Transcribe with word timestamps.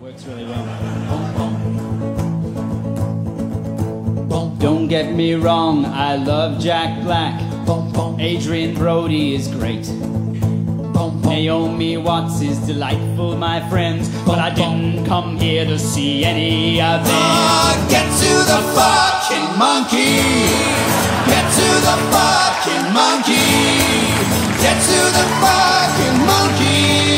Works 0.00 0.24
really 0.24 0.46
well. 0.46 0.64
Don't 4.58 4.88
get 4.88 5.12
me 5.12 5.34
wrong, 5.34 5.84
I 5.84 6.16
love 6.16 6.58
Jack 6.58 7.02
Black. 7.02 7.38
Adrien 8.18 8.74
Brody 8.74 9.34
is 9.34 9.48
great. 9.48 9.86
Naomi 11.24 11.98
Watts 11.98 12.40
is 12.40 12.58
delightful, 12.66 13.36
my 13.36 13.60
friends. 13.68 14.08
But 14.24 14.38
I 14.38 14.48
didn't 14.54 15.04
come 15.04 15.36
here 15.36 15.66
to 15.66 15.78
see 15.78 16.24
any 16.24 16.80
of 16.80 17.04
them. 17.04 17.14
Ah, 17.14 17.76
get 17.88 18.08
to 18.22 18.32
the 18.50 18.60
fucking 18.76 19.48
monkey. 19.58 20.16
Get 21.28 21.46
to 21.60 21.68
the 21.88 21.96
fucking 22.12 22.86
monkey. 22.96 23.48
Get 24.64 24.76
to 24.80 24.98
the 25.16 25.26
fucking 25.44 26.26
monkey. 26.26 27.09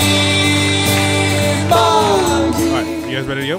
Guys 3.23 3.29
ready 3.29 3.43
to 3.43 3.47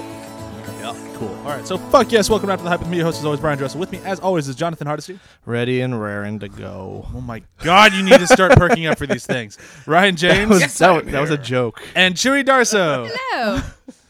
Yeah. 0.80 1.10
Cool. 1.14 1.28
All 1.28 1.44
right, 1.44 1.66
so 1.66 1.78
fuck 1.78 2.12
yes. 2.12 2.28
Welcome 2.28 2.48
back 2.48 2.58
to 2.58 2.64
the 2.64 2.70
Hype 2.70 2.80
with 2.80 2.88
Me. 2.88 2.98
Your 2.98 3.06
host 3.06 3.18
is 3.20 3.24
always 3.24 3.40
Brian 3.40 3.56
Dressel. 3.56 3.80
With 3.80 3.90
me, 3.92 3.98
as 4.04 4.20
always, 4.20 4.46
is 4.48 4.56
Jonathan 4.56 4.86
Hardesty. 4.86 5.18
Ready 5.46 5.80
and 5.80 5.98
raring 5.98 6.38
to 6.40 6.48
go. 6.48 7.06
Oh 7.14 7.20
my 7.20 7.42
God, 7.58 7.94
you 7.94 8.02
need 8.02 8.18
to 8.18 8.26
start 8.26 8.52
perking 8.52 8.86
up 8.86 8.98
for 8.98 9.06
these 9.06 9.24
things. 9.24 9.56
Ryan 9.86 10.14
That 10.16 10.18
James 10.18 10.50
was, 10.50 10.78
that, 10.78 11.06
that 11.06 11.20
was 11.20 11.30
a 11.30 11.38
joke. 11.38 11.82
and 11.94 12.14
Chewy 12.14 12.44
Darso. 12.44 13.10
Hello. 13.10 13.62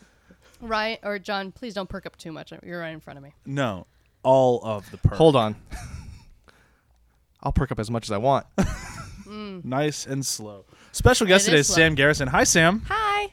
Ryan 0.61 0.98
or 1.03 1.19
John, 1.19 1.53
please 1.53 1.75
don't 1.75 1.89
perk 1.89 2.07
up 2.07 2.17
too 2.17 2.33
much. 2.33 2.53
You're 2.65 2.81
right 2.81 2.91
in 2.93 3.01
front 3.01 3.19
of 3.19 3.23
me. 3.23 3.33
No, 3.47 3.87
all 4.23 4.61
of 4.65 4.91
the 4.91 4.97
perk. 4.97 5.15
Hold 5.15 5.37
on. 5.37 5.55
I'll 7.43 7.53
perk 7.53 7.71
up 7.71 7.79
as 7.79 7.91
much 7.91 8.07
as 8.07 8.12
I 8.12 8.19
want. 8.19 8.47
Mm. 8.59 8.65
Nice 9.65 10.07
and 10.07 10.25
slow. 10.25 10.65
Special 10.93 11.27
guest 11.27 11.47
It 11.47 11.51
today 11.51 11.61
is 11.61 11.69
is 11.69 11.75
slow. 11.75 11.83
Sam 11.83 11.95
Garrison. 11.95 12.29
Hi, 12.29 12.45
Sam. 12.45 12.83
Hi. 12.89 13.31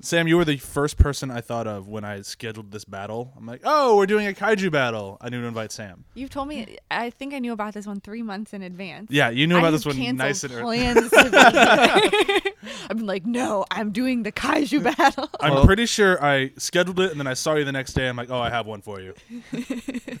Sam, 0.00 0.28
you 0.28 0.36
were 0.36 0.44
the 0.44 0.58
first 0.58 0.98
person 0.98 1.30
I 1.30 1.40
thought 1.40 1.66
of 1.66 1.88
when 1.88 2.04
I 2.04 2.20
scheduled 2.22 2.72
this 2.72 2.84
battle. 2.84 3.32
I'm 3.38 3.46
like, 3.46 3.62
oh, 3.64 3.96
we're 3.96 4.04
doing 4.06 4.26
a 4.26 4.32
kaiju 4.32 4.70
battle. 4.70 5.16
I 5.20 5.30
need 5.30 5.38
to 5.38 5.44
invite 5.44 5.72
Sam. 5.72 6.04
You've 6.14 6.28
told 6.30 6.48
me. 6.48 6.76
I 6.90 7.08
think 7.10 7.32
I 7.32 7.38
knew 7.38 7.52
about 7.52 7.72
this 7.72 7.86
one 7.86 8.00
three 8.00 8.22
months 8.22 8.52
in 8.52 8.62
advance. 8.62 9.10
Yeah, 9.10 9.30
you 9.30 9.46
knew 9.46 9.54
about 9.56 9.66
have 9.66 9.72
this 9.74 9.86
one 9.86 9.96
canceled 9.96 10.18
nice 10.18 10.44
and 10.44 10.52
early. 10.52 10.78
plans 10.78 11.10
to 11.10 11.30
be 11.30 12.26
here. 12.42 12.52
I've 12.90 13.00
like, 13.00 13.24
no, 13.24 13.64
I'm 13.70 13.92
doing 13.92 14.24
the 14.24 14.32
kaiju 14.32 14.82
battle. 14.96 15.30
I'm 15.40 15.54
Well- 15.54 15.64
pretty 15.64 15.86
sure 15.86 16.22
I 16.22 16.50
scheduled 16.58 17.00
it 17.00 17.10
and 17.10 17.18
then 17.18 17.26
I 17.26 17.34
saw 17.34 17.54
you 17.54 17.64
the 17.64 17.72
next 17.72 17.94
day. 17.94 18.06
I'm 18.08 18.16
like, 18.16 18.30
oh, 18.30 18.40
I 18.40 18.50
have 18.50 18.66
one 18.66 18.82
for 18.82 19.00
you. 19.00 19.14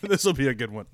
this 0.02 0.24
will 0.24 0.32
be 0.32 0.48
a 0.48 0.54
good 0.54 0.70
one. 0.72 0.86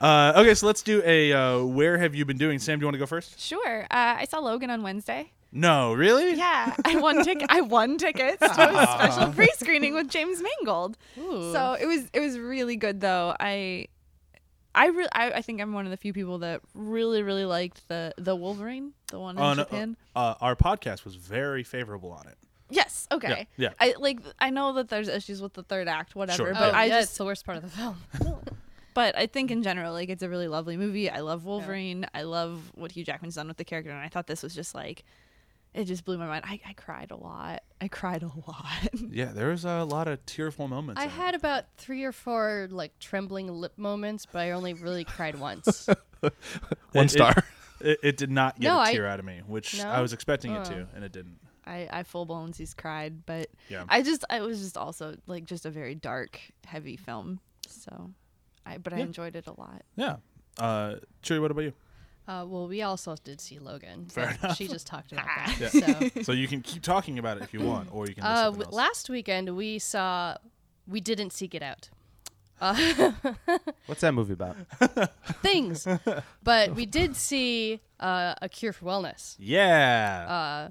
Uh, 0.00 0.32
okay, 0.36 0.54
so 0.54 0.66
let's 0.66 0.82
do 0.82 1.02
a 1.04 1.32
uh, 1.32 1.62
where 1.62 1.98
have 1.98 2.14
you 2.14 2.24
been 2.24 2.38
doing? 2.38 2.58
Sam, 2.58 2.78
do 2.78 2.82
you 2.82 2.86
want 2.86 2.94
to 2.94 2.98
go 2.98 3.06
first? 3.06 3.38
Sure. 3.40 3.82
Uh, 3.84 3.86
I 4.20 4.26
saw 4.28 4.38
Logan 4.40 4.70
on 4.70 4.82
Wednesday. 4.82 5.32
No, 5.56 5.94
really? 5.94 6.34
Yeah, 6.34 6.74
I 6.84 6.96
won 6.96 7.24
tick. 7.24 7.42
I 7.48 7.62
won 7.62 7.96
tickets 7.96 8.40
to 8.40 8.46
a 8.46 8.86
special 8.98 9.32
pre-screening 9.32 9.94
with 9.94 10.08
James 10.10 10.42
Mangold. 10.42 10.98
Ooh. 11.18 11.50
So 11.52 11.76
it 11.80 11.86
was 11.86 12.04
it 12.12 12.20
was 12.20 12.38
really 12.38 12.76
good 12.76 13.00
though. 13.00 13.34
I 13.40 13.86
I 14.74 14.88
really 14.88 15.08
I, 15.12 15.30
I 15.32 15.42
think 15.42 15.62
I'm 15.62 15.72
one 15.72 15.86
of 15.86 15.90
the 15.90 15.96
few 15.96 16.12
people 16.12 16.38
that 16.40 16.60
really 16.74 17.22
really 17.22 17.46
liked 17.46 17.88
the 17.88 18.12
the 18.18 18.36
Wolverine, 18.36 18.92
the 19.10 19.18
one 19.18 19.36
in 19.38 19.42
Oh, 19.42 19.54
no, 19.54 19.64
Japan. 19.64 19.96
uh, 20.14 20.34
our 20.42 20.54
podcast 20.54 21.04
was 21.04 21.14
very 21.14 21.62
favorable 21.64 22.12
on 22.12 22.26
it. 22.26 22.36
Yes. 22.68 23.06
Okay. 23.10 23.46
yeah. 23.56 23.70
I 23.80 23.94
like. 23.98 24.20
I 24.38 24.50
know 24.50 24.74
that 24.74 24.88
there's 24.88 25.08
issues 25.08 25.40
with 25.40 25.54
the 25.54 25.62
third 25.62 25.88
act, 25.88 26.14
whatever. 26.14 26.36
Sure. 26.46 26.52
But 26.52 26.74
oh, 26.74 26.76
I 26.76 26.84
yeah, 26.86 26.98
just. 27.00 27.10
it's 27.10 27.18
the 27.18 27.24
worst 27.24 27.46
part 27.46 27.56
of 27.58 27.62
the 27.62 27.70
film. 27.70 27.96
But 28.92 29.14
I 29.14 29.26
think 29.26 29.50
in 29.50 29.62
general, 29.62 29.92
like 29.92 30.08
it's 30.08 30.22
a 30.22 30.28
really 30.28 30.48
lovely 30.48 30.78
movie. 30.78 31.10
I 31.10 31.20
love 31.20 31.44
Wolverine. 31.44 32.06
I 32.14 32.22
love 32.22 32.72
what 32.74 32.92
Hugh 32.92 33.04
Jackman's 33.04 33.34
done 33.34 33.46
with 33.46 33.58
the 33.58 33.64
character, 33.64 33.90
and 33.90 34.00
I 34.00 34.08
thought 34.08 34.26
this 34.26 34.42
was 34.42 34.54
just 34.54 34.74
like, 34.74 35.04
it 35.76 35.84
just 35.84 36.04
blew 36.04 36.18
my 36.18 36.26
mind. 36.26 36.44
I, 36.46 36.60
I 36.66 36.72
cried 36.72 37.10
a 37.10 37.16
lot. 37.16 37.62
I 37.80 37.88
cried 37.88 38.22
a 38.22 38.30
lot. 38.46 38.64
Yeah, 39.10 39.26
there 39.32 39.48
was 39.48 39.64
a 39.64 39.84
lot 39.84 40.08
of 40.08 40.24
tearful 40.26 40.66
moments. 40.68 41.00
I 41.00 41.04
in 41.04 41.10
it. 41.10 41.12
had 41.14 41.34
about 41.34 41.64
three 41.76 42.02
or 42.04 42.12
four 42.12 42.66
like 42.70 42.98
trembling 42.98 43.48
lip 43.52 43.74
moments, 43.76 44.26
but 44.26 44.40
I 44.40 44.50
only 44.52 44.74
really 44.74 45.04
cried 45.04 45.38
once. 45.38 45.86
One 46.20 46.32
It- 46.94 47.04
it- 47.04 47.10
star. 47.10 47.32
It, 47.78 47.98
it 48.02 48.16
did 48.16 48.30
not 48.30 48.58
get 48.58 48.68
No, 48.68 48.76
a 48.78 48.84
I- 48.84 48.92
tear 48.94 49.06
out 49.06 49.18
of 49.20 49.26
me, 49.26 49.42
which 49.46 49.76
No? 49.82 49.90
I 49.90 50.00
was 50.00 50.14
expecting 50.14 50.52
it 50.54 50.64
to, 50.64 50.88
and 50.94 51.04
it 51.04 51.12
didn't. 51.12 51.38
I 51.66 51.86
I 51.92 52.02
full 52.04 52.26
blownsies 52.26 52.74
cried, 52.74 53.26
but 53.26 53.50
Yeah. 53.68 53.84
I 53.86 54.00
just 54.00 54.24
I 54.30 54.40
was 54.40 54.60
just 54.60 54.78
also 54.78 55.14
like 55.26 55.44
just 55.44 55.66
a 55.66 55.70
very 55.70 55.94
dark, 55.94 56.40
heavy 56.64 56.96
film. 56.96 57.38
So, 57.68 58.12
I 58.64 58.78
but 58.78 58.94
I 58.94 58.96
Yeah. 58.96 59.02
enjoyed 59.04 59.36
it 59.36 59.46
a 59.46 59.52
lot. 59.60 59.82
Yeah. 59.94 60.16
Uh, 60.58 60.94
Chewy, 61.22 61.38
what 61.38 61.50
about 61.50 61.64
you? 61.64 61.74
Uh, 62.28 62.44
well, 62.46 62.66
we 62.68 62.82
also 62.82 63.14
did 63.22 63.40
see 63.40 63.58
Logan. 63.58 64.06
Fair 64.10 64.36
but 64.42 64.54
She 64.56 64.66
just 64.68 64.86
talked 64.86 65.12
about 65.12 65.26
that. 65.36 65.56
Yeah. 65.74 66.08
So, 66.08 66.08
so 66.22 66.32
you 66.32 66.48
can 66.48 66.60
keep 66.62 66.82
talking 66.82 67.18
about 67.18 67.36
it 67.38 67.42
if 67.44 67.52
you 67.54 67.60
want, 67.72 67.88
or 67.92 68.06
you 68.06 68.14
can. 68.14 68.22
do 68.24 68.28
uh, 68.28 68.44
w- 68.46 68.64
else. 68.64 68.74
last 68.74 69.10
weekend 69.10 69.54
we 69.56 69.78
saw, 69.78 70.36
we 70.86 71.00
didn't 71.00 71.32
see 71.32 71.46
Get 71.46 71.62
Out. 71.62 71.90
Uh, 72.60 73.12
What's 73.86 74.00
that 74.00 74.12
movie 74.12 74.32
about? 74.32 74.56
things, 75.42 75.86
but 76.42 76.74
we 76.74 76.86
did 76.86 77.14
see 77.14 77.80
uh, 78.00 78.34
A 78.40 78.48
Cure 78.48 78.72
for 78.72 78.86
Wellness. 78.86 79.36
yeah. 79.38 80.68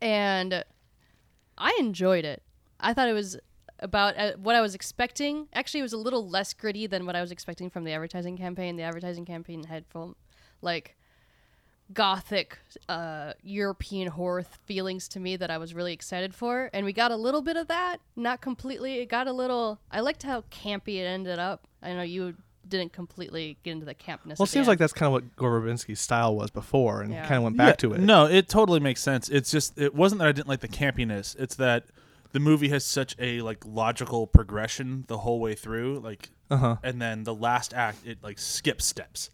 and 0.00 0.64
I 1.58 1.76
enjoyed 1.78 2.24
it. 2.24 2.42
I 2.80 2.92
thought 2.94 3.08
it 3.08 3.12
was 3.14 3.36
about 3.80 4.16
uh, 4.16 4.32
what 4.38 4.54
I 4.56 4.60
was 4.60 4.74
expecting. 4.74 5.48
Actually, 5.52 5.80
it 5.80 5.84
was 5.84 5.92
a 5.92 5.98
little 5.98 6.26
less 6.28 6.52
gritty 6.54 6.86
than 6.86 7.06
what 7.06 7.14
I 7.16 7.20
was 7.20 7.30
expecting 7.30 7.70
from 7.70 7.84
the 7.84 7.92
advertising 7.92 8.36
campaign. 8.36 8.76
The 8.76 8.82
advertising 8.82 9.24
campaign 9.24 9.64
had 9.64 9.86
full, 9.86 10.16
like, 10.62 10.96
gothic 11.92 12.58
uh, 12.88 13.32
European 13.42 14.08
horror 14.08 14.42
th- 14.42 14.52
feelings 14.66 15.06
to 15.08 15.20
me 15.20 15.36
that 15.36 15.50
I 15.50 15.58
was 15.58 15.72
really 15.74 15.92
excited 15.92 16.34
for, 16.34 16.68
and 16.72 16.84
we 16.84 16.92
got 16.92 17.10
a 17.12 17.16
little 17.16 17.42
bit 17.42 17.56
of 17.56 17.68
that. 17.68 17.98
Not 18.16 18.40
completely. 18.40 18.98
It 19.00 19.06
got 19.08 19.26
a 19.26 19.32
little. 19.32 19.78
I 19.90 20.00
liked 20.00 20.22
how 20.22 20.42
campy 20.50 20.96
it 20.96 21.04
ended 21.06 21.38
up. 21.38 21.66
I 21.82 21.92
know 21.92 22.02
you 22.02 22.34
didn't 22.68 22.92
completely 22.92 23.56
get 23.62 23.70
into 23.72 23.86
the 23.86 23.94
campness. 23.94 24.38
Well, 24.38 24.44
it 24.44 24.46
the 24.46 24.46
seems 24.48 24.66
like 24.66 24.80
that's 24.80 24.92
kind 24.92 25.06
of 25.06 25.12
what 25.12 25.36
Gore 25.36 25.76
style 25.94 26.34
was 26.34 26.50
before, 26.50 27.02
and 27.02 27.12
Yeah. 27.12 27.22
kind 27.22 27.36
of 27.36 27.44
went 27.44 27.56
back 27.56 27.68
Yeah, 27.82 27.88
to 27.90 27.92
it. 27.94 28.00
No, 28.00 28.26
it 28.26 28.48
totally 28.48 28.80
makes 28.80 29.00
sense. 29.00 29.28
It's 29.28 29.50
just 29.52 29.78
it 29.78 29.94
wasn't 29.94 30.18
that 30.18 30.26
I 30.28 30.32
didn't 30.32 30.48
like 30.48 30.60
the 30.60 30.68
campiness. 30.68 31.36
It's 31.38 31.54
that 31.56 31.84
the 32.32 32.40
movie 32.40 32.68
has 32.70 32.84
such 32.84 33.14
a 33.20 33.40
like 33.42 33.64
logical 33.64 34.26
progression 34.26 35.04
the 35.06 35.18
whole 35.18 35.38
way 35.38 35.54
through, 35.54 36.00
like, 36.00 36.30
Uh-huh. 36.50 36.76
and 36.82 37.00
then 37.00 37.22
the 37.22 37.34
last 37.34 37.72
act 37.72 38.04
it 38.04 38.18
like 38.24 38.40
skips 38.40 38.84
steps. 38.84 39.30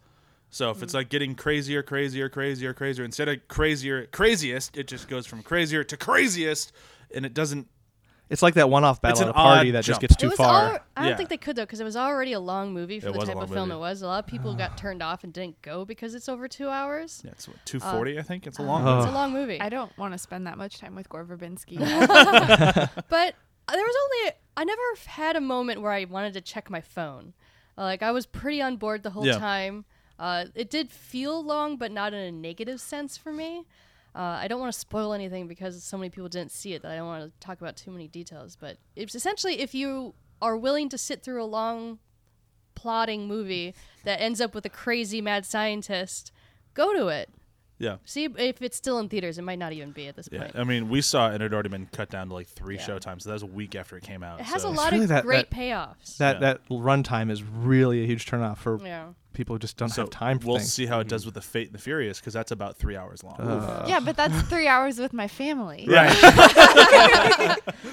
So 0.54 0.70
if 0.70 0.76
Mm. 0.78 0.82
it's 0.82 0.92
like 0.94 1.08
getting 1.08 1.34
crazier, 1.34 1.82
crazier, 1.82 2.28
crazier, 2.28 2.74
crazier, 2.74 3.04
instead 3.04 3.26
of 3.28 3.48
crazier, 3.48 4.06
craziest, 4.06 4.76
it 4.76 4.86
just 4.86 5.08
goes 5.08 5.26
from 5.26 5.42
crazier 5.42 5.82
to 5.82 5.96
craziest, 5.96 6.72
and 7.14 7.24
it 7.26 7.32
doesn't. 7.32 7.68
It's 8.28 8.42
like 8.42 8.54
that 8.54 8.68
one-off 8.70 9.00
battle 9.02 9.22
at 9.24 9.28
a 9.28 9.32
party 9.32 9.70
odd 9.70 9.74
that 9.76 9.84
just 9.84 10.00
gets 10.00 10.14
It 10.14 10.18
too 10.18 10.30
far. 10.30 10.62
al- 10.74 10.78
I 10.96 11.00
don't 11.02 11.10
Yeah. 11.10 11.16
think 11.16 11.28
they 11.30 11.36
could 11.38 11.56
though, 11.56 11.62
because 11.64 11.80
it 11.80 11.84
was 11.84 11.96
already 11.96 12.32
a 12.34 12.40
long 12.40 12.72
movie 12.72 13.00
for 13.00 13.08
It 13.08 13.12
the 13.14 13.18
type 13.20 13.34
long 13.34 13.44
of 13.44 13.50
film 13.50 13.68
movie. 13.70 13.76
it 13.78 13.80
was. 13.80 14.02
A 14.02 14.06
lot 14.06 14.24
of 14.24 14.26
people 14.26 14.54
got 14.54 14.76
turned 14.78 15.02
off 15.02 15.24
and 15.24 15.32
didn't 15.32 15.60
go 15.62 15.84
because 15.86 16.14
it's 16.14 16.28
over 16.28 16.46
two 16.48 16.68
hours. 16.68 17.22
Yeah, 17.24 17.30
it's 17.32 17.48
two 17.64 17.80
forty. 17.80 18.18
I 18.18 18.22
think 18.22 18.46
it's 18.46 18.58
a 18.58 18.62
long. 18.62 18.86
Oh. 18.86 18.98
It's 18.98 19.06
a 19.08 19.10
long 19.10 19.32
movie. 19.32 19.58
I 19.60 19.68
don't 19.70 19.96
want 19.98 20.12
to 20.12 20.18
spend 20.18 20.46
that 20.46 20.56
much 20.58 20.78
time 20.78 20.94
with 20.94 21.08
Gore 21.08 21.24
Verbinski. 21.24 21.78
but 23.08 23.34
there 23.70 23.84
was 23.84 23.96
only 24.04 24.32
I 24.56 24.64
never 24.64 24.82
had 25.06 25.36
a 25.36 25.40
moment 25.40 25.80
where 25.80 25.92
I 25.92 26.04
wanted 26.04 26.34
to 26.34 26.40
check 26.42 26.68
my 26.70 26.80
phone. 26.80 27.32
Uh, 27.78 27.82
like 27.84 28.02
I 28.02 28.12
was 28.12 28.26
pretty 28.26 28.60
on 28.60 28.76
board 28.76 29.02
the 29.02 29.10
whole 29.10 29.26
Yeah. 29.26 29.38
time. 29.38 29.84
Uh, 30.22 30.44
it 30.54 30.70
did 30.70 30.88
feel 30.88 31.42
long, 31.42 31.76
but 31.76 31.90
not 31.90 32.14
in 32.14 32.20
a 32.20 32.30
negative 32.30 32.80
sense 32.80 33.16
for 33.16 33.32
me. 33.32 33.66
Uh, 34.14 34.38
I 34.40 34.46
don't 34.46 34.60
want 34.60 34.72
to 34.72 34.78
spoil 34.78 35.14
anything 35.14 35.48
because 35.48 35.82
so 35.82 35.98
many 35.98 36.10
people 36.10 36.28
didn't 36.28 36.52
see 36.52 36.74
it 36.74 36.82
that 36.82 36.92
I 36.92 36.96
don't 36.96 37.08
want 37.08 37.24
to 37.24 37.44
talk 37.44 37.60
about 37.60 37.76
too 37.76 37.90
many 37.90 38.06
details. 38.06 38.54
But 38.54 38.76
it's 38.94 39.16
essentially 39.16 39.58
if 39.58 39.74
you 39.74 40.14
are 40.40 40.56
willing 40.56 40.88
to 40.90 40.96
sit 40.96 41.24
through 41.24 41.42
a 41.42 41.44
long, 41.44 41.98
plotting 42.76 43.26
movie 43.26 43.74
that 44.04 44.20
ends 44.20 44.40
up 44.40 44.54
with 44.54 44.64
a 44.64 44.68
crazy 44.68 45.20
mad 45.20 45.44
scientist, 45.44 46.30
go 46.72 46.96
to 46.96 47.08
it. 47.08 47.28
Yeah. 47.82 47.96
See 48.04 48.24
if 48.36 48.62
it's 48.62 48.76
still 48.76 49.00
in 49.00 49.08
theaters. 49.08 49.38
It 49.38 49.42
might 49.42 49.58
not 49.58 49.72
even 49.72 49.90
be 49.90 50.06
at 50.06 50.14
this 50.14 50.28
Yeah, 50.30 50.42
point. 50.42 50.52
I 50.56 50.62
mean, 50.62 50.88
we 50.88 51.00
saw 51.00 51.28
it 51.30 51.34
and 51.34 51.42
it 51.42 51.46
had 51.46 51.52
already 51.52 51.68
been 51.68 51.86
cut 51.92 52.10
down 52.10 52.28
to 52.28 52.34
like 52.34 52.46
three 52.46 52.76
Yeah. 52.76 52.82
show 52.84 52.98
times. 53.00 53.24
So 53.24 53.30
that 53.30 53.34
was 53.34 53.42
a 53.42 53.46
week 53.46 53.74
after 53.74 53.96
it 53.96 54.04
came 54.04 54.22
out. 54.22 54.38
It 54.38 54.46
has 54.46 54.62
so- 54.62 54.68
a 54.68 54.70
lot 54.70 54.92
really 54.92 55.02
of 55.04 55.08
that- 55.08 55.24
great 55.24 55.50
that- 55.50 55.56
payoffs. 55.56 56.16
that 56.18 56.36
Yeah. 56.36 56.40
that 56.40 56.68
runtime 56.70 57.28
is 57.28 57.42
really 57.42 58.04
a 58.04 58.06
huge 58.06 58.24
turnoff 58.24 58.58
for 58.58 58.78
yeah. 58.84 59.06
people 59.32 59.56
who 59.56 59.58
just 59.58 59.76
don't 59.76 59.88
So 59.88 60.02
have 60.02 60.10
time 60.10 60.38
for 60.38 60.46
we'll 60.46 60.58
things. 60.58 60.72
see 60.72 60.86
how 60.86 60.98
it 61.00 61.02
mm-hmm. 61.02 61.08
does 61.08 61.24
with 61.24 61.34
the 61.34 61.40
Fate 61.42 61.66
and 61.68 61.74
the 61.74 61.80
Furious 61.82 62.20
because 62.20 62.34
that's 62.34 62.52
about 62.52 62.76
three 62.76 62.96
hours 62.96 63.24
long. 63.24 63.34
Uh, 63.40 63.84
yeah, 63.88 63.98
but 63.98 64.16
that's 64.16 64.40
three 64.42 64.68
hours 64.68 64.98
with 65.00 65.12
my 65.12 65.26
family. 65.26 65.84
Right. 65.92 66.16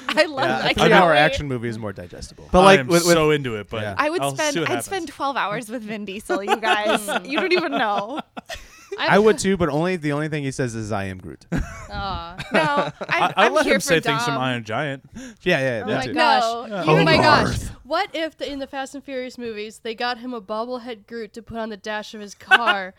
I 0.10 0.26
love. 0.28 0.46
Yeah, 0.48 0.58
I 0.58 0.60
a 0.70 0.74
can't 0.74 0.78
three-hour 0.78 1.12
wait. 1.12 1.18
action 1.18 1.48
movie 1.48 1.70
is 1.70 1.78
more 1.80 1.94
digestible. 1.94 2.48
But 2.52 2.60
like 2.64 2.66
I 2.66 2.72
like 2.72 2.80
am 2.82 2.88
with, 2.88 3.06
with, 3.06 3.14
so 3.14 3.32
into 3.32 3.56
it, 3.56 3.70
but 3.70 3.82
Yeah. 3.82 3.96
I 3.98 4.10
would 4.10 4.22
I'll 4.22 4.32
see 4.32 4.38
spend. 4.38 4.56
what 4.58 4.64
I'd 4.64 4.68
happens. 4.70 4.86
spend 4.86 5.08
twelve 5.08 5.36
hours 5.36 5.70
with 5.70 5.82
Vin 5.84 6.06
Diesel. 6.06 6.44
You 6.44 6.58
guys, 6.62 7.08
you 7.26 7.40
don't 7.40 7.54
even 7.54 7.72
know. 7.72 8.20
I 8.98 9.20
would 9.20 9.38
too, 9.40 9.58
but 9.58 9.70
only 9.70 9.96
the 9.96 10.12
only 10.12 10.30
thing 10.30 10.44
he 10.44 10.52
says 10.52 10.76
is 10.76 10.92
"I 10.92 11.06
am 11.06 11.18
Groot." 11.18 11.46
yeah, 11.52 11.62
Aw. 11.92 12.36
No, 12.54 12.60
I, 12.60 12.92
I'm, 13.10 13.34
I 13.36 13.46
I'm 13.46 13.54
let 13.54 13.66
here 13.66 13.76
him 13.76 13.82
for 13.82 13.86
say 13.86 14.00
things 14.00 14.24
from 14.24 14.38
Iron 14.38 14.64
Giant. 14.64 15.04
yeah, 15.16 15.60
yeah. 15.60 15.82
Oh 15.86 15.88
that 15.90 15.98
my 16.00 16.06
too. 16.06 16.14
gosh. 16.14 16.70
No, 16.70 16.84
Oh 16.88 17.04
my 17.04 17.18
gosh. 17.18 17.48
Hogarth. 17.48 17.70
What 17.84 18.10
if 18.14 18.38
the, 18.38 18.52
in 18.52 18.60
the 18.60 18.68
Fast 18.68 18.96
and 18.96 19.04
Furious 19.04 19.38
movies 19.38 19.80
they 19.80 19.96
got 19.96 20.20
him 20.20 20.34
a 20.34 20.42
bobblehead 20.42 21.08
Groot 21.08 21.34
to 21.34 21.42
put 21.42 21.58
on 21.58 21.70
the 21.70 21.78
dash 21.78 22.14
of 22.14 22.22
his 22.22 22.36
car? 22.36 22.94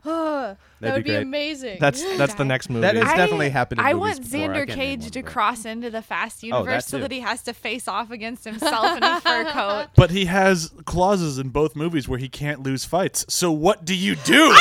that 0.04 0.56
That'd 0.80 1.04
be 1.04 1.10
be, 1.10 1.14
great. 1.16 1.22
amazing. 1.22 1.78
That's 1.80 2.02
that's 2.16 2.34
the 2.34 2.44
next 2.44 2.70
movie. 2.70 2.82
That 2.82 2.94
has 2.94 3.08
I- 3.08 3.16
definitely 3.16 3.50
happening. 3.50 3.84
I 3.84 3.94
want 3.94 4.20
before. 4.22 4.38
I 4.38 4.64
Xander 4.64 4.68
Cage 4.68 5.10
to 5.10 5.22
cross 5.22 5.64
into 5.64 5.90
the 5.90 6.02
Fast 6.02 6.40
Oh, 6.44 6.46
universe 6.46 6.84
that 6.84 6.90
so 6.90 6.98
that 6.98 7.10
he 7.10 7.20
has 7.20 7.42
to 7.44 7.52
face 7.52 7.88
off 7.88 8.10
against 8.10 8.44
himself 8.44 8.96
in 8.96 9.02
a 9.02 9.20
fur 9.24 9.44
coat. 9.50 9.88
But 9.96 10.10
he 10.10 10.26
has 10.26 10.72
clauses 10.84 11.38
in 11.38 11.48
both 11.48 11.74
movies 11.74 12.08
where 12.08 12.18
he 12.18 12.28
can't 12.28 12.62
lose 12.62 12.84
fights. 12.84 13.24
So 13.28 13.50
what 13.50 13.84
do 13.84 13.94
you 13.94 14.14
do? 14.14 14.54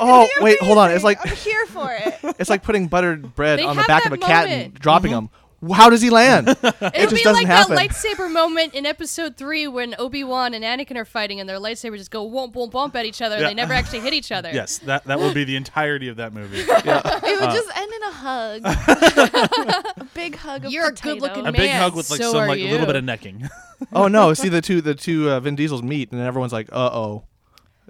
oh 0.00 0.28
wait, 0.40 0.60
hold 0.60 0.78
on. 0.78 0.90
It's 0.90 1.04
like 1.04 1.18
I'm 1.24 1.36
here 1.36 1.66
for 1.66 1.92
it. 1.92 2.18
it's 2.38 2.50
like 2.50 2.62
putting 2.62 2.88
buttered 2.88 3.34
bread 3.34 3.58
They 3.58 3.64
on 3.64 3.76
the 3.76 3.84
back 3.84 4.04
of 4.04 4.10
that 4.10 4.22
a 4.22 4.22
cat 4.22 4.48
and 4.48 4.60
moment. 4.62 4.80
dropping 4.80 5.10
mm-hmm. 5.12 5.26
him. 5.26 5.30
How 5.72 5.90
does 5.90 6.00
he 6.02 6.10
land? 6.10 6.48
It'll 6.62 6.70
just 6.70 7.14
be 7.14 7.22
doesn't 7.22 7.32
like 7.34 7.46
happen. 7.46 7.74
that 7.74 7.90
lightsaber 7.90 8.30
moment 8.32 8.74
in 8.74 8.86
Episode 8.86 9.36
Three 9.36 9.66
when 9.66 9.94
Obi 9.98 10.22
Wan 10.22 10.54
and 10.54 10.64
Anakin 10.64 10.96
are 10.96 11.04
fighting, 11.04 11.40
and 11.40 11.48
their 11.48 11.58
lightsabers 11.58 11.98
just 11.98 12.10
go 12.12 12.28
womp 12.28 12.52
womp 12.54 12.70
womp 12.70 12.94
at 12.94 13.04
each 13.06 13.20
other, 13.20 13.34
and 13.34 13.42
Yeah. 13.42 13.48
they 13.48 13.54
never 13.54 13.72
actually 13.72 14.00
hit 14.00 14.14
each 14.14 14.30
other. 14.30 14.50
yes, 14.52 14.78
that 14.78 15.04
that 15.06 15.18
will 15.18 15.34
be 15.34 15.42
the 15.44 15.56
entirety 15.56 16.08
of 16.08 16.16
that 16.16 16.32
movie. 16.32 16.60
It 16.68 17.40
would 17.40 17.50
just 17.50 17.76
end 17.76 17.92
in 17.92 18.02
a 18.02 18.10
hug. 18.10 18.62
a 19.98 20.04
big 20.14 20.36
hug 20.36 20.64
of 20.64 20.72
You're 20.72 20.88
a 20.88 20.92
good-looking 20.92 21.42
man. 21.44 21.54
A 21.54 21.56
big 21.56 21.70
hug 21.70 21.94
with 21.94 22.10
like 22.10 22.20
so 22.20 22.32
some 22.32 22.48
like 22.48 22.58
a 22.58 22.70
little 22.70 22.86
bit 22.86 22.96
of 22.96 23.04
necking. 23.04 23.48
oh 23.92 24.08
no! 24.08 24.34
See 24.34 24.48
the 24.48 24.60
two 24.60 24.80
the 24.80 24.94
two 24.94 25.30
uh, 25.30 25.40
Vin 25.40 25.56
Diesels 25.56 25.82
meet, 25.82 26.10
and 26.12 26.20
everyone's 26.20 26.52
like, 26.52 26.68
"Uh 26.72 26.90
oh, 26.92 27.24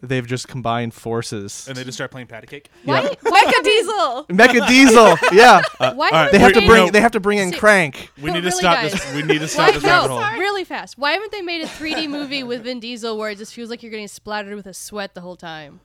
they've 0.02 0.26
just 0.26 0.48
combined 0.48 0.94
forces." 0.94 1.66
and 1.68 1.76
they 1.76 1.84
just 1.84 1.96
start 1.96 2.10
playing 2.10 2.26
patty 2.26 2.46
cake. 2.46 2.68
Why? 2.84 3.02
Mecha 3.02 3.62
Diesel. 3.64 4.26
Mecha 4.30 4.66
Diesel, 4.68 5.16
yeah. 5.32 5.62
Why 5.78 5.88
all 5.88 5.94
right, 5.94 6.12
haven't 6.12 6.32
They 6.32 6.38
have 6.38 6.52
to 6.54 6.66
bring 6.66 6.84
no. 6.86 6.90
they 6.90 7.00
have 7.00 7.12
to 7.12 7.20
bring 7.20 7.38
in 7.38 7.52
See- 7.52 7.58
Crank. 7.58 8.10
We 8.16 8.24
But 8.30 8.34
need 8.34 8.40
to 8.42 8.46
really, 8.48 8.60
stop 8.60 8.76
guys, 8.76 8.92
this. 8.92 9.14
We 9.14 9.22
need 9.22 9.40
to 9.40 9.48
stop 9.48 9.74
this 9.74 9.82
rabbit 9.84 10.08
no, 10.08 10.20
hole. 10.20 10.38
really 10.38 10.64
fast. 10.64 10.98
Why 10.98 11.12
haven't 11.12 11.32
they 11.32 11.42
made 11.42 11.62
a 11.62 11.66
3D 11.66 12.08
movie 12.08 12.42
with 12.42 12.62
Vin 12.64 12.80
Diesel 12.80 13.16
where 13.18 13.30
it 13.30 13.38
just 13.38 13.52
feels 13.54 13.70
like 13.70 13.82
you're 13.82 13.90
getting 13.90 14.08
splattered 14.08 14.54
with 14.54 14.66
a 14.66 14.74
sweat 14.74 15.14
the 15.14 15.20
whole 15.20 15.36
time? 15.36 15.80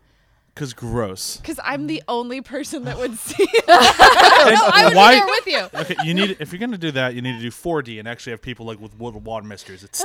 Because 0.55 0.73
gross. 0.75 1.37
Because 1.37 1.59
I'm 1.63 1.87
the 1.87 2.03
only 2.07 2.39
person 2.41 2.83
that 2.83 2.99
would 2.99 3.17
see 3.17 3.41
it. 3.41 3.65
No, 3.67 3.73
I 3.75 4.83
would 4.85 4.95
why- 4.95 5.13
be 5.13 5.19
there 5.19 5.25
with 5.25 5.47
you. 5.73 5.79
Okay, 5.81 5.95
you 6.07 6.13
need 6.13 6.37
if 6.39 6.51
you're 6.51 6.59
gonna 6.59 6.77
do 6.77 6.91
that, 6.91 7.15
you 7.15 7.23
need 7.23 7.33
to 7.37 7.41
do 7.41 7.49
4D 7.49 7.97
and 7.97 8.07
actually 8.07 8.31
have 8.33 8.41
people 8.43 8.63
like 8.67 8.79
with 8.79 8.93
little 9.01 9.19
water 9.19 9.47
misters. 9.47 9.83
It's 9.83 10.03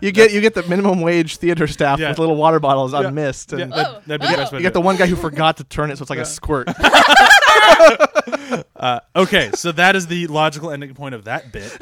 You 0.00 0.12
get 0.12 0.32
you 0.32 0.40
get 0.40 0.54
the 0.54 0.62
minimum 0.64 1.00
wage 1.00 1.36
theater 1.38 1.66
staff 1.66 1.98
Yeah. 1.98 2.10
with 2.10 2.18
little 2.18 2.36
water 2.36 2.60
bottles 2.60 2.92
on 2.94 3.04
Yeah. 3.04 3.10
mist, 3.10 3.52
yeah, 3.52 3.58
and 3.64 3.72
that, 3.72 4.06
that'd 4.06 4.20
be 4.20 4.26
the 4.28 4.36
best 4.36 4.52
you 4.52 4.60
get 4.60 4.72
the 4.74 4.80
one 4.80 4.96
guy 4.96 5.06
who 5.06 5.16
forgot 5.16 5.56
to 5.58 5.64
turn 5.64 5.90
it, 5.90 5.98
so 5.98 6.02
it's 6.02 6.10
like 6.10 6.18
a 6.18 6.24
squirt. 6.24 6.68
it. 6.68 8.66
Okay, 9.16 9.50
so 9.54 9.72
that 9.72 9.96
is 9.96 10.06
the 10.06 10.26
logical 10.26 10.70
ending 10.70 10.94
point 10.94 11.14
of 11.14 11.24
that 11.24 11.50
bit. 11.52 11.76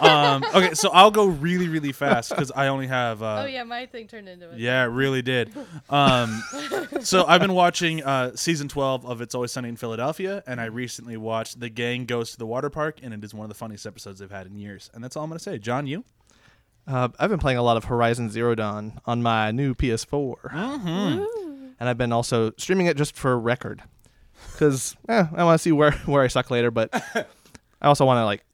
Um, 0.00 0.44
okay, 0.54 0.74
so 0.74 0.90
I'll 0.90 1.10
go 1.10 1.26
really, 1.26 1.68
really 1.68 1.90
fast 1.92 2.30
because 2.30 2.52
I 2.54 2.68
only 2.68 2.86
have. 2.86 3.22
Uh, 3.22 3.42
Oh 3.42 3.46
yeah, 3.46 3.64
my 3.64 3.86
thing 3.86 4.06
turned 4.06 4.28
into 4.28 4.50
it. 4.50 4.58
Yeah, 4.58 4.84
it 4.84 4.88
really 4.88 5.22
did. 5.22 5.52
Um, 5.90 6.42
so 7.00 7.24
I've 7.26 7.40
been 7.40 7.54
watching 7.54 8.02
uh, 8.04 8.36
season 8.36 8.68
12 8.68 9.04
of 9.04 9.20
It's 9.20 9.34
Always 9.34 9.52
Sunny 9.52 9.68
in 9.68 9.76
Philadelphia, 9.76 10.42
and 10.46 10.60
I 10.60 10.66
recently 10.66 11.16
watched 11.16 11.58
The 11.60 11.68
Gang 11.68 12.04
Goes 12.04 12.30
to 12.32 12.38
the 12.38 12.46
Water 12.46 12.70
Park, 12.70 12.98
and 13.02 13.12
it 13.12 13.24
is 13.24 13.34
one 13.34 13.44
of 13.44 13.48
the 13.48 13.54
funniest 13.54 13.86
episodes 13.86 14.20
they've 14.20 14.30
had 14.30 14.46
in 14.46 14.56
years. 14.56 14.90
And 14.94 15.02
that's 15.02 15.16
all 15.16 15.24
I'm 15.24 15.30
going 15.30 15.38
to 15.38 15.42
say. 15.42 15.58
John, 15.58 15.86
you? 15.86 16.04
Uh, 16.86 17.08
I've 17.18 17.30
been 17.30 17.38
playing 17.40 17.58
a 17.58 17.62
lot 17.62 17.76
of 17.76 17.84
Horizon 17.84 18.30
Zero 18.30 18.54
Dawn 18.54 19.00
on 19.06 19.22
my 19.22 19.50
new 19.50 19.74
PS4, 19.74 20.52
and 20.52 21.88
I've 21.88 21.98
been 21.98 22.12
also 22.12 22.52
streaming 22.56 22.86
it 22.86 22.96
just 22.96 23.16
for 23.16 23.38
record, 23.38 23.82
because 24.52 24.96
eh, 25.08 25.24
I 25.34 25.44
want 25.44 25.58
to 25.58 25.62
see 25.62 25.72
where 25.72 25.90
where 26.06 26.22
I 26.22 26.28
suck 26.28 26.50
later, 26.50 26.70
but 26.70 26.90
I 27.14 27.86
also 27.88 28.04
want 28.04 28.18
to 28.18 28.24
like 28.24 28.44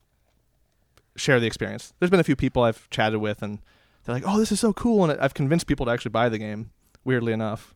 share 1.15 1.41
the 1.41 1.47
experience. 1.47 1.93
There's 1.99 2.11
been 2.11 2.21
a 2.21 2.25
few 2.25 2.37
people 2.37 2.63
I've 2.63 2.89
chatted 2.89 3.21
with, 3.21 3.43
and 3.43 3.59
they're 4.05 4.15
like, 4.15 4.25
"Oh, 4.27 4.39
this 4.39 4.51
is 4.51 4.61
so 4.61 4.73
cool," 4.73 5.05
and 5.05 5.21
I've 5.21 5.35
convinced 5.35 5.67
people 5.67 5.87
to 5.87 5.93
actually 5.93 6.11
buy 6.11 6.29
the 6.29 6.39
game. 6.39 6.71
Weirdly 7.05 7.33
enough, 7.33 7.75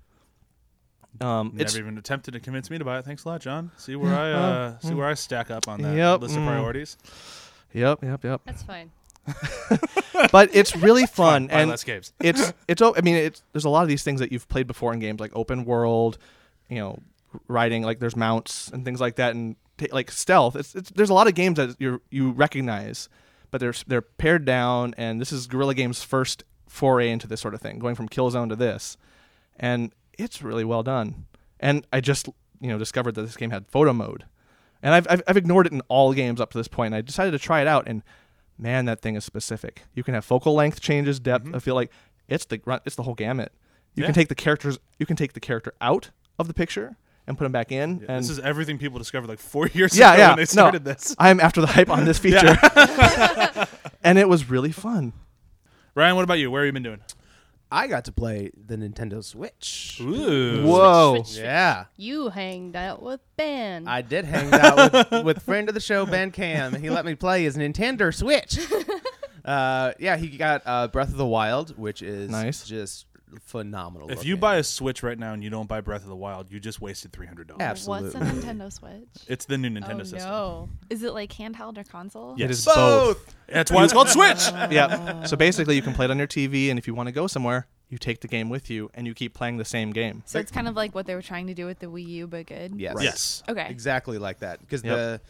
um, 1.20 1.52
Never 1.54 1.62
it's 1.62 1.76
even 1.76 1.98
attempted 1.98 2.32
to 2.32 2.40
convince 2.40 2.70
me 2.70 2.78
to 2.78 2.84
buy 2.84 2.98
it. 2.98 3.04
Thanks 3.04 3.24
a 3.24 3.28
lot, 3.28 3.40
John. 3.40 3.70
See 3.76 3.96
where 3.96 4.14
I 4.14 4.32
uh, 4.32 4.78
see 4.78 4.94
where 4.94 5.06
I 5.06 5.14
stack 5.14 5.50
up 5.50 5.68
on 5.68 5.82
that 5.82 5.96
Yep, 5.96 6.20
list 6.20 6.36
of 6.36 6.42
mm. 6.42 6.46
priorities. 6.46 6.96
yep, 7.72 8.02
yep, 8.02 8.24
yep. 8.24 8.40
That's 8.44 8.62
fine. 8.62 8.90
But 10.32 10.54
it's 10.54 10.74
really 10.76 11.06
fun, 11.06 11.50
and 11.50 11.70
less 11.70 11.84
games. 11.84 12.12
it's 12.20 12.52
it's 12.68 12.80
I 12.80 13.00
mean 13.02 13.16
it's 13.16 13.42
there's 13.52 13.64
a 13.64 13.68
lot 13.68 13.82
of 13.82 13.88
these 13.88 14.02
things 14.02 14.20
that 14.20 14.32
you've 14.32 14.48
played 14.48 14.66
before 14.66 14.92
in 14.92 14.98
games 14.98 15.20
like 15.20 15.30
open 15.34 15.64
world, 15.64 16.18
you 16.68 16.78
know, 16.78 17.00
riding 17.48 17.82
like 17.82 17.98
there's 17.98 18.16
mounts 18.16 18.68
and 18.68 18.84
things 18.84 19.00
like 19.00 19.16
that 19.16 19.34
and 19.34 19.56
ta 19.78 19.86
like 19.92 20.10
stealth. 20.10 20.56
It's, 20.56 20.74
it's 20.74 20.90
there's 20.90 21.10
a 21.10 21.14
lot 21.14 21.26
of 21.26 21.34
games 21.34 21.56
that 21.56 21.76
you 21.78 22.00
you 22.10 22.30
recognize, 22.30 23.08
but 23.50 23.60
they're 23.60 23.74
they're 23.86 24.02
pared 24.02 24.44
down 24.44 24.94
and 24.96 25.20
this 25.20 25.32
is 25.32 25.46
Guerrilla 25.46 25.74
Games' 25.74 26.02
first 26.02 26.44
foray 26.66 27.10
into 27.10 27.26
this 27.26 27.40
sort 27.40 27.54
of 27.54 27.60
thing, 27.60 27.78
going 27.78 27.94
from 27.94 28.08
Killzone 28.08 28.48
to 28.48 28.56
this, 28.56 28.96
and 29.58 29.92
it's 30.18 30.42
really 30.42 30.64
well 30.64 30.82
done. 30.82 31.26
And 31.60 31.86
I 31.92 32.00
just 32.00 32.28
you 32.60 32.68
know 32.68 32.78
discovered 32.78 33.14
that 33.16 33.22
this 33.22 33.36
game 33.36 33.50
had 33.50 33.68
photo 33.68 33.92
mode, 33.92 34.24
and 34.82 34.94
I've 34.94 35.06
I've, 35.10 35.22
I've 35.28 35.36
ignored 35.36 35.66
it 35.66 35.72
in 35.72 35.82
all 35.88 36.14
games 36.14 36.40
up 36.40 36.52
to 36.52 36.58
this 36.58 36.68
point. 36.68 36.88
And 36.88 36.96
I 36.96 37.00
decided 37.02 37.32
to 37.32 37.38
try 37.38 37.60
it 37.60 37.66
out 37.66 37.86
and 37.86 38.02
man, 38.58 38.84
that 38.86 39.00
thing 39.00 39.16
is 39.16 39.24
specific. 39.24 39.82
You 39.94 40.02
can 40.02 40.14
have 40.14 40.24
focal 40.24 40.54
length 40.54 40.80
changes, 40.80 41.18
depth. 41.20 41.44
Mm-hmm. 41.46 41.56
I 41.56 41.58
feel 41.58 41.74
like 41.74 41.90
it's 42.28 42.44
the 42.44 42.60
it's 42.84 42.96
the 42.96 43.02
whole 43.02 43.14
gamut. 43.14 43.52
You 43.94 44.02
Yeah. 44.02 44.06
can 44.08 44.14
take 44.14 44.28
the 44.28 44.34
characters, 44.34 44.78
you 44.98 45.06
can 45.06 45.16
take 45.16 45.32
the 45.32 45.40
character 45.40 45.72
out 45.80 46.10
of 46.38 46.48
the 46.48 46.54
picture 46.54 46.96
and 47.26 47.36
put 47.36 47.44
them 47.44 47.52
back 47.52 47.72
in. 47.72 48.00
Yeah, 48.00 48.06
and 48.12 48.18
this 48.24 48.30
is 48.30 48.38
everything 48.38 48.78
people 48.78 48.98
discovered 48.98 49.28
like 49.28 49.38
four 49.38 49.66
years 49.72 49.96
yeah, 49.96 50.12
ago 50.12 50.22
yeah. 50.22 50.28
when 50.30 50.36
they 50.36 50.44
started 50.44 50.84
no, 50.84 50.92
this. 50.92 51.14
I'm 51.18 51.40
after 51.40 51.60
the 51.60 51.66
hype 51.66 51.90
on 51.90 52.04
this 52.04 52.18
feature, 52.26 52.56
and 54.04 54.18
it 54.18 54.28
was 54.28 54.48
really 54.50 54.72
fun. 54.72 55.12
Ryan, 55.94 56.14
what 56.16 56.22
about 56.24 56.38
you? 56.38 56.50
Where 56.50 56.62
have 56.62 56.66
you 56.66 56.72
been 56.72 56.82
doing? 56.82 57.00
I 57.70 57.88
got 57.88 58.04
to 58.04 58.12
play 58.12 58.50
the 58.66 58.76
Nintendo 58.76 59.22
Switch. 59.24 59.98
Ooh. 60.00 60.62
Whoa! 60.64 61.16
Switch, 61.16 61.26
switch. 61.32 61.42
Yeah, 61.44 61.84
You 61.96 62.28
hanged 62.28 62.76
out 62.76 63.02
with 63.02 63.20
Ben. 63.36 63.88
I 63.88 64.02
did 64.02 64.24
hang 64.24 64.52
out 64.54 64.92
with, 65.12 65.24
with 65.24 65.42
friend 65.42 65.68
of 65.68 65.74
the 65.74 65.80
show 65.80 66.06
Ben 66.06 66.30
Cam. 66.30 66.74
He 66.74 66.90
let 66.90 67.04
me 67.04 67.14
play 67.16 67.42
his 67.42 67.56
Nintendo 67.56 68.14
Switch. 68.14 68.58
uh, 69.44 69.92
yeah, 69.98 70.16
he 70.16 70.28
got 70.36 70.62
uh, 70.64 70.88
Breath 70.88 71.08
of 71.10 71.16
the 71.16 71.26
Wild, 71.26 71.76
which 71.76 72.02
is 72.02 72.30
Nice. 72.30 72.64
just 72.64 73.06
phenomenal. 73.42 74.10
If 74.10 74.24
you 74.24 74.34
looking. 74.34 74.40
buy 74.40 74.56
a 74.56 74.62
Switch 74.64 75.02
right 75.02 75.18
now 75.18 75.32
and 75.32 75.42
you 75.42 75.50
don't 75.50 75.68
buy 75.68 75.80
Breath 75.80 76.02
of 76.02 76.08
the 76.08 76.16
Wild, 76.16 76.50
you 76.50 76.60
just 76.60 76.80
wasted 76.80 77.12
three 77.12 77.26
hundred 77.26 77.48
dollars. 77.48 77.62
Absolutely. 77.62 78.18
What's 78.20 78.30
a 78.30 78.32
Nintendo 78.32 78.72
Switch? 78.72 79.08
It's 79.28 79.44
the 79.44 79.58
new 79.58 79.68
Nintendo 79.70 80.00
oh 80.00 80.04
system. 80.04 80.18
no. 80.30 80.68
Is 80.90 81.02
it 81.02 81.12
like 81.12 81.32
handheld 81.32 81.78
or 81.78 81.84
console? 81.84 82.34
Yes. 82.36 82.46
It 82.46 82.50
is 82.52 82.64
both. 82.66 83.34
That's 83.48 83.70
why 83.70 83.84
it's 83.84 83.92
called 83.92 84.08
Switch. 84.08 84.40
yeah. 84.70 85.24
So 85.24 85.36
basically, 85.36 85.76
you 85.76 85.82
can 85.82 85.92
play 85.94 86.04
it 86.06 86.10
on 86.10 86.18
your 86.18 86.26
TV, 86.26 86.70
and 86.70 86.78
if 86.78 86.86
you 86.86 86.94
want 86.94 87.08
to 87.08 87.12
go 87.12 87.26
somewhere, 87.26 87.66
you 87.88 87.98
take 87.98 88.20
the 88.20 88.28
game 88.28 88.48
with 88.48 88.70
you, 88.70 88.90
and 88.94 89.06
you 89.06 89.14
keep 89.14 89.34
playing 89.34 89.56
the 89.58 89.64
same 89.64 89.90
game. 89.92 90.22
So 90.26 90.38
it's 90.38 90.50
kind 90.50 90.66
of 90.68 90.74
like 90.76 90.94
what 90.94 91.06
they 91.06 91.14
were 91.14 91.22
trying 91.22 91.46
to 91.48 91.54
do 91.54 91.66
with 91.66 91.78
the 91.78 91.86
Wii 91.86 92.06
U, 92.08 92.26
but 92.26 92.46
good. 92.46 92.74
yes, 92.76 92.96
Yes. 93.00 93.42
Okay. 93.48 93.66
exactly 93.70 94.18
like 94.18 94.40
that 94.40 94.60
because 94.60 94.82
Yep. 94.82 94.96
the 94.96 95.20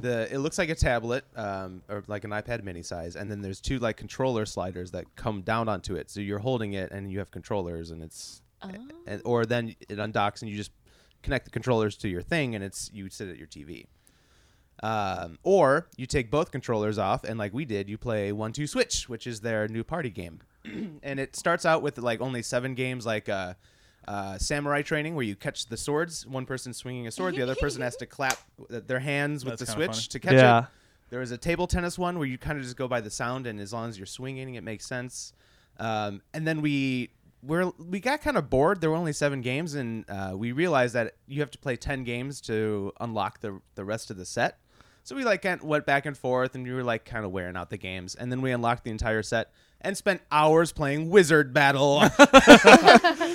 the 0.00 0.32
it 0.32 0.38
looks 0.38 0.58
like 0.58 0.68
a 0.70 0.74
tablet 0.74 1.24
um, 1.36 1.82
or 1.88 2.02
like 2.06 2.24
an 2.24 2.30
iPad 2.30 2.62
mini 2.64 2.82
size, 2.82 3.16
and 3.16 3.30
then 3.30 3.40
there's 3.42 3.60
two 3.60 3.78
like 3.78 3.96
controller 3.96 4.44
sliders 4.46 4.90
that 4.92 5.04
come 5.16 5.42
down 5.42 5.68
onto 5.68 5.94
it. 5.94 6.10
So 6.10 6.20
you're 6.20 6.40
holding 6.40 6.72
it, 6.72 6.90
and 6.90 7.10
you 7.10 7.18
have 7.20 7.30
controllers, 7.30 7.90
and 7.90 8.02
it's 8.02 8.40
Oh. 8.62 8.70
and, 9.06 9.20
or 9.26 9.44
then 9.44 9.74
it 9.90 9.98
undocks, 9.98 10.40
and 10.40 10.50
you 10.50 10.56
just 10.56 10.70
connect 11.22 11.44
the 11.44 11.50
controllers 11.50 11.96
to 11.98 12.08
your 12.08 12.22
thing, 12.22 12.54
and 12.54 12.64
it's 12.64 12.90
you 12.94 13.10
sit 13.10 13.28
at 13.28 13.36
your 13.36 13.46
TV. 13.46 13.86
Um, 14.82 15.38
or 15.42 15.88
you 15.96 16.06
take 16.06 16.30
both 16.30 16.50
controllers 16.50 16.98
off, 16.98 17.24
and 17.24 17.38
like 17.38 17.52
we 17.54 17.64
did, 17.64 17.88
you 17.88 17.96
play 17.98 18.32
One 18.32 18.52
Two 18.52 18.66
Switch, 18.66 19.08
which 19.08 19.26
is 19.26 19.40
their 19.40 19.68
new 19.68 19.84
party 19.84 20.10
game, 20.10 20.40
and 21.02 21.20
it 21.20 21.36
starts 21.36 21.64
out 21.66 21.82
with 21.82 21.98
like 21.98 22.20
only 22.20 22.42
seven 22.42 22.74
games, 22.74 23.04
like 23.06 23.28
uh, 23.28 23.54
uh, 24.06 24.38
samurai 24.38 24.82
training, 24.82 25.14
where 25.14 25.24
you 25.24 25.36
catch 25.36 25.66
the 25.66 25.76
swords. 25.76 26.26
One 26.26 26.46
person 26.46 26.72
swinging 26.72 27.06
a 27.06 27.10
sword, 27.10 27.34
the 27.36 27.42
other 27.42 27.54
person 27.54 27.82
has 27.82 27.96
to 27.96 28.06
clap 28.06 28.38
their 28.68 28.98
hands 29.00 29.44
with 29.44 29.58
That's 29.58 29.70
the 29.72 29.76
kinda 29.78 29.94
switch 29.94 30.06
funny. 30.06 30.08
to 30.10 30.20
catch 30.20 30.32
Yeah. 30.34 30.58
it. 30.60 30.64
There 31.10 31.20
was 31.20 31.30
a 31.30 31.38
table 31.38 31.66
tennis 31.66 31.98
one 31.98 32.18
where 32.18 32.26
you 32.26 32.38
kind 32.38 32.58
of 32.58 32.64
just 32.64 32.76
go 32.76 32.88
by 32.88 33.00
the 33.00 33.10
sound, 33.10 33.46
and 33.46 33.60
as 33.60 33.72
long 33.72 33.88
as 33.88 33.98
you're 33.98 34.06
swinging, 34.06 34.54
it 34.54 34.64
makes 34.64 34.86
sense. 34.86 35.32
Um, 35.78 36.22
and 36.32 36.46
then 36.46 36.60
we 36.60 37.10
we're, 37.42 37.70
we 37.78 38.00
got 38.00 38.22
kind 38.22 38.38
of 38.38 38.48
bored. 38.48 38.80
There 38.80 38.88
were 38.88 38.96
only 38.96 39.12
seven 39.12 39.42
games, 39.42 39.74
and 39.74 40.08
uh, 40.08 40.32
we 40.34 40.52
realized 40.52 40.94
that 40.94 41.16
you 41.26 41.40
have 41.40 41.50
to 41.50 41.58
play 41.58 41.76
ten 41.76 42.02
games 42.02 42.40
to 42.42 42.92
unlock 43.00 43.40
the 43.40 43.60
the 43.74 43.84
rest 43.84 44.10
of 44.10 44.16
the 44.16 44.24
set. 44.24 44.58
So 45.02 45.14
we 45.14 45.24
like 45.24 45.44
went 45.62 45.84
back 45.84 46.06
and 46.06 46.16
forth, 46.16 46.54
and 46.54 46.64
we 46.64 46.72
were 46.72 46.82
like 46.82 47.04
kind 47.04 47.24
of 47.26 47.30
wearing 47.32 47.56
out 47.56 47.68
the 47.68 47.76
games, 47.76 48.14
and 48.14 48.32
then 48.32 48.40
we 48.40 48.50
unlocked 48.50 48.84
the 48.84 48.90
entire 48.90 49.22
set 49.22 49.52
and 49.84 49.96
spent 49.96 50.20
hours 50.32 50.72
playing 50.72 51.10
Wizard 51.10 51.52
Battle. 51.54 52.00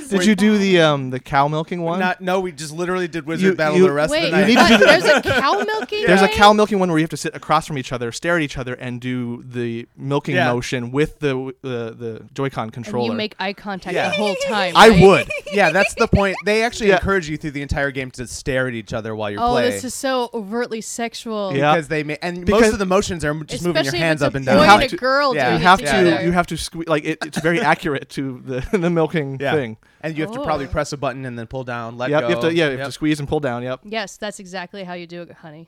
Did 0.09 0.25
you 0.25 0.35
do 0.35 0.57
the 0.57 0.81
um 0.81 1.09
the 1.11 1.19
cow 1.19 1.47
milking 1.47 1.81
one? 1.81 1.99
Not 1.99 2.21
no, 2.21 2.39
we 2.39 2.51
just 2.51 2.73
literally 2.73 3.07
did 3.07 3.25
Wizard 3.25 3.43
You- 3.51 3.55
Battle 3.55 3.77
you- 3.77 3.83
the 3.83 3.91
rest 3.91 4.11
Wait, 4.11 4.25
of 4.25 4.31
the 4.31 4.37
night. 4.37 4.47
need 4.47 4.57
to 4.57 4.63
do 4.67 4.71
what? 4.73 4.79
the- 4.79 4.85
there's 4.85 5.03
a 5.05 5.21
cow 5.41 5.59
milking. 5.65 6.05
There's 6.07 6.21
a 6.21 6.27
game? 6.27 6.35
cow 6.35 6.53
milking 6.53 6.79
one 6.79 6.89
where 6.89 6.97
you 6.97 7.03
have 7.03 7.09
to 7.11 7.17
sit 7.17 7.35
across 7.35 7.67
from 7.67 7.77
each 7.77 7.91
other, 7.93 8.11
stare 8.11 8.35
at 8.37 8.41
each 8.41 8.57
other, 8.57 8.73
and 8.73 8.99
do 8.99 9.43
the 9.43 9.87
milking 9.95 10.35
Yeah. 10.35 10.51
motion 10.51 10.91
with 10.91 11.19
the 11.19 11.53
the, 11.61 11.95
the 11.97 12.25
Joy-Con 12.33 12.63
And 12.65 12.73
controller. 12.73 13.05
you 13.11 13.13
make 13.13 13.35
eye 13.39 13.53
contact 13.53 13.93
Yeah. 13.95 14.09
the 14.09 14.15
whole 14.15 14.35
time. 14.47 14.73
I 14.75 14.89
right? 14.89 15.01
would. 15.01 15.29
yeah, 15.53 15.71
that's 15.71 15.93
the 15.95 16.07
point. 16.07 16.35
They 16.45 16.63
actually 16.63 16.89
Yeah. 16.89 16.95
encourage 16.95 17.29
you 17.29 17.37
through 17.37 17.51
the 17.51 17.61
entire 17.61 17.91
game 17.91 18.11
to 18.11 18.25
stare 18.27 18.67
at 18.67 18.73
each 18.73 18.93
other 18.93 19.15
while 19.15 19.29
you're 19.29 19.39
playing. 19.39 19.51
Oh, 19.51 19.53
playing. 19.55 19.71
this 19.71 19.83
is 19.83 19.93
so 19.93 20.29
overtly 20.33 20.81
sexual. 20.81 21.53
Yeah. 21.55 21.73
because 21.75 21.87
they 21.87 22.03
ma- 22.03 22.15
and 22.21 22.47
most 22.47 22.73
of 22.73 22.79
the 22.79 22.85
motions 22.85 23.23
are 23.23 23.33
just 23.43 23.63
moving 23.63 23.75
your 23.75 23.81
Especially 23.81 23.99
hands 23.99 24.21
if 24.21 24.27
up 24.29 24.35
and 24.35 24.47
a 24.47 24.51
boy 24.51 24.57
down. 24.57 24.65
have 24.65 24.79
and 24.81 24.89
to- 24.89 24.95
a 24.95 24.99
girl 24.99 25.35
yeah. 25.35 25.49
doing 25.49 25.59
You 25.61 25.67
have 25.67 25.79
it 25.79 25.85
to 25.85 25.91
together. 25.91 26.23
you 26.25 26.31
have 26.39 26.47
to 26.47 26.57
squeeze. 26.57 26.87
like 26.87 27.05
it, 27.05 27.19
it's 27.25 27.39
very 27.41 27.61
accurate 27.61 28.09
to 28.11 28.41
the 28.45 28.67
the 28.77 28.89
milking 28.89 29.37
Yeah. 29.39 29.53
thing. 29.53 29.77
And 30.01 30.17
you 30.17 30.23
have 30.25 30.33
to 30.33 30.43
probably 30.43 30.65
Oh. 30.65 30.69
press 30.69 30.91
a 30.93 30.97
button 30.97 31.25
and 31.25 31.37
then 31.37 31.45
pull 31.47 31.63
down, 31.63 31.97
let 31.97 32.09
Yep, 32.09 32.21
go. 32.21 32.27
you 32.27 32.33
have 32.35 32.43
to 32.43 32.53
yeah, 32.53 32.65
you 32.65 32.71
have 32.71 32.79
Yep. 32.79 32.87
to 32.87 32.91
squeeze 32.91 33.19
and 33.19 33.29
pull 33.29 33.39
down. 33.39 33.63
Yep. 33.63 33.81
Yes, 33.83 34.17
that's 34.17 34.39
exactly 34.39 34.83
how 34.83 34.93
you 34.93 35.05
do 35.07 35.21
it, 35.21 35.31
honey. 35.31 35.67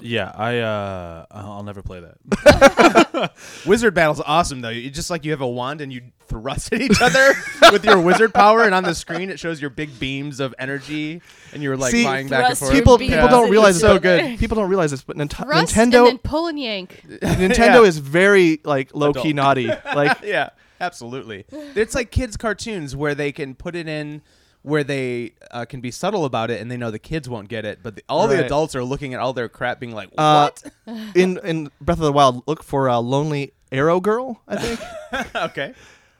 Yeah, 0.00 0.30
I 0.34 0.58
uh, 0.58 1.26
I'll 1.30 1.62
never 1.62 1.82
play 1.82 2.00
that. 2.00 3.32
Wizard 3.66 3.94
battle's 3.94 4.20
awesome 4.20 4.60
though. 4.60 4.68
You 4.70 4.90
just 4.90 5.10
like 5.10 5.24
you 5.24 5.30
have 5.32 5.40
a 5.40 5.46
wand 5.48 5.80
and 5.80 5.92
you 5.92 6.02
thrust 6.28 6.72
at 6.72 6.80
each 6.80 7.00
other 7.00 7.32
with 7.72 7.84
your 7.84 8.00
wizard 8.00 8.34
power, 8.34 8.62
and 8.64 8.74
on 8.74 8.82
the 8.84 8.94
screen 8.94 9.30
it 9.30 9.38
shows 9.38 9.60
your 9.60 9.70
big 9.70 9.98
beams 9.98 10.40
of 10.40 10.54
energy, 10.58 11.20
and 11.52 11.62
you're 11.62 11.76
like 11.76 11.92
See, 11.92 12.02
flying 12.02 12.28
back 12.28 12.50
and 12.50 12.58
forth. 12.58 12.72
People 12.72 12.98
beams 12.98 13.12
people 13.14 13.26
at 13.28 13.30
don't 13.30 13.50
realize 13.50 13.76
it's 13.76 13.82
so 13.82 13.98
good. 13.98 14.38
People 14.38 14.56
don't 14.56 14.68
realize 14.68 14.90
this, 14.90 15.02
but 15.02 15.16
Nint- 15.16 15.32
Thrust 15.32 15.76
and 15.76 15.92
Nintendo 15.92 16.06
then 16.06 16.18
pull 16.18 16.46
and 16.46 16.58
yank. 16.58 17.02
Nintendo 17.08 17.56
Yeah. 17.58 17.82
is 17.82 17.98
very 17.98 18.60
like 18.64 18.94
low 18.94 19.12
key 19.12 19.32
naughty. 19.32 19.66
Like 19.68 20.18
yeah, 20.22 20.50
absolutely. 20.80 21.44
It's 21.50 21.94
like 21.94 22.10
kids' 22.10 22.36
cartoons 22.36 22.94
where 22.96 23.14
they 23.14 23.32
can 23.32 23.54
put 23.54 23.74
it 23.76 23.88
in 23.88 24.22
where 24.66 24.82
they 24.82 25.32
uh, 25.52 25.64
can 25.64 25.80
be 25.80 25.92
subtle 25.92 26.24
about 26.24 26.50
it, 26.50 26.60
and 26.60 26.68
they 26.70 26.76
know 26.76 26.90
the 26.90 26.98
kids 26.98 27.28
won't 27.28 27.48
get 27.48 27.64
it, 27.64 27.78
but 27.84 27.94
the, 27.94 28.02
all 28.08 28.26
the 28.26 28.34
Right. 28.34 28.44
adults 28.46 28.74
are 28.74 28.82
looking 28.82 29.14
at 29.14 29.20
all 29.20 29.32
their 29.32 29.48
crap, 29.48 29.78
being 29.78 29.92
like, 29.94 30.10
Uh, 30.18 30.50
"What?" 30.50 30.72
in 31.14 31.38
in 31.44 31.70
Breath 31.80 31.98
of 31.98 32.04
the 32.04 32.12
Wild, 32.12 32.42
look 32.48 32.62
for 32.64 32.88
a 32.88 32.98
lonely 32.98 33.52
arrow 33.70 34.00
girl. 34.00 34.42
I 34.48 34.56
think 34.56 35.34
okay, 35.36 35.72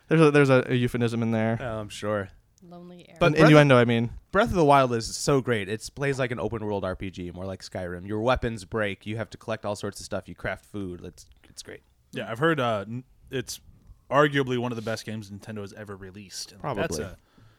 there's 0.08 0.20
a, 0.20 0.30
there's 0.30 0.50
a, 0.50 0.64
a 0.68 0.74
euphemism 0.74 1.22
in 1.22 1.32
there. 1.32 1.58
oh, 1.60 1.78
I'm 1.80 1.88
sure. 1.88 2.28
Lonely 2.68 3.06
air. 3.08 3.16
But 3.20 3.26
An 3.26 3.32
Breath- 3.32 3.44
innuendo, 3.46 3.76
I 3.76 3.84
mean. 3.84 4.10
Breath 4.32 4.48
of 4.50 4.54
the 4.56 4.64
Wild 4.64 4.92
is 4.92 5.14
so 5.16 5.40
great. 5.40 5.68
It 5.68 5.88
plays 5.94 6.18
like 6.18 6.30
an 6.30 6.38
open 6.38 6.64
world 6.64 6.84
RPG, 6.84 7.32
more 7.34 7.46
like 7.46 7.62
Skyrim. 7.62 8.06
Your 8.06 8.20
weapons 8.20 8.64
break. 8.64 9.06
You 9.06 9.16
have 9.16 9.30
to 9.30 9.38
collect 9.38 9.64
all 9.64 9.74
sorts 9.76 9.98
of 10.00 10.04
stuff. 10.04 10.28
You 10.28 10.34
craft 10.34 10.66
food. 10.66 11.00
It's 11.04 11.26
it's 11.48 11.62
great. 11.62 11.80
Yeah, 12.12 12.30
I've 12.30 12.38
heard 12.38 12.60
uh, 12.60 12.84
n- 12.86 13.04
it's 13.30 13.60
arguably 14.10 14.58
one 14.58 14.70
of 14.72 14.76
the 14.76 14.82
best 14.82 15.04
games 15.04 15.30
Nintendo 15.30 15.62
has 15.62 15.72
ever 15.72 15.96
released. 15.96 16.52
And 16.52 16.60
That's 16.62 16.96
Probably. 16.96 17.02
a, 17.04 17.16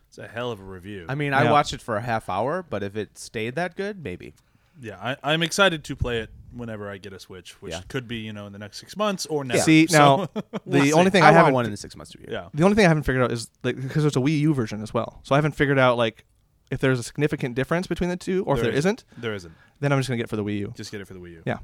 it's 0.07 0.17
a 0.17 0.27
hell 0.27 0.51
of 0.51 0.59
a 0.59 0.63
review. 0.63 1.05
I 1.09 1.15
mean, 1.15 1.33
I 1.33 1.43
Yeah. 1.43 1.51
watched 1.51 1.73
it 1.73 1.81
for 1.81 1.95
a 1.97 2.01
half 2.01 2.29
hour, 2.29 2.63
but 2.69 2.83
if 2.83 2.95
it 2.95 3.17
stayed 3.17 3.55
that 3.55 3.75
good, 3.75 4.03
maybe. 4.03 4.33
yeah, 4.81 4.97
I, 5.01 5.17
I'm 5.33 5.41
excited 5.43 5.83
to 5.85 5.95
play 5.95 6.19
it 6.19 6.29
whenever 6.53 6.89
I 6.89 6.97
get 6.97 7.11
a 7.13 7.19
Switch, 7.19 7.61
which 7.61 7.73
Yeah. 7.73 7.81
could 7.87 8.07
be 8.07 8.17
you 8.17 8.31
know 8.33 8.45
in 8.47 8.53
the 8.53 8.59
next 8.59 8.77
six 8.79 8.95
months 8.95 9.25
or 9.25 9.43
never. 9.43 9.59
See 9.61 9.87
So- 9.89 10.29
now, 10.35 10.41
the 10.65 10.93
only 10.93 11.09
thing 11.11 11.23
I, 11.23 11.29
I, 11.29 11.31
haven't 11.31 11.53
one 11.53 11.65
in 11.65 11.71
the 11.71 11.77
six 11.77 11.95
months 11.95 12.11
to 12.13 12.19
a 12.19 12.21
year. 12.21 12.29
yeah, 12.31 12.49
the 12.53 12.63
only 12.63 12.75
thing 12.75 12.85
I 12.85 12.87
haven't 12.87 13.03
figured 13.03 13.23
out 13.23 13.31
is 13.31 13.49
like 13.63 13.75
because 13.75 14.03
there's 14.03 14.15
a 14.15 14.19
Wii 14.19 14.39
U 14.41 14.53
version 14.53 14.81
as 14.81 14.93
well. 14.93 15.19
So 15.23 15.35
I 15.35 15.37
haven't 15.37 15.53
figured 15.53 15.79
out 15.79 15.97
like 15.97 16.25
if 16.69 16.79
there's 16.79 16.99
a 16.99 17.03
significant 17.03 17.55
difference 17.55 17.87
between 17.87 18.09
the 18.09 18.17
two, 18.17 18.43
or 18.45 18.55
if 18.55 18.61
There 18.61 18.71
there 18.71 18.77
isn't. 18.77 19.03
there 19.17 19.33
isn't. 19.33 19.53
Then 19.79 19.91
I'm 19.91 19.99
just 19.99 20.09
gonna 20.09 20.17
get 20.17 20.25
it 20.25 20.29
for 20.29 20.35
the 20.35 20.43
Wii 20.43 20.59
U. 20.59 20.73
Just 20.75 20.91
get 20.91 21.01
it 21.01 21.05
for 21.07 21.13
the 21.15 21.19
Wii 21.19 21.31
U. 21.31 21.43
Yeah, 21.45 21.57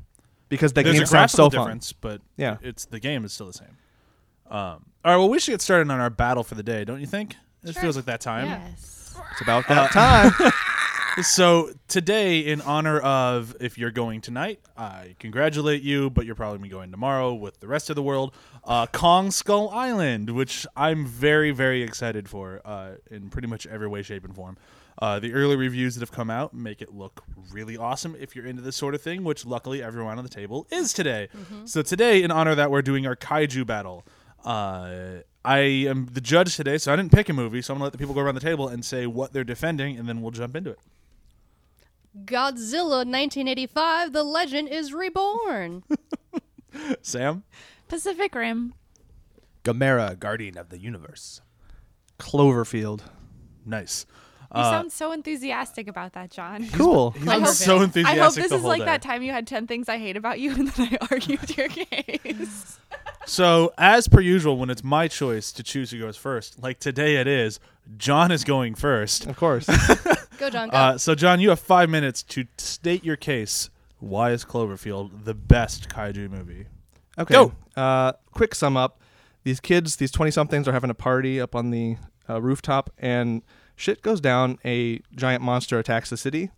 because 0.50 0.74
that 0.74 0.84
There's 0.84 0.96
game 0.96 1.04
a 1.04 1.08
sounds 1.08 1.34
graphical 1.36 1.52
so 1.52 1.56
fun. 1.58 1.66
difference, 1.68 1.94
but 1.94 2.22
Yeah. 2.38 2.58
it's 2.62 2.86
the 2.86 3.00
game 3.00 3.26
is 3.26 3.34
still 3.34 3.48
the 3.48 3.54
same. 3.54 3.78
Um, 4.50 4.86
all 5.06 5.12
right, 5.12 5.18
well, 5.18 5.30
we 5.30 5.40
should 5.40 5.52
get 5.52 5.62
started 5.62 5.90
on 5.92 6.00
our 6.00 6.10
battle 6.10 6.44
for 6.44 6.56
the 6.56 6.64
day, 6.64 6.84
don't 6.84 7.00
you 7.00 7.08
think? 7.08 7.36
It 7.63 7.74
feels 7.74 7.96
like 7.96 8.05
that 8.05 8.22
time. 8.22 8.48
Yes. 8.48 9.15
It's 9.32 9.41
about 9.41 9.67
that 9.67 9.91
time. 9.91 10.32
So 11.22 11.70
today, 11.88 12.39
in 12.39 12.60
honor 12.62 13.00
of 13.00 13.55
if 13.60 13.77
you're 13.77 13.91
going 13.91 14.20
tonight, 14.20 14.60
I 14.75 15.15
congratulate 15.20 15.84
you, 15.84 16.10
but 16.10 16.25
you're 16.25 16.34
probably 16.34 16.58
gonna 16.58 16.63
be 16.63 16.70
going 16.70 16.89
tomorrow 16.89 17.36
with 17.36 17.60
the 17.60 17.67
rest 17.67 17.91
of 17.91 17.96
the 17.96 18.01
world. 18.01 18.34
Uh, 18.63 18.88
Kong 18.88 19.29
Skull 19.29 19.70
Island, 19.70 20.32
which 20.32 20.65
I'm 20.75 21.05
very, 21.05 21.51
very 21.51 21.84
excited 21.84 22.27
for 22.27 22.62
uh, 22.65 22.93
in 23.12 23.29
pretty 23.29 23.48
much 23.48 23.67
every 23.67 23.88
way, 23.88 24.01
shape, 24.01 24.25
and 24.25 24.34
form. 24.34 24.58
Uh, 25.00 25.20
the 25.20 25.34
early 25.34 25.55
reviews 25.55 25.93
that 25.93 26.01
have 26.01 26.12
come 26.12 26.32
out 26.32 26.55
make 26.55 26.82
it 26.82 26.91
look 26.93 27.24
really 27.51 27.77
awesome 27.77 28.15
if 28.20 28.36
you're 28.36 28.48
into 28.48 28.63
this 28.63 28.75
sort 28.75 28.96
of 28.96 29.01
thing, 29.01 29.24
which 29.24 29.46
luckily 29.46 29.84
everyone 29.84 30.17
on 30.17 30.24
the 30.24 30.29
table 30.32 30.65
is 30.72 30.93
today. 30.93 31.29
So 31.65 31.84
today, 31.84 32.24
in 32.24 32.32
honor 32.32 32.51
of 32.51 32.58
that, 32.58 32.72
we're 32.72 32.82
doing 32.82 33.05
our 33.05 33.15
kaiju 33.15 33.67
battle. 33.67 34.03
Uh, 34.43 35.20
I 35.46 35.58
am 35.60 36.08
the 36.14 36.22
judge 36.22 36.56
today, 36.56 36.78
so 36.78 36.94
I 36.94 36.96
didn't 36.96 37.12
pick 37.12 37.28
a 37.30 37.34
movie, 37.34 37.62
so 37.62 37.74
I'm 37.74 37.78
gonna 37.78 37.86
let 37.86 37.92
the 37.92 37.98
people 37.98 38.14
go 38.16 38.22
around 38.22 38.36
the 38.36 38.42
table 38.42 38.68
and 38.68 38.84
say 38.84 39.06
what 39.08 39.34
they're 39.34 39.44
defending, 39.44 39.98
and 39.98 40.08
then 40.08 40.22
we'll 40.22 40.32
jump 40.32 40.56
into 40.56 40.72
it. 40.72 40.80
Godzilla 42.26 43.06
1985, 43.06 44.14
The 44.14 44.24
Legend 44.24 44.70
is 44.70 44.94
Reborn. 44.94 45.84
Sam. 47.02 47.44
Pacific 47.88 48.34
Rim. 48.36 48.74
Gamera, 49.64 50.18
Guardian 50.18 50.58
of 50.58 50.70
the 50.70 50.78
Universe. 50.78 51.42
Cloverfield. 52.20 53.02
Nice. 53.66 54.06
You 54.53 54.60
Uh, 54.62 54.69
sound 54.72 54.91
so 54.91 55.12
enthusiastic 55.12 55.88
about 55.88 56.13
that, 56.13 56.29
John. 56.29 56.67
Cool. 56.74 57.12
He's 57.12 57.27
I 57.27 57.39
hope- 57.39 57.48
so 57.48 57.79
I 57.79 57.83
enthusiastic 57.86 58.22
hope 58.22 58.33
this 58.36 58.50
the 58.50 58.55
is 58.57 58.63
like 58.63 58.79
day. 58.81 58.86
that 58.86 59.01
time 59.01 59.24
you 59.24 59.31
had 59.31 59.48
10 59.48 59.65
things 59.67 59.89
I 59.89 59.98
hate 59.98 60.15
about 60.15 60.39
you 60.39 60.51
and 60.55 60.67
then 60.69 60.89
I 61.01 61.07
argued 61.12 61.57
your 61.57 61.69
case. 61.69 62.79
So, 63.25 63.74
as 63.77 64.07
per 64.07 64.19
usual, 64.19 64.57
when 64.57 64.69
it's 64.69 64.83
my 64.83 65.07
choice 65.07 65.51
to 65.53 65.63
choose 65.63 65.91
who 65.91 66.00
goes 66.00 66.17
first, 66.17 66.62
like 66.62 66.79
today 66.79 67.15
it 67.15 67.27
is, 67.27 67.60
John 67.98 68.31
is 68.31 68.43
going 68.43 68.75
first. 68.75 69.25
Of 69.25 69.38
course. 69.38 69.65
Go, 70.39 70.50
John, 70.50 70.69
go. 70.69 70.75
Uh, 70.77 70.98
so, 70.98 71.15
John, 71.15 71.39
you 71.39 71.50
have 71.50 71.60
five 71.60 71.89
minutes 71.89 72.22
to 72.24 72.45
state 72.57 73.03
your 73.05 73.15
case. 73.15 73.69
Why 74.00 74.31
is 74.31 74.43
Cloverfield 74.43 75.24
the 75.25 75.33
best 75.33 75.88
kaiju 75.89 76.29
movie? 76.29 76.65
Okay. 77.17 77.33
Go. 77.33 77.53
Uh, 77.77 78.13
quick 78.31 78.55
sum 78.55 78.75
up. 78.75 79.00
These 79.43 79.60
kids, 79.60 79.95
these 79.98 80.12
20 80.12 80.31
somethings, 80.31 80.67
are 80.67 80.74
having 80.74 80.89
a 80.89 80.93
party 80.95 81.39
up 81.39 81.55
on 81.55 81.69
the 81.69 81.98
uh, 82.29 82.41
rooftop, 82.41 82.89
and 82.98 83.41
shit 83.84 84.02
goes 84.02 84.22
down. 84.22 84.58
A 84.66 85.02
giant 85.16 85.44
monster 85.44 85.78
attacks 85.78 86.10
the 86.10 86.18
city, 86.18 86.50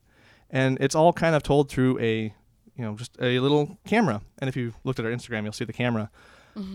and 0.49 0.77
it's 0.79 0.95
all 0.95 1.11
kind 1.11 1.35
of 1.35 1.43
told 1.43 1.69
through 1.69 1.99
a, 1.99 2.33
you 2.75 2.83
know, 2.85 2.95
just 2.95 3.17
a 3.19 3.39
little 3.39 3.77
camera. 3.85 4.21
And 4.39 4.47
if 4.47 4.55
you 4.55 4.73
looked 4.83 4.99
at 4.99 5.05
our 5.05 5.11
Instagram, 5.11 5.43
you'll 5.43 5.53
see 5.53 5.65
the 5.65 5.73
camera. 5.73 6.09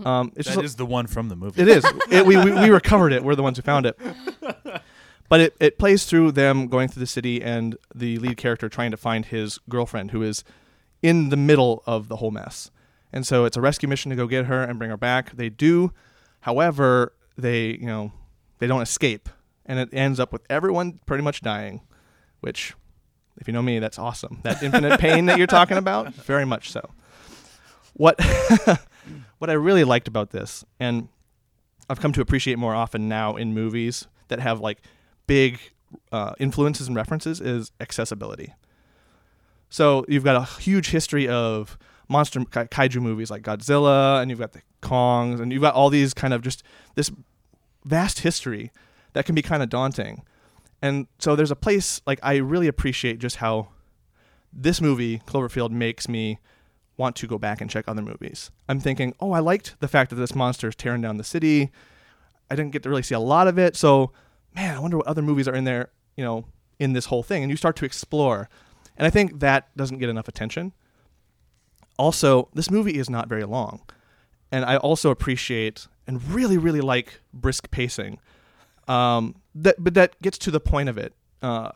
Um, 0.05 0.33
it's 0.37 0.47
That 0.49 0.57
just 0.57 0.65
is 0.65 0.77
the 0.77 0.85
one 0.85 1.07
from 1.07 1.29
the 1.31 1.37
movie. 1.37 1.63
it 1.63 1.69
is. 1.69 1.85
It, 2.11 2.27
we, 2.27 2.37
we, 2.37 2.53
we 2.53 2.69
recovered 2.71 3.13
it. 3.13 3.25
We're 3.25 3.35
the 3.35 3.43
ones 3.43 3.57
who 3.57 3.63
found 3.63 3.87
it. 3.87 3.99
But 5.31 5.41
it, 5.41 5.57
it 5.61 5.79
plays 5.79 6.07
through 6.07 6.33
them 6.33 6.67
going 6.67 6.89
through 6.89 7.01
the 7.01 7.07
city 7.07 7.41
and 7.41 7.77
the 7.95 8.19
lead 8.19 8.37
character 8.37 8.69
trying 8.69 8.91
to 8.91 8.97
find 8.97 9.25
his 9.25 9.61
girlfriend 9.69 10.11
who 10.11 10.23
is 10.23 10.43
in 11.03 11.29
the 11.29 11.37
middle 11.37 11.85
of 11.87 12.09
the 12.09 12.17
whole 12.17 12.33
mess. 12.33 12.73
And 13.13 13.25
so 13.25 13.45
it's 13.45 13.57
a 13.57 13.61
rescue 13.61 13.89
mission 13.89 14.11
to 14.11 14.17
go 14.17 14.27
get 14.27 14.47
her 14.47 14.65
and 14.65 14.77
bring 14.77 14.91
her 14.91 14.97
back. 14.97 15.37
They 15.37 15.49
do. 15.49 15.93
However, 16.41 17.13
they, 17.39 17.77
you 17.77 17.87
know, 17.87 18.11
they 18.59 18.67
don't 18.67 18.83
escape. 18.83 19.29
And 19.71 19.79
it 19.79 19.91
ends 19.93 20.19
up 20.19 20.33
with 20.33 20.43
everyone 20.51 20.99
pretty 21.07 21.23
much 21.23 21.43
dying, 21.43 21.83
which 22.41 22.75
if 23.41 23.47
you 23.47 23.53
know 23.53 23.63
me, 23.63 23.79
that's 23.79 24.01
awesome. 24.01 24.41
That 24.43 24.61
infinite 24.65 24.99
pain 24.99 25.27
that 25.27 25.39
you're 25.39 25.47
talking 25.47 25.77
about, 25.77 26.13
very 26.27 26.45
much 26.45 26.73
so. 26.73 26.91
What 27.93 28.21
what 29.39 29.49
I 29.49 29.53
really 29.53 29.85
liked 29.85 30.09
about 30.09 30.31
this, 30.31 30.65
and 30.81 31.07
I've 31.89 32.01
come 32.01 32.13
to 32.15 32.21
appreciate 32.21 32.59
more 32.59 32.75
often 32.75 33.09
now 33.09 33.37
in 33.37 33.55
movies 33.55 34.09
that 34.27 34.41
have 34.41 34.59
like 34.59 34.79
big 35.29 35.61
uh, 36.11 36.33
influences 36.41 36.89
and 36.89 36.97
references, 36.97 37.41
is 37.41 37.71
accessibility. 37.79 38.55
So 39.69 40.05
you've 40.09 40.25
got 40.25 40.35
a 40.35 40.61
huge 40.61 40.91
history 40.91 41.29
of 41.29 41.79
monster 42.09 42.45
ka- 42.45 42.65
kaiju 42.65 43.01
movies 43.01 43.31
like 43.31 43.43
Godzilla, 43.43 44.21
and 44.21 44.31
you've 44.31 44.41
got 44.41 44.51
the 44.51 44.63
Kongs, 44.83 45.41
and 45.41 45.53
you've 45.53 45.63
got 45.63 45.75
all 45.75 45.91
these 45.91 46.13
kind 46.13 46.35
of 46.35 46.43
just 46.43 46.65
this 46.97 47.13
vast 47.85 48.19
history 48.21 48.73
that 49.13 49.27
can 49.27 49.35
be 49.35 49.43
kind 49.43 49.63
of 49.63 49.69
daunting. 49.69 50.23
And 50.83 51.07
so 51.19 51.37
there's 51.37 51.51
a 51.51 51.57
place 51.57 52.01
like 52.07 52.21
I 52.23 52.37
really 52.37 52.69
appreciate 52.69 53.19
just 53.19 53.37
how 53.37 53.69
this 54.53 54.81
movie 54.81 55.19
Cloverfield 55.27 55.71
makes 55.71 56.09
me 56.09 56.39
want 56.97 57.17
to 57.17 57.27
go 57.27 57.39
back 57.39 57.61
and 57.61 57.71
check 57.71 57.87
other 57.89 58.03
movies. 58.03 58.51
I'm 58.69 58.81
thinking, 58.81 59.15
oh, 59.21 59.33
I 59.33 59.41
liked 59.41 59.77
the 59.81 59.89
fact 59.89 60.11
that 60.11 60.17
this 60.17 60.35
monster 60.35 60.69
is 60.69 60.77
tearing 60.77 61.01
down 61.01 61.17
the 61.17 61.25
city. 61.25 61.71
I 62.51 62.57
didn't 62.57 62.73
get 62.73 62.83
to 62.83 62.89
really 62.89 63.03
see 63.03 63.15
a 63.15 63.21
lot 63.21 63.47
of 63.47 63.59
it, 63.59 63.77
so 63.77 64.13
man, 64.55 64.77
I 64.77 64.81
wonder 64.81 64.97
what 64.97 65.07
other 65.07 65.23
movies 65.23 65.49
are 65.49 65.55
in 65.55 65.65
there, 65.65 65.91
you 66.17 66.25
know, 66.25 66.47
in 66.79 66.93
this 66.93 67.07
whole 67.07 67.23
thing. 67.23 67.43
And 67.43 67.51
you 67.51 67.57
start 67.57 67.77
to 67.77 67.85
explore, 67.85 68.49
and 68.97 69.07
I 69.07 69.11
think 69.11 69.41
that 69.41 69.75
doesn't 69.77 69.99
get 69.99 70.09
enough 70.09 70.29
attention. 70.29 70.73
Also, 71.99 72.49
this 72.55 72.71
movie 72.71 72.99
is 72.99 73.09
not 73.09 73.29
very 73.29 73.45
long, 73.45 73.83
and 74.51 74.65
I 74.65 74.77
also 74.77 75.11
appreciate 75.11 75.87
and 76.07 76.23
really, 76.31 76.59
really 76.59 76.81
like 76.81 77.21
brisk 77.33 77.71
pacing. 77.71 78.19
Um, 78.91 79.37
that 79.55 79.77
but 79.79 79.95
that 79.95 80.21
gets 80.21 80.37
to 80.39 80.51
the 80.51 80.59
point 80.59 80.89
of 80.89 80.99
it. 80.99 81.15
Uh, 81.41 81.71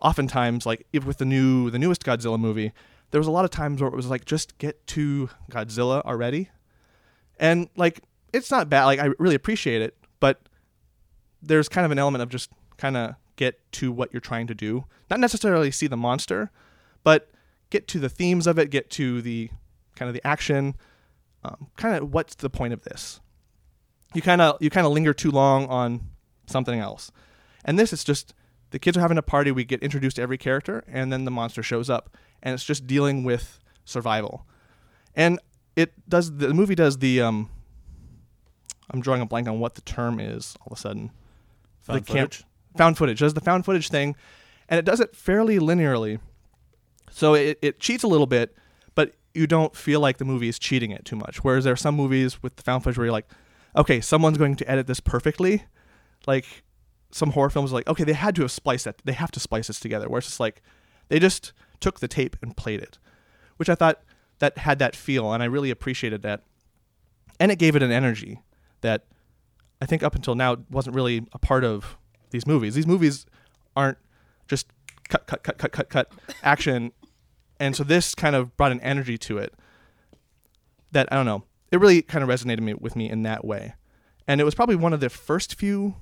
oftentimes, 0.00 0.64
like 0.64 0.86
if 0.92 1.04
with 1.04 1.18
the 1.18 1.24
new 1.24 1.70
the 1.70 1.78
newest 1.78 2.04
Godzilla 2.04 2.38
movie, 2.38 2.72
there 3.10 3.20
was 3.20 3.26
a 3.26 3.32
lot 3.32 3.44
of 3.44 3.50
times 3.50 3.80
where 3.80 3.88
it 3.88 3.96
was 3.96 4.06
like 4.06 4.24
just 4.24 4.56
get 4.58 4.86
to 4.88 5.28
Godzilla 5.50 6.02
already, 6.02 6.50
and 7.40 7.68
like 7.76 8.00
it's 8.32 8.50
not 8.50 8.70
bad. 8.70 8.84
Like 8.84 9.00
I 9.00 9.10
really 9.18 9.34
appreciate 9.34 9.82
it, 9.82 9.96
but 10.20 10.40
there's 11.42 11.68
kind 11.68 11.84
of 11.84 11.90
an 11.90 11.98
element 11.98 12.22
of 12.22 12.28
just 12.28 12.48
kind 12.76 12.96
of 12.96 13.16
get 13.34 13.58
to 13.72 13.90
what 13.90 14.12
you're 14.12 14.20
trying 14.20 14.46
to 14.46 14.54
do. 14.54 14.84
Not 15.10 15.18
necessarily 15.18 15.72
see 15.72 15.88
the 15.88 15.96
monster, 15.96 16.52
but 17.02 17.28
get 17.70 17.88
to 17.88 17.98
the 17.98 18.08
themes 18.08 18.46
of 18.46 18.56
it. 18.56 18.70
Get 18.70 18.88
to 18.90 19.20
the 19.20 19.50
kind 19.96 20.08
of 20.08 20.14
the 20.14 20.24
action. 20.24 20.76
Um, 21.42 21.70
kind 21.76 21.96
of 21.96 22.14
what's 22.14 22.36
the 22.36 22.48
point 22.48 22.72
of 22.72 22.82
this? 22.82 23.20
You 24.14 24.22
kind 24.22 24.40
of 24.40 24.62
you 24.62 24.70
kind 24.70 24.86
of 24.86 24.92
linger 24.92 25.12
too 25.12 25.32
long 25.32 25.66
on 25.66 26.11
something 26.52 26.78
else, 26.78 27.10
and 27.64 27.78
this 27.78 27.92
is 27.92 28.04
just 28.04 28.34
the 28.70 28.78
kids 28.78 28.96
are 28.96 29.00
having 29.00 29.18
a 29.18 29.22
party. 29.22 29.50
We 29.50 29.64
get 29.64 29.82
introduced 29.82 30.16
to 30.16 30.22
every 30.22 30.38
character, 30.38 30.84
and 30.86 31.12
then 31.12 31.24
the 31.24 31.30
monster 31.30 31.62
shows 31.62 31.90
up, 31.90 32.16
and 32.42 32.54
it's 32.54 32.64
just 32.64 32.86
dealing 32.86 33.24
with 33.24 33.58
survival. 33.84 34.46
And 35.14 35.38
it 35.76 35.92
does 36.08 36.36
the 36.36 36.54
movie 36.54 36.74
does 36.74 36.98
the 36.98 37.20
um, 37.20 37.50
I'm 38.90 39.00
drawing 39.00 39.22
a 39.22 39.26
blank 39.26 39.48
on 39.48 39.60
what 39.60 39.74
the 39.74 39.80
term 39.82 40.20
is 40.20 40.56
all 40.60 40.72
of 40.72 40.78
a 40.78 40.80
sudden. 40.80 41.10
Found 41.82 42.00
the 42.00 42.12
camp- 42.12 42.34
footage? 42.34 42.46
found 42.76 42.98
footage. 42.98 43.18
Does 43.20 43.34
the 43.34 43.40
found 43.40 43.64
footage 43.64 43.88
thing, 43.88 44.16
and 44.68 44.78
it 44.78 44.84
does 44.84 45.00
it 45.00 45.14
fairly 45.14 45.58
linearly. 45.58 46.20
So 47.10 47.34
it, 47.34 47.58
it 47.60 47.78
cheats 47.78 48.02
a 48.02 48.08
little 48.08 48.26
bit, 48.26 48.56
but 48.94 49.14
you 49.34 49.46
don't 49.46 49.76
feel 49.76 50.00
like 50.00 50.16
the 50.18 50.24
movie 50.24 50.48
is 50.48 50.58
cheating 50.58 50.90
it 50.90 51.04
too 51.04 51.16
much. 51.16 51.44
Whereas 51.44 51.64
there 51.64 51.72
are 51.72 51.76
some 51.76 51.94
movies 51.94 52.42
with 52.42 52.56
the 52.56 52.62
found 52.62 52.82
footage 52.82 52.96
where 52.96 53.06
you're 53.06 53.12
like, 53.12 53.28
okay, 53.76 54.00
someone's 54.00 54.38
going 54.38 54.56
to 54.56 54.70
edit 54.70 54.86
this 54.86 55.00
perfectly. 55.00 55.64
Like 56.26 56.62
some 57.10 57.30
horror 57.32 57.50
films, 57.50 57.72
are 57.72 57.74
like 57.74 57.88
okay, 57.88 58.04
they 58.04 58.12
had 58.12 58.34
to 58.36 58.42
have 58.42 58.50
spliced 58.50 58.84
that. 58.84 58.96
They 59.04 59.12
have 59.12 59.30
to 59.32 59.40
splice 59.40 59.68
this 59.68 59.80
together. 59.80 60.08
Where 60.08 60.18
it's 60.18 60.28
just 60.28 60.40
like 60.40 60.62
they 61.08 61.18
just 61.18 61.52
took 61.80 62.00
the 62.00 62.08
tape 62.08 62.36
and 62.42 62.56
played 62.56 62.80
it, 62.80 62.98
which 63.56 63.68
I 63.68 63.74
thought 63.74 64.02
that 64.38 64.58
had 64.58 64.78
that 64.80 64.96
feel, 64.96 65.32
and 65.32 65.42
I 65.42 65.46
really 65.46 65.70
appreciated 65.70 66.22
that. 66.22 66.42
And 67.38 67.50
it 67.50 67.58
gave 67.58 67.76
it 67.76 67.82
an 67.82 67.92
energy 67.92 68.40
that 68.80 69.04
I 69.80 69.86
think 69.86 70.02
up 70.02 70.14
until 70.14 70.34
now 70.34 70.58
wasn't 70.70 70.96
really 70.96 71.26
a 71.32 71.38
part 71.38 71.64
of 71.64 71.96
these 72.30 72.46
movies. 72.46 72.74
These 72.74 72.86
movies 72.86 73.26
aren't 73.76 73.98
just 74.48 74.68
cut, 75.08 75.26
cut, 75.26 75.42
cut, 75.42 75.58
cut, 75.58 75.72
cut, 75.72 75.88
cut 75.88 76.12
action, 76.42 76.92
and 77.60 77.76
so 77.76 77.84
this 77.84 78.14
kind 78.14 78.34
of 78.34 78.56
brought 78.56 78.72
an 78.72 78.80
energy 78.80 79.18
to 79.18 79.38
it 79.38 79.54
that 80.92 81.08
I 81.12 81.16
don't 81.16 81.26
know. 81.26 81.44
It 81.70 81.80
really 81.80 82.02
kind 82.02 82.22
of 82.22 82.28
resonated 82.28 82.60
me, 82.60 82.74
with 82.74 82.96
me 82.96 83.08
in 83.08 83.22
that 83.22 83.44
way, 83.44 83.74
and 84.26 84.40
it 84.40 84.44
was 84.44 84.54
probably 84.54 84.76
one 84.76 84.92
of 84.92 85.00
the 85.00 85.08
first 85.08 85.54
few 85.54 85.96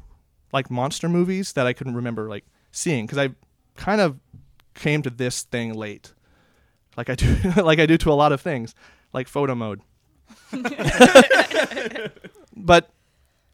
like 0.53 0.71
monster 0.71 1.09
movies 1.09 1.53
that 1.55 1.67
I 1.67 1.73
couldn't 1.73 1.95
remember 1.95 2.29
like 2.29 2.45
seeing 2.73 3.07
because 3.07 3.19
I 3.19 3.31
kind 3.77 4.01
of 4.01 4.19
came 4.75 5.03
to 5.03 5.11
this 5.11 5.43
thing 5.43 5.75
late, 5.75 6.13
like 6.97 7.11
I 7.11 7.15
do, 7.15 7.37
like 7.63 7.79
I 7.79 7.87
do 7.87 7.97
to 7.99 8.13
a 8.13 8.15
lot 8.15 8.33
of 8.33 8.41
things, 8.41 8.75
like 9.13 9.29
photo 9.29 9.55
mode. 9.55 9.81
but 12.57 12.91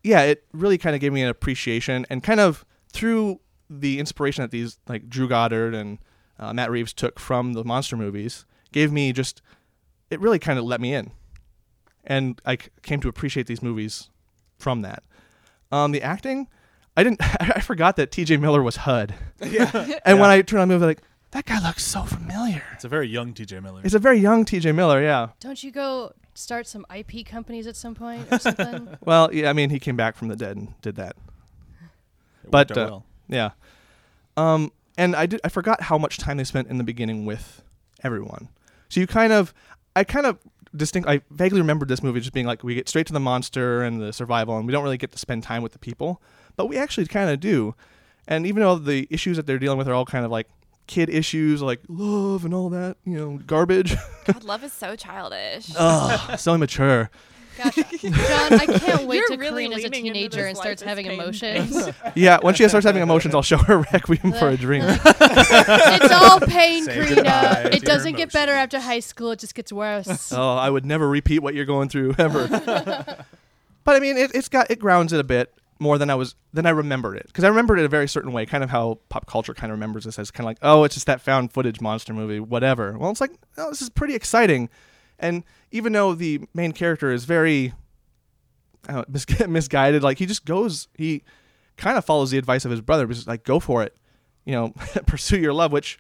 yeah, 0.03 0.23
it 0.23 0.45
really 0.53 0.79
kind 0.79 0.95
of 0.95 1.01
gave 1.01 1.13
me 1.13 1.23
an 1.23 1.29
appreciation 1.29 2.07
and 2.11 2.23
kind 2.23 2.41
of 2.41 2.65
through 2.93 3.41
the 3.69 3.99
inspiration 3.99 4.43
that 4.43 4.51
these 4.51 4.79
like 4.89 5.09
Drew 5.09 5.29
Goddard 5.29 5.75
and 5.75 5.99
uh, 6.39 6.53
Matt 6.53 6.71
Reeves 6.71 6.93
took 6.93 7.19
from 7.19 7.55
the 7.55 7.65
monster 7.65 7.97
movies, 7.97 8.45
gave 8.73 8.93
me 8.93 9.13
just 9.13 9.43
it 10.11 10.21
really 10.21 10.39
kind 10.39 10.59
of 10.59 10.65
let 10.65 10.81
me 10.81 10.95
in, 10.95 11.11
and 12.05 12.41
I 12.45 12.57
c- 12.57 12.69
came 12.83 13.01
to 13.01 13.09
appreciate 13.09 13.47
these 13.47 13.63
movies 13.63 14.11
from 14.59 14.83
that. 14.83 15.03
Um, 15.73 15.91
the 15.91 16.03
acting, 16.03 16.47
I 16.97 17.05
didn't, 17.05 17.21
I 17.41 17.61
forgot 17.61 17.97
that 17.97 18.11
T.J. 18.11 18.39
Miller 18.39 18.63
was 18.63 18.77
HUD. 18.77 19.15
Yeah. 19.45 19.99
and 20.05 20.19
when 20.19 20.31
I 20.31 20.41
turned 20.43 20.63
on 20.63 20.69
the 20.69 20.75
movie, 20.75 20.87
like 20.87 21.03
that 21.33 21.45
guy 21.45 21.61
looks 21.61 21.85
so 21.85 22.03
familiar. 22.05 22.63
It's 22.73 22.85
a 22.85 22.89
very 22.89 23.07
young 23.09 23.35
TJ 23.35 23.63
Miller. 23.63 23.83
It's 23.85 23.95
a 23.95 23.99
very 23.99 24.19
young 24.19 24.45
T.J. 24.45 24.73
Miller, 24.73 25.03
yeah. 25.03 25.29
Don't 25.41 25.63
you 25.63 25.71
go 25.71 26.13
start 26.35 26.67
some 26.67 26.87
IP 26.95 27.27
companies 27.27 27.67
at 27.67 27.77
some 27.77 27.95
point 27.95 28.27
or 28.31 28.39
something? 28.39 28.89
Well, 29.05 29.33
yeah, 29.33 29.51
I 29.51 29.53
mean, 29.53 29.71
he 29.71 29.79
came 29.79 29.97
back 29.97 30.17
from 30.17 30.29
the 30.29 30.37
dead 30.37 30.57
and 30.57 30.81
did 30.81 30.97
that. 30.97 31.17
It 32.45 32.51
but, 32.51 32.71
uh, 32.71 32.75
well. 32.75 33.05
Yeah. 33.29 33.51
Um, 34.37 34.73
and 34.97 35.15
I 35.15 35.27
did. 35.27 35.41
I 35.45 35.49
forgot 35.49 35.83
how 35.83 35.99
much 35.99 36.19
time 36.19 36.39
they 36.39 36.45
spent 36.45 36.69
in 36.69 36.79
the 36.79 36.85
beginning 36.85 37.27
with 37.27 37.63
everyone. 38.03 38.49
So 38.89 39.01
you 39.01 39.07
kind 39.07 39.33
of, 39.33 39.53
I 39.95 40.05
kind 40.05 40.27
of 40.27 40.39
distinct. 40.75 41.09
I 41.09 41.21
vaguely 41.31 41.61
remembered 41.61 41.89
this 41.89 42.03
movie 42.03 42.21
just 42.21 42.33
being 42.33 42.47
like 42.47 42.63
we 42.63 42.75
get 42.75 42.89
straight 42.89 43.07
to 43.09 43.13
the 43.13 43.21
monster 43.21 43.83
and 43.83 44.01
the 44.01 44.13
survival, 44.13 44.57
and 44.57 44.67
we 44.67 44.73
don't 44.73 44.85
really 44.85 44.97
get 44.99 45.13
to 45.13 45.19
spend 45.19 45.43
time 45.43 45.63
with 45.63 45.73
the 45.73 45.79
people. 45.79 46.23
But 46.57 46.67
we 46.67 46.77
actually 46.77 47.07
kind 47.07 47.31
of 47.31 47.41
do. 47.41 47.75
And 48.29 48.47
even 48.47 48.63
though 48.63 48.77
the 48.77 49.07
issues 49.11 49.37
that 49.37 49.47
they're 49.47 49.59
dealing 49.59 49.79
with 49.79 49.89
are 49.89 49.95
all 49.95 50.07
kind 50.07 50.25
of 50.25 50.31
like 50.31 50.49
kid 50.87 51.09
issues, 51.09 51.63
like 51.63 51.81
love 51.89 52.45
and 52.45 52.55
all 52.55 52.71
that, 52.71 52.97
you 53.05 53.17
know, 53.17 53.39
garbage. 53.47 53.97
God, 54.25 54.45
love 54.45 54.65
is 54.65 54.73
so 54.73 54.97
childish. 54.97 55.71
Ugh, 55.77 56.39
so 56.39 56.55
immature. 56.55 57.11
Gosh, 57.57 57.75
John, 58.01 58.53
I 58.53 58.67
can't 58.67 59.07
wait 59.07 59.17
You're 59.17 59.29
to 59.29 59.37
really 59.39 59.67
Kareen 59.67 59.77
as 59.77 59.85
a 59.85 59.91
teenager 59.91 60.45
and 60.47 60.57
starts 60.57 60.83
having 60.83 61.07
pain 61.07 61.19
emotions. 61.19 61.89
Yeah, 62.15 62.39
when 62.43 62.55
she 62.55 62.69
starts 62.69 62.85
having 62.85 63.03
emotions, 63.03 63.35
I'll 63.35 63.43
show 63.43 63.57
her 63.57 63.79
Requiem 63.93 64.33
for 64.33 64.49
a 64.51 64.57
Dream. 64.59 64.83
it's 64.85 66.13
all 66.13 66.41
pain, 66.41 66.85
Say 66.85 66.95
Karina. 66.95 67.71
It 67.73 67.83
doesn't 67.83 68.17
get 68.17 68.33
better 68.33 68.53
after 68.53 68.79
high 68.79 69.01
school. 69.01 69.31
It 69.31 69.39
just 69.39 69.55
gets 69.55 69.73
worse. 69.73 70.33
Oh, 70.33 70.57
I 70.57 70.69
would 70.69 70.85
never 70.85 71.09
repeat 71.09 71.39
what 71.39 71.55
you're 71.55 71.65
going 71.65 71.89
through 71.89 72.15
ever. 72.19 72.47
but 72.47 73.97
I 73.97 74.01
mean, 74.01 74.19
it, 74.19 74.35
it's 74.35 74.49
got 74.51 74.71
it 74.71 74.79
grounds 74.79 75.15
it 75.15 75.21
a 75.21 75.25
bit 75.25 75.51
more 75.79 75.99
than 75.99 76.11
I 76.11 76.15
was 76.15 76.35
than 76.53 76.67
I 76.67 76.71
remembered 76.71 77.17
it 77.17 77.27
because 77.27 77.45
I 77.45 77.49
remembered 77.49 77.79
it 77.79 77.85
a 77.85 77.89
very 77.89 78.09
certain 78.09 78.33
way, 78.33 78.47
kind 78.47 78.65
of 78.65 78.71
how 78.71 78.99
pop 79.09 79.27
culture 79.27 79.55
kind 79.55 79.71
of 79.71 79.77
remembers 79.77 80.05
this 80.05 80.19
as 80.19 80.31
kind 80.31 80.45
of 80.45 80.49
like, 80.49 80.59
oh, 80.63 80.85
it's 80.85 80.95
just 80.95 81.07
that 81.07 81.21
found 81.21 81.53
footage 81.53 81.81
monster 81.81 82.15
movie, 82.15 82.41
whatever. 82.41 82.97
Well, 82.99 83.11
it's 83.11 83.21
like, 83.21 83.33
this 83.57 83.83
is 83.83 83.91
pretty 83.91 84.15
exciting, 84.15 84.69
and 85.19 85.45
even 85.71 85.93
though 85.93 86.15
the 86.15 86.41
main 86.55 86.73
character 86.73 87.11
is 87.13 87.25
very 87.25 87.73
know, 88.89 89.05
misguided, 89.49 90.03
like 90.03 90.19
he 90.19 90.27
just 90.27 90.45
goes, 90.45 90.89
he 90.95 91.23
kind 91.77 91.99
of 91.99 92.05
follows 92.05 92.31
the 92.31 92.39
advice 92.39 92.65
of 92.65 92.71
his 92.71 92.81
brother, 92.81 93.07
which 93.07 93.19
is 93.19 93.27
like, 93.27 93.45
go 93.45 93.61
for 93.61 93.83
it, 93.83 93.97
you 94.45 94.53
know, 94.53 94.71
pursue 95.07 95.39
your 95.39 95.53
love, 95.53 95.73
which 95.73 95.99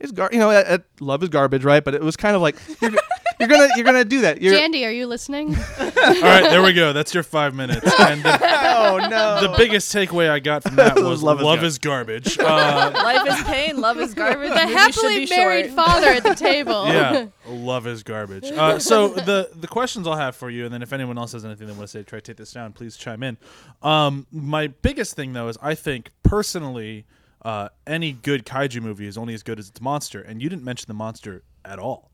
is 0.00 0.12
gar- 0.12 0.30
you 0.32 0.38
know, 0.38 0.50
uh, 0.50 0.78
love 1.00 1.22
is 1.22 1.28
garbage, 1.28 1.64
right? 1.64 1.84
But 1.84 1.94
it 1.94 2.02
was 2.02 2.16
kind 2.16 2.36
of 2.36 2.42
like 2.42 2.56
you're, 3.38 3.48
you're 3.48 3.48
gonna 3.48 3.68
you're 3.76 3.84
gonna 3.84 4.04
do 4.04 4.20
that. 4.22 4.40
You're, 4.42 4.54
Jandy, 4.54 4.86
are 4.86 4.90
you 4.90 5.06
listening? 5.06 5.54
All 5.56 5.84
right, 5.86 6.42
there 6.50 6.62
we 6.62 6.72
go. 6.72 6.92
That's 6.92 7.12
your 7.14 7.22
five 7.22 7.54
minutes. 7.54 7.86
And 8.00 8.22
the, 8.22 8.38
Oh 8.40 8.98
no! 9.10 9.40
the 9.40 9.54
biggest 9.58 9.92
takeaway 9.94 10.30
I 10.30 10.38
got 10.38 10.62
from 10.62 10.76
that 10.76 10.96
was 11.02 11.22
Love 11.22 11.40
love, 11.40 11.62
is 11.64 11.74
is, 11.74 11.78
garbage. 11.78 12.38
Uh, 12.38 12.90
Life 12.94 13.28
is 13.28 13.42
pain, 13.44 13.80
love 13.80 13.98
is 13.98 14.14
garbage. 14.14 14.48
the 14.50 14.54
movie 14.54 14.66
should 14.68 14.78
happily 14.78 15.24
be 15.24 15.30
married 15.30 15.66
short. 15.66 15.76
father 15.76 16.06
at 16.08 16.22
the 16.22 16.34
table. 16.34 16.86
yeah, 16.86 17.26
love 17.46 17.86
is 17.86 18.02
garbage. 18.02 18.44
Uh, 18.50 18.78
so 18.78 19.08
the 19.08 19.50
the 19.54 19.68
questions 19.68 20.06
I'll 20.06 20.16
have 20.16 20.36
for 20.36 20.48
you, 20.48 20.64
and 20.64 20.72
then 20.72 20.82
if 20.82 20.92
anyone 20.92 21.18
else 21.18 21.32
has 21.32 21.44
anything 21.44 21.66
they 21.66 21.72
want 21.72 21.84
to 21.84 21.88
say, 21.88 22.02
try 22.02 22.18
to 22.18 22.22
take 22.24 22.36
this 22.36 22.52
down. 22.52 22.72
Please 22.72 22.96
chime 22.96 23.22
in. 23.22 23.36
Um, 23.82 24.26
my 24.32 24.68
biggest 24.68 25.14
thing 25.14 25.32
though 25.32 25.48
is 25.48 25.58
I 25.60 25.74
think 25.74 26.10
personally, 26.22 27.04
uh, 27.42 27.68
any 27.86 28.12
good 28.12 28.46
kaiju 28.46 28.80
movie 28.80 29.06
is 29.06 29.18
only 29.18 29.34
as 29.34 29.42
good 29.42 29.58
as 29.58 29.68
its 29.68 29.80
monster, 29.80 30.20
and 30.20 30.40
you 30.42 30.48
didn't 30.48 30.64
mention 30.64 30.86
the 30.88 30.94
monster 30.94 31.42
at 31.64 31.78
all. 31.78 32.07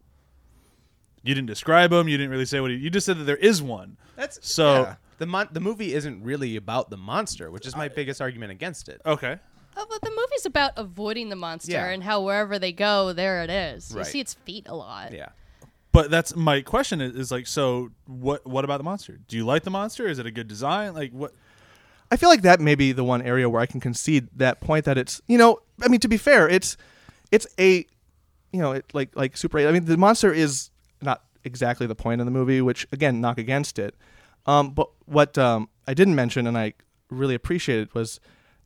You 1.24 1.34
didn't 1.34 1.48
describe 1.48 1.92
him. 1.92 2.06
You 2.08 2.16
didn't 2.16 2.30
really 2.30 2.44
say 2.44 2.60
what 2.60 2.70
he. 2.70 2.76
You 2.76 2.90
just 2.90 3.06
said 3.06 3.18
that 3.18 3.24
there 3.24 3.36
is 3.36 3.62
one. 3.62 3.96
That's 4.14 4.38
So- 4.46 4.82
yeah. 4.82 4.94
the 5.18 5.26
mon- 5.26 5.48
the 5.50 5.60
movie 5.60 5.94
isn't 5.94 6.22
really 6.22 6.54
about 6.56 6.90
the 6.90 6.96
monster, 6.96 7.50
which 7.50 7.66
is 7.66 7.74
my 7.74 7.88
biggest 7.88 8.20
argument 8.20 8.52
against 8.52 8.88
it. 8.88 9.00
Okay. 9.06 9.38
Oh, 9.76 9.86
but 9.90 10.00
the 10.02 10.10
movie's 10.10 10.46
about 10.46 10.72
avoiding 10.76 11.30
the 11.30 11.36
monster 11.36 11.72
Yeah. 11.72 11.86
and 11.88 12.04
how 12.04 12.20
wherever 12.22 12.58
they 12.60 12.70
go, 12.72 13.12
there 13.12 13.42
it 13.42 13.50
is. 13.50 13.90
You 13.90 13.96
Right. 13.98 14.06
see 14.06 14.20
its 14.20 14.34
feet 14.34 14.66
a 14.68 14.74
lot. 14.76 15.12
Yeah. 15.12 15.30
But 15.92 16.10
that's 16.10 16.34
my 16.36 16.60
question 16.60 17.00
is, 17.00 17.14
is 17.16 17.30
like 17.32 17.46
so 17.46 17.90
what 18.06 18.46
what 18.46 18.64
about 18.64 18.78
the 18.78 18.84
monster? 18.84 19.18
Do 19.28 19.36
you 19.36 19.44
like 19.46 19.62
the 19.62 19.70
monster? 19.70 20.06
Is 20.06 20.18
it 20.18 20.26
a 20.26 20.30
good 20.30 20.46
design? 20.48 20.92
Like 20.94 21.12
what 21.12 21.32
I 22.10 22.16
feel 22.16 22.28
like 22.28 22.42
that 22.42 22.60
may 22.60 22.74
be 22.74 22.92
the 22.92 23.04
one 23.04 23.22
area 23.22 23.48
where 23.48 23.60
I 23.60 23.66
can 23.66 23.80
concede 23.80 24.28
that 24.36 24.60
point 24.60 24.84
that 24.84 24.98
it's 24.98 25.22
you 25.26 25.38
know 25.38 25.60
I 25.82 25.88
mean 25.88 26.00
to 26.00 26.08
be 26.08 26.16
fair 26.18 26.48
it's 26.48 26.76
it's 27.32 27.46
a 27.58 27.86
you 28.52 28.60
know 28.60 28.72
it 28.72 28.84
like 28.92 29.14
like 29.16 29.36
super 29.36 29.58
8 29.58 29.66
I 29.68 29.72
mean 29.72 29.84
the 29.86 29.96
monster 29.96 30.32
is 30.32 30.70
not 31.04 31.22
exactly 31.44 31.86
the 31.86 31.94
point 31.94 32.20
of 32.20 32.24
the 32.26 32.30
movie 32.30 32.60
which 32.62 32.86
again 32.90 33.20
knock 33.20 33.38
against 33.38 33.78
it 33.78 33.94
um 34.46 34.70
but 34.70 34.88
what 35.04 35.36
um 35.38 35.68
I 35.86 35.92
didn't 35.94 36.14
mention 36.14 36.46
and 36.46 36.56
I 36.56 36.72
really 37.10 37.34
appreciated 37.34 37.94
was 37.94 38.18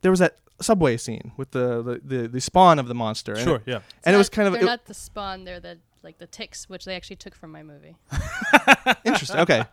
there 0.02 0.10
was 0.12 0.20
that 0.20 0.36
subway 0.60 0.96
scene 0.96 1.32
with 1.36 1.50
the 1.50 1.82
the, 1.82 2.00
the, 2.04 2.28
the 2.28 2.40
spawn 2.40 2.78
of 2.78 2.86
the 2.88 2.94
monster 2.94 3.32
and 3.32 3.42
Sure, 3.42 3.56
it, 3.56 3.62
yeah. 3.66 3.80
and 4.04 4.14
it 4.14 4.18
was 4.18 4.28
kind 4.28 4.46
of 4.48 4.54
They're 4.54 4.62
it- 4.62 4.66
not 4.66 4.86
the 4.86 4.94
spawn. 4.94 5.44
They're 5.44 5.60
the 5.60 5.78
like 6.04 6.18
the 6.18 6.28
ticks, 6.28 6.68
which 6.68 6.84
they 6.84 6.94
actually 6.94 7.16
took 7.16 7.34
from 7.34 7.50
my 7.50 7.62
movie. 7.64 7.96
interesting 9.04 9.40
okay 9.40 9.64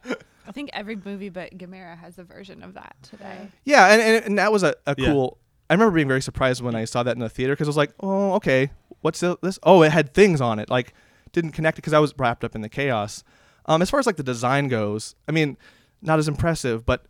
I 0.48 0.52
think 0.52 0.70
every 0.74 0.96
movie 0.96 1.30
but 1.30 1.58
Gamera 1.58 1.98
has 1.98 2.18
a 2.20 2.24
version 2.24 2.62
of 2.64 2.74
that 2.76 2.96
today. 3.02 3.48
Yeah, 3.64 3.88
and, 3.92 4.02
and, 4.02 4.26
and 4.26 4.38
that 4.38 4.52
was 4.52 4.62
a, 4.62 4.76
a 4.86 4.94
Yeah. 4.98 5.08
cool. 5.08 5.40
I 5.72 5.74
remember 5.74 5.96
being 5.96 6.08
very 6.08 6.22
surprised 6.22 6.62
when 6.62 6.76
I 6.76 6.86
saw 6.86 7.02
that 7.02 7.16
in 7.16 7.20
the 7.20 7.30
theater 7.30 7.54
because 7.54 7.68
I 7.68 7.70
was 7.70 7.78
like, 7.78 7.92
oh, 8.00 8.34
okay, 8.34 8.70
what's 9.02 9.22
the- 9.22 9.38
this? 9.42 9.58
Oh, 9.64 9.82
it 9.82 9.92
had 9.92 10.14
things 10.14 10.42
on 10.42 10.60
it. 10.60 10.70
Like, 10.70 10.94
didn't 11.36 11.52
connect 11.52 11.78
it 11.78 11.82
because 11.82 11.94
I 11.94 12.00
was 12.00 12.14
wrapped 12.18 12.44
up 12.44 12.56
in 12.56 12.62
the 12.62 12.70
chaos. 12.70 13.24
Um, 13.68 13.82
as 13.82 13.90
far 13.90 14.00
as 14.00 14.06
like 14.06 14.16
the 14.16 14.24
design 14.24 14.68
goes, 14.68 15.16
I 15.28 15.32
mean, 15.32 15.58
not 16.02 16.18
as 16.20 16.28
impressive, 16.28 16.86
but 16.86 17.06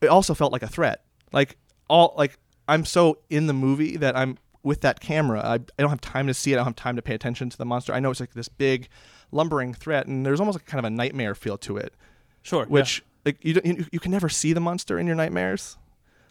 it 0.00 0.06
also 0.08 0.34
felt 0.34 0.52
like 0.52 0.62
a 0.62 0.68
threat. 0.68 1.02
Like 1.32 1.56
all 1.88 2.14
like 2.16 2.38
I'm 2.68 2.84
so 2.84 3.18
in 3.30 3.46
the 3.46 3.52
movie 3.52 3.96
that 3.98 4.16
I'm 4.16 4.38
with 4.62 4.80
that 4.80 5.00
camera. 5.00 5.40
I, 5.44 5.54
I 5.54 5.58
don't 5.78 5.90
have 5.90 6.00
time 6.00 6.26
to 6.26 6.34
see 6.34 6.52
it. 6.52 6.54
I 6.54 6.58
don't 6.58 6.66
have 6.66 6.76
time 6.76 6.96
to 6.96 7.02
pay 7.02 7.14
attention 7.14 7.48
to 7.50 7.56
the 7.58 7.64
monster. 7.64 7.92
I 7.94 8.00
know 8.00 8.10
it's 8.10 8.20
like 8.20 8.34
this 8.34 8.48
big, 8.48 8.88
lumbering 9.32 9.72
threat, 9.74 10.06
and 10.06 10.26
there's 10.26 10.40
almost 10.40 10.58
like 10.58 10.66
kind 10.66 10.78
of 10.78 10.84
a 10.84 10.90
nightmare 10.90 11.34
feel 11.34 11.56
to 11.58 11.76
it 11.76 11.94
Sure. 12.42 12.64
which 12.66 13.02
like 13.24 13.38
you, 13.44 13.54
don't- 13.54 13.66
you 13.66 13.86
you 13.92 14.00
can 14.00 14.10
never 14.12 14.28
see 14.28 14.52
the 14.52 14.60
monster 14.60 14.98
in 14.98 15.06
your 15.06 15.16
nightmares. 15.16 15.76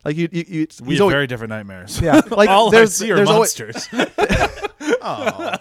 Like 0.04 0.18
you, 0.18 0.30
you, 0.32 0.46
you 0.48 0.62
it's, 0.64 0.80
we 0.82 0.94
have 0.96 1.02
always- 1.02 1.14
very 1.14 1.28
different 1.28 1.50
nightmares. 1.50 2.00
yeah. 2.00 2.22
Like 2.30 2.50
All 2.50 2.76
I 2.76 2.86
see 2.86 3.12
are 3.12 3.16
there's 3.16 3.30
always- 3.30 3.60
monsters. 3.60 3.90
Oh, 5.08 5.56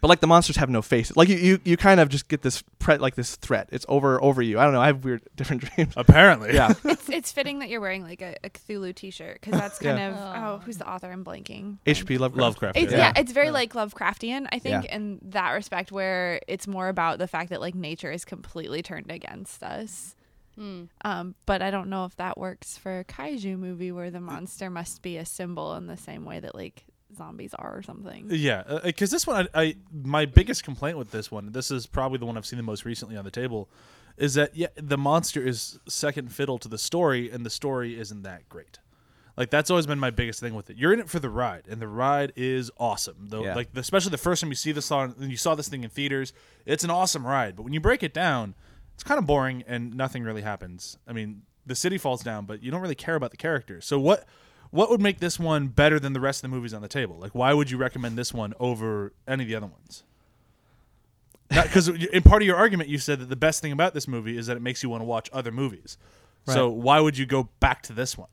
but 0.00 0.08
like 0.08 0.20
the 0.20 0.26
monsters 0.26 0.56
have 0.56 0.70
no 0.70 0.82
face. 0.82 1.14
Like 1.16 1.28
you, 1.28 1.36
you, 1.36 1.60
you 1.64 1.76
kind 1.76 2.00
of 2.00 2.08
just 2.08 2.28
get 2.28 2.42
this 2.42 2.62
pre- 2.78 2.96
like 2.98 3.14
this 3.16 3.36
threat. 3.36 3.68
It's 3.72 3.84
over 3.88 4.22
over 4.22 4.40
you. 4.42 4.58
I 4.58 4.64
don't 4.64 4.72
know. 4.72 4.80
I 4.80 4.86
have 4.86 5.04
weird 5.04 5.22
different 5.36 5.62
dreams. 5.62 5.92
Apparently. 5.96 6.54
yeah. 6.54 6.72
It's 6.84 7.08
it's 7.08 7.32
fitting 7.32 7.58
that 7.60 7.68
you're 7.68 7.80
wearing 7.80 8.02
like 8.02 8.22
a, 8.22 8.36
a 8.44 8.50
Cthulhu 8.50 8.94
T-shirt 8.94 9.40
because 9.40 9.58
that's 9.58 9.78
kind 9.78 9.98
Yeah. 9.98 10.08
of 10.10 10.16
Oh. 10.16 10.54
oh 10.56 10.58
who's 10.64 10.78
the 10.78 10.88
author? 10.88 11.10
I'm 11.10 11.24
blanking. 11.24 11.78
H.P. 11.86 12.18
Lovecraft. 12.18 12.40
Lovecraft. 12.42 12.76
It's, 12.78 12.92
yeah. 12.92 12.98
yeah. 12.98 13.12
it's 13.16 13.32
very 13.32 13.50
like 13.50 13.72
Lovecraftian, 13.74 14.46
I 14.52 14.58
think, 14.58 14.84
Yeah. 14.84 14.94
in 14.96 15.18
that 15.30 15.50
respect, 15.52 15.92
where 15.92 16.40
it's 16.48 16.66
more 16.66 16.88
about 16.88 17.18
the 17.18 17.26
fact 17.26 17.50
that 17.50 17.60
like 17.60 17.74
nature 17.74 18.10
is 18.12 18.24
completely 18.24 18.82
turned 18.82 19.10
against 19.10 19.62
us. 19.62 20.14
Um, 20.58 21.34
but 21.46 21.62
I 21.62 21.70
don't 21.70 21.88
know 21.88 22.04
if 22.04 22.16
that 22.16 22.36
works 22.36 22.76
for 22.76 22.98
a 22.98 23.04
kaiju 23.04 23.58
movie 23.58 23.92
where 23.92 24.10
the 24.10 24.20
monster 24.20 24.68
must 24.68 25.00
be 25.00 25.16
a 25.16 25.24
symbol 25.24 25.74
in 25.74 25.86
the 25.86 25.96
same 25.96 26.26
way 26.26 26.38
that 26.38 26.54
like 26.54 26.84
zombies 27.16 27.54
are 27.54 27.76
or 27.78 27.82
something. 27.82 28.26
Yeah, 28.30 28.62
uh, 28.68 28.74
uh, 28.76 28.80
because 28.84 29.10
this 29.10 29.26
one, 29.26 29.48
I, 29.54 29.62
I 29.62 29.76
my 29.92 30.26
biggest 30.26 30.64
complaint 30.64 30.98
with 30.98 31.10
this 31.10 31.30
one, 31.30 31.52
this 31.52 31.70
is 31.70 31.86
probably 31.86 32.18
the 32.18 32.26
one 32.26 32.36
I've 32.36 32.46
seen 32.46 32.56
the 32.58 32.62
most 32.62 32.84
recently 32.84 33.16
on 33.16 33.24
the 33.24 33.30
table, 33.30 33.68
is 34.16 34.34
that 34.34 34.56
yeah, 34.56 34.68
the 34.76 34.98
monster 34.98 35.44
is 35.46 35.78
second 35.88 36.32
fiddle 36.32 36.58
to 36.58 36.68
the 36.68 36.78
story, 36.78 37.30
and 37.30 37.44
the 37.44 37.50
story 37.50 37.98
isn't 37.98 38.22
that 38.22 38.48
great. 38.48 38.78
Like 39.36 39.50
that's 39.50 39.70
always 39.70 39.86
been 39.86 39.98
my 39.98 40.10
biggest 40.10 40.40
thing 40.40 40.54
with 40.54 40.68
it. 40.70 40.76
You're 40.76 40.92
in 40.92 41.00
it 41.00 41.08
for 41.08 41.18
the 41.18 41.30
ride, 41.30 41.64
and 41.68 41.80
the 41.80 41.88
ride 41.88 42.32
is 42.36 42.70
awesome. 42.78 43.28
Though, 43.28 43.44
Yeah. 43.44 43.54
like 43.54 43.68
especially 43.74 44.10
the 44.10 44.18
first 44.18 44.42
time 44.42 44.50
you 44.50 44.56
see 44.56 44.72
this 44.72 44.90
on, 44.90 45.14
you 45.18 45.36
saw 45.36 45.54
this 45.54 45.68
thing 45.68 45.84
in 45.84 45.90
theaters, 45.90 46.32
it's 46.66 46.84
an 46.84 46.90
awesome 46.90 47.26
ride. 47.26 47.56
But 47.56 47.62
when 47.62 47.72
you 47.72 47.80
break 47.80 48.02
it 48.02 48.12
down, 48.12 48.54
it's 48.94 49.02
kind 49.04 49.18
of 49.18 49.26
boring, 49.26 49.64
and 49.66 49.94
nothing 49.94 50.24
really 50.24 50.42
happens. 50.42 50.98
I 51.08 51.12
mean, 51.14 51.42
the 51.64 51.74
city 51.74 51.96
falls 51.96 52.22
down, 52.22 52.44
but 52.44 52.62
you 52.62 52.70
don't 52.70 52.82
really 52.82 52.94
care 52.94 53.14
about 53.14 53.30
the 53.30 53.36
characters. 53.38 53.86
So 53.86 53.98
what? 53.98 54.26
What 54.70 54.90
would 54.90 55.00
make 55.00 55.18
this 55.18 55.38
one 55.38 55.68
better 55.68 55.98
than 55.98 56.12
the 56.12 56.20
rest 56.20 56.44
of 56.44 56.50
the 56.50 56.54
movies 56.54 56.72
on 56.72 56.82
the 56.82 56.88
table? 56.88 57.16
Like, 57.18 57.34
why 57.34 57.52
would 57.52 57.70
you 57.70 57.76
recommend 57.76 58.16
this 58.16 58.32
one 58.32 58.54
over 58.60 59.12
any 59.26 59.42
of 59.42 59.48
the 59.48 59.56
other 59.56 59.66
ones? 59.66 60.04
Because 61.48 61.88
in 61.88 62.22
part 62.22 62.42
of 62.42 62.46
your 62.46 62.56
argument, 62.56 62.88
you 62.88 62.98
said 62.98 63.18
that 63.18 63.28
the 63.28 63.36
best 63.36 63.60
thing 63.60 63.72
about 63.72 63.92
this 63.92 64.06
movie 64.06 64.38
is 64.38 64.46
that 64.46 64.56
it 64.56 64.60
makes 64.60 64.84
you 64.84 64.88
want 64.88 65.00
to 65.00 65.04
watch 65.04 65.28
other 65.32 65.50
movies. 65.50 65.98
So 66.46 66.68
why 66.68 67.00
would 67.00 67.18
you 67.18 67.26
go 67.26 67.48
back 67.60 67.82
to 67.82 67.92
this 67.92 68.16
one? 68.16 68.28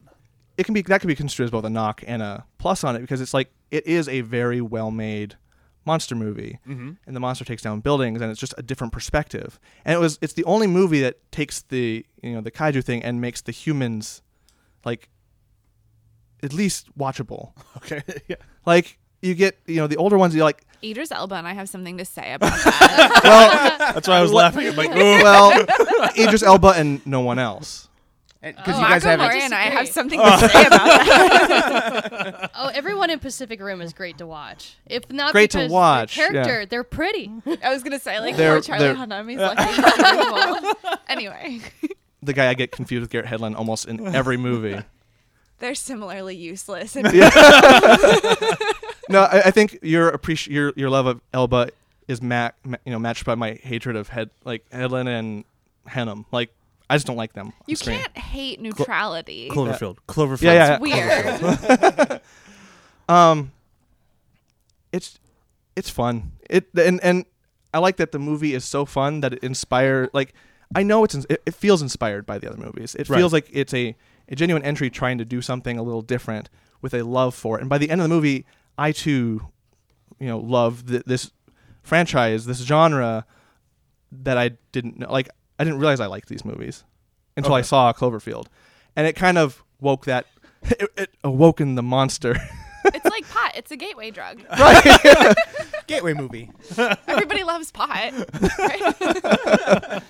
it 0.58 0.64
can 0.64 0.74
be 0.74 0.82
that 0.82 1.00
could 1.00 1.08
be 1.08 1.16
construed 1.16 1.46
as 1.46 1.52
both 1.52 1.64
a 1.64 1.70
knock 1.70 2.04
and 2.06 2.22
a 2.22 2.46
plus 2.58 2.84
on 2.84 2.96
it 2.96 3.00
because 3.00 3.22
it's 3.22 3.34
like 3.34 3.52
it 3.72 3.86
is 3.86 4.10
a 4.10 4.22
very 4.22 4.60
well 4.60 4.92
made 4.92 5.36
monster 5.86 6.16
movie 6.16 6.60
mm-hmm. 6.68 6.92
and 7.06 7.16
the 7.16 7.20
monster 7.20 7.46
takes 7.46 7.62
down 7.62 7.80
buildings 7.80 8.22
and 8.22 8.30
it's 8.30 8.40
just 8.40 8.54
a 8.58 8.64
different 8.64 8.92
perspective 8.92 9.60
and 9.86 9.96
it 9.96 10.00
was 10.00 10.20
it's 10.22 10.34
the 10.34 10.44
only 10.44 10.68
movie 10.68 11.00
that 11.00 11.16
takes 11.32 11.62
the 11.64 12.06
you 12.22 12.34
know 12.34 12.42
the 12.42 12.52
kaiju 12.52 12.84
thing 12.84 13.02
and 13.04 13.22
makes 13.22 13.42
the 13.42 13.52
humans 13.52 14.22
like 14.84 15.08
at 16.44 16.54
least 16.54 16.88
watchable 16.98 17.52
Okay, 17.78 18.02
yeah. 18.28 18.36
like 18.66 18.98
you 19.22 19.34
get 19.36 19.58
you 19.66 19.78
know 19.78 19.88
the 19.88 19.98
older 19.98 20.18
ones 20.18 20.36
you're 20.36 20.46
like 20.46 20.64
Idris 20.84 21.12
Elba 21.12 21.36
and 21.36 21.48
I 21.48 21.54
have 21.54 21.68
something 21.70 21.98
to 21.98 22.06
say 22.06 22.34
about 22.34 22.52
that. 22.64 23.22
well 23.24 23.94
That's 23.94 24.08
why 24.08 24.18
I 24.18 24.22
was 24.22 24.32
laughing. 24.32 24.68
I'm 24.68 24.76
like, 24.76 24.92
oh, 24.94 24.96
well 25.24 25.66
Idris 26.18 26.44
Elba 26.44 26.74
and 26.78 27.06
no 27.08 27.22
one 27.22 27.40
else 27.40 27.88
Because 28.42 28.76
Oh. 28.76 28.80
you 28.80 28.86
guys 28.88 29.04
Mako 29.04 29.10
have 29.10 29.20
Mori 29.20 29.42
and 29.42 29.54
I 29.56 29.62
have 29.64 29.88
something 29.88 30.20
oh. 30.22 30.40
to 30.40 30.48
say 30.50 30.66
about 30.68 30.86
that. 30.86 32.52
Oh, 32.56 32.68
everyone 32.74 33.10
in 33.10 33.18
Pacific 33.20 33.60
Rim 33.62 33.82
is 33.82 33.94
great 33.94 34.20
to 34.20 34.28
watch. 34.28 34.78
If 34.86 35.12
not 35.12 35.32
Great 35.32 35.50
to 35.52 35.68
watch, 35.68 36.16
their 36.16 36.32
character, 36.32 36.60
yeah. 36.62 36.66
they're 36.70 36.84
pretty. 36.84 37.32
I 37.64 37.74
was 37.74 37.82
gonna 37.84 38.00
say 38.00 38.20
like 38.20 38.36
They're- 38.38 38.54
poor 38.54 38.62
Charlie 38.62 38.86
they're- 38.86 38.96
Hunnam. 38.96 39.30
He's 39.30 39.40
lucky. 39.40 40.98
anyway, 41.08 41.60
the 42.22 42.34
guy 42.34 42.50
I 42.50 42.54
get 42.54 42.72
confused 42.72 43.02
with 43.02 43.10
Garrett 43.10 43.28
Hedlund 43.30 43.56
almost 43.58 43.88
in 43.88 44.16
every 44.16 44.38
movie 44.38 44.80
they're 45.60 45.76
similarly 45.76 46.36
useless. 46.36 46.96
No, 49.10 49.22
I, 49.22 49.44
I 49.46 49.52
think 49.52 49.80
your 49.82 50.12
appreci- 50.12 50.50
your 50.50 50.74
your 50.76 50.90
love 50.90 51.06
of 51.06 51.22
Elba 51.34 51.70
is 52.10 52.22
ma- 52.22 52.50
ma- 52.66 52.76
you 52.86 52.92
know 52.92 53.00
matched 53.00 53.24
by 53.24 53.36
my 53.36 53.54
hatred 53.64 53.96
of 53.96 54.10
head 54.10 54.30
like 54.44 54.70
Hedlund 54.70 55.08
and 55.08 55.46
Hunnam. 55.88 56.26
Like 56.34 56.50
I 56.90 56.96
just 56.98 57.08
don't 57.08 57.16
like 57.16 57.32
them. 57.32 57.54
You 57.68 57.78
screen. 57.78 58.00
can't 58.00 58.18
hate 58.18 58.60
neutrality. 58.60 59.48
Cloverfield. 59.50 60.00
Cloverfield. 60.10 60.42
Yeah, 60.42 60.54
yeah. 60.54 60.78
It's 60.82 62.02
weird. 62.02 62.22
Um, 63.08 63.54
it's 64.92 65.20
it's 65.78 65.90
fun. 65.90 66.34
It 66.50 66.68
and 66.76 67.02
and 67.02 67.24
I 67.74 67.80
like 67.80 67.96
that 67.98 68.12
the 68.12 68.20
movie 68.20 68.54
is 68.54 68.66
so 68.66 68.84
fun 68.86 69.22
that 69.22 69.32
it 69.34 69.40
inspire 69.42 70.10
like 70.12 70.34
I 70.76 70.84
know 70.84 71.06
it's 71.06 71.16
ins- 71.16 71.28
it, 71.30 71.42
it 71.46 71.54
feels 71.56 71.82
inspired 71.82 72.26
by 72.26 72.40
the 72.40 72.50
other 72.50 72.58
movies. 72.62 72.94
It 72.96 73.08
Right. 73.10 73.18
feels 73.20 73.32
like 73.32 73.48
it's 73.54 73.74
a 73.74 73.96
a 74.30 74.36
genuine 74.36 74.64
entry 74.64 74.90
trying 74.90 75.18
to 75.18 75.26
do 75.26 75.42
something 75.42 75.78
a 75.78 75.84
little 75.84 76.02
different 76.02 76.50
with 76.82 76.94
a 76.94 77.04
love 77.04 77.34
for 77.34 77.58
it. 77.58 77.62
And 77.62 77.70
by 77.70 77.78
the 77.78 77.90
end 77.90 78.02
of 78.02 78.10
the 78.10 78.14
movie, 78.14 78.46
I 78.78 78.92
too, 78.92 79.48
you 80.20 80.28
know, 80.28 80.40
love 80.40 80.88
th- 80.88 81.04
this 81.06 81.32
franchise, 81.82 82.46
this 82.46 82.60
genre 82.60 83.26
that 84.12 84.38
I 84.38 84.52
didn't 84.72 85.00
know. 85.00 85.12
Like 85.12 85.30
I 85.58 85.64
didn't 85.64 85.80
realize 85.80 86.00
I 86.00 86.08
liked 86.08 86.30
these 86.30 86.46
movies 86.46 86.84
until 87.36 87.54
I 87.54 87.62
saw 87.62 87.92
Cloverfield, 87.94 88.48
and 88.96 89.08
it 89.08 89.16
kind 89.16 89.38
of 89.38 89.64
woke 89.80 90.06
that. 90.06 90.26
It, 90.64 90.90
it 90.98 91.12
awoken 91.24 91.76
the 91.76 91.84
monster. 91.84 92.36
it's 92.94 93.06
like 93.06 93.28
pot. 93.30 93.54
It's 93.56 93.72
a 93.72 93.78
gateway 93.78 94.12
drug. 94.12 94.42
Right. 94.58 95.36
Gateway 95.88 96.14
movie. 96.14 96.52
Everybody 97.08 97.44
loves 97.44 97.72
pot. 97.72 98.12
Right? 98.60 100.04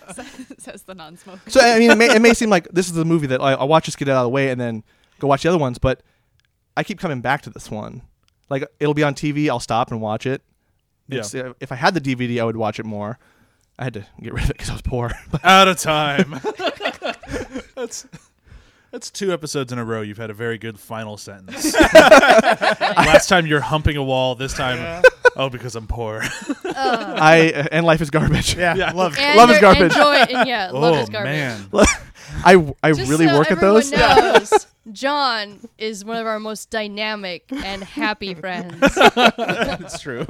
Says 0.58 0.84
the 0.84 0.96
non-smoker. 0.96 1.50
So 1.50 1.60
I 1.60 1.78
mean, 1.78 1.92
it 1.92 1.98
may, 1.98 2.16
it 2.16 2.22
may 2.22 2.34
seem 2.34 2.50
like 2.50 2.68
this 2.70 2.88
is 2.88 2.94
the 2.94 3.06
movie 3.06 3.28
that 3.28 3.42
I, 3.42 3.54
I'll 3.54 3.68
watch 3.68 3.86
this 3.86 3.96
get 3.96 4.08
it 4.08 4.12
out 4.12 4.22
of 4.22 4.26
the 4.26 4.30
way 4.30 4.50
and 4.50 4.60
then 4.60 4.84
go 5.20 5.28
watch 5.28 5.44
the 5.44 5.50
other 5.50 5.58
ones, 5.60 5.78
but 5.78 6.02
I 6.76 6.84
keep 6.84 7.00
coming 7.00 7.22
back 7.22 7.44
to 7.44 7.52
this 7.52 7.70
one. 7.70 8.02
Like 8.50 8.63
it'll 8.80 8.96
be 8.96 9.04
on 9.04 9.13
TV, 9.13 9.50
I'll 9.50 9.60
stop 9.60 9.92
and 9.92 10.02
watch 10.02 10.26
it. 10.26 10.42
Yeah. 11.08 11.20
It's, 11.20 11.36
uh, 11.36 11.54
if 11.60 11.72
I 11.72 11.76
had 11.76 11.94
the 11.94 12.02
DVD, 12.02 12.42
I 12.42 12.46
would 12.46 12.58
watch 12.58 12.80
it 12.80 12.86
more. 12.86 13.20
I 13.78 13.84
had 13.84 13.94
to 13.94 14.06
get 14.20 14.34
rid 14.34 14.46
of 14.46 14.50
it 14.50 14.58
because 14.58 14.70
I 14.72 14.74
was 14.74 14.82
poor. 14.82 15.12
Out 15.44 15.68
of 15.68 15.78
time. 15.78 16.40
that's 17.76 18.08
that's 18.91 19.10
two 19.12 19.32
episodes 19.34 19.71
in 19.71 19.80
a 19.80 19.86
row. 19.86 20.02
You've 20.02 20.17
had 20.17 20.30
a 20.30 20.34
very 20.34 20.58
good 20.58 20.80
final 20.80 21.17
sentence. 21.17 21.73
Last 21.93 23.28
time 23.30 23.45
you're 23.45 23.62
humping 23.62 23.97
a 23.97 24.04
wall. 24.04 24.36
This 24.36 24.54
time, 24.54 25.04
oh, 25.36 25.50
because 25.50 25.76
I'm 25.76 25.88
poor. 25.88 26.21
Uh. 26.23 27.15
I 27.19 27.52
uh, 27.54 27.67
and 27.71 27.86
life 27.86 28.02
is 28.02 28.10
garbage. 28.10 28.56
Yeah, 28.56 28.76
Yeah. 28.76 28.91
love. 28.91 29.17
And 29.17 29.38
Love 29.38 29.50
is 29.50 29.56
they're- 29.56 29.62
garbage. 29.62 29.95
Enjoy, 29.95 30.13
and 30.38 30.47
yeah, 30.47 30.71
love 30.71 30.95
oh 30.97 31.02
is 31.02 31.10
garbage. 31.10 31.32
man. 31.32 31.69
I 32.43 32.73
I 32.84 32.91
Just 32.91 33.10
really 33.10 33.28
so 33.28 33.38
work 33.38 33.47
at 33.47 33.54
everyone 33.54 33.76
those. 33.76 33.91
Knows, 33.91 34.67
John 34.91 35.60
is 35.78 36.04
one 36.06 36.17
of 36.17 36.26
our 36.28 36.39
most 36.39 36.69
dynamic 36.69 37.45
and 37.52 37.84
happy 37.84 38.34
friends. 38.34 38.76
It's 38.82 40.00
true. 40.00 40.26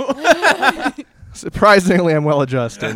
Surprisingly, 1.34 2.14
I'm 2.14 2.24
well 2.24 2.42
adjusted. 2.42 2.96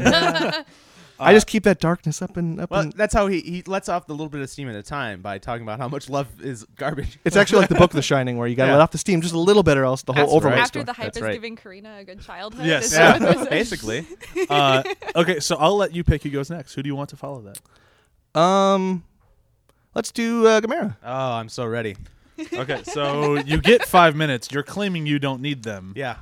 I 1.22 1.34
just 1.34 1.48
keep 1.48 1.64
that 1.64 1.80
darkness 1.80 2.22
up 2.22 2.36
and 2.38 2.60
up. 2.60 2.72
Well, 2.72 2.82
and 2.82 2.94
that's 2.94 3.14
how 3.14 3.28
he, 3.28 3.42
he 3.42 3.64
lets 3.68 3.88
off 3.90 4.08
the 4.08 4.14
little 4.14 4.30
bit 4.30 4.42
of 4.42 4.50
steam 4.50 4.68
at 4.70 4.76
a 4.76 4.84
time 4.84 5.22
by 5.22 5.38
talking 5.38 5.64
about 5.64 5.80
how 5.80 5.88
much 5.88 6.10
love 6.10 6.28
is 6.42 6.64
garbage. 6.76 7.20
it's 7.26 7.36
actually 7.36 7.60
like 7.60 7.70
the 7.70 7.76
book 7.76 7.92
of 7.92 7.96
The 7.96 8.02
Shining, 8.02 8.38
where 8.38 8.48
you 8.48 8.56
got 8.56 8.66
to 8.66 8.72
Yeah. 8.72 8.78
let 8.78 8.82
off 8.84 8.92
the 8.92 8.98
steam 8.98 9.22
just 9.22 9.34
a 9.34 9.40
little 9.40 9.64
bit, 9.64 9.78
or 9.78 9.84
else 9.84 10.04
the 10.04 10.14
whole 10.14 10.24
That's 10.24 10.34
overweight 10.34 10.56
right. 10.56 10.62
After 10.64 10.80
story. 10.80 10.84
the 10.86 10.94
hype 10.94 11.06
That's 11.06 11.18
is 11.18 11.24
right. 11.24 11.34
giving 11.34 11.56
Karina 11.56 11.98
a 12.00 12.04
good 12.04 12.22
childhood. 12.22 12.66
Yes. 12.66 12.86
is 12.86 12.94
Yeah. 12.94 13.12
what 13.20 13.22
this 13.22 13.42
is. 13.42 13.48
basically. 13.48 14.06
Uh, 14.50 14.84
okay, 15.16 15.40
so 15.40 15.56
I'll 15.58 15.78
let 15.78 15.94
you 15.96 16.04
pick 16.04 16.24
who 16.24 16.30
goes 16.30 16.50
next. 16.50 16.74
Who 16.74 16.84
do 16.84 16.88
you 16.88 16.96
want 16.96 17.10
to 17.12 17.16
follow 17.16 17.42
that? 17.44 18.40
Um, 18.40 19.04
let's 19.96 20.12
do 20.12 20.48
uh, 20.48 20.62
Gamera. 20.62 20.96
Oh, 21.04 21.32
I'm 21.34 21.50
so 21.50 21.66
ready. 21.66 21.96
Okay, 22.54 22.82
so 22.84 23.36
you 23.36 23.62
get 23.62 23.86
five 23.86 24.16
minutes. 24.16 24.50
You're 24.52 24.64
claiming 24.64 25.06
you 25.06 25.20
don't 25.20 25.42
need 25.42 25.64
them. 25.64 25.94
Yeah. 25.96 26.16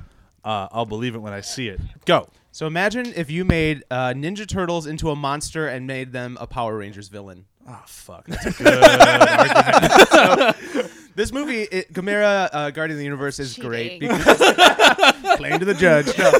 Uh, 0.44 0.68
I'll 0.70 0.86
believe 0.86 1.14
it 1.14 1.18
when 1.18 1.32
I 1.32 1.40
see 1.40 1.68
it. 1.68 1.80
Go. 2.04 2.28
So 2.52 2.66
imagine 2.66 3.12
if 3.14 3.30
you 3.30 3.44
made 3.44 3.84
uh, 3.90 4.08
Ninja 4.08 4.46
Turtles 4.46 4.86
into 4.86 5.10
a 5.10 5.16
monster 5.16 5.68
and 5.68 5.86
made 5.86 6.12
them 6.12 6.36
a 6.40 6.46
Power 6.46 6.76
Rangers 6.78 7.08
villain. 7.08 7.44
Oh 7.68 7.82
fuck. 7.86 8.26
That's 8.26 8.46
a 8.60 8.62
good 8.62 8.84
argument. 10.32 10.86
This 11.16 11.32
movie, 11.32 11.62
it, 11.62 11.92
Gamera, 11.92 12.48
uh, 12.52 12.70
Guardian 12.70 12.92
of 12.94 12.98
the 12.98 13.04
Universe, 13.04 13.40
is 13.40 13.56
great 13.58 14.00
Cheating. 14.00 14.08
because 14.16 15.36
claim 15.36 15.58
to 15.58 15.64
the 15.64 15.74
judge. 15.74 16.06
No. 16.16 16.30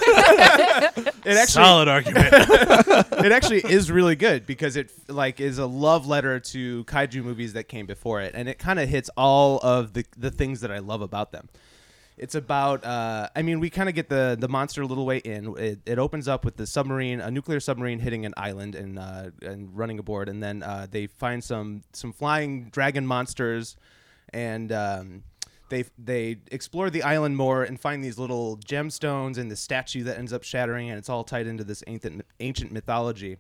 it 1.25 1.37
actually, 1.37 1.47
Solid 1.47 1.89
argument. 1.89 2.29
it 2.33 3.33
actually 3.33 3.61
is 3.61 3.91
really 3.91 4.15
good 4.15 4.47
because 4.47 4.77
it 4.77 4.93
like 5.09 5.41
is 5.41 5.59
a 5.59 5.67
love 5.67 6.07
letter 6.07 6.39
to 6.41 6.85
kaiju 6.85 7.23
movies 7.23 7.55
that 7.55 7.65
came 7.65 7.87
before 7.87 8.21
it, 8.23 8.35
and 8.35 8.49
it 8.49 8.59
kind 8.61 8.79
of 8.79 8.89
hits 8.89 9.11
all 9.17 9.59
of 9.59 9.93
the 9.93 10.07
the 10.17 10.31
things 10.31 10.61
that 10.61 10.71
I 10.71 10.79
love 10.79 11.03
about 11.03 11.33
them. 11.33 11.49
It's 12.21 12.35
about, 12.35 12.85
uh, 12.85 13.31
I 13.35 13.41
mean, 13.41 13.61
we 13.61 13.71
kind 13.71 13.89
of 13.89 13.95
get 13.95 14.11
the 14.11 14.37
the 14.39 14.47
monster 14.47 14.83
a 14.83 14.87
little 14.87 15.07
way 15.07 15.19
in. 15.19 15.57
It, 15.57 15.79
it 15.87 15.99
opens 15.99 16.29
up 16.29 16.45
with 16.45 16.59
the 16.59 16.67
submarine, 16.67 17.19
a 17.19 17.31
nuclear 17.31 17.61
submarine 17.61 17.99
hitting 17.99 18.27
an 18.27 18.35
island 18.37 18.75
and 18.75 18.99
uh, 18.99 19.31
and 19.41 19.75
running 19.75 19.99
aboard, 19.99 20.29
and 20.29 20.43
then 20.43 20.63
uh, 20.63 20.87
they 20.91 21.07
find 21.07 21.43
some 21.43 21.83
some 21.95 22.13
flying 22.13 22.69
dragon 22.69 23.07
monsters, 23.07 23.75
and 24.35 24.71
um, 24.71 25.23
they 25.71 25.87
they 25.97 26.37
explore 26.53 26.91
the 26.91 27.03
island 27.03 27.39
more 27.39 27.65
and 27.65 27.81
find 27.81 28.05
these 28.05 28.19
little 28.19 28.59
gemstones 28.59 29.39
and 29.39 29.51
the 29.51 29.57
statue 29.57 30.03
that 30.05 30.19
ends 30.19 30.35
up 30.35 30.43
shattering, 30.43 30.91
and 30.91 30.99
it's 30.99 31.09
all 31.09 31.25
tied 31.25 31.47
into 31.47 31.65
this 31.65 31.83
ancient 31.87 32.27
ancient 32.39 32.71
mythology. 32.71 33.39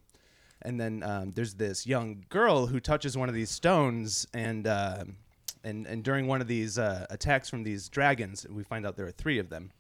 And 0.62 0.80
then 0.80 1.02
um, 1.02 1.32
there's 1.32 1.52
this 1.52 1.86
young 1.86 2.24
girl 2.30 2.66
who 2.68 2.80
touches 2.80 3.14
one 3.14 3.28
of 3.28 3.34
these 3.34 3.50
stones, 3.50 4.26
and 4.32 4.66
uh, 4.66 5.04
and 5.64 5.86
and 5.86 6.02
during 6.02 6.26
one 6.26 6.40
of 6.40 6.48
these 6.48 6.78
uh, 6.78 7.06
attacks 7.10 7.48
from 7.48 7.62
these 7.62 7.88
dragons, 7.88 8.46
we 8.48 8.62
find 8.62 8.86
out 8.86 8.96
there 8.96 9.06
are 9.06 9.12
three 9.12 9.38
of 9.38 9.50
them. 9.50 9.72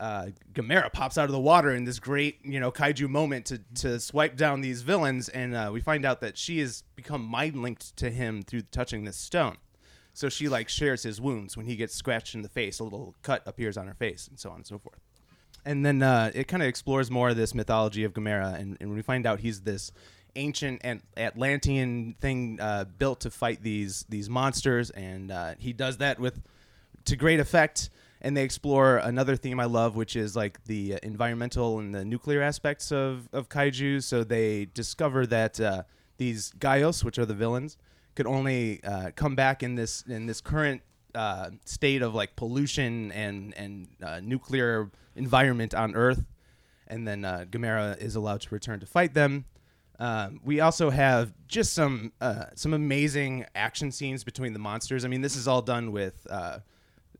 Uh, 0.00 0.28
Gamera 0.52 0.92
pops 0.92 1.16
out 1.16 1.26
of 1.26 1.32
the 1.32 1.40
water 1.40 1.70
in 1.70 1.84
this 1.84 2.00
great, 2.00 2.44
you 2.44 2.58
know, 2.58 2.72
kaiju 2.72 3.08
moment 3.08 3.46
to 3.46 3.60
to 3.76 4.00
swipe 4.00 4.36
down 4.36 4.60
these 4.60 4.82
villains, 4.82 5.28
and 5.28 5.54
uh, 5.54 5.70
we 5.72 5.80
find 5.80 6.04
out 6.04 6.20
that 6.20 6.36
she 6.36 6.58
has 6.58 6.82
become 6.96 7.22
mind 7.24 7.56
linked 7.56 7.96
to 7.96 8.10
him 8.10 8.42
through 8.42 8.62
touching 8.62 9.04
this 9.04 9.16
stone. 9.16 9.58
So 10.14 10.28
she 10.28 10.48
like 10.48 10.68
shares 10.68 11.02
his 11.04 11.20
wounds 11.20 11.56
when 11.56 11.66
he 11.66 11.76
gets 11.76 11.94
scratched 11.94 12.34
in 12.34 12.42
the 12.42 12.48
face. 12.48 12.80
A 12.80 12.84
little 12.84 13.14
cut 13.22 13.42
appears 13.46 13.76
on 13.76 13.86
her 13.86 13.94
face, 13.94 14.28
and 14.28 14.38
so 14.38 14.50
on 14.50 14.56
and 14.56 14.66
so 14.66 14.78
forth 14.78 15.00
and 15.64 15.86
then 15.86 16.02
uh, 16.02 16.30
it 16.34 16.48
kind 16.48 16.62
of 16.62 16.68
explores 16.68 17.10
more 17.10 17.30
of 17.30 17.36
this 17.36 17.54
mythology 17.54 18.04
of 18.04 18.12
Gamera, 18.12 18.58
and, 18.58 18.76
and 18.80 18.92
we 18.94 19.02
find 19.02 19.26
out 19.26 19.40
he's 19.40 19.60
this 19.60 19.92
ancient 20.36 20.80
and 20.84 21.02
Atlantean 21.16 22.14
thing 22.20 22.58
uh, 22.60 22.84
built 22.84 23.20
to 23.20 23.30
fight 23.30 23.62
these 23.62 24.04
these 24.08 24.28
monsters, 24.28 24.90
and 24.90 25.30
uh, 25.30 25.54
he 25.58 25.72
does 25.72 25.98
that 25.98 26.18
with 26.18 26.42
to 27.04 27.16
great 27.16 27.40
effect. 27.40 27.90
And 28.24 28.36
they 28.36 28.44
explore 28.44 28.98
another 28.98 29.34
theme 29.34 29.58
I 29.58 29.64
love, 29.64 29.96
which 29.96 30.14
is 30.14 30.36
like 30.36 30.62
the 30.64 30.96
environmental 31.02 31.80
and 31.80 31.92
the 31.92 32.04
nuclear 32.04 32.40
aspects 32.40 32.92
of 32.92 33.28
of 33.32 33.48
kaiju. 33.48 34.02
So 34.02 34.22
they 34.22 34.66
discover 34.66 35.26
that 35.26 35.60
uh, 35.60 35.82
these 36.18 36.52
Gyaos, 36.52 37.02
which 37.02 37.18
are 37.18 37.26
the 37.26 37.34
villains, 37.34 37.76
could 38.14 38.26
only 38.26 38.82
uh, 38.84 39.10
come 39.16 39.34
back 39.34 39.62
in 39.62 39.74
this 39.74 40.02
in 40.02 40.26
this 40.26 40.40
current 40.40 40.82
uh, 41.16 41.50
state 41.64 42.00
of 42.00 42.14
like 42.14 42.36
pollution 42.36 43.10
and 43.10 43.54
and 43.56 43.88
uh, 44.00 44.20
nuclear 44.20 44.90
environment 45.16 45.74
on 45.74 45.96
Earth, 45.96 46.24
and 46.86 47.08
then 47.08 47.22
Gamera 47.22 48.00
is 48.00 48.14
allowed 48.14 48.40
to 48.42 48.54
return 48.54 48.78
to 48.80 48.86
fight 48.86 49.14
them. 49.14 49.46
Um, 49.98 50.40
we 50.44 50.60
also 50.60 50.90
have 50.90 51.32
just 51.46 51.74
some 51.74 52.12
uh, 52.20 52.46
some 52.54 52.74
amazing 52.74 53.46
action 53.54 53.92
scenes 53.92 54.24
between 54.24 54.52
the 54.52 54.58
monsters. 54.58 55.04
I 55.04 55.08
mean, 55.08 55.20
this 55.20 55.36
is 55.36 55.46
all 55.46 55.62
done 55.62 55.92
with 55.92 56.26
uh, 56.28 56.58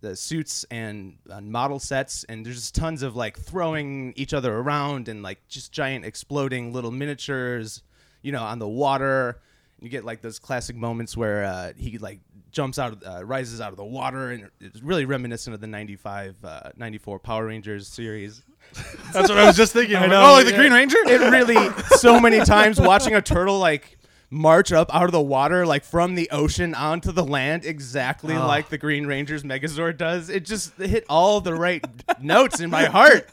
the 0.01 0.17
suits 0.17 0.65
and 0.71 1.17
uh, 1.31 1.41
model 1.41 1.79
sets, 1.79 2.25
and 2.25 2.45
there's 2.45 2.57
just 2.57 2.75
tons 2.75 3.03
of 3.03 3.15
like 3.15 3.39
throwing 3.39 4.13
each 4.17 4.35
other 4.35 4.55
around 4.55 5.09
and 5.09 5.23
like 5.23 5.47
just 5.49 5.73
giant 5.73 6.05
exploding 6.05 6.73
little 6.73 6.91
miniatures, 6.91 7.83
you 8.21 8.33
know, 8.33 8.43
on 8.43 8.59
the 8.59 8.69
water. 8.69 9.41
You 9.81 9.89
get 9.89 10.05
like 10.05 10.23
those 10.23 10.39
classic 10.39 10.77
moments 10.77 11.17
where 11.17 11.45
uh, 11.45 11.73
he 11.77 11.99
like 11.99 12.21
jumps 12.53 12.79
out, 12.79 12.93
of, 12.93 13.03
uh, 13.05 13.25
rises 13.25 13.61
out 13.61 13.71
of 13.71 13.77
the 13.77 13.85
water, 13.85 14.31
and 14.31 14.51
it's 14.61 14.83
really 14.83 15.05
reminiscent 15.05 15.55
of 15.55 15.61
the 15.61 15.67
'95, 15.67 16.37
uh, 16.45 16.71
'94 16.77 17.19
Power 17.19 17.47
Rangers 17.47 17.89
series. 17.89 18.43
That's 19.13 19.29
what 19.29 19.39
I 19.39 19.45
was 19.47 19.57
just 19.57 19.73
thinking. 19.73 19.97
I 19.97 20.07
know, 20.07 20.21
oh, 20.31 20.33
like 20.33 20.47
the 20.47 20.53
yeah. 20.53 20.57
Green 20.59 20.73
Ranger. 20.73 20.97
It 21.07 21.21
really 21.21 21.71
so 21.97 22.19
many 22.19 22.41
times 22.45 22.81
watching 22.81 23.15
a 23.15 23.21
turtle 23.23 23.59
like 23.59 23.99
march 24.31 24.73
up 24.73 24.93
out 24.95 25.05
of 25.05 25.13
the 25.13 25.21
water 25.21 25.67
like 25.67 25.85
from 25.85 26.15
the 26.15 26.31
ocean 26.31 26.75
onto 26.75 27.13
the 27.13 27.23
land 27.23 27.67
exactly 27.67 28.35
Oh. 28.35 28.47
like 28.47 28.71
the 28.71 28.79
Green 28.79 29.05
Ranger's 29.07 29.43
Megazord 29.43 29.99
does. 29.99 30.31
It 30.31 30.47
just 30.47 30.75
hit 30.79 31.05
all 31.11 31.43
the 31.43 31.55
right 31.55 31.85
notes 32.23 32.59
in 32.61 32.71
my 32.71 32.85
heart. 32.87 33.29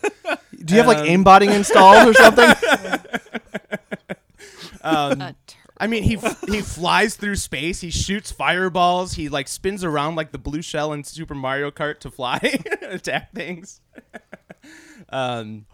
Do 0.65 0.73
you 0.73 0.79
have 0.81 0.87
like 0.87 0.97
Um, 0.97 1.05
aimbotting 1.05 1.53
installed 1.53 2.09
or 2.09 2.13
something? 2.13 2.53
Um, 4.81 5.21
A 5.21 5.35
I 5.77 5.87
mean, 5.87 6.03
he 6.03 6.17
he 6.47 6.61
flies 6.61 7.15
through 7.15 7.35
space. 7.37 7.81
He 7.81 7.89
shoots 7.89 8.31
fireballs. 8.31 9.13
He 9.13 9.29
like 9.29 9.47
spins 9.47 9.83
around 9.83 10.15
like 10.15 10.31
the 10.31 10.37
blue 10.37 10.61
shell 10.61 10.91
in 10.93 11.03
Super 11.03 11.35
Mario 11.35 11.71
Kart 11.71 11.99
to 11.99 12.11
fly, 12.11 12.39
attack 12.81 13.33
things. 13.33 13.81
Um, 15.11 15.65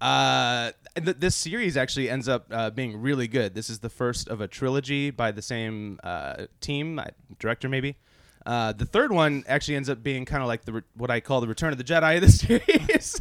uh, 0.00 0.72
th- 0.94 1.16
this 1.18 1.34
series 1.34 1.76
actually 1.76 2.08
ends 2.08 2.28
up 2.28 2.46
uh, 2.50 2.70
being 2.70 3.00
really 3.00 3.28
good. 3.28 3.54
This 3.54 3.70
is 3.70 3.80
the 3.80 3.88
first 3.88 4.28
of 4.28 4.40
a 4.40 4.48
trilogy 4.48 5.10
by 5.10 5.32
the 5.32 5.42
same 5.42 5.98
uh, 6.02 6.46
team, 6.60 6.98
uh, 6.98 7.06
director 7.38 7.68
maybe. 7.68 7.96
Uh, 8.46 8.72
the 8.72 8.86
third 8.86 9.12
one 9.12 9.44
actually 9.46 9.76
ends 9.76 9.90
up 9.90 10.02
being 10.02 10.24
kind 10.24 10.42
of 10.42 10.48
like 10.48 10.64
the 10.64 10.72
re- 10.72 10.82
what 10.94 11.10
I 11.10 11.20
call 11.20 11.40
the 11.40 11.48
Return 11.48 11.72
of 11.72 11.78
the 11.78 11.84
Jedi 11.84 12.16
of 12.16 12.22
the 12.22 12.30
series. 12.88 13.20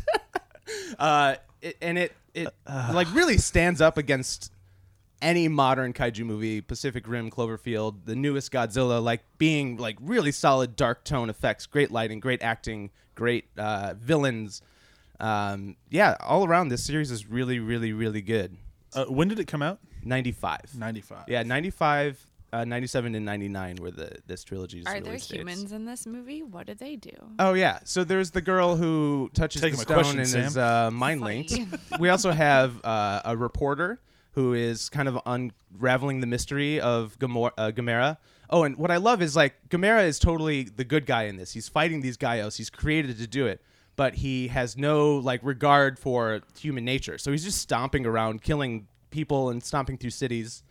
uh, 1.00 1.36
it, 1.62 1.78
and 1.82 1.98
it 1.98 2.14
it 2.34 2.54
like 2.68 3.12
really 3.14 3.38
stands 3.38 3.82
up 3.82 3.98
against 3.98 4.52
any 5.22 5.48
modern 5.48 5.94
kaiju 5.94 6.26
movie, 6.26 6.62
Pacific 6.62 7.08
Rim, 7.08 7.30
Cloverfield, 7.32 8.06
the 8.06 8.16
newest 8.16 8.52
Godzilla, 8.52 9.02
like 9.04 9.22
being 9.38 9.78
like 9.78 9.98
really 10.02 10.32
solid 10.32 10.76
dark 10.76 11.04
tone 11.04 11.30
effects, 11.30 11.66
great 11.66 11.92
lighting, 11.92 12.20
great 12.20 12.42
acting, 12.42 12.92
great 13.16 13.46
uh, 13.58 13.94
villains. 13.98 14.62
Um, 15.20 15.76
yeah, 15.90 16.16
all 16.20 16.46
around 16.48 16.70
this 16.70 16.84
series 16.84 17.10
is 17.12 17.28
really, 17.28 17.60
really, 17.60 17.94
really 17.94 18.22
good. 18.22 18.58
Uh, 18.94 19.06
when 19.06 19.28
did 19.28 19.40
it 19.40 19.46
come 19.48 19.62
out? 19.62 19.80
95. 20.04 20.76
95. 20.78 21.24
Yeah, 21.28 21.44
95, 21.44 22.26
uh, 22.54 22.64
97, 22.64 23.16
and 23.16 23.26
99 23.26 23.78
were 23.78 23.92
the 23.92 24.18
this 24.28 24.44
trilogy's 24.44 24.86
Are 24.86 24.94
there 24.94 25.02
release 25.04 25.28
dates. 25.28 25.40
humans 25.42 25.72
in 25.72 25.86
this 25.86 26.06
movie? 26.06 26.44
What 26.44 26.68
do 26.68 26.76
they 26.76 26.96
do? 26.96 27.12
Oh 27.40 27.54
yeah, 27.54 27.80
so 27.84 28.04
there's 28.04 28.32
the 28.32 28.42
girl 28.42 28.76
who 28.76 29.30
touches 29.34 29.62
Taking 29.62 29.74
the 29.74 29.80
my 29.80 29.84
stone 29.84 29.96
question, 29.96 30.20
and 30.20 30.30
Sam. 30.30 30.46
is 30.46 30.58
uh, 30.58 30.92
mind 30.92 31.22
linked. 31.22 31.54
we 32.00 32.10
also 32.10 32.32
have 32.32 32.80
uh, 32.86 33.22
a 33.26 33.36
reporter 33.36 34.00
who 34.38 34.54
is 34.54 34.88
kind 34.90 35.08
of 35.08 35.18
unraveling 35.26 36.20
the 36.20 36.28
mystery 36.28 36.80
of 36.80 37.18
Gamor- 37.18 37.54
uh, 37.58 37.72
Gamera. 37.72 38.18
Oh, 38.52 38.66
and 38.66 38.78
what 38.78 38.92
I 38.92 38.98
love 38.98 39.20
is 39.24 39.36
like 39.36 39.56
Gamera 39.68 40.06
is 40.06 40.20
totally 40.20 40.62
the 40.62 40.84
good 40.84 41.08
guy 41.08 41.24
in 41.24 41.38
this. 41.38 41.54
He's 41.54 41.68
fighting 41.68 42.02
these 42.02 42.18
Gyaos. 42.18 42.56
He's 42.56 42.70
created 42.70 43.18
to 43.18 43.26
do 43.26 43.48
it, 43.48 43.64
but 43.96 44.14
he 44.14 44.50
has 44.50 44.78
no 44.78 45.16
like 45.16 45.40
regard 45.42 45.98
for 45.98 46.42
human 46.56 46.86
nature. 46.86 47.18
So 47.18 47.32
he's 47.32 47.44
just 47.44 47.58
stomping 47.58 48.06
around, 48.06 48.44
killing 48.44 48.86
people 49.10 49.50
and 49.50 49.64
stomping 49.64 49.98
through 49.98 50.12
cities. 50.12 50.62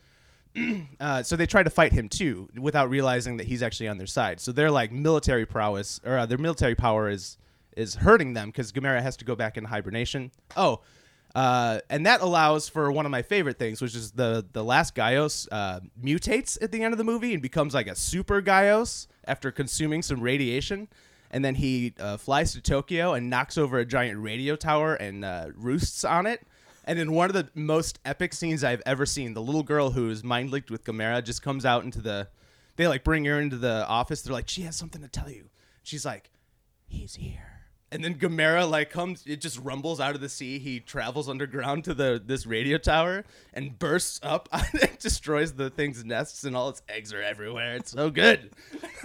Uh, 0.98 1.22
so 1.22 1.37
they 1.37 1.44
try 1.44 1.62
to 1.62 1.68
fight 1.68 1.92
him 1.92 2.09
too, 2.09 2.48
without 2.59 2.88
realizing 2.88 3.37
that 3.37 3.46
he's 3.46 3.62
actually 3.62 3.88
on 3.88 3.98
their 3.98 4.07
side. 4.07 4.40
So 4.40 4.52
their 4.52 4.70
like 4.70 4.90
military 4.90 5.44
prowess 5.44 6.00
or 6.02 6.16
uh, 6.16 6.24
their 6.24 6.38
military 6.38 6.74
power 6.74 7.11
is 7.11 7.37
is 7.76 7.96
hurting 7.96 8.33
them 8.33 8.48
because 8.48 8.72
Gamera 8.72 9.02
has 9.02 9.16
to 9.18 9.24
go 9.26 9.35
back 9.37 9.59
into 9.59 9.68
hibernation. 9.68 10.31
Oh, 10.57 10.81
uh, 11.37 11.81
and 11.90 12.07
that 12.07 12.22
allows 12.22 12.66
for 12.66 12.90
one 12.90 13.05
of 13.05 13.12
my 13.12 13.20
favorite 13.20 13.59
things, 13.59 13.83
which 13.83 13.94
is 13.94 14.12
the 14.12 14.46
the 14.55 14.64
last 14.64 14.94
Gyaos 14.94 15.46
uh, 15.53 15.81
mutates 16.03 16.57
at 16.62 16.72
the 16.72 16.83
end 16.83 16.94
of 16.94 16.99
the 16.99 17.05
movie 17.05 17.35
and 17.35 17.42
becomes 17.42 17.75
like 17.75 17.87
a 17.88 17.94
super 17.94 18.40
Gyaos 18.40 19.07
after 19.27 19.53
consuming 19.53 20.01
some 20.01 20.22
radiation. 20.22 20.88
And 21.31 21.44
then 21.44 21.57
he 21.57 21.92
uh, 22.01 22.16
flies 22.16 22.55
to 22.55 22.62
Tokyo 22.62 23.12
and 23.12 23.29
knocks 23.29 23.59
over 23.59 23.79
a 23.79 23.85
giant 23.85 24.22
radio 24.22 24.57
tower 24.57 24.94
and 24.94 25.27
uh, 25.27 25.49
roosts 25.55 26.05
on 26.05 26.25
it. 26.25 26.40
And 26.87 26.99
in 26.99 27.12
one 27.12 27.29
of 27.29 27.35
the 27.35 27.51
most 27.55 27.99
epic 28.07 28.33
scenes 28.33 28.64
I've 28.64 28.83
ever 28.87 29.05
seen, 29.05 29.35
the 29.35 29.42
little 29.42 29.64
girl 29.64 29.90
who 29.90 30.09
is 30.09 30.25
mind 30.25 30.51
linked 30.51 30.70
with 30.70 30.85
Gamera 30.85 31.22
just 31.22 31.42
comes 31.42 31.66
out 31.66 31.85
into 31.85 32.01
the. 32.01 32.29
They 32.77 32.88
like 32.88 33.05
bring 33.05 33.27
her 33.27 33.38
into 33.38 33.57
the 33.57 33.87
office. 33.87 34.22
They're 34.22 34.33
like, 34.33 34.49
she 34.49 34.62
has 34.62 34.77
something 34.77 35.03
to 35.03 35.09
tell 35.09 35.29
you. 35.29 35.51
She's 35.83 36.07
like, 36.07 36.31
he's 36.87 37.16
here. 37.16 37.56
And 37.92 38.03
then 38.03 38.16
Gamera 38.16 38.68
like 38.68 38.90
comes. 38.90 39.22
It 39.27 39.40
just 39.40 39.59
rumbles 39.61 40.01
out 40.01 40.14
of 40.16 40.20
the 40.20 40.29
sea. 40.29 40.59
He 40.59 40.81
travels 40.81 41.29
underground 41.29 41.85
to 41.85 41.94
the 41.94 42.20
this 42.25 42.44
radio 42.44 42.79
tower 42.79 43.25
and 43.55 43.79
bursts 43.79 44.18
up. 44.25 44.49
and 44.53 44.99
destroys 44.99 45.53
the 45.53 45.70
thing's 45.70 46.05
nests 46.05 46.42
and 46.44 46.57
all 46.57 46.68
its 46.68 46.83
eggs 46.88 47.12
are 47.12 47.22
everywhere. 47.22 47.77
It's 47.77 47.92
so 47.92 48.11
good. 48.11 48.51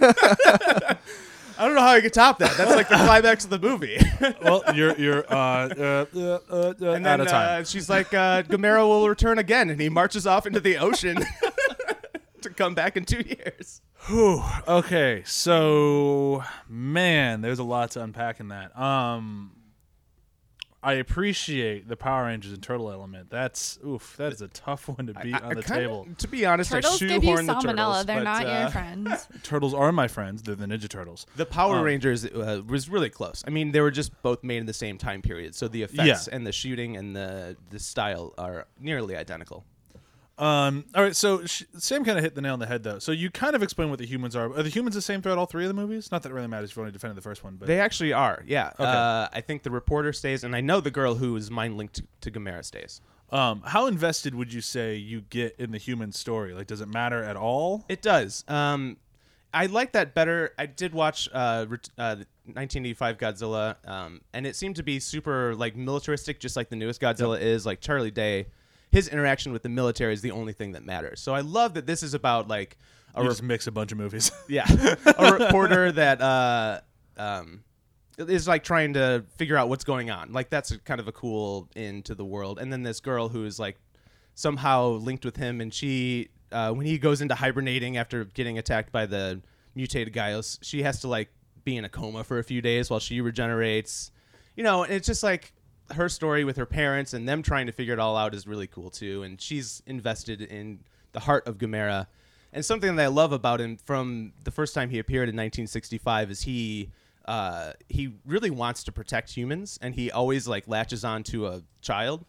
I 1.58 1.66
don't 1.66 1.74
know 1.74 1.80
how 1.82 1.90
I 1.92 2.00
could 2.00 2.14
top 2.14 2.38
that. 2.38 2.56
That's 2.56 2.74
like 2.74 2.88
the 2.88 2.94
climax 3.04 3.44
of 3.44 3.50
the 3.50 3.58
movie. 3.58 3.98
well, 4.42 4.62
you're 4.74 4.96
you're 4.98 5.24
uh, 5.32 5.68
uh, 5.68 6.06
uh, 6.16 6.18
uh, 6.18 6.38
uh, 6.50 6.74
And 6.92 7.06
out 7.06 7.18
then 7.18 7.20
of 7.20 7.28
time. 7.28 7.60
uh, 7.60 7.64
she's 7.64 7.88
like, 7.90 8.12
uh, 8.14 8.42
Gamera 8.42 8.86
will 8.86 9.08
return 9.08 9.38
again, 9.38 9.70
and 9.70 9.80
he 9.80 9.88
marches 9.88 10.26
off 10.26 10.46
into 10.46 10.60
the 10.60 10.78
ocean 10.78 11.24
to 12.40 12.50
come 12.50 12.74
back 12.74 12.96
in 12.96 13.04
two 13.04 13.20
years. 13.20 13.80
Whew. 14.06 14.42
Okay, 14.66 15.22
so 15.24 16.42
man, 16.68 17.40
there's 17.40 17.60
a 17.60 17.64
lot 17.64 17.92
to 17.92 18.02
unpack 18.02 18.40
in 18.40 18.48
that. 18.48 18.76
Um, 18.78 19.52
I 20.82 20.94
appreciate 20.94 21.86
the 21.86 21.96
Power 21.96 22.24
Rangers 22.24 22.52
and 22.52 22.60
Turtle 22.60 22.90
element. 22.90 23.30
That's 23.30 23.78
oof. 23.86 24.16
That 24.16 24.32
is 24.32 24.42
a 24.42 24.48
tough 24.48 24.88
one 24.88 25.06
to 25.06 25.14
beat 25.14 25.34
I- 25.36 25.38
on 25.38 25.54
the 25.54 25.62
kinda- 25.62 25.80
table. 25.80 26.08
To 26.18 26.26
be 26.26 26.44
honest, 26.44 26.72
Turtles 26.72 27.00
I 27.00 27.06
give 27.06 27.22
you 27.22 27.28
shoehorn 27.30 27.46
the 27.46 27.52
salmonella. 27.54 27.62
turtles, 27.76 28.06
They're 28.06 28.16
but, 28.16 28.24
not 28.24 28.46
uh, 28.46 28.58
your 28.62 28.70
friends. 28.70 29.28
Turtles 29.44 29.74
are 29.74 29.92
my 29.92 30.08
friends. 30.08 30.42
They're 30.42 30.56
the 30.56 30.66
Ninja 30.66 30.88
Turtles. 30.88 31.24
The 31.36 31.46
Power 31.46 31.76
Um, 31.76 31.84
Rangers 31.84 32.24
uh, 32.26 32.62
was 32.66 32.88
really 32.88 33.10
close. 33.10 33.44
I 33.46 33.50
mean, 33.50 33.70
they 33.70 33.80
were 33.80 33.92
just 33.92 34.20
both 34.22 34.42
made 34.42 34.56
in 34.58 34.66
the 34.66 34.72
same 34.72 34.98
time 34.98 35.22
period, 35.22 35.54
so 35.54 35.68
the 35.68 35.84
effects 35.84 36.26
Yeah. 36.26 36.34
and 36.34 36.44
the 36.44 36.52
shooting 36.52 36.96
and 36.96 37.14
the 37.14 37.56
the 37.70 37.78
style 37.78 38.34
are 38.36 38.66
nearly 38.80 39.14
identical. 39.14 39.64
Um, 40.42 40.84
all 40.94 41.02
right, 41.04 41.14
so 41.14 41.44
sh- 41.46 41.62
Sam 41.78 42.04
kind 42.04 42.18
of 42.18 42.24
hit 42.24 42.34
the 42.34 42.40
nail 42.40 42.54
on 42.54 42.58
the 42.58 42.66
head 42.66 42.82
though. 42.82 42.98
So 42.98 43.12
you 43.12 43.30
kind 43.30 43.54
of 43.54 43.62
explain 43.62 43.90
what 43.90 43.98
the 44.00 44.06
humans 44.06 44.34
are. 44.34 44.46
Are 44.46 44.62
the 44.62 44.68
humans 44.70 44.94
the 44.96 45.02
same 45.02 45.22
throughout 45.22 45.38
all 45.38 45.46
three 45.46 45.64
of 45.64 45.68
the 45.68 45.74
movies? 45.74 46.10
Not 46.10 46.22
that 46.24 46.30
it 46.30 46.34
really 46.34 46.48
matters 46.48 46.70
if 46.70 46.76
you 46.76 46.82
only 46.82 46.92
defended 46.92 47.16
the 47.16 47.22
first 47.22 47.44
one, 47.44 47.56
but 47.56 47.68
They 47.68 47.78
actually 47.78 48.12
are, 48.12 48.42
yeah. 48.46 48.70
Okay. 48.74 48.84
Uh, 48.84 49.28
I 49.32 49.40
think 49.40 49.62
the 49.62 49.70
reporter 49.70 50.12
stays, 50.12 50.42
and 50.42 50.56
I 50.56 50.60
know 50.60 50.80
the 50.80 50.90
girl 50.90 51.14
who 51.14 51.36
is 51.36 51.50
mind 51.50 51.76
linked 51.76 51.94
to, 51.94 52.02
to 52.22 52.30
Gamera 52.32 52.64
stays. 52.64 53.00
um, 53.30 53.62
how 53.64 53.86
invested 53.86 54.34
would 54.34 54.52
you 54.52 54.60
say 54.60 54.96
you 54.96 55.20
get 55.30 55.54
in 55.60 55.70
the 55.70 55.78
human 55.78 56.10
story? 56.10 56.54
Like, 56.54 56.66
does 56.66 56.80
it 56.80 56.88
matter 56.88 57.22
at 57.22 57.36
all? 57.36 57.84
It 57.88 58.02
does. 58.02 58.44
Um, 58.48 58.96
I 59.54 59.66
like 59.66 59.92
that 59.92 60.12
better. 60.12 60.54
I 60.58 60.66
did 60.66 60.92
watch 60.92 61.28
uh, 61.32 61.66
ret- 61.68 61.90
uh, 61.98 62.16
1985 62.46 63.18
Godzilla, 63.18 63.76
um, 63.88 64.22
and 64.32 64.46
it 64.46 64.56
seemed 64.56 64.76
to 64.76 64.82
be 64.82 64.98
super 64.98 65.54
like 65.54 65.76
militaristic, 65.76 66.40
just 66.40 66.56
like 66.56 66.68
the 66.68 66.76
newest 66.76 67.00
Godzilla 67.00 67.40
is. 67.40 67.64
Like 67.66 67.80
Charlie 67.80 68.10
Day, 68.10 68.46
his 68.92 69.08
interaction 69.08 69.52
with 69.52 69.62
the 69.62 69.70
military 69.70 70.12
is 70.12 70.20
the 70.20 70.30
only 70.30 70.52
thing 70.52 70.72
that 70.72 70.84
matters. 70.84 71.20
So 71.20 71.34
I 71.34 71.40
love 71.40 71.74
that 71.74 71.86
this 71.86 72.02
is 72.02 72.12
about 72.12 72.46
like 72.46 72.76
a 73.14 73.22
You 73.22 73.30
re- 73.30 73.36
mix 73.42 73.66
a 73.66 73.72
bunch 73.72 73.90
of 73.90 73.98
movies. 73.98 74.30
yeah 74.48 74.66
a 75.18 75.32
reporter 75.32 75.90
that 75.92 76.20
uh, 76.20 76.80
um, 77.16 77.64
is 78.18 78.46
like 78.46 78.62
trying 78.62 78.92
to 78.92 79.24
figure 79.36 79.56
out 79.56 79.70
what's 79.70 79.84
going 79.84 80.10
on. 80.10 80.32
Like 80.32 80.50
that's 80.50 80.70
a, 80.72 80.78
kind 80.78 81.00
of 81.00 81.08
a 81.08 81.12
cool 81.12 81.68
into 81.74 82.14
the 82.14 82.24
world. 82.24 82.58
And 82.58 82.70
then 82.70 82.82
this 82.82 83.00
girl 83.00 83.30
who 83.30 83.46
is 83.46 83.58
like 83.58 83.78
somehow 84.34 84.88
linked 84.88 85.24
with 85.24 85.36
him, 85.36 85.62
and 85.62 85.72
she 85.72 86.28
uh, 86.52 86.72
when 86.72 86.86
he 86.86 86.98
goes 86.98 87.22
into 87.22 87.34
hibernating 87.34 87.96
after 87.96 88.24
getting 88.26 88.58
attacked 88.58 88.92
by 88.92 89.06
the 89.06 89.40
mutated 89.74 90.12
Gyaos, 90.12 90.58
she 90.60 90.82
has 90.82 91.00
to 91.00 91.08
like 91.08 91.30
be 91.64 91.78
in 91.78 91.86
a 91.86 91.88
coma 91.88 92.24
for 92.24 92.38
a 92.38 92.44
few 92.44 92.60
days 92.60 92.90
while 92.90 93.00
she 93.00 93.22
regenerates. 93.22 94.10
You 94.54 94.64
know, 94.64 94.84
and 94.84 94.92
it's 94.92 95.06
just 95.06 95.22
like 95.22 95.54
her 95.90 96.08
story 96.08 96.44
with 96.44 96.56
her 96.56 96.66
parents 96.66 97.12
and 97.12 97.28
them 97.28 97.42
trying 97.42 97.66
to 97.66 97.72
figure 97.72 97.92
it 97.92 97.98
all 97.98 98.16
out 98.16 98.34
is 98.34 98.46
really 98.46 98.66
cool 98.66 98.90
too. 98.90 99.22
And 99.22 99.40
she's 99.40 99.82
invested 99.86 100.40
in 100.40 100.80
the 101.12 101.20
heart 101.20 101.46
of 101.46 101.58
Gamera. 101.58 102.06
And 102.52 102.64
something 102.64 102.96
that 102.96 103.02
I 103.02 103.08
love 103.08 103.32
about 103.32 103.60
him 103.60 103.76
from 103.76 104.32
the 104.44 104.50
first 104.50 104.74
time 104.74 104.90
he 104.90 104.98
appeared 104.98 105.28
in 105.28 105.34
1965 105.34 106.30
is 106.30 106.42
he 106.42 106.90
uh, 107.24 107.72
he 107.88 108.12
really 108.26 108.50
wants 108.50 108.84
to 108.84 108.92
protect 108.92 109.30
humans, 109.30 109.78
and 109.80 109.94
he 109.94 110.10
always 110.10 110.48
like 110.48 110.66
latches 110.66 111.04
on 111.04 111.22
to 111.24 111.46
a 111.46 111.62
child. 111.80 112.24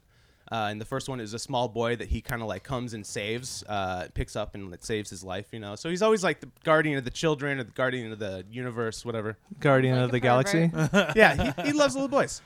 Uh, 0.51 0.67
and 0.69 0.79
the 0.79 0.85
first 0.85 1.09
one 1.09 1.19
is 1.19 1.33
a 1.33 1.39
small 1.39 1.67
boy 1.67 1.95
that 1.95 2.09
he 2.09 2.21
kind 2.21 2.41
of 2.41 2.47
like 2.47 2.63
comes 2.63 2.93
and 2.93 3.05
saves, 3.05 3.63
uh, 3.67 4.07
picks 4.13 4.35
up 4.35 4.53
and 4.53 4.69
like, 4.69 4.83
saves 4.83 5.09
his 5.09 5.23
life. 5.23 5.47
You 5.51 5.59
know, 5.59 5.75
so 5.75 5.89
he's 5.89 6.01
always 6.01 6.23
like 6.23 6.41
the 6.41 6.49
guardian 6.63 6.97
of 6.97 7.05
the 7.05 7.11
children 7.11 7.59
or 7.59 7.63
the 7.63 7.71
guardian 7.71 8.11
of 8.11 8.19
the 8.19 8.45
universe, 8.51 9.03
whatever. 9.03 9.37
Guardian 9.59 9.95
Like 9.95 10.03
of 10.03 10.09
a 10.09 10.11
the 10.11 10.19
Galaxy. 10.19 10.71
yeah, 11.15 11.53
he, 11.55 11.63
he 11.63 11.73
loves 11.73 11.95
little 11.95 12.09
boys. 12.09 12.41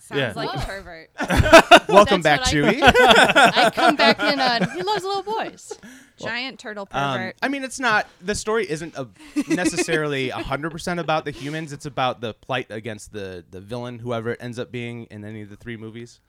Sounds 0.00 0.18
Yeah. 0.18 0.32
like 0.34 0.50
Whoa. 0.50 0.62
a 0.62 0.64
pervert. 0.64 1.10
Welcome 1.88 2.22
back, 2.22 2.40
That's 2.40 2.52
I- 2.52 2.54
Chewie. 2.54 2.80
I 2.82 3.70
come 3.74 3.96
back 3.96 4.20
in 4.20 4.40
on 4.40 4.70
he 4.76 4.82
loves 4.82 5.04
little 5.04 5.22
boys. 5.22 5.78
Giant 6.18 6.58
turtle 6.58 6.88
Um, 6.92 7.14
pervert. 7.18 7.36
I 7.42 7.48
mean, 7.48 7.64
it's 7.64 7.80
not 7.80 8.06
the 8.20 8.34
story 8.34 8.68
isn't 8.70 8.94
a, 8.96 9.08
necessarily 9.48 10.28
hundred 10.30 10.70
percent 10.70 11.00
about 11.00 11.24
the 11.24 11.30
humans. 11.30 11.72
It's 11.72 11.86
about 11.86 12.20
the 12.20 12.34
plight 12.34 12.66
against 12.70 13.12
the 13.12 13.44
the 13.50 13.60
villain, 13.60 13.98
whoever 13.98 14.30
it 14.32 14.38
ends 14.42 14.58
up 14.58 14.70
being 14.70 15.04
in 15.10 15.24
any 15.24 15.42
of 15.42 15.50
the 15.50 15.56
three 15.56 15.76
movies. 15.76 16.20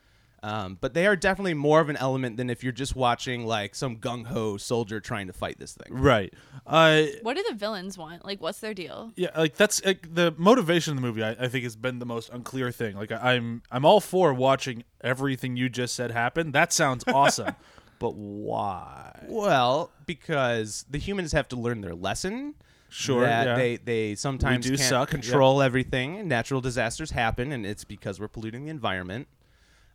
Um, 0.44 0.78
but 0.82 0.94
they 0.94 1.08
are 1.08 1.16
definitely 1.16 1.54
more 1.54 1.80
of 1.80 1.88
an 1.88 1.96
element 1.96 2.36
than 2.36 2.50
if 2.50 2.64
you're 2.64 2.74
just 2.74 2.98
watching 2.98 3.46
like 3.46 3.74
some 3.74 3.96
gung 3.96 4.26
ho 4.26 4.58
soldier 4.58 5.00
trying 5.00 5.28
to 5.28 5.34
fight 5.34 5.58
this 5.58 5.74
thing. 5.74 5.98
Right. 5.98 6.34
Uh, 6.68 7.04
what 7.22 7.38
do 7.38 7.46
the 7.48 7.56
villains 7.56 7.98
want? 7.98 8.26
Like, 8.26 8.42
what's 8.42 8.60
their 8.60 8.74
deal? 8.74 9.14
yeah, 9.16 9.30
like 9.38 9.56
that's 9.56 9.84
like, 9.86 10.14
the 10.14 10.36
motivation 10.38 10.92
of 10.92 10.98
the 10.98 11.02
movie. 11.02 11.24
I, 11.24 11.32
I 11.32 11.48
think 11.48 11.64
has 11.64 11.78
been 11.78 12.00
the 12.00 12.06
most 12.06 12.30
unclear 12.30 12.72
thing. 12.72 12.98
Like 12.98 13.14
I, 13.14 13.36
I'm, 13.36 13.62
I'm 13.72 13.86
all 13.86 14.02
for 14.02 14.34
watching 14.34 14.84
everything 15.00 15.56
you 15.56 15.70
just 15.70 15.96
said 15.96 16.12
happen. 16.12 16.52
That 16.52 16.74
sounds 16.74 17.06
awesome, 17.08 17.56
but 18.00 18.16
why? 18.16 19.26
Well, 19.30 19.92
because 20.06 20.86
the 20.90 20.98
humans 20.98 21.32
have 21.32 21.48
to 21.50 21.56
learn 21.56 21.80
their 21.80 21.96
lesson. 21.96 22.56
Sure, 22.90 23.22
that 23.22 23.48
yeah. 23.48 23.56
they 23.56 23.78
they 23.78 24.16
sometimes 24.16 24.66
do 24.66 24.76
can't 24.76 24.90
suck, 24.90 25.10
control 25.10 25.62
everything. 25.62 26.28
Natural 26.28 26.60
disasters 26.60 27.12
happen, 27.12 27.54
and 27.54 27.66
it's 27.66 27.86
because 27.86 28.20
we're 28.20 28.28
polluting 28.28 28.66
the 28.66 28.72
environment. 28.72 29.28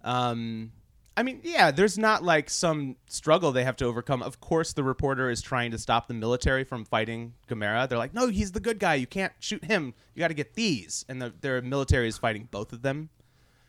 Um, 0.08 0.72
I 1.16 1.22
mean, 1.24 1.40
yeah, 1.42 1.70
there's 1.72 1.98
not 1.98 2.22
like 2.22 2.48
some 2.48 2.96
struggle 3.08 3.50
they 3.52 3.64
have 3.64 3.76
to 3.76 3.84
overcome. 3.86 4.22
Of 4.22 4.40
course, 4.40 4.72
the 4.72 4.84
reporter 4.84 5.30
is 5.30 5.42
trying 5.42 5.72
to 5.72 5.78
stop 5.78 6.06
the 6.08 6.14
military 6.14 6.62
from 6.64 6.84
fighting 6.84 7.34
Gamera. 7.48 7.88
They're 7.88 7.98
like, 7.98 8.14
no, 8.14 8.28
he's 8.28 8.52
the 8.52 8.60
good 8.60 8.78
guy. 8.78 8.94
You 8.94 9.06
can't 9.08 9.32
shoot 9.40 9.64
him. 9.64 9.94
You 10.14 10.20
got 10.20 10.28
to 10.28 10.34
get 10.34 10.54
these. 10.54 11.04
And 11.08 11.20
the, 11.20 11.32
their 11.40 11.60
military 11.60 12.06
is 12.08 12.16
fighting 12.18 12.46
both 12.50 12.72
of 12.72 12.82
them 12.82 13.08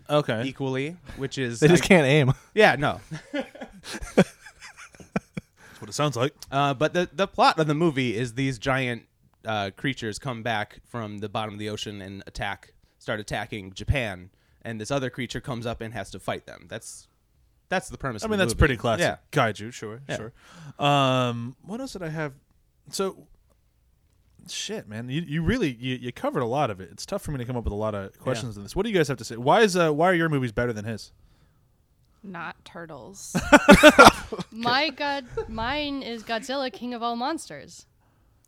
Okay. 0.10 0.43
equally, 0.45 0.95
which 1.17 1.38
is 1.39 1.60
They 1.60 1.67
just 1.67 1.84
I- 1.84 1.88
can't 1.88 2.06
aim. 2.06 2.34
Yeah, 2.54 2.75
no. 2.78 3.02
That's 3.34 4.32
what 5.80 5.89
it 5.89 5.93
sounds 5.93 6.15
like. 6.15 6.34
Uh, 6.52 6.73
but 6.73 6.93
the 6.93 7.10
the 7.12 7.28
plot 7.28 7.58
of 7.60 7.67
the 7.67 7.73
movie 7.75 8.15
is 8.15 8.34
these 8.34 8.60
giant 8.60 9.04
uh, 9.45 9.71
creatures 9.75 10.19
come 10.19 10.43
back 10.43 10.80
from 10.88 11.19
the 11.19 11.30
bottom 11.30 11.54
of 11.56 11.60
the 11.60 11.69
ocean 11.69 12.02
and 12.02 12.21
attack, 12.28 12.73
start 12.99 13.19
attacking 13.19 13.73
Japan, 13.73 14.30
and 14.62 14.80
this 14.80 14.91
other 14.91 15.10
creature 15.10 15.41
comes 15.41 15.65
up 15.65 15.82
and 15.82 15.93
has 15.93 16.10
to 16.12 16.19
fight 16.19 16.45
them. 16.45 16.65
That's 16.69 17.08
that's 17.69 17.89
the 17.89 17.98
premise. 17.98 18.24
I 18.24 18.26
of 18.26 18.32
mean, 18.32 18.39
the 18.39 18.45
that's 18.45 18.54
movie. 18.54 18.60
pretty 18.60 18.78
classic. 18.78 19.02
Yeah. 19.02 19.17
Kaiju, 19.32 19.72
sure, 19.74 20.02
Yeah. 20.10 20.17
sure. 20.17 20.34
Um, 20.86 21.56
what 21.65 21.80
else 21.80 21.93
did 21.93 22.02
I 22.04 22.10
have? 22.10 22.34
So, 22.91 23.28
shit, 24.48 24.88
man, 24.88 25.10
you, 25.10 25.22
you 25.22 25.41
really 25.43 25.72
you, 25.80 25.95
you 25.95 26.12
covered 26.12 26.41
a 26.41 26.48
lot 26.48 26.72
of 26.72 26.80
it. 26.82 26.89
It's 26.91 27.06
tough 27.06 27.22
for 27.22 27.32
me 27.32 27.38
to 27.38 27.45
come 27.45 27.56
up 27.56 27.63
with 27.65 27.74
a 27.74 27.76
lot 27.78 27.93
of 27.93 28.17
questions 28.19 28.58
in 28.58 28.63
this. 28.63 28.76
What 28.76 28.84
do 28.84 28.89
you 28.89 28.98
guys 28.98 29.08
have 29.08 29.17
to 29.17 29.24
say? 29.26 29.36
Why 29.36 29.62
is 29.62 29.76
uh, 29.78 29.91
why 29.91 30.10
are 30.10 30.13
your 30.15 30.30
movies 30.30 30.52
better 30.52 30.74
than 30.74 30.86
his? 30.86 31.12
Not 32.24 32.65
turtles. 32.65 33.34
My 34.52 34.89
god, 34.89 35.26
mine 35.48 36.02
is 36.04 36.24
Godzilla, 36.24 36.72
King 36.74 36.93
of 36.93 37.02
all 37.02 37.15
monsters. 37.15 37.86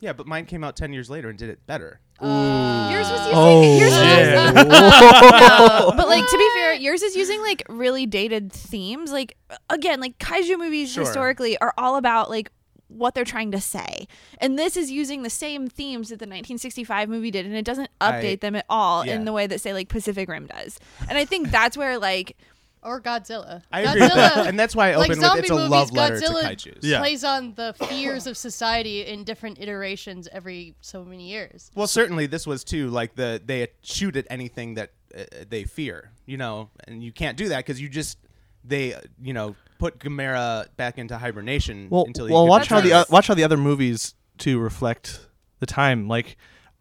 Yeah, 0.01 0.13
but 0.13 0.27
mine 0.27 0.45
came 0.45 0.63
out 0.63 0.75
ten 0.75 0.91
years 0.91 1.09
later 1.09 1.29
and 1.29 1.37
did 1.39 1.49
it 1.49 1.65
better. 1.65 2.01
yours 2.21 3.09
was 3.09 3.19
using. 3.19 3.33
Oh. 3.33 3.77
yours 3.79 3.91
was 3.91 4.01
Yeah. 4.01 4.51
No, 5.85 5.93
but 5.97 6.07
like 6.09 6.27
to 6.27 6.37
be 6.37 6.49
fair, 6.55 6.73
yours 6.73 7.01
is 7.01 7.15
using 7.15 7.39
like 7.41 7.63
really 7.69 8.05
dated 8.05 8.51
themes. 8.51 9.11
Like 9.11 9.37
again, 9.69 9.99
like 10.01 10.17
kaiju 10.17 10.57
movies 10.57 10.91
Sure. 10.91 11.05
historically 11.05 11.57
are 11.59 11.73
all 11.77 11.95
about 11.95 12.29
like 12.29 12.51
what 12.87 13.15
they're 13.15 13.23
trying 13.23 13.51
to 13.51 13.61
say. 13.61 14.05
And 14.39 14.59
this 14.59 14.75
is 14.75 14.91
using 14.91 15.23
the 15.23 15.29
same 15.29 15.67
themes 15.69 16.09
that 16.09 16.15
the 16.19 16.25
1965 16.25 17.07
movie 17.07 17.31
did 17.31 17.45
and 17.45 17.55
it 17.55 17.63
doesn't 17.63 17.89
update 18.01 18.33
I- 18.33 18.35
them 18.37 18.55
at 18.55 18.65
all 18.69 19.05
yeah. 19.05 19.15
in 19.15 19.23
the 19.23 19.31
way 19.31 19.47
that 19.47 19.61
say 19.61 19.71
like 19.71 19.87
Pacific 19.87 20.27
Rim 20.27 20.47
does. 20.47 20.77
And 21.07 21.17
I 21.17 21.23
think 21.25 21.51
that's 21.51 21.77
where 21.77 21.97
like 21.97 22.35
Or 22.83 22.99
Godzilla. 22.99 23.61
I 23.71 23.81
agree, 23.81 24.01
with 24.01 24.11
Godzilla, 24.11 24.15
that. 24.15 24.47
and 24.47 24.59
that's 24.59 24.75
why 24.75 24.91
I 24.91 24.95
like 24.95 25.11
open 25.11 25.19
with 25.19 25.25
zombie 25.27 25.39
it's 25.41 25.49
a 25.51 25.53
movies, 25.53 25.69
love 25.69 25.91
letter 25.91 26.15
Godzilla 26.15 26.41
to 26.41 26.47
kaiju's. 26.47 26.83
Yeah. 26.83 26.99
plays 26.99 27.23
on 27.23 27.53
the 27.53 27.73
fears 27.89 28.25
of 28.25 28.35
society 28.37 29.05
in 29.05 29.23
different 29.23 29.59
iterations 29.59 30.27
every 30.31 30.75
so 30.81 31.05
many 31.05 31.29
years. 31.29 31.69
Well, 31.75 31.87
certainly 31.87 32.25
this 32.25 32.47
was 32.47 32.63
too. 32.63 32.89
Like 32.89 33.15
the 33.15 33.39
they 33.45 33.67
shoot 33.83 34.15
at 34.15 34.25
anything 34.31 34.73
that 34.75 34.91
uh, 35.15 35.23
they 35.47 35.63
fear, 35.63 36.11
you 36.25 36.37
know, 36.37 36.69
and 36.87 37.03
you 37.03 37.11
can't 37.11 37.37
do 37.37 37.49
that 37.49 37.57
because 37.57 37.79
you 37.79 37.87
just 37.87 38.17
they 38.63 38.93
uh, 38.95 39.01
you 39.21 39.33
know 39.33 39.55
put 39.77 39.99
Gamera 39.99 40.67
back 40.75 40.97
into 40.97 41.17
hibernation 41.17 41.87
Well, 41.89 42.05
until 42.05 42.25
he 42.27 42.33
well, 42.33 42.43
could 42.45 42.49
watch 42.49 42.67
how 42.67 42.77
the 42.81 42.85
return. 42.89 42.99
uh, 43.01 43.05
watch 43.09 43.27
how 43.27 43.33
the 43.35 43.43
other 43.43 43.57
movies 43.57 44.15
to 44.39 44.59
reflect 44.59 45.27
the 45.59 45.65
time. 45.65 46.07
Like, 46.07 46.37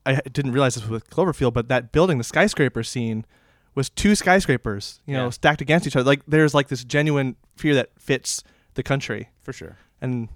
I 0.06 0.14
didn't 0.32 0.52
realize 0.52 0.74
this 0.76 0.86
with 0.86 1.08
Cloverfield, 1.10 1.52
but 1.52 1.68
that 1.68 1.92
building, 1.92 2.18
the 2.18 2.24
skyscraper 2.24 2.82
scene, 2.82 3.24
was 3.74 3.88
two 3.90 4.14
skyscrapers, 4.14 5.00
you 5.06 5.14
know, 5.14 5.24
Yeah. 5.24 5.30
stacked 5.30 5.60
against 5.60 5.86
each 5.86 5.96
other. 5.96 6.04
Like, 6.06 6.22
there's 6.26 6.54
like 6.54 6.68
this 6.68 6.84
genuine 6.84 7.36
fear 7.56 7.74
that 7.74 7.90
fits 7.98 8.42
the 8.74 8.82
country, 8.82 9.28
for 9.42 9.52
sure. 9.52 9.76
and 10.00 10.28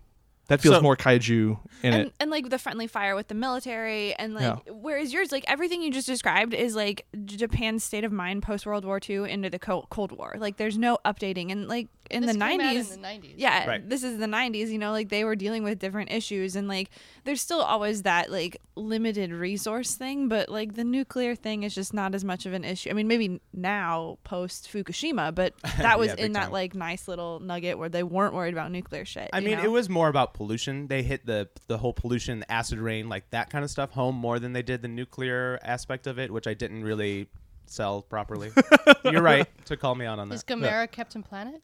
that 0.49 0.61
feels 0.61 0.75
So- 0.77 0.83
more 0.83 0.95
kaiju 0.95 1.59
in 1.83 1.95
and, 1.95 2.07
it. 2.09 2.15
and 2.21 2.31
like 2.31 2.51
the 2.51 2.59
friendly 2.59 2.87
fire 2.87 3.15
with 3.15 3.29
the 3.29 3.35
military 3.35 4.13
and 4.17 4.35
like 4.35 4.43
Yeah. 4.67 4.73
whereas 4.75 5.11
yours 5.11 5.33
like 5.33 5.43
everything 5.49 5.81
you 5.81 5.91
just 5.91 6.07
described 6.07 6.53
is 6.53 6.77
like 6.77 7.07
Japan's 7.25 7.83
state 7.83 8.05
of 8.05 8.13
mind 8.13 8.43
post 8.43 8.67
World 8.67 8.85
War 8.85 9.01
II 9.09 9.31
into 9.31 9.49
the 9.49 9.59
Cold 9.59 10.13
War 10.13 10.35
like 10.39 10.59
there's 10.59 10.77
no 10.77 10.99
updating 11.07 11.51
and 11.51 11.67
like 11.67 11.89
in 12.11 12.27
This 12.27 12.35
the 12.37 12.41
90s 12.41 12.95
in 12.95 13.03
the 13.03 13.09
90s. 13.09 13.35
yeah 13.37 13.67
Right. 13.67 13.89
this 13.89 14.03
is 14.03 14.19
the 14.19 14.27
90s 14.27 14.69
you 14.69 14.79
know 14.79 14.93
like 14.93 15.09
they 15.09 15.25
were 15.25 15.37
dealing 15.37 15.63
with 15.65 15.79
different 15.79 16.11
issues 16.13 16.55
and 16.57 16.69
like 16.69 16.91
there's 17.25 17.41
still 17.41 17.61
always 17.63 18.03
that 18.03 18.31
like 18.31 18.61
limited 18.77 19.33
resource 19.33 19.95
thing 19.95 20.29
but 20.29 20.49
like 20.49 20.75
the 20.75 20.85
nuclear 20.85 21.35
thing 21.35 21.63
is 21.63 21.75
just 21.75 21.95
not 21.95 22.15
as 22.15 22.25
much 22.25 22.45
of 22.45 22.53
an 22.53 22.65
issue 22.65 22.91
i 22.91 22.93
mean 22.93 23.09
maybe 23.09 23.41
now 23.53 24.19
post 24.25 24.69
fukushima 24.71 25.35
but 25.35 25.55
that 25.79 25.99
was 25.99 26.09
Yeah, 26.09 26.15
big 26.17 26.25
in 26.27 26.33
that 26.33 26.43
time. 26.45 26.53
like 26.53 26.75
nice 26.75 27.09
little 27.09 27.41
nugget 27.41 27.79
where 27.79 27.89
they 27.89 28.03
weren't 28.03 28.35
worried 28.35 28.53
about 28.55 28.71
nuclear 28.71 29.05
shit 29.05 29.31
I 29.33 29.41
mean, 29.41 29.59
know? 29.59 29.65
it 29.65 29.71
was 29.71 29.89
more 29.89 30.09
about 30.09 30.35
pollution. 30.35 30.87
They 30.89 31.03
hit 31.03 31.25
the 31.27 31.49
the 31.69 31.79
whole 31.79 31.93
pollution, 31.93 32.45
acid 32.49 32.79
rain, 32.79 33.09
like 33.09 33.31
that 33.31 33.51
kind 33.51 33.65
of 33.65 33.71
stuff 33.71 33.91
home 33.93 34.15
more 34.15 34.39
than 34.39 34.53
they 34.53 34.63
did 34.63 34.83
the 34.83 34.89
nuclear 34.89 35.59
aspect 35.63 36.07
of 36.07 36.19
it, 36.19 36.31
which 36.31 36.47
I 36.47 36.55
didn't 36.55 36.85
really 36.85 37.29
sell 37.67 38.03
properly. 38.03 38.51
You're 39.05 39.23
right 39.23 39.47
to 39.67 39.77
call 39.77 39.95
me 39.95 40.05
out 40.07 40.19
on 40.19 40.31
Is 40.33 40.43
that. 40.45 40.59
Gamera 40.59 40.91
Captain 40.91 41.23
Planet? 41.23 41.63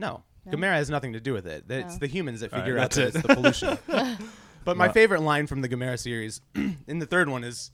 No, 0.00 0.22
Gamera 0.48 0.72
has 0.74 0.88
nothing 0.90 1.12
to 1.12 1.20
do 1.20 1.32
with 1.32 1.46
it. 1.46 1.64
It's 1.68 1.94
Oh. 1.94 1.98
the 1.98 2.06
humans 2.06 2.40
that 2.40 2.52
All 2.52 2.58
right, 2.58 2.64
figure 2.64 2.78
out 2.78 2.90
that's 2.90 2.96
that 2.96 3.02
it. 3.08 3.14
it's 3.14 3.26
the 3.26 3.34
pollution. 3.34 3.78
but 4.64 4.76
my 4.76 4.86
Well- 4.86 4.92
favorite 4.94 5.20
line 5.22 5.46
from 5.46 5.60
the 5.60 5.68
Gamera 5.68 5.98
series 5.98 6.40
in 6.86 6.98
the 6.98 7.06
third 7.06 7.28
one 7.28 7.44
is. 7.44 7.70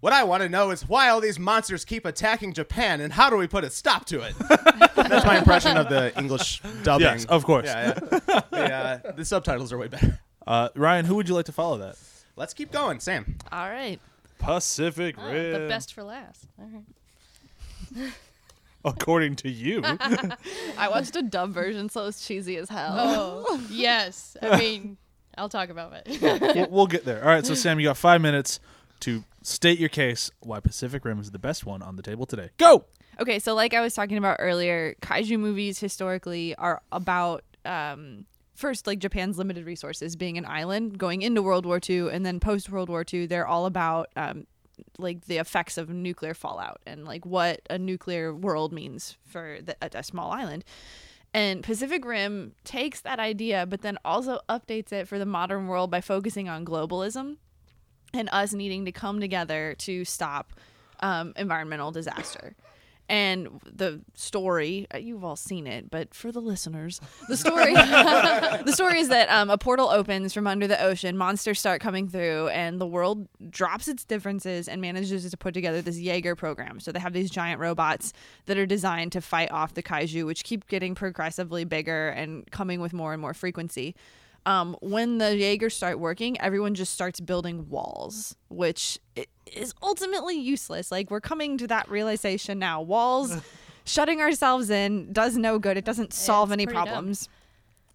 What 0.00 0.12
I 0.12 0.24
want 0.24 0.42
to 0.42 0.48
know 0.48 0.70
is 0.72 0.88
why 0.88 1.10
all 1.10 1.20
these 1.20 1.38
monsters 1.38 1.84
keep 1.84 2.04
attacking 2.04 2.54
Japan, 2.54 3.00
and 3.00 3.12
how 3.12 3.30
do 3.30 3.36
we 3.36 3.46
put 3.46 3.62
a 3.62 3.70
stop 3.70 4.04
to 4.06 4.22
it? 4.22 4.34
That's 4.96 5.24
my 5.24 5.38
impression 5.38 5.76
of 5.76 5.88
the 5.88 6.12
English 6.18 6.60
dubbing. 6.82 7.06
Yes, 7.06 7.24
of 7.26 7.44
course. 7.44 7.66
Yeah, 7.66 8.00
yeah. 8.10 8.40
the, 8.50 8.74
uh, 9.08 9.12
the 9.12 9.24
subtitles 9.24 9.72
are 9.72 9.78
way 9.78 9.86
better. 9.86 10.18
Uh, 10.44 10.70
Ryan, 10.74 11.04
who 11.04 11.14
would 11.14 11.28
you 11.28 11.36
like 11.36 11.44
to 11.46 11.52
follow 11.52 11.78
that? 11.78 11.94
Let's 12.34 12.52
keep 12.52 12.72
going, 12.72 12.98
Sam. 12.98 13.36
all 13.52 13.70
right 13.70 14.00
Pacific 14.40 15.14
Oh, 15.20 15.32
Rim. 15.32 15.52
the 15.62 15.68
best 15.68 15.94
for 15.94 16.02
last. 16.02 16.46
All 16.58 16.68
right. 17.94 18.12
according 18.84 19.36
to 19.36 19.50
you. 19.50 19.82
I 20.76 20.88
watched 20.90 21.16
a 21.16 21.22
dub 21.22 21.52
version, 21.52 21.88
so 21.88 22.06
it's 22.06 22.26
cheesy 22.26 22.56
as 22.56 22.68
hell. 22.68 23.44
Oh, 23.48 23.66
yes. 23.70 24.36
I 24.42 24.56
mean, 24.60 24.96
I'll 25.36 25.48
talk 25.48 25.68
about 25.68 25.92
it. 25.94 26.20
we'll, 26.20 26.68
we'll 26.70 26.86
get 26.86 27.04
there. 27.04 27.22
All 27.22 27.28
right, 27.28 27.44
so 27.44 27.54
Sam, 27.54 27.80
you 27.80 27.88
got 27.88 27.96
five 27.96 28.20
minutes 28.20 28.60
to 29.00 29.24
state 29.42 29.78
your 29.78 29.88
case 29.88 30.30
why 30.40 30.60
Pacific 30.60 31.04
Rim 31.04 31.18
is 31.20 31.30
the 31.30 31.38
best 31.38 31.66
one 31.66 31.82
on 31.82 31.96
the 31.96 32.02
table 32.02 32.26
today. 32.26 32.50
Go. 32.58 32.84
Okay, 33.20 33.38
so 33.38 33.54
like 33.54 33.74
I 33.74 33.80
was 33.80 33.94
talking 33.94 34.16
about 34.16 34.36
earlier, 34.38 34.94
kaiju 35.02 35.38
movies 35.38 35.78
historically 35.78 36.54
are 36.56 36.80
about 36.92 37.44
um, 37.64 38.26
first 38.54 38.86
like 38.86 39.00
Japan's 39.00 39.38
limited 39.38 39.66
resources, 39.66 40.16
being 40.16 40.38
an 40.38 40.46
island, 40.46 40.98
going 40.98 41.22
into 41.22 41.42
World 41.42 41.66
War 41.66 41.80
II, 41.86 42.10
and 42.10 42.24
then 42.24 42.40
post 42.40 42.70
World 42.70 42.88
War 42.88 43.04
II, 43.10 43.26
they're 43.26 43.46
all 43.46 43.66
about 43.66 44.08
um, 44.16 44.46
like 44.98 45.26
the 45.26 45.38
effects 45.38 45.78
of 45.78 45.88
nuclear 45.88 46.34
fallout 46.34 46.80
and 46.86 47.04
like 47.04 47.24
what 47.26 47.60
a 47.70 47.78
nuclear 47.78 48.34
world 48.34 48.72
means 48.72 49.16
for 49.26 49.58
the, 49.62 49.76
a, 49.82 49.98
a 49.98 50.02
small 50.02 50.30
island. 50.30 50.64
And 51.34 51.62
Pacific 51.62 52.04
Rim 52.04 52.52
takes 52.64 53.00
that 53.00 53.18
idea, 53.18 53.64
but 53.66 53.80
then 53.80 53.98
also 54.04 54.40
updates 54.48 54.92
it 54.92 55.08
for 55.08 55.18
the 55.18 55.26
modern 55.26 55.66
world 55.66 55.90
by 55.90 56.00
focusing 56.02 56.48
on 56.48 56.64
globalism 56.64 57.36
and 58.12 58.28
us 58.32 58.52
needing 58.52 58.84
to 58.84 58.92
come 58.92 59.20
together 59.20 59.74
to 59.78 60.04
stop 60.04 60.52
um, 61.00 61.32
environmental 61.36 61.90
disaster. 61.90 62.54
And 63.12 63.60
the 63.70 64.00
story, 64.14 64.86
uh, 64.94 64.96
you've 64.96 65.22
all 65.22 65.36
seen 65.36 65.66
it, 65.66 65.90
but 65.90 66.14
for 66.14 66.32
the 66.32 66.40
listeners, 66.40 66.98
the 67.28 67.36
story, 67.44 67.74
the 67.74 68.72
story 68.72 69.00
is 69.00 69.10
that 69.10 69.28
um, 69.28 69.50
a 69.50 69.58
portal 69.58 69.90
opens 69.90 70.32
from 70.32 70.46
under 70.46 70.66
the 70.66 70.82
ocean, 70.82 71.18
monsters 71.18 71.60
start 71.60 71.82
coming 71.82 72.08
through, 72.08 72.48
and 72.48 72.80
the 72.80 72.86
world 72.86 73.28
drops 73.50 73.86
its 73.86 74.06
differences 74.06 74.66
and 74.66 74.80
manages 74.80 75.30
to 75.30 75.36
put 75.36 75.52
together 75.52 75.82
this 75.82 75.98
Jaeger 75.98 76.34
program. 76.34 76.80
So 76.80 76.90
they 76.90 77.00
have 77.00 77.12
these 77.12 77.30
giant 77.30 77.60
robots 77.60 78.14
that 78.46 78.56
are 78.56 78.64
designed 78.64 79.12
to 79.12 79.20
fight 79.20 79.50
off 79.50 79.74
the 79.74 79.82
kaiju, 79.82 80.24
which 80.24 80.42
keep 80.42 80.66
getting 80.68 80.94
progressively 80.94 81.64
bigger 81.64 82.08
and 82.08 82.50
coming 82.50 82.80
with 82.80 82.94
more 82.94 83.12
and 83.12 83.20
more 83.20 83.34
frequency 83.34 83.94
um, 84.46 84.76
when 84.80 85.18
the 85.18 85.36
Jaegers 85.36 85.74
start 85.76 85.98
working, 85.98 86.40
everyone 86.40 86.74
just 86.74 86.92
starts 86.92 87.20
building 87.20 87.68
walls, 87.68 88.36
which 88.48 88.98
is 89.46 89.74
ultimately 89.82 90.36
useless. 90.36 90.90
Like 90.90 91.10
we're 91.10 91.20
coming 91.20 91.58
to 91.58 91.66
that 91.68 91.88
realization 91.90 92.58
now. 92.58 92.80
Walls, 92.82 93.32
shutting 93.84 94.20
ourselves 94.20 94.70
in 94.70 95.12
does 95.12 95.36
no 95.36 95.58
good. 95.58 95.76
It 95.76 95.84
doesn't 95.84 96.12
solve 96.12 96.50
It's 96.50 96.54
any 96.54 96.66
pretty 96.66 96.76
dumb. 96.78 96.86
problems. 96.88 97.28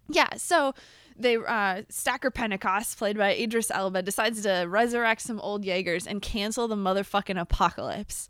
Yeah, 0.08 0.28
so 0.36 0.74
they 1.18 1.36
uh, 1.36 1.82
Stacker 1.88 2.30
Pentecost, 2.30 2.96
played 2.98 3.18
by 3.18 3.34
Idris 3.34 3.70
Elba, 3.70 4.02
decides 4.02 4.42
to 4.42 4.66
resurrect 4.68 5.22
some 5.22 5.40
old 5.40 5.64
Jaegers 5.64 6.06
and 6.06 6.22
cancel 6.22 6.68
the 6.68 6.76
motherfucking 6.76 7.40
apocalypse, 7.40 8.28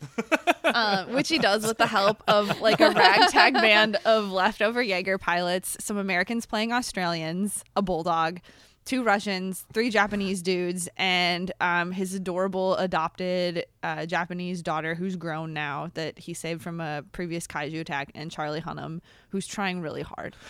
uh, 0.64 1.04
which 1.08 1.28
he 1.28 1.38
does 1.38 1.66
with 1.66 1.78
the 1.78 1.86
help 1.86 2.22
of 2.26 2.60
like 2.60 2.80
a 2.80 2.90
ragtag 2.90 3.54
band 3.54 3.96
of 4.04 4.30
leftover 4.30 4.82
Jaeger 4.82 5.18
pilots, 5.18 5.76
some 5.80 5.98
Americans 5.98 6.46
playing 6.46 6.72
Australians, 6.72 7.64
a 7.76 7.82
bulldog. 7.82 8.40
Two 8.88 9.02
Russians, 9.02 9.66
three 9.74 9.90
Japanese 9.90 10.40
dudes, 10.40 10.88
and 10.96 11.52
um, 11.60 11.92
his 11.92 12.14
adorable 12.14 12.74
adopted 12.76 13.66
uh, 13.82 14.06
Japanese 14.06 14.62
daughter, 14.62 14.94
who's 14.94 15.14
grown 15.14 15.52
now, 15.52 15.90
that 15.92 16.18
he 16.18 16.32
saved 16.32 16.62
from 16.62 16.80
a 16.80 17.04
previous 17.12 17.46
kaiju 17.46 17.80
attack, 17.80 18.10
and 18.14 18.30
Charlie 18.30 18.62
Hunnam, 18.62 19.02
who's 19.28 19.46
trying 19.46 19.82
really 19.82 20.00
hard. 20.00 20.34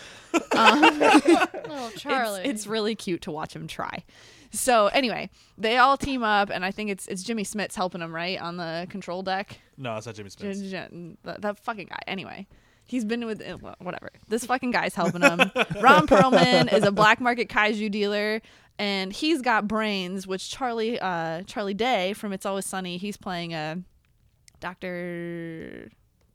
Oh, 1.70 1.90
Charlie. 1.96 2.40
It's, 2.40 2.48
it's 2.60 2.66
really 2.66 2.94
cute 2.94 3.22
to 3.22 3.30
watch 3.30 3.54
him 3.54 3.66
try. 3.66 4.04
So 4.50 4.86
anyway, 4.88 5.30
they 5.58 5.76
all 5.76 5.96
team 5.96 6.22
up, 6.22 6.50
and 6.50 6.64
I 6.64 6.70
think 6.70 6.90
it's 6.90 7.06
it's 7.08 7.22
Jimmy 7.22 7.44
Smits 7.44 7.74
helping 7.74 8.00
him 8.00 8.14
right 8.14 8.40
on 8.40 8.56
the 8.56 8.86
control 8.88 9.22
deck. 9.22 9.58
No, 9.76 9.96
it's 9.96 10.06
not 10.06 10.14
Jimmy 10.14 10.30
J- 10.30 10.54
Smith. 10.54 10.70
J- 10.70 11.16
That, 11.24 11.42
that 11.42 11.58
fucking 11.58 11.88
guy. 11.88 11.98
Anyway, 12.06 12.46
he's 12.88 13.04
been 13.04 13.24
with 13.26 13.40
uh, 13.40 13.74
whatever. 13.78 14.10
This 14.26 14.44
fucking 14.44 14.72
guy's 14.72 14.94
helping 14.94 15.22
him. 15.22 15.38
Ron 15.80 16.08
Perlman 16.08 16.72
is 16.72 16.82
a 16.82 16.90
black 16.90 17.20
market 17.20 17.48
kaiju 17.48 17.90
dealer. 17.90 18.42
And 18.80 19.12
he's 19.12 19.42
got 19.42 19.66
brains, 19.66 20.26
which 20.26 20.50
Charlie 20.50 21.00
uh, 21.00 21.42
Charlie 21.42 21.74
Day 21.74 22.12
from 22.12 22.32
It's 22.32 22.46
Always 22.46 22.64
Sunny, 22.64 22.96
he's 22.96 23.16
playing 23.16 23.52
a 23.52 23.82
Doctor 24.60 25.90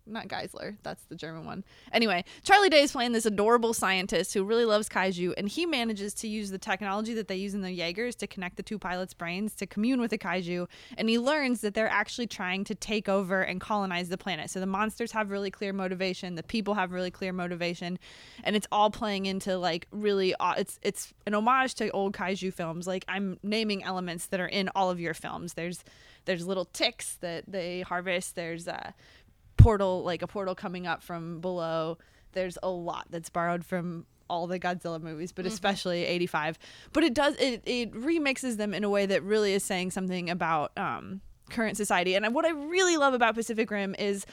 not 0.06 0.28
Geiszler. 0.28 0.76
That's 0.84 1.04
the 1.06 1.16
German 1.16 1.46
one. 1.46 1.64
Anyway, 1.92 2.24
Charlie 2.44 2.70
Day 2.70 2.82
is 2.82 2.92
playing 2.92 3.14
this 3.14 3.26
adorable 3.26 3.74
scientist 3.74 4.34
who 4.34 4.44
really 4.44 4.66
loves 4.66 4.90
kaiju, 4.90 5.34
and 5.38 5.48
he 5.48 5.66
manages 5.66 6.14
to 6.16 6.28
use 6.28 6.52
the 6.52 6.58
technology 6.58 7.14
that 7.14 7.28
they 7.28 7.36
use 7.36 7.54
in 7.54 7.62
the 7.62 7.72
Jaegers 7.72 8.16
to 8.18 8.28
connect 8.28 8.58
the 8.58 8.64
two 8.64 8.78
pilots' 8.78 9.14
brains 9.14 9.56
to 9.56 9.66
commune 9.66 10.02
with 10.02 10.12
the 10.12 10.18
kaiju. 10.18 10.68
And 10.98 11.10
he 11.10 11.18
learns 11.18 11.62
that 11.62 11.74
they're 11.74 11.88
actually 11.88 12.28
trying 12.28 12.64
to 12.66 12.76
take 12.76 13.08
over 13.08 13.42
and 13.42 13.62
colonize 13.62 14.10
the 14.10 14.18
planet. 14.18 14.50
So 14.50 14.60
the 14.60 14.66
monsters 14.66 15.12
have 15.14 15.32
really 15.32 15.52
clear 15.52 15.74
motivation, 15.74 16.36
the 16.36 16.44
people 16.44 16.74
have 16.74 16.92
really 16.92 17.12
clear 17.12 17.32
motivation, 17.32 17.98
and 18.44 18.56
it's 18.56 18.68
all 18.72 18.90
playing 18.90 19.26
into 19.26 19.58
like 19.58 19.88
really. 19.92 20.36
It's 20.58 20.80
it's 20.82 21.14
an 21.26 21.34
homage 21.34 21.76
to 21.76 21.90
old 21.92 22.14
kaiju 22.14 22.54
films. 22.54 22.88
Like 22.88 23.06
I'm 23.08 23.38
naming 23.44 23.84
elements 23.84 24.28
that 24.28 24.40
are 24.40 24.48
in 24.48 24.70
all 24.76 24.90
of 24.90 25.00
your 25.00 25.14
films. 25.14 25.54
There's 25.54 25.84
there's 26.26 26.46
little 26.48 26.66
ticks 26.66 27.18
that 27.22 27.44
they 27.48 27.82
harvest. 27.82 28.36
There's 28.36 28.68
uh 28.68 28.92
portal 29.64 30.04
like 30.04 30.22
a 30.22 30.28
portal 30.28 30.56
coming 30.56 30.86
up 30.86 31.02
from 31.02 31.40
below. 31.40 31.98
There's 32.34 32.58
a 32.62 32.70
lot 32.70 33.08
that's 33.10 33.30
borrowed 33.30 33.66
from 33.66 34.06
all 34.30 34.48
the 34.48 34.60
godzilla 34.60 35.02
movies 35.02 35.32
but 35.32 35.46
especially 35.46 36.06
85 36.06 36.58
but 36.94 37.04
it 37.04 37.14
does 37.14 37.36
it, 37.36 37.62
it 37.66 37.92
remixes 37.94 38.58
them 38.58 38.74
in 38.74 38.84
a 38.84 38.90
way 38.90 39.06
that 39.06 39.22
really 39.22 39.54
is 39.54 39.64
saying 39.64 39.92
something 39.92 40.30
about 40.30 40.72
um, 40.78 41.22
current 41.50 41.78
society. 41.78 42.16
And 42.16 42.34
what 42.34 42.46
i 42.46 42.50
really 42.50 42.98
love 42.98 43.14
about 43.14 43.36
pacific 43.36 43.70
rim 43.70 43.96
is 44.00 44.26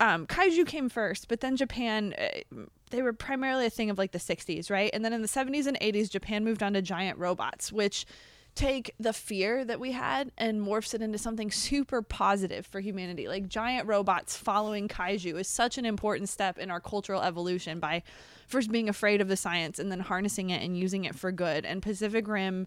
um, 0.00 0.26
kaiju 0.26 0.66
came 0.66 0.88
first 0.88 1.28
but 1.28 1.40
then 1.40 1.56
japan 1.56 2.14
uh, 2.18 2.64
they 2.90 3.02
were 3.02 3.12
primarily 3.12 3.66
a 3.66 3.70
thing 3.70 3.90
of 3.90 3.98
like 3.98 4.12
the 4.12 4.18
60s 4.18 4.70
right? 4.70 4.90
And 4.92 5.04
then 5.04 5.12
in 5.12 5.22
the 5.22 5.28
70s 5.28 5.66
and 5.66 5.78
80s 5.80 6.10
japan 6.10 6.42
moved 6.42 6.62
on 6.62 6.72
to 6.72 6.82
giant 6.82 7.18
robots 7.18 7.70
which 7.70 8.06
take 8.56 8.94
the 8.98 9.12
fear 9.12 9.64
that 9.64 9.78
we 9.78 9.92
had 9.92 10.32
and 10.36 10.60
morphs 10.60 10.94
it 10.94 11.02
into 11.02 11.18
something 11.18 11.50
super 11.50 12.02
positive 12.02 12.66
for 12.66 12.80
humanity. 12.80 13.28
Like 13.28 13.48
giant 13.48 13.86
robots 13.86 14.36
following 14.36 14.88
kaiju 14.88 15.38
is 15.38 15.46
such 15.46 15.78
an 15.78 15.84
important 15.84 16.28
step 16.28 16.58
in 16.58 16.70
our 16.70 16.80
cultural 16.80 17.22
evolution 17.22 17.78
by 17.78 18.02
first 18.48 18.72
being 18.72 18.88
afraid 18.88 19.20
of 19.20 19.28
the 19.28 19.36
science 19.36 19.78
and 19.78 19.92
then 19.92 20.00
harnessing 20.00 20.50
it 20.50 20.62
and 20.62 20.76
using 20.76 21.04
it 21.04 21.14
for 21.14 21.30
good. 21.30 21.64
And 21.64 21.82
Pacific 21.82 22.26
Rim 22.26 22.66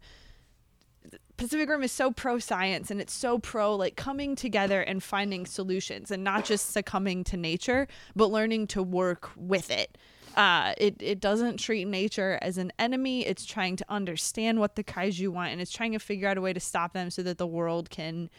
Pacific 1.37 1.69
Rim 1.69 1.83
is 1.83 1.91
so 1.91 2.11
pro 2.11 2.37
science 2.37 2.91
and 2.91 3.01
it's 3.01 3.13
so 3.13 3.39
pro 3.39 3.75
like 3.75 3.95
coming 3.95 4.35
together 4.35 4.81
and 4.81 5.01
finding 5.01 5.45
solutions 5.45 6.11
and 6.11 6.23
not 6.23 6.45
just 6.45 6.71
succumbing 6.71 7.23
to 7.25 7.37
nature, 7.37 7.87
but 8.15 8.27
learning 8.27 8.67
to 8.67 8.83
work 8.83 9.31
with 9.35 9.71
it. 9.71 9.97
Uh, 10.39 10.73
it 10.77 10.95
it 11.01 11.19
doesn't 11.19 11.57
treat 11.57 11.85
nature 11.85 12.39
as 12.41 12.57
an 12.57 12.71
enemy. 12.79 13.25
It's 13.25 13.45
trying 13.45 13.75
to 13.75 13.85
understand 13.89 14.57
what 14.57 14.77
the 14.77 14.85
kaiju 14.85 15.27
want 15.27 15.51
and 15.51 15.59
it's 15.59 15.69
trying 15.69 15.91
to 15.91 15.99
figure 15.99 16.29
out 16.29 16.37
a 16.37 16.41
way 16.41 16.53
to 16.53 16.61
stop 16.61 16.93
them 16.93 17.09
so 17.09 17.21
that 17.23 17.37
the 17.37 17.45
world 17.45 17.89
can 17.89 18.29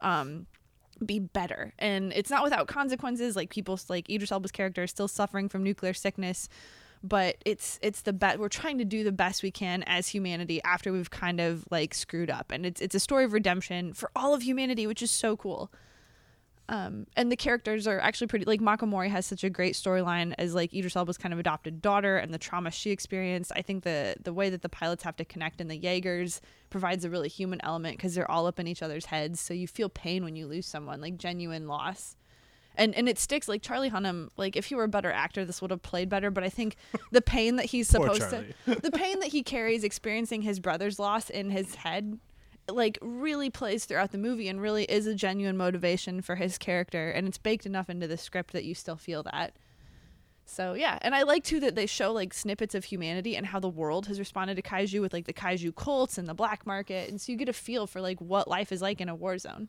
um, 0.00 0.46
be 1.06 1.20
better. 1.20 1.72
And 1.78 2.12
it's 2.12 2.28
not 2.28 2.42
without 2.42 2.66
consequences. 2.66 3.36
Like 3.36 3.50
people 3.50 3.78
like 3.88 4.10
Idris 4.10 4.32
Elba's 4.32 4.50
character 4.50 4.82
is 4.82 4.90
still 4.90 5.06
suffering 5.06 5.48
from 5.48 5.62
nuclear 5.62 5.94
sickness, 5.94 6.48
but 7.04 7.36
it's 7.46 7.78
it's 7.82 8.00
the 8.00 8.12
best. 8.12 8.40
We're 8.40 8.48
trying 8.48 8.78
to 8.78 8.84
do 8.84 9.04
the 9.04 9.12
best 9.12 9.44
we 9.44 9.52
can 9.52 9.84
as 9.84 10.08
humanity 10.08 10.60
after 10.64 10.90
we've 10.90 11.10
kind 11.10 11.40
of 11.40 11.64
like 11.70 11.94
screwed 11.94 12.30
up. 12.30 12.50
And 12.50 12.66
it's 12.66 12.80
it's 12.80 12.96
a 12.96 13.00
story 13.00 13.22
of 13.22 13.32
redemption 13.32 13.92
for 13.92 14.10
all 14.16 14.34
of 14.34 14.42
humanity, 14.42 14.88
which 14.88 15.02
is 15.02 15.12
so 15.12 15.36
cool. 15.36 15.70
Um, 16.68 17.06
and 17.14 17.30
the 17.30 17.36
characters 17.36 17.86
are 17.86 18.00
actually 18.00 18.28
pretty 18.28 18.46
like 18.46 18.60
Mako 18.60 18.86
Mori 18.86 19.10
has 19.10 19.26
such 19.26 19.44
a 19.44 19.50
great 19.50 19.74
storyline 19.74 20.34
as 20.38 20.54
like 20.54 20.72
Idris 20.72 20.96
Elba's 20.96 21.18
kind 21.18 21.34
of 21.34 21.38
adopted 21.38 21.82
daughter 21.82 22.16
and 22.16 22.32
the 22.32 22.38
trauma 22.38 22.70
she 22.70 22.90
experienced. 22.90 23.52
I 23.54 23.60
think 23.60 23.84
the 23.84 24.16
the 24.22 24.32
way 24.32 24.48
that 24.48 24.62
the 24.62 24.70
pilots 24.70 25.02
have 25.02 25.16
to 25.16 25.26
connect 25.26 25.60
in 25.60 25.68
the 25.68 25.76
Jaegers 25.76 26.40
provides 26.70 27.04
a 27.04 27.10
really 27.10 27.28
human 27.28 27.60
element 27.62 27.98
because 27.98 28.14
they're 28.14 28.30
all 28.30 28.46
up 28.46 28.58
in 28.58 28.66
each 28.66 28.82
other's 28.82 29.06
heads, 29.06 29.40
so 29.40 29.52
you 29.52 29.68
feel 29.68 29.90
pain 29.90 30.24
when 30.24 30.36
you 30.36 30.46
lose 30.46 30.66
someone, 30.66 31.02
like 31.02 31.18
genuine 31.18 31.68
loss. 31.68 32.16
And 32.76 32.94
and 32.94 33.10
it 33.10 33.18
sticks 33.18 33.46
like 33.46 33.60
Charlie 33.60 33.90
Hunnam. 33.90 34.30
Like 34.38 34.56
if 34.56 34.66
he 34.66 34.74
were 34.74 34.84
a 34.84 34.88
better 34.88 35.12
actor, 35.12 35.44
this 35.44 35.60
would 35.60 35.70
have 35.70 35.82
played 35.82 36.08
better. 36.08 36.30
But 36.30 36.44
I 36.44 36.48
think 36.48 36.76
the 37.12 37.20
pain 37.20 37.56
that 37.56 37.66
he's 37.66 37.88
supposed 37.88 38.30
to, 38.30 38.44
the 38.66 38.90
pain 38.90 39.20
that 39.20 39.28
he 39.28 39.42
carries 39.42 39.84
experiencing 39.84 40.42
his 40.42 40.60
brother's 40.60 40.98
loss 40.98 41.28
in 41.28 41.50
his 41.50 41.74
head, 41.74 42.18
like 42.68 42.98
really 43.00 43.50
plays 43.50 43.84
throughout 43.84 44.12
the 44.12 44.18
movie 44.18 44.48
and 44.48 44.60
really 44.60 44.84
is 44.84 45.06
a 45.06 45.14
genuine 45.14 45.56
motivation 45.56 46.22
for 46.22 46.36
his 46.36 46.58
character. 46.58 47.10
And 47.10 47.26
it's 47.28 47.38
baked 47.38 47.66
enough 47.66 47.90
into 47.90 48.06
the 48.06 48.16
script 48.16 48.52
that 48.52 48.64
you 48.64 48.74
still 48.74 48.96
feel 48.96 49.22
that. 49.24 49.56
So 50.46 50.74
yeah, 50.74 50.98
and 51.02 51.14
I 51.14 51.22
like 51.22 51.44
too 51.44 51.60
that 51.60 51.74
they 51.74 51.86
show 51.86 52.12
like 52.12 52.34
snippets 52.34 52.74
of 52.74 52.84
humanity 52.84 53.36
and 53.36 53.46
how 53.46 53.60
the 53.60 53.68
world 53.68 54.06
has 54.06 54.18
responded 54.18 54.56
to 54.56 54.62
kaiju 54.62 55.00
with 55.00 55.12
like 55.12 55.26
the 55.26 55.32
kaiju 55.32 55.74
cults 55.74 56.18
and 56.18 56.28
the 56.28 56.34
black 56.34 56.66
market, 56.66 57.08
and 57.08 57.20
so 57.20 57.32
you 57.32 57.38
get 57.38 57.48
a 57.48 57.54
feel 57.54 57.86
for 57.86 58.00
like 58.00 58.20
what 58.20 58.46
life 58.46 58.70
is 58.70 58.82
like 58.82 59.00
in 59.00 59.08
a 59.08 59.14
war 59.14 59.38
zone, 59.38 59.68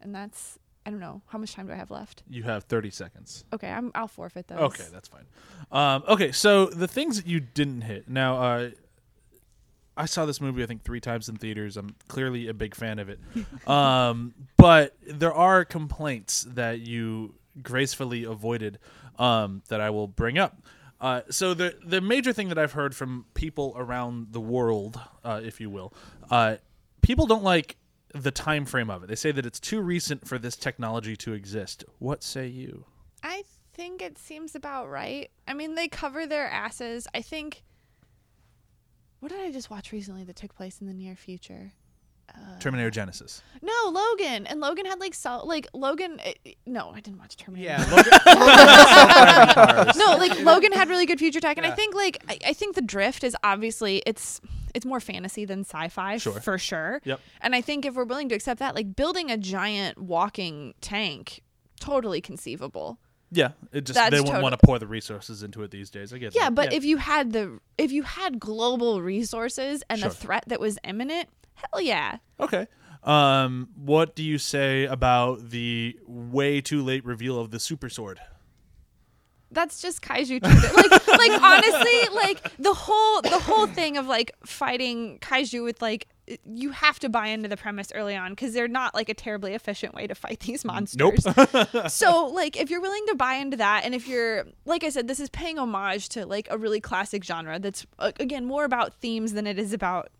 and 0.00 0.14
that's 0.14 0.58
I 0.84 0.90
don't 0.90 1.00
know 1.00 1.22
how 1.28 1.38
much 1.38 1.54
time 1.54 1.66
do 1.66 1.72
I 1.72 1.76
have 1.76 1.90
left. 1.90 2.22
You 2.28 2.42
have 2.44 2.64
30 2.64 2.90
seconds. 2.90 3.44
Okay, 3.52 3.70
I'm 3.70 3.92
I'll 3.94 4.08
forfeit 4.08 4.48
those. 4.48 4.58
Okay, 4.58 4.86
that's 4.92 5.08
fine. 5.08 5.26
Um, 5.70 6.02
okay, 6.08 6.32
so 6.32 6.66
the 6.66 6.88
things 6.88 7.16
that 7.16 7.26
you 7.26 7.38
didn't 7.40 7.82
hit. 7.82 8.08
Now, 8.08 8.42
uh, 8.42 8.70
I 9.96 10.06
saw 10.06 10.24
this 10.24 10.40
movie 10.40 10.62
I 10.62 10.66
think 10.66 10.82
three 10.82 11.00
times 11.00 11.28
in 11.28 11.36
theaters. 11.36 11.76
I'm 11.76 11.94
clearly 12.08 12.48
a 12.48 12.54
big 12.54 12.74
fan 12.74 12.98
of 12.98 13.08
it. 13.08 13.20
um, 13.68 14.34
but 14.56 14.96
there 15.06 15.32
are 15.34 15.64
complaints 15.64 16.46
that 16.50 16.80
you 16.80 17.34
gracefully 17.62 18.24
avoided 18.24 18.78
um, 19.18 19.62
that 19.68 19.80
I 19.80 19.90
will 19.90 20.08
bring 20.08 20.38
up. 20.38 20.62
Uh, 21.00 21.22
so 21.30 21.54
the 21.54 21.76
the 21.82 22.00
major 22.00 22.32
thing 22.32 22.48
that 22.50 22.58
I've 22.58 22.72
heard 22.72 22.94
from 22.94 23.24
people 23.34 23.72
around 23.76 24.32
the 24.32 24.40
world, 24.40 25.00
uh, 25.24 25.40
if 25.42 25.60
you 25.60 25.70
will, 25.70 25.94
uh, 26.30 26.56
people 27.00 27.26
don't 27.26 27.42
like 27.42 27.76
the 28.12 28.30
time 28.30 28.66
frame 28.66 28.90
of 28.90 29.02
it. 29.02 29.06
They 29.06 29.14
say 29.14 29.32
that 29.32 29.46
it's 29.46 29.60
too 29.60 29.80
recent 29.80 30.28
for 30.28 30.38
this 30.38 30.56
technology 30.56 31.16
to 31.16 31.32
exist. 31.32 31.84
What 31.98 32.22
say 32.22 32.46
you? 32.48 32.84
I 33.22 33.44
think 33.72 34.02
it 34.02 34.18
seems 34.18 34.54
about 34.54 34.90
right. 34.90 35.30
I 35.48 35.54
mean, 35.54 35.74
they 35.74 35.88
cover 35.88 36.26
their 36.26 36.48
asses. 36.48 37.06
I 37.14 37.22
think. 37.22 37.62
What 39.20 39.30
did 39.32 39.40
I 39.40 39.50
just 39.52 39.70
watch 39.70 39.92
recently 39.92 40.24
that 40.24 40.36
took 40.36 40.54
place 40.54 40.80
in 40.80 40.86
the 40.86 40.94
near 40.94 41.14
future? 41.16 41.72
Terminator 42.60 42.92
Genisys. 42.92 43.42
No, 43.60 43.72
Logan, 43.90 44.46
and 44.46 44.60
Logan 44.60 44.86
had 44.86 45.00
like 45.00 45.14
so 45.14 45.44
like 45.44 45.66
Logan. 45.74 46.20
eh, 46.22 46.52
no, 46.64 46.90
I 46.90 47.00
didn't 47.00 47.18
watch 47.18 47.36
Terminator. 47.36 47.70
Yeah, 47.70 47.78
Logan, 47.90 48.12
Logan 48.26 48.66
has 48.68 48.88
self-driving 48.88 49.54
cars. 49.84 49.96
no, 49.96 50.16
like 50.16 50.40
Logan 50.40 50.70
had 50.72 50.88
really 50.88 51.06
good 51.06 51.18
future 51.18 51.40
tech, 51.40 51.56
and 51.56 51.66
I 51.66 51.72
think 51.72 51.92
like 51.94 52.18
I, 52.28 52.38
I 52.46 52.52
think 52.52 52.76
the 52.76 52.82
drift 52.82 53.24
is 53.24 53.36
obviously 53.42 54.00
it's 54.06 54.40
it's 54.74 54.86
more 54.86 55.00
fantasy 55.00 55.44
than 55.44 55.60
sci-fi 55.64 56.18
Sure. 56.18 56.40
for 56.40 56.56
sure. 56.56 57.00
Yep. 57.04 57.18
And 57.40 57.56
I 57.56 57.60
think 57.62 57.84
if 57.84 57.94
we're 57.96 58.04
willing 58.04 58.28
to 58.28 58.36
accept 58.36 58.60
that, 58.60 58.76
like 58.76 58.94
building 58.94 59.28
a 59.32 59.36
giant 59.36 59.98
walking 59.98 60.74
tank, 60.80 61.42
totally 61.80 62.20
conceivable. 62.20 62.98
Yeah, 63.32 63.52
it 63.72 63.82
just 63.84 63.94
That's 63.94 64.10
they 64.10 64.16
wouldn't 64.18 64.26
total- 64.28 64.42
want 64.42 64.58
to 64.60 64.66
pour 64.66 64.78
the 64.80 64.86
resources 64.88 65.42
into 65.44 65.62
it 65.62 65.70
these 65.70 65.88
days. 65.90 66.12
I 66.12 66.18
get 66.18 66.34
Yeah, 66.34 66.44
that. 66.46 66.54
but 66.56 66.72
if 66.72 66.84
you 66.84 66.96
had 66.96 67.32
the 67.32 67.60
if 67.78 67.92
you 67.92 68.02
had 68.02 68.40
global 68.40 69.00
resources 69.02 69.82
and 69.88 70.00
Sure. 70.00 70.08
a 70.08 70.12
threat 70.12 70.44
that 70.48 70.58
was 70.60 70.78
imminent, 70.84 71.28
hell 71.54 71.80
yeah. 71.80 72.16
okay. 72.40 72.66
Um, 73.04 73.68
what 73.76 74.14
do 74.14 74.22
you 74.22 74.36
say 74.36 74.84
about 74.84 75.48
the 75.50 75.96
way 76.06 76.60
too 76.60 76.82
late 76.82 77.04
reveal 77.04 77.38
of 77.40 77.50
the 77.50 77.58
super 77.60 77.88
sword? 77.88 78.20
That's 79.52 79.80
just 79.82 80.00
kaiju 80.02 80.26
treated. 80.42 80.46
like 80.74 81.08
like 81.08 81.42
honestly, 81.42 82.14
like 82.14 82.56
the 82.58 82.72
whole 82.74 83.22
the 83.22 83.38
whole 83.38 83.66
thing 83.66 83.96
of 83.96 84.06
like 84.06 84.32
fighting 84.44 85.18
kaiju 85.20 85.64
with 85.64 85.80
like 85.82 86.06
you 86.44 86.70
have 86.70 86.98
to 87.00 87.08
buy 87.08 87.28
into 87.28 87.48
the 87.48 87.56
premise 87.56 87.92
early 87.94 88.16
on 88.16 88.32
because 88.32 88.52
they're 88.52 88.68
not 88.68 88.94
like 88.94 89.08
a 89.08 89.14
terribly 89.14 89.54
efficient 89.54 89.94
way 89.94 90.06
to 90.06 90.14
fight 90.14 90.40
these 90.46 90.64
monsters. 90.64 91.26
Nope. 91.26 91.88
so 91.90 92.26
like 92.26 92.56
if 92.56 92.70
you're 92.70 92.80
willing 92.80 93.04
to 93.08 93.14
buy 93.14 93.34
into 93.34 93.56
that 93.56 93.84
and 93.84 93.94
if 93.94 94.06
you're 94.08 94.46
like 94.64 94.84
I 94.84 94.90
said 94.90 95.08
this 95.08 95.20
is 95.20 95.30
paying 95.30 95.58
homage 95.58 96.08
to 96.10 96.26
like 96.26 96.48
a 96.50 96.58
really 96.58 96.80
classic 96.80 97.24
genre 97.24 97.58
that's 97.58 97.86
again 97.98 98.44
more 98.44 98.64
about 98.64 98.94
themes 98.94 99.32
than 99.32 99.46
it 99.46 99.58
is 99.58 99.72
about 99.72 100.10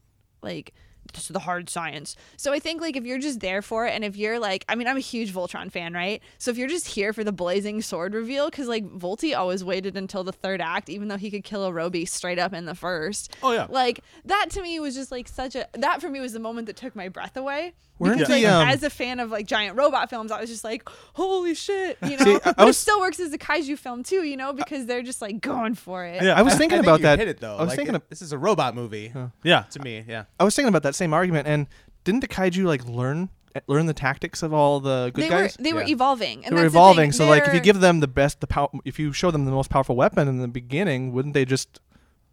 like 0.43 0.75
just 1.13 1.33
the 1.33 1.39
hard 1.41 1.69
science. 1.69 2.17
So 2.37 2.53
I 2.53 2.59
think 2.59 2.81
like 2.81 2.97
if 2.97 3.05
you're 3.05 3.19
just 3.19 3.41
there 3.41 3.63
for 3.63 3.87
it 3.87 3.91
and 3.91 4.05
if 4.05 4.17
you're 4.17 4.39
like 4.39 4.65
I 4.69 4.75
mean 4.75 4.87
I'm 4.87 4.97
a 4.97 5.01
huge 5.01 5.33
Voltron 5.33 5.71
fan, 5.71 5.95
right? 5.95 6.23
So 6.39 6.51
if 6.51 6.59
you're 6.59 6.69
just 6.69 6.89
here 6.89 7.13
for 7.13 7.25
the 7.25 7.33
blazing 7.33 7.83
sword 7.83 8.15
reveal 8.15 8.51
cuz 8.51 8.69
like 8.69 8.85
Volty 8.85 9.37
always 9.37 9.65
waited 9.65 9.97
until 9.97 10.25
the 10.25 10.33
third 10.33 10.61
act 10.61 10.89
even 10.89 11.09
though 11.09 11.17
he 11.17 11.31
could 11.31 11.45
kill 11.45 11.65
a 11.65 11.73
Roby 11.73 12.05
straight 12.05 12.39
up 12.39 12.53
in 12.53 12.65
the 12.65 12.75
first. 12.75 13.37
Oh, 13.43 13.53
yeah. 13.53 13.67
Like 13.69 14.01
that 14.25 14.51
to 14.51 14.63
me 14.63 14.81
was 14.81 14.95
just 14.95 15.11
like 15.11 15.29
such 15.29 15.55
a 15.55 15.69
that 15.75 16.01
for 16.01 16.09
me 16.09 16.21
was 16.21 16.33
the 16.33 16.41
moment 16.41 16.67
that 16.67 16.77
took 16.77 16.95
my 16.97 17.09
breath 17.09 17.37
away. 17.37 17.75
Weren't 18.01 18.19
Because, 18.19 18.29
the, 18.35 18.43
like, 18.43 18.53
um, 18.53 18.67
as 18.69 18.83
a 18.83 18.91
fan 18.91 19.21
of 19.21 19.31
like 19.31 19.47
giant 19.47 19.77
robot 19.77 20.11
films, 20.11 20.33
I 20.33 20.41
was 20.41 20.49
just 20.51 20.65
like, 20.65 20.89
"Holy 21.13 21.55
shit!" 21.55 21.99
You 22.03 22.17
know. 22.17 22.25
See, 22.25 22.39
I- 22.45 22.55
I 22.59 22.65
was- 22.65 22.77
it 22.77 22.81
still 22.81 22.99
works 22.99 23.21
as 23.21 23.33
a 23.33 23.39
kaiju 23.39 23.79
film 23.79 24.03
too, 24.03 24.25
you 24.25 24.37
know, 24.37 24.53
because 24.55 24.87
they're 24.87 25.03
just 25.03 25.21
like 25.23 25.41
going 25.41 25.75
for 25.75 26.05
it. 26.05 26.23
Yeah. 26.23 26.33
I 26.35 26.43
was 26.43 26.55
thinking 26.57 26.79
I 26.79 26.83
think 26.83 26.87
about 26.89 27.01
you 27.01 27.05
that. 27.05 27.19
Hit 27.19 27.29
it 27.29 27.41
though. 27.41 27.57
I 27.57 27.61
was 27.61 27.69
Like, 27.69 27.77
thinking. 27.77 27.95
it- 27.95 28.09
this 28.11 28.23
is 28.23 28.33
a 28.33 28.39
robot 28.39 28.75
movie 28.75 29.13
Yeah, 29.45 29.65
to 29.71 29.79
me. 29.81 30.03
Yeah. 30.09 30.25
I 30.41 30.45
was 30.45 30.57
thinking 30.57 30.71
about 30.71 30.83
that 30.85 30.95
same 30.95 31.13
argument, 31.13 31.47
and 31.47 31.67
didn't 32.05 32.21
the 32.21 32.29
kaiju 32.29 32.65
like 32.65 32.85
learn 32.89 33.29
learn 33.67 33.85
the 33.87 33.93
tactics 33.93 34.43
of 34.45 34.55
all 34.55 34.79
the 34.81 35.11
good 35.13 35.25
they 35.25 35.29
guys? 35.29 35.59
were 35.59 35.63
they 35.65 35.73
were 35.73 35.83
evolving. 35.83 36.45
And 36.47 36.57
they 36.57 36.63
were 36.63 36.63
that's 36.63 36.73
the 36.73 36.79
evolving. 36.79 37.03
thing, 37.11 37.13
So 37.13 37.27
like, 37.27 37.47
if 37.49 37.53
you 37.53 37.61
give 37.61 37.81
them 37.81 38.01
the 38.01 38.09
best, 38.09 38.41
the 38.41 38.47
pow- 38.47 38.71
if 38.85 38.99
you 38.99 39.13
show 39.13 39.31
them 39.31 39.45
the 39.45 39.51
most 39.51 39.69
powerful 39.71 39.97
weapon 39.97 40.27
in 40.29 40.39
the 40.39 40.49
beginning, 40.49 41.13
wouldn't 41.13 41.35
they 41.35 41.45
just 41.45 41.81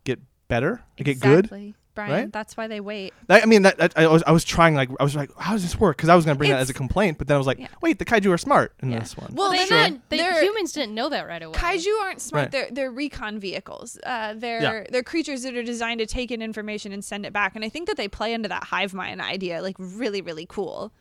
get 0.05 0.19
better, 0.47 0.83
get 0.97 1.19
good? 1.19 1.49
Exactly. 1.97 2.11
Brian, 2.13 2.25
right? 2.25 2.31
that's 2.33 2.55
why 2.55 2.67
they 2.67 2.79
wait. 2.79 3.13
That, 3.27 3.43
I 3.43 3.45
mean, 3.47 3.63
that, 3.63 3.77
that- 3.77 3.97
I 3.97 4.07
was 4.07 4.23
I 4.27 4.31
was 4.31 4.43
trying 4.43 4.75
like 4.75 4.89
I 4.99 5.03
was 5.03 5.15
like, 5.15 5.31
how 5.37 5.53
does 5.53 5.63
this 5.63 5.79
work? 5.79 5.97
Because 5.97 6.09
I 6.09 6.15
was 6.15 6.25
gonna 6.25 6.37
bring 6.37 6.51
that 6.51 6.59
as 6.59 6.69
a 6.69 6.73
complaint, 6.73 7.17
but 7.17 7.27
then 7.27 7.35
I 7.35 7.37
was 7.37 7.47
like, 7.47 7.59
Yeah. 7.59 7.67
wait, 7.81 7.99
the 7.99 8.05
kaiju 8.05 8.31
are 8.31 8.37
smart 8.37 8.73
in 8.81 8.91
Yeah. 8.91 8.99
this 8.99 9.17
one. 9.17 9.31
Well, 9.33 9.49
they 9.51 9.65
they're 9.65 9.83
didn't. 9.85 10.09
They, 10.09 10.17
they're- 10.17 10.41
humans 10.43 10.71
didn't 10.73 10.93
know 10.95 11.09
that 11.09 11.27
right 11.27 11.41
away. 11.41 11.55
Kaiju 11.57 12.01
aren't 12.03 12.21
smart. 12.21 12.43
Right. 12.45 12.51
They're 12.51 12.67
they're 12.71 12.91
recon 12.91 13.39
vehicles. 13.39 13.97
Uh, 14.05 14.33
they're 14.35 14.61
Yeah. 14.61 14.83
they're 14.91 15.03
creatures 15.03 15.43
that 15.43 15.55
are 15.55 15.63
designed 15.63 15.99
to 15.99 16.05
take 16.05 16.29
in 16.31 16.41
information 16.41 16.91
and 16.91 17.03
send 17.03 17.25
it 17.25 17.33
back. 17.33 17.55
And 17.55 17.65
I 17.65 17.69
think 17.69 17.87
that 17.87 17.97
they 17.97 18.07
play 18.07 18.33
into 18.33 18.49
that 18.49 18.65
hive 18.65 18.93
mind 18.93 19.21
idea 19.21 19.61
like 19.61 19.75
really 19.79 20.21
really 20.21 20.45
cool. 20.47 20.91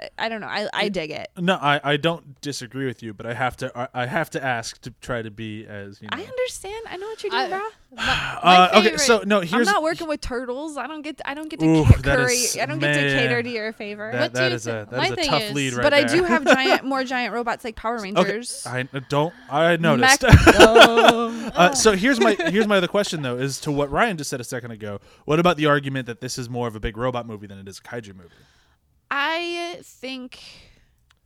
I, 0.00 0.08
I 0.18 0.28
don't 0.28 0.40
know. 0.40 0.46
I 0.46 0.68
I 0.72 0.88
dig 0.88 1.10
it. 1.10 1.28
no, 1.38 1.54
I, 1.54 1.80
I 1.84 1.96
don't 1.96 2.40
disagree 2.40 2.86
with 2.86 3.02
you, 3.02 3.12
but 3.14 3.26
I 3.26 3.34
have 3.34 3.56
to 3.58 3.70
I, 3.78 3.88
I 4.02 4.06
have 4.06 4.30
to 4.30 4.42
ask 4.44 4.80
to 4.82 4.90
try 5.00 5.22
to 5.22 5.30
be 5.30 5.66
as 5.66 6.00
you 6.00 6.08
know. 6.08 6.16
I 6.16 6.22
understand. 6.24 6.86
I 6.88 6.96
know 6.96 7.06
what 7.06 7.22
you're 7.22 7.30
doing, 7.30 7.42
I, 7.42 7.48
bro. 7.48 7.60
My, 7.94 8.38
my 8.42 8.56
uh, 8.56 8.78
okay, 8.80 8.96
so 8.96 9.22
no, 9.26 9.40
here's 9.40 9.68
I'm 9.68 9.74
not 9.74 9.82
working 9.82 10.08
with 10.08 10.22
turtles. 10.22 10.78
I 10.78 10.86
don't 10.86 11.02
get. 11.02 11.20
I 11.26 11.34
don't 11.34 11.50
get 11.50 11.60
to 11.60 11.66
Ooh, 11.66 11.84
curry. 11.84 12.32
is- 12.36 12.56
I 12.58 12.64
don't 12.64 12.78
get 12.78 12.94
to 12.94 13.00
cater 13.00 13.42
to 13.42 13.50
your 13.50 13.72
favor. 13.74 14.10
that, 14.10 14.20
What 14.20 14.32
do 14.32 14.38
that 14.40 14.48
you 14.48 14.54
is 14.54 14.66
a 14.66 14.86
that 14.90 14.92
my 14.92 15.06
is 15.08 15.12
a 15.12 15.16
tough 15.30 15.42
is- 15.42 15.52
lead 15.52 15.72
right 15.74 15.82
but 15.82 15.92
I 15.92 16.04
do 16.04 16.24
have 16.24 16.44
giant, 16.46 16.84
more 16.84 17.04
giant 17.04 17.34
robots 17.34 17.62
like 17.64 17.76
Power 17.76 17.96
Okay, 17.98 18.02
Rangers. 18.14 18.66
I 18.66 18.84
don't. 19.10 19.34
I 19.50 19.76
noticed. 19.88 20.22
Mech- 20.22 20.32
uh, 20.58 21.74
so 21.74 21.92
here's 21.92 22.18
my 22.18 22.34
here's 22.34 22.66
my 22.66 22.78
other 22.78 22.88
question 22.88 23.20
though, 23.20 23.36
is 23.36 23.60
to 23.60 23.70
what 23.70 23.90
Ryan 23.90 24.16
just 24.16 24.30
said 24.30 24.40
a 24.40 24.44
second 24.44 24.70
ago. 24.70 24.98
What 25.26 25.38
about 25.38 25.58
the 25.58 25.66
argument 25.66 26.06
that 26.06 26.22
this 26.22 26.38
is 26.38 26.48
more 26.48 26.68
of 26.68 26.74
a 26.74 26.80
big 26.80 26.96
robot 26.96 27.26
movie 27.26 27.46
than 27.46 27.58
it 27.58 27.68
is 27.68 27.78
a 27.78 27.82
kaiju 27.82 28.16
movie? 28.16 28.30
I 29.14 29.78
think 29.82 30.40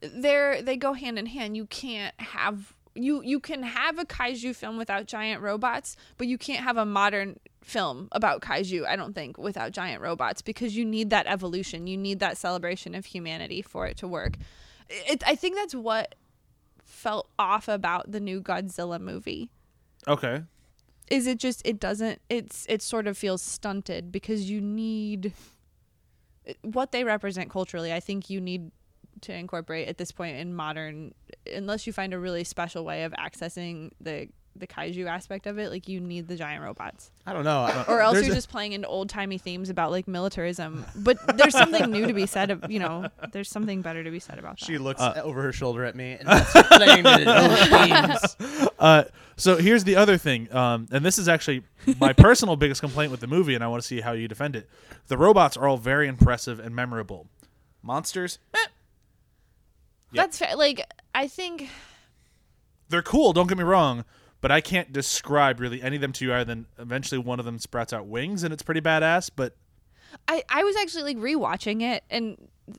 they're 0.00 0.60
they 0.60 0.76
go 0.76 0.92
hand 0.92 1.20
in 1.20 1.26
hand. 1.26 1.56
You 1.56 1.66
can't 1.66 2.12
have 2.20 2.74
you 2.96 3.22
you 3.22 3.38
can 3.38 3.62
have 3.62 4.00
a 4.00 4.04
kaiju 4.04 4.56
film 4.56 4.76
without 4.76 5.06
giant 5.06 5.40
robots, 5.40 5.96
but 6.18 6.26
you 6.26 6.36
can't 6.36 6.64
have 6.64 6.76
a 6.76 6.84
modern 6.84 7.38
film 7.62 8.08
about 8.10 8.40
kaiju. 8.42 8.84
I 8.84 8.96
don't 8.96 9.14
think 9.14 9.38
without 9.38 9.70
giant 9.70 10.02
robots 10.02 10.42
because 10.42 10.76
you 10.76 10.84
need 10.84 11.10
that 11.10 11.28
evolution. 11.28 11.86
You 11.86 11.96
need 11.96 12.18
that 12.18 12.36
celebration 12.36 12.96
of 12.96 13.06
humanity 13.06 13.62
for 13.62 13.86
it 13.86 13.96
to 13.98 14.08
work. 14.08 14.36
It, 14.88 15.22
I 15.24 15.36
think 15.36 15.54
that's 15.54 15.74
what 15.74 16.16
felt 16.82 17.28
off 17.38 17.68
about 17.68 18.10
the 18.10 18.18
new 18.18 18.40
Godzilla 18.40 19.00
movie. 19.00 19.48
Okay. 20.08 20.42
Is 21.08 21.28
it 21.28 21.38
just 21.38 21.64
it 21.64 21.78
doesn't 21.78 22.20
it's 22.28 22.66
it 22.68 22.82
sort 22.82 23.06
of 23.06 23.16
feels 23.16 23.42
stunted 23.42 24.10
because 24.10 24.50
you 24.50 24.60
need 24.60 25.32
what 26.62 26.92
they 26.92 27.04
represent 27.04 27.50
culturally. 27.50 27.92
I 27.92 28.00
think 28.00 28.30
you 28.30 28.40
need 28.40 28.70
to 29.22 29.32
incorporate 29.32 29.88
at 29.88 29.98
this 29.98 30.12
point 30.12 30.36
in 30.36 30.54
modern 30.54 31.14
unless 31.54 31.86
you 31.86 31.92
find 31.92 32.12
a 32.12 32.18
really 32.18 32.44
special 32.44 32.84
way 32.84 33.04
of 33.04 33.12
accessing 33.12 33.90
the 34.00 34.28
the 34.58 34.66
kaiju 34.66 35.06
aspect 35.06 35.46
of 35.46 35.58
it 35.58 35.70
like 35.70 35.88
you 35.88 36.00
need 36.00 36.28
the 36.28 36.36
giant 36.36 36.62
robots 36.64 37.10
I 37.26 37.32
don't 37.32 37.44
know. 37.44 37.84
or 37.88 38.00
else 38.00 38.14
There's 38.14 38.26
you're 38.26 38.32
a- 38.34 38.36
just 38.36 38.48
playing 38.50 38.72
into 38.72 38.86
old 38.88 39.08
timey 39.08 39.38
themes 39.38 39.68
about 39.70 39.90
like 39.90 40.06
militarism 40.08 40.84
but 40.96 41.18
there's 41.36 41.52
something 41.56 41.90
new 41.90 42.06
to 42.06 42.12
be 42.12 42.26
said 42.26 42.50
of, 42.50 42.70
you 42.70 42.78
know 42.78 43.08
there's 43.32 43.48
something 43.50 43.82
better 43.82 44.02
to 44.04 44.10
be 44.10 44.20
said 44.20 44.38
about 44.38 44.58
that 44.58 44.64
She 44.66 44.78
looks 44.78 45.00
Uh, 45.00 45.20
over 45.24 45.42
her 45.42 45.52
shoulder 45.52 45.84
at 45.84 45.94
me 45.96 46.16
and 46.20 46.28
starts 46.46 46.68
playing 46.76 47.02
the 47.02 48.36
themes. 48.40 48.68
Uh, 48.78 49.04
so 49.38 49.56
here's 49.56 49.84
the 49.84 49.96
other 49.96 50.18
thing, 50.18 50.52
um, 50.54 50.86
and 50.92 51.02
this 51.04 51.18
is 51.18 51.28
actually 51.28 51.62
my 51.98 52.12
personal 52.12 52.56
biggest 52.56 52.82
complaint 52.82 53.10
with 53.10 53.20
the 53.20 53.26
movie, 53.26 53.54
and 53.54 53.64
I 53.64 53.68
want 53.68 53.80
to 53.82 53.86
see 53.86 54.00
how 54.02 54.12
you 54.12 54.28
defend 54.28 54.54
it. 54.54 54.68
The 55.08 55.16
robots 55.16 55.56
are 55.56 55.66
all 55.66 55.78
very 55.78 56.06
impressive 56.08 56.60
and 56.60 56.74
memorable. 56.76 57.26
Monsters, 57.82 58.38
eh, 58.52 58.58
Yeah. 60.12 60.22
that's 60.22 60.38
fair 60.38 60.54
like 60.56 60.80
i 61.14 61.26
think 61.26 61.68
they're 62.88 63.02
cool. 63.02 63.32
Don't 63.32 63.46
get 63.48 63.58
me 63.58 63.64
wrong, 63.64 64.04
but 64.46 64.52
I 64.52 64.60
can't 64.60 64.92
describe 64.92 65.58
really 65.58 65.82
any 65.82 65.96
of 65.96 66.02
them 66.02 66.12
to 66.12 66.24
you 66.24 66.32
other 66.32 66.44
than 66.44 66.66
eventually 66.78 67.18
one 67.18 67.40
of 67.40 67.44
them 67.44 67.58
sprouts 67.58 67.92
out 67.92 68.06
wings, 68.06 68.44
and 68.44 68.54
it's 68.54 68.62
pretty 68.62 68.80
badass. 68.80 69.28
But 69.34 69.56
I, 70.28 70.44
I 70.48 70.62
was 70.62 70.76
actually 70.76 71.14
like 71.14 71.16
rewatching 71.16 71.82
it 71.82 72.04
and 72.10 72.36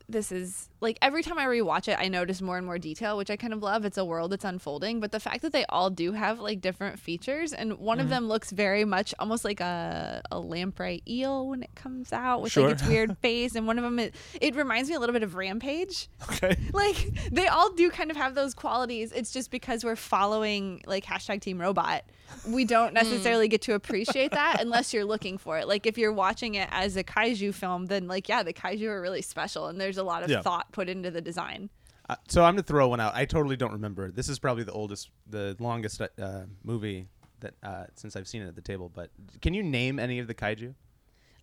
this 0.10 0.32
is 0.32 0.70
like 0.82 0.98
every 1.02 1.24
time 1.24 1.38
I 1.40 1.46
rewatch 1.46 1.88
it 1.88 1.98
I 2.00 2.08
notice 2.10 2.42
more 2.42 2.58
and 2.58 2.66
more 2.66 2.78
detail 2.78 3.16
which 3.16 3.30
I 3.30 3.38
kind 3.38 3.54
of 3.54 3.64
love 3.64 3.86
it's 3.86 3.98
a 3.98 4.04
world 4.04 4.32
that's 4.32 4.44
unfolding 4.44 5.00
but 5.00 5.12
the 5.14 5.20
fact 5.20 5.42
that 5.44 5.54
they 5.54 5.64
all 5.70 5.90
do 5.90 6.12
have 6.12 6.40
like 6.40 6.60
different 6.62 7.00
features 7.00 7.54
and 7.54 7.78
one 7.80 7.98
Mm-hmm. 7.98 8.04
of 8.04 8.10
them 8.10 8.28
looks 8.28 8.52
very 8.52 8.84
much 8.86 9.14
almost 9.18 9.46
like 9.46 9.60
a, 9.62 10.22
a 10.32 10.40
lamprey 10.40 11.02
eel 11.08 11.48
when 11.48 11.64
it 11.64 11.74
comes 11.76 12.12
out 12.12 12.42
with 12.42 12.52
Sure. 12.52 12.64
like 12.68 12.74
its 12.80 12.88
weird 12.88 13.18
face 13.22 13.56
and 13.56 13.66
one 13.66 13.78
of 13.78 13.84
them 13.84 13.98
it, 14.00 14.14
it 14.42 14.56
reminds 14.56 14.90
me 14.90 14.96
a 14.96 15.00
little 15.00 15.14
bit 15.14 15.24
of 15.24 15.36
Rampage 15.36 16.10
okay, 16.30 16.56
like 16.74 17.10
they 17.32 17.48
all 17.48 17.72
do 17.74 17.90
kind 17.90 18.12
of 18.12 18.18
have 18.18 18.36
those 18.36 18.54
qualities 18.54 19.12
it's 19.14 19.32
just 19.32 19.52
because 19.52 19.86
we're 19.86 19.96
following 19.96 20.82
like 20.86 21.06
hashtag 21.06 21.40
team 21.42 21.62
robot 21.62 22.04
we 22.48 22.66
don't 22.66 22.94
necessarily 22.94 23.48
get 23.48 23.62
to 23.62 23.74
appreciate 23.74 24.32
that 24.32 24.62
unless 24.62 24.94
you're 24.94 25.06
looking 25.06 25.38
for 25.38 25.58
it 25.58 25.68
like 25.68 25.86
if 25.86 25.98
you're 25.98 26.14
watching 26.14 26.56
it 26.56 26.68
as 26.72 26.96
a 26.98 27.04
kaiju 27.04 27.54
film 27.54 27.86
then 27.88 28.08
like 28.08 28.28
yeah 28.30 28.44
the 28.44 28.54
kaiju 28.54 28.88
are 28.88 29.02
really 29.02 29.22
special 29.22 29.68
and 29.68 29.80
there's 29.80 29.98
a 29.98 30.04
lot 30.04 30.24
of 30.24 30.30
Yeah. 30.30 30.42
thought 30.42 30.72
put 30.72 30.90
into 30.90 31.12
the 31.12 31.22
design 31.22 31.70
Uh, 32.10 32.16
so 32.30 32.44
I'm 32.44 32.54
gonna 32.54 32.64
throw 32.64 32.88
one 32.88 33.02
out. 33.02 33.14
I 33.16 33.26
totally 33.26 33.58
don't 33.58 33.74
remember. 33.74 34.12
This 34.12 34.30
is 34.30 34.40
probably 34.40 34.64
the 34.64 34.72
oldest, 34.72 35.10
the 35.30 35.58
longest 35.60 36.00
uh, 36.02 36.44
movie 36.64 37.08
that 37.42 37.54
uh, 37.62 37.84
since 37.96 38.16
I've 38.16 38.28
seen 38.30 38.42
it 38.44 38.48
at 38.48 38.56
the 38.56 38.62
table. 38.62 38.90
But 38.94 39.10
can 39.42 39.54
you 39.54 39.62
name 39.62 40.00
any 40.00 40.20
of 40.20 40.28
the 40.28 40.34
kaiju? 40.34 40.74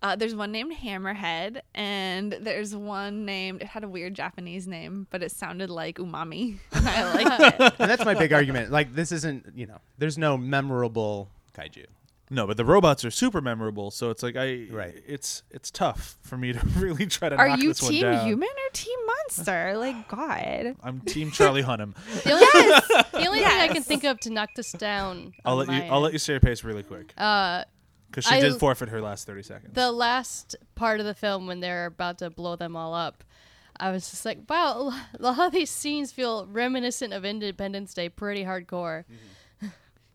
Uh, 0.05 0.15
there's 0.17 0.35
one 0.35 0.53
named 0.53 0.73
hammerhead 0.77 1.61
and 1.75 2.33
there's 2.41 2.77
one 2.77 3.25
named 3.25 3.63
it 3.63 3.67
had 3.69 3.83
a 3.83 3.89
weird 3.89 4.13
japanese 4.15 4.67
name 4.69 5.07
but 5.11 5.23
it 5.23 5.31
sounded 5.33 5.71
like 5.71 5.97
umami 5.97 6.59
and 6.73 6.87
i 6.99 7.15
liked 7.15 7.61
it 7.61 7.75
And 7.81 7.91
that's 7.91 8.05
my 8.05 8.15
big 8.15 8.33
argument. 8.33 8.71
Like 8.71 8.95
this 8.95 9.11
isn't, 9.13 9.53
you 9.57 9.67
know, 9.67 9.79
there's 9.99 10.19
no 10.19 10.37
memorable 10.37 11.29
kaiju. 11.57 11.87
no, 12.31 12.47
but 12.47 12.57
the 12.57 12.65
robots 12.65 13.05
are 13.05 13.11
super 13.11 13.41
memorable. 13.41 13.91
So 13.91 14.11
it's 14.11 14.23
like 14.23 14.37
I, 14.37 14.67
Right. 14.71 14.95
It's 15.07 15.43
it's 15.51 15.71
tough 15.71 16.19
for 16.23 16.37
me 16.37 16.53
to 16.53 16.61
really 16.79 17.07
try 17.07 17.29
to. 17.31 17.37
are 17.37 17.49
knock 17.49 17.61
you 17.61 17.69
this 17.69 17.83
one 17.83 17.93
team 17.93 18.03
down. 18.03 18.27
human 18.27 18.49
or 18.49 18.71
team 18.73 18.99
monster 19.07 19.77
like 19.79 20.09
god 20.09 20.77
I'm 20.83 21.01
Team 21.01 21.31
Charlie 21.31 21.63
Hunnam. 21.63 21.95
The 22.25 22.33
only, 22.33 22.47
the 23.23 23.27
only 23.29 23.39
thing 23.41 23.61
I 23.61 23.69
can 23.69 23.83
think 23.83 24.05
of 24.05 24.21
to 24.21 24.31
knock 24.31 24.51
this 24.57 24.73
down. 24.73 25.33
I'll 25.45 25.59
on 25.59 25.67
let 25.67 25.75
you. 25.75 25.83
my 25.83 25.89
I'll 25.89 26.01
let 26.01 26.13
you 26.13 26.19
say 26.19 26.33
your 26.35 26.41
pace 26.41 26.63
really 26.65 26.83
quick 26.83 27.13
Uh, 27.17 27.65
because 28.15 28.27
she 28.27 28.37
I- 28.37 28.41
did 28.41 28.59
forfeit 28.61 28.89
her 28.91 29.01
last 29.01 29.27
thirty 29.27 29.43
seconds. 29.43 29.75
the 29.75 29.91
last 29.91 30.57
part 30.75 31.01
of 31.01 31.07
the 31.07 31.15
film 31.15 31.47
when 31.47 31.61
they're 31.61 31.87
about 31.87 32.19
to 32.19 32.31
blow 32.31 32.55
them 32.57 32.77
all 32.77 32.95
up, 32.95 33.25
I 33.77 33.91
was 33.91 34.09
just 34.11 34.25
like, 34.25 34.39
wow, 34.49 34.93
a 35.19 35.23
lot 35.23 35.39
of 35.39 35.53
these 35.53 35.71
scenes 35.71 36.13
feel 36.13 36.47
reminiscent 36.47 37.13
of 37.13 37.25
Independence 37.25 37.93
Day, 37.95 38.09
pretty 38.09 38.45
hardcore. 38.45 39.05
Mm-hmm. 39.05 39.15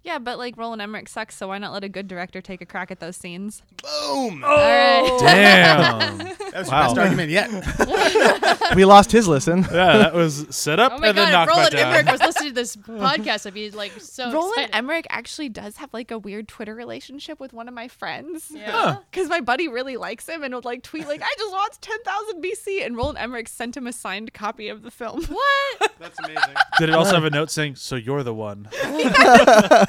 Yeah, 0.04 0.18
but 0.18 0.38
like 0.38 0.56
Roland 0.58 0.82
Emmerich 0.82 1.10
sucks, 1.10 1.36
so 1.36 1.50
why 1.50 1.58
not 1.58 1.74
let 1.74 1.84
a 1.84 1.90
good 1.90 2.08
director 2.08 2.42
take 2.42 2.62
a 2.62 2.66
crack 2.66 2.90
at 2.90 3.00
those 3.00 3.18
scenes? 3.18 3.62
Boom. 3.84 4.44
Oh! 4.46 4.50
All 4.50 4.58
right. 4.58 5.18
Damn. 5.20 6.30
That 6.50 6.62
was 6.62 6.72
Wow. 6.72 6.80
your 6.88 6.96
best 6.96 6.98
argument 6.98 7.30
yet. 7.30 8.76
we 8.76 8.86
lost 8.86 9.12
his 9.12 9.28
listen. 9.28 9.60
yeah, 9.72 9.98
that 10.00 10.16
was 10.16 10.48
set 10.50 10.80
up 10.80 10.94
Oh 10.96 10.98
my 10.98 11.10
and 11.10 11.18
then 11.18 11.32
god, 11.32 11.44
if 11.44 11.48
knocked 11.48 11.50
Roland 11.52 11.72
back 11.74 11.80
down. 11.82 11.94
Emmerich 11.94 12.12
was 12.12 12.22
listening 12.22 12.50
to 12.50 12.56
this 12.56 12.76
podcast, 12.76 13.46
I'd 13.46 13.54
be 13.54 13.70
like 13.70 13.92
so 14.00 14.32
Roland 14.32 14.54
excited. 14.58 14.76
Emmerich 14.76 15.06
actually 15.12 15.50
does 15.50 15.78
have 15.78 15.94
like 15.94 16.10
a 16.10 16.18
weird 16.18 16.48
Twitter 16.48 16.74
relationship 16.74 17.40
with 17.40 17.54
one 17.54 17.68
of 17.68 17.76
my 17.76 17.88
friends. 17.88 18.48
Yeah. 18.50 18.98
Because 19.12 19.30
my 19.30 19.42
buddy 19.42 19.68
really 19.68 19.96
likes 19.96 20.28
him 20.28 20.42
and 20.42 20.56
would 20.56 20.66
like 20.66 20.82
tweet 20.82 21.08
like, 21.08 21.22
"I 21.22 21.32
just 21.38 21.54
watched 21.54 21.84
10,000 21.84 22.42
BC," 22.44 22.84
and 22.84 22.98
Roland 22.98 23.20
Emmerich 23.20 23.48
sent 23.48 23.78
him 23.78 23.86
a 23.86 23.94
signed 23.94 24.34
copy 24.34 24.70
of 24.70 24.82
the 24.82 24.90
film. 24.92 25.24
What? 25.26 25.92
That's 26.00 26.18
amazing. 26.18 26.56
Did 26.80 26.90
it 26.90 26.96
also 26.96 27.14
have 27.14 27.26
a 27.26 27.30
note 27.30 27.52
saying, 27.52 27.76
"So 27.76 27.96
you're 27.96 28.24
the 28.24 28.34
one"? 28.34 28.70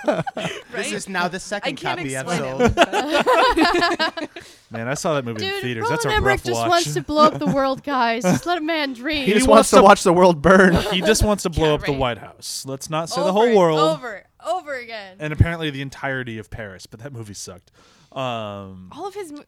This 0.72 0.92
is 0.92 1.08
now 1.08 1.28
the 1.28 1.36
I 1.36 1.38
second 1.38 1.76
can't 1.76 1.98
copy 1.98 2.14
explain 2.14 2.42
episode. 2.42 2.74
it. 2.76 4.30
Man, 4.70 4.88
I 4.88 4.94
saw 4.94 5.14
that 5.14 5.24
movie 5.24 5.44
in 5.44 5.50
Dude, 5.52 5.62
theaters. 5.62 5.82
Roland 5.82 5.98
That's 5.98 6.04
a 6.06 6.10
Emmerich 6.16 6.24
rough 6.36 6.44
just 6.44 6.60
watch. 6.60 6.68
wants 6.68 6.94
to 6.94 7.02
blow 7.02 7.24
up 7.24 7.38
the 7.38 7.46
world, 7.46 7.82
guys. 7.84 8.22
Just 8.22 8.46
let 8.46 8.58
a 8.58 8.60
man 8.60 8.92
dream. 8.92 9.26
He 9.26 9.32
just 9.32 9.48
wants 9.48 9.56
wants 9.56 9.70
to 9.70 9.76
to- 9.76 9.82
watch 9.82 10.02
the 10.04 10.12
world 10.12 10.40
burn. 10.42 10.74
he 10.92 11.00
just 11.00 11.24
wants 11.24 11.42
to 11.42 11.50
blow 11.50 11.68
Yeah, 11.68 11.74
up 11.74 11.80
the 11.84 11.92
right. 11.92 11.98
White 11.98 12.18
House. 12.18 12.64
Let's 12.66 12.88
not 12.88 13.08
say 13.10 13.22
the 13.22 13.32
whole 13.32 13.44
it, 13.48 13.56
world. 13.56 13.78
Over, 13.80 14.24
over 14.46 14.74
again. 14.76 15.16
And 15.18 15.32
apparently 15.32 15.70
the 15.70 15.82
entirety 15.82 16.38
of 16.38 16.50
Paris, 16.50 16.86
but 16.86 17.00
that 17.00 17.12
movie 17.12 17.34
sucked. 17.34 17.72
Um, 18.12 18.90
All 18.92 19.06
of 19.06 19.14
his, 19.14 19.32
mo- 19.32 19.44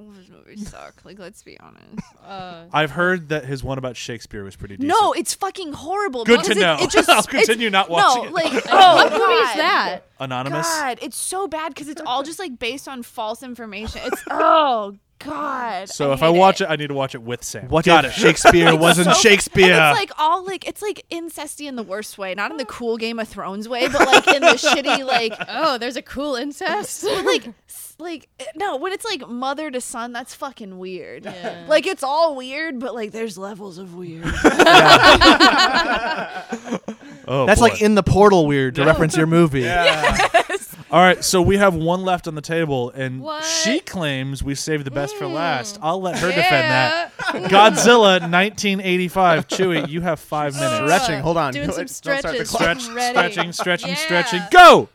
all 0.00 0.10
of 0.10 0.16
his 0.16 0.28
movies 0.28 0.68
suck. 0.68 1.02
Like, 1.04 1.18
let's 1.18 1.42
be 1.42 1.58
honest. 1.60 1.80
Uh, 2.20 2.66
I've 2.72 2.92
heard 2.92 3.30
that 3.30 3.44
his 3.44 3.64
one 3.64 3.78
about 3.78 3.96
Shakespeare 3.96 4.44
was 4.44 4.54
pretty 4.54 4.76
decent. 4.76 4.96
No, 5.00 5.12
it's 5.14 5.34
fucking 5.34 5.72
horrible. 5.72 6.24
Good 6.24 6.42
because 6.42 6.54
to 6.54 6.60
know. 6.60 6.74
It, 6.74 6.82
it 6.82 6.90
just, 6.90 7.08
I'll 7.08 7.20
it's- 7.20 7.26
continue 7.26 7.70
not 7.70 7.90
watching 7.90 8.24
no, 8.24 8.28
it. 8.28 8.32
like, 8.32 8.52
what 8.66 8.66
oh, 8.70 9.04
movie 9.10 9.32
is 9.32 9.48
God. 9.48 9.56
that? 9.56 10.00
Anonymous. 10.20 10.66
God, 10.66 10.98
it's 11.02 11.16
so 11.16 11.48
bad 11.48 11.74
because 11.74 11.88
it's 11.88 12.02
all 12.06 12.22
just 12.22 12.38
like 12.38 12.58
based 12.58 12.86
on 12.86 13.02
false 13.02 13.42
information. 13.42 14.02
It's 14.04 14.22
oh 14.30 14.96
God. 15.24 15.88
So 15.88 16.12
if 16.12 16.22
I 16.22 16.28
watch 16.30 16.60
it. 16.60 16.66
I 16.68 16.76
need 16.76 16.88
to 16.88 16.94
watch 16.94 17.14
it 17.14 17.22
with 17.22 17.44
Sam. 17.44 17.68
What 17.68 17.84
Got 17.84 18.04
if 18.04 18.16
it. 18.16 18.20
Shakespeare 18.20 18.74
wasn't 18.76 19.08
So- 19.08 19.14
Shakespeare? 19.14 19.72
It's 19.72 19.98
like 19.98 20.10
all 20.18 20.44
like 20.44 20.66
it's 20.66 20.82
like 20.82 21.04
incesty 21.10 21.66
in 21.68 21.76
the 21.76 21.82
worst 21.82 22.18
way, 22.18 22.34
not 22.34 22.50
in 22.50 22.56
the 22.56 22.64
cool 22.64 22.96
Game 22.96 23.18
of 23.18 23.28
Thrones 23.28 23.68
way, 23.68 23.88
but 23.88 24.06
like 24.06 24.26
in 24.28 24.40
the 24.42 24.48
shitty 24.52 25.06
like 25.06 25.34
Oh, 25.48 25.78
there's 25.78 25.96
a 25.96 26.02
cool 26.02 26.34
incest. 26.36 27.04
like 27.24 27.48
like 27.98 28.28
eh, 28.40 28.44
no 28.56 28.76
when 28.76 28.92
it's 28.92 29.04
like 29.04 29.28
mother 29.28 29.70
to 29.70 29.78
son 29.78 30.12
that's 30.14 30.34
fucking 30.34 30.78
weird 30.78 31.26
Yeah. 31.26 31.66
like 31.68 31.86
it's 31.86 32.02
all 32.02 32.34
weird 32.34 32.80
but 32.80 32.94
like 32.94 33.10
there's 33.12 33.36
levels 33.36 33.76
of 33.76 33.94
weird 33.94 34.24
Oh, 37.28 37.46
That's 37.46 37.60
boy. 37.60 37.68
like 37.68 37.82
in 37.82 37.94
the 37.94 38.02
portal 38.02 38.46
weird 38.46 38.74
to 38.76 38.84
reference 38.84 39.16
your 39.16 39.26
movie. 39.26 39.60
All 40.92 40.98
right, 41.00 41.22
so 41.22 41.40
we 41.40 41.56
have 41.56 41.76
one 41.76 42.02
left 42.04 42.26
on 42.26 42.34
the 42.34 42.40
table, 42.40 42.90
and 42.90 43.20
What? 43.20 43.44
she 43.44 43.78
claims 43.78 44.42
we 44.42 44.56
saved 44.56 44.84
the 44.84 44.90
best 44.90 45.14
for 45.16 45.28
last. 45.28 45.78
I'll 45.80 46.00
let 46.00 46.18
her 46.18 46.30
Yeah. 46.30 46.34
defend 46.34 46.70
that. 46.70 47.12
Godzilla 47.50 48.20
1985. 48.20 49.46
Chewy, 49.46 49.88
you 49.88 50.00
have 50.00 50.18
five 50.18 50.54
minutes. 50.56 50.78
Stretching. 50.78 51.20
Hold 51.20 51.36
on. 51.36 51.52
Doing 51.52 51.66
Don't- 51.68 51.74
some 51.74 51.80
don't 51.82 51.88
start 51.88 52.22
the 52.22 52.28
stretches. 52.44 52.50
clock. 52.50 52.80
Stretch, 52.80 52.88
ready. 52.96 53.32
stretching, 53.32 53.52
stretching, 53.52 53.88
Yeah. 53.90 53.94
stretching. 53.94 54.40
Go! 54.50 54.88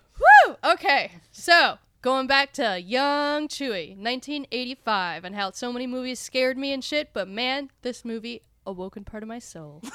Woo! 0.47 0.55
Okay, 0.65 1.11
so 1.31 1.77
going 2.01 2.27
back 2.27 2.51
to 2.53 2.77
Young 2.81 3.47
Chewy, 3.47 3.95
1985, 3.97 5.23
and 5.23 5.33
how 5.33 5.51
so 5.51 5.71
many 5.71 5.87
movies 5.87 6.19
scared 6.19 6.57
me 6.57 6.73
and 6.73 6.83
shit, 6.83 7.11
but 7.13 7.29
man, 7.29 7.69
this 7.83 8.03
movie 8.03 8.41
awoken 8.67 9.05
part 9.05 9.23
of 9.23 9.29
my 9.29 9.39
soul. 9.39 9.81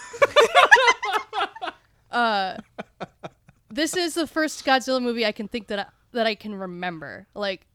uh, 2.11 2.57
this 3.70 3.96
is 3.96 4.14
the 4.14 4.26
first 4.26 4.64
Godzilla 4.64 5.00
movie 5.00 5.24
I 5.24 5.32
can 5.32 5.48
think 5.48 5.68
that 5.68 5.78
I, 5.78 5.86
that 6.12 6.26
I 6.26 6.34
can 6.34 6.54
remember. 6.54 7.26
Like, 7.34 7.66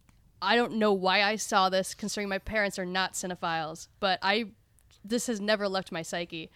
I 0.41 0.55
don't 0.55 0.73
know 0.73 0.93
why 0.93 1.23
I 1.23 1.37
saw 1.37 1.69
this, 1.69 1.93
considering 1.93 2.29
my 2.29 2.37
parents 2.37 2.77
are 2.77 2.85
not 2.85 3.13
cinephiles, 3.13 3.87
but 3.99 4.19
I 4.21 4.47
this 5.03 5.27
has 5.27 5.39
never 5.39 5.67
left 5.67 5.91
my 5.91 6.01
psyche. 6.01 6.49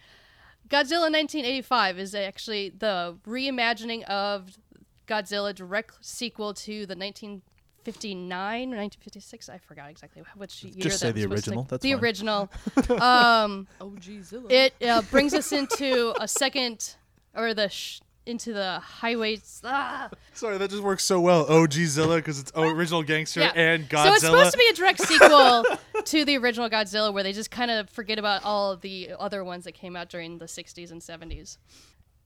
Godzilla 0.68 1.10
1985 1.10 1.98
is 1.98 2.14
actually 2.14 2.70
the 2.70 3.16
reimagining 3.26 4.04
of 4.04 4.58
Godzilla 5.06 5.54
direct 5.54 6.04
sequel 6.04 6.54
to 6.54 6.86
the 6.86 6.94
1959 6.94 8.74
or 8.74 8.76
1956. 8.76 9.48
I 9.48 9.58
forgot 9.58 9.90
exactly 9.90 10.22
which 10.36 10.62
year. 10.62 10.74
Just 10.78 11.00
say 11.00 11.10
the 11.10 11.26
was 11.26 11.44
supposed 11.44 11.44
to 11.44 11.50
original, 11.50 11.64
that's 11.64 11.82
the 11.82 11.92
fine. 11.92 12.00
original. 12.00 12.50
um, 13.02 13.68
oh 13.80 13.94
Zilla. 14.22 14.46
it 14.50 14.74
uh, 14.86 15.02
brings 15.10 15.34
us 15.34 15.50
into 15.52 16.14
a 16.20 16.28
second, 16.28 16.94
or 17.34 17.54
the 17.54 17.68
sh- 17.68 18.00
into 18.26 18.52
the 18.52 18.78
highways. 18.80 19.60
Ah. 19.64 20.10
Sorry, 20.34 20.58
that 20.58 20.70
just 20.70 20.82
works 20.82 21.04
so 21.04 21.20
well. 21.20 21.46
OG 21.46 21.72
Zilla 21.72 22.16
because 22.16 22.38
it's 22.38 22.52
original 22.54 23.02
gangster 23.02 23.40
Yeah. 23.40 23.52
and 23.54 23.88
Godzilla. 23.88 24.04
So 24.04 24.12
it's 24.12 24.20
supposed 24.24 24.52
to 24.52 24.58
be 24.58 24.68
a 24.70 24.74
direct 24.74 25.00
sequel 25.00 25.64
to 26.04 26.24
the 26.24 26.36
original 26.38 26.68
Godzilla, 26.68 27.12
where 27.12 27.22
they 27.22 27.32
just 27.32 27.50
kind 27.50 27.70
of 27.70 27.88
forget 27.90 28.18
about 28.18 28.44
all 28.44 28.72
of 28.72 28.80
the 28.82 29.10
other 29.18 29.42
ones 29.42 29.64
that 29.64 29.72
came 29.72 29.96
out 29.96 30.08
during 30.10 30.38
the 30.38 30.44
60s 30.46 30.90
and 30.90 31.00
70s. 31.00 31.56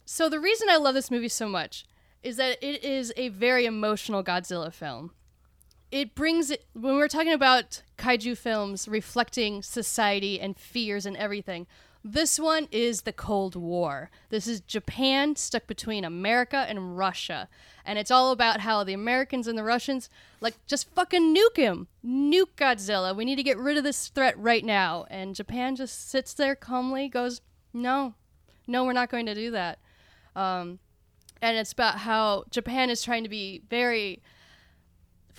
So 0.05 0.29
the 0.29 0.41
reason 0.41 0.69
I 0.69 0.77
love 0.77 0.95
this 0.95 1.11
movie 1.11 1.29
so 1.29 1.49
much 1.49 1.87
is 2.23 2.37
that 2.37 2.63
it 2.63 2.83
is 2.85 3.13
a 3.17 3.29
very 3.29 3.65
emotional 3.67 4.23
Godzilla 4.23 4.73
film. 4.73 5.13
It 5.91 6.15
brings 6.15 6.51
it 6.51 6.65
when 6.73 6.97
we're 6.97 7.09
talking 7.09 7.33
about 7.33 7.83
kaiju 7.99 8.37
films 8.37 8.89
reflecting 8.89 9.63
society 9.63 10.41
and 10.41 10.59
fears 10.59 11.07
and 11.07 11.17
everything. 11.17 11.67
This 12.07 12.39
one 12.39 12.69
is 12.71 13.03
the 13.03 13.15
Cold 13.15 13.57
War. 13.57 14.11
This 14.29 14.47
is 14.47 14.61
Japan 14.61 15.37
stuck 15.37 15.67
between 15.67 16.05
America 16.05 16.67
and 16.69 16.99
Russia. 16.99 17.49
And 17.83 17.99
it's 17.99 18.11
all 18.11 18.31
about 18.31 18.61
how 18.61 18.85
the 18.85 18.93
Americans 18.93 19.49
and 19.49 19.57
the 19.57 19.65
Russians, 19.65 20.11
like, 20.43 20.55
just 20.67 20.91
fucking 20.91 21.35
nuke 21.35 21.57
him. 21.57 21.89
Nuke 22.05 22.57
Godzilla. 22.59 23.17
We 23.17 23.25
need 23.25 23.37
to 23.37 23.43
get 23.43 23.57
rid 23.57 23.79
of 23.79 23.85
this 23.85 24.09
threat 24.09 24.39
right 24.39 24.63
now. 24.63 25.07
And 25.09 25.35
Japan 25.35 25.77
just 25.77 26.11
sits 26.11 26.35
there 26.35 26.55
calmly, 26.55 27.09
goes, 27.09 27.41
no, 27.73 28.13
no, 28.67 28.85
we're 28.85 28.93
not 28.93 29.11
going 29.11 29.25
to 29.25 29.35
do 29.35 29.51
that. 29.53 29.79
Um, 30.37 30.81
and 31.41 31.57
it's 31.57 31.73
about 31.73 32.01
how 32.01 32.45
Japan 32.51 32.91
is 32.91 33.03
trying 33.03 33.23
to 33.23 33.31
be 33.31 33.63
very 33.71 34.21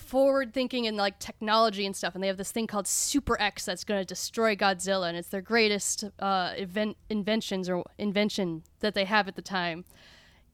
forward 0.06 0.53
thinking 0.53 0.88
and 0.88 0.95
like 0.97 1.20
technology 1.20 1.86
and 1.86 1.95
stuff 1.95 2.16
and 2.16 2.24
they 2.24 2.28
have 2.28 2.38
this 2.38 2.51
thing 2.51 2.68
called 2.68 2.88
super 2.88 3.39
x 3.41 3.66
that's 3.66 3.84
going 3.84 3.99
to 3.99 4.06
destroy 4.06 4.56
godzilla 4.56 5.08
and 5.08 5.18
it's 5.18 5.30
their 5.30 5.41
greatest 5.41 6.03
uh, 6.20 6.53
event 6.56 6.97
inventions 7.10 7.70
or 7.70 7.84
invention 7.97 8.64
that 8.80 8.93
they 8.93 9.06
have 9.06 9.28
at 9.28 9.36
the 9.36 9.41
time. 9.41 9.86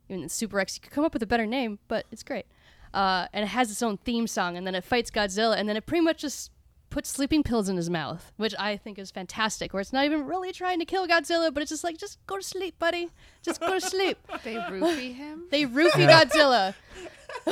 Even 0.10 0.30
super 0.30 0.60
x 0.60 0.76
you 0.76 0.82
could 0.82 0.92
come 0.92 1.04
up 1.04 1.14
with 1.14 1.24
a 1.24 1.28
better 1.28 1.46
name 1.46 1.80
but 1.88 2.06
it's 2.12 2.24
great. 2.24 2.46
Uh, 2.94 3.28
and 3.32 3.44
it 3.44 3.48
has 3.48 3.72
its 3.72 3.82
own 3.82 3.98
theme 3.98 4.28
song 4.28 4.58
and 4.58 4.66
then 4.66 4.76
it 4.76 4.84
fights 4.84 5.12
godzilla 5.12 5.58
and 5.58 5.70
then 5.70 5.78
it 5.78 5.86
pretty 5.86 6.04
much 6.04 6.22
just 6.22 6.52
puts 6.92 7.10
sleeping 7.10 7.42
pills 7.42 7.68
in 7.68 7.78
his 7.78 7.90
mouth 7.90 8.32
which 8.38 8.54
i 8.60 8.78
think 8.78 9.00
is 9.00 9.10
fantastic 9.10 9.74
where 9.74 9.82
it's 9.82 9.94
not 9.94 10.06
even 10.06 10.26
really 10.26 10.52
trying 10.52 10.78
to 10.78 10.86
kill 10.86 11.08
godzilla 11.08 11.52
but 11.52 11.64
it's 11.64 11.72
just 11.72 11.84
like 11.84 11.98
just 11.98 12.20
go 12.28 12.38
to 12.38 12.44
sleep 12.44 12.78
buddy 12.78 13.10
just 13.42 13.60
go 13.60 13.74
to 13.74 13.82
sleep 13.82 14.18
they 14.44 14.56
roofie 14.56 15.16
him 15.16 15.46
they 15.52 15.64
roofie 15.64 16.08
godzilla 16.08 16.76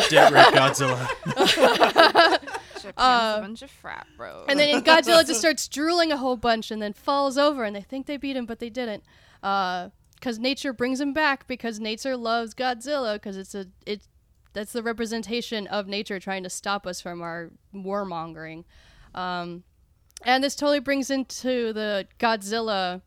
Dead 0.09 0.31
Red 0.33 0.53
Godzilla. 0.53 1.07
Japan's 2.81 2.97
a 2.97 3.01
uh, 3.01 3.41
bunch 3.41 3.61
of 3.61 3.71
frat 3.71 4.07
bros 4.17 4.45
And 4.47 4.59
then 4.59 4.83
Godzilla 4.83 5.25
just 5.25 5.39
starts 5.39 5.67
drooling 5.67 6.11
a 6.11 6.17
whole 6.17 6.37
bunch 6.37 6.69
and 6.69 6.81
then 6.81 6.93
falls 6.93 7.37
over, 7.37 7.63
and 7.63 7.75
they 7.75 7.81
think 7.81 8.05
they 8.05 8.17
beat 8.17 8.35
him, 8.35 8.45
but 8.45 8.59
they 8.59 8.69
didn't. 8.69 9.03
Uh, 9.41 9.89
because 10.15 10.37
nature 10.37 10.73
brings 10.73 10.99
him 10.99 11.13
back 11.13 11.47
because 11.47 11.79
nature 11.79 12.17
loves 12.17 12.53
Godzilla 12.53 13.15
because 13.15 13.37
it's 13.37 13.55
a 13.55 13.67
it 13.85 14.01
that's 14.51 14.73
the 14.73 14.83
representation 14.83 15.65
of 15.67 15.87
nature 15.87 16.19
trying 16.19 16.43
to 16.43 16.49
stop 16.49 16.85
us 16.85 16.99
from 16.99 17.21
our 17.21 17.51
warmongering. 17.73 18.65
Um, 19.15 19.63
and 20.23 20.43
this 20.43 20.55
totally 20.55 20.79
brings 20.79 21.09
into 21.09 21.73
the 21.73 22.07
Godzilla 22.19 23.01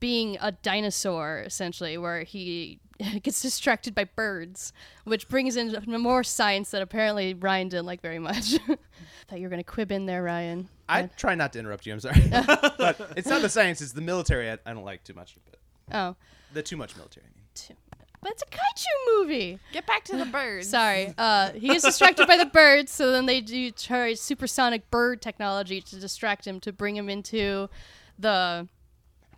being 0.00 0.38
a 0.40 0.52
dinosaur 0.52 1.42
essentially, 1.44 1.98
where 1.98 2.22
he 2.22 2.80
gets 3.22 3.40
distracted 3.40 3.94
by 3.94 4.04
birds, 4.04 4.72
which 5.04 5.28
brings 5.28 5.56
in 5.56 5.76
more 5.86 6.24
science 6.24 6.70
that 6.70 6.82
apparently 6.82 7.34
Ryan 7.34 7.68
didn't 7.68 7.86
like 7.86 8.00
very 8.00 8.18
much. 8.18 8.58
Thought 9.28 9.38
you 9.38 9.42
were 9.42 9.50
gonna 9.50 9.64
quib 9.64 9.90
in 9.90 10.06
there, 10.06 10.22
Ryan. 10.22 10.68
I 10.88 11.02
try 11.02 11.34
not 11.34 11.52
to 11.52 11.58
interrupt 11.58 11.86
you. 11.86 11.92
I'm 11.92 12.00
sorry, 12.00 12.22
but 12.30 13.12
it's 13.16 13.28
not 13.28 13.42
the 13.42 13.48
science; 13.48 13.80
it's 13.80 13.92
the 13.92 14.00
military. 14.00 14.50
I, 14.50 14.58
I 14.64 14.72
don't 14.72 14.84
like 14.84 15.04
too 15.04 15.14
much 15.14 15.36
it. 15.52 15.58
Oh, 15.92 16.16
The 16.52 16.62
too 16.62 16.76
much 16.76 16.96
military. 16.96 17.26
But 18.20 18.32
it's 18.32 18.42
a 18.42 18.46
kaiju 18.46 19.18
movie. 19.18 19.58
get 19.72 19.86
back 19.86 20.04
to 20.04 20.16
the 20.16 20.24
birds 20.32 20.68
Sorry. 20.68 21.14
Uh, 21.16 21.52
he 21.52 21.68
gets 21.68 21.84
distracted 21.84 22.26
by 22.26 22.36
the 22.36 22.46
birds, 22.52 22.90
so 22.90 23.12
then 23.12 23.26
they 23.26 23.40
do 23.40 23.70
try 23.70 24.14
supersonic 24.14 24.90
bird 24.90 25.22
technology 25.22 25.80
to 25.80 26.00
distract 26.00 26.46
him 26.46 26.60
to 26.60 26.72
bring 26.72 26.96
him 26.96 27.08
into 27.08 27.68
the 28.18 28.68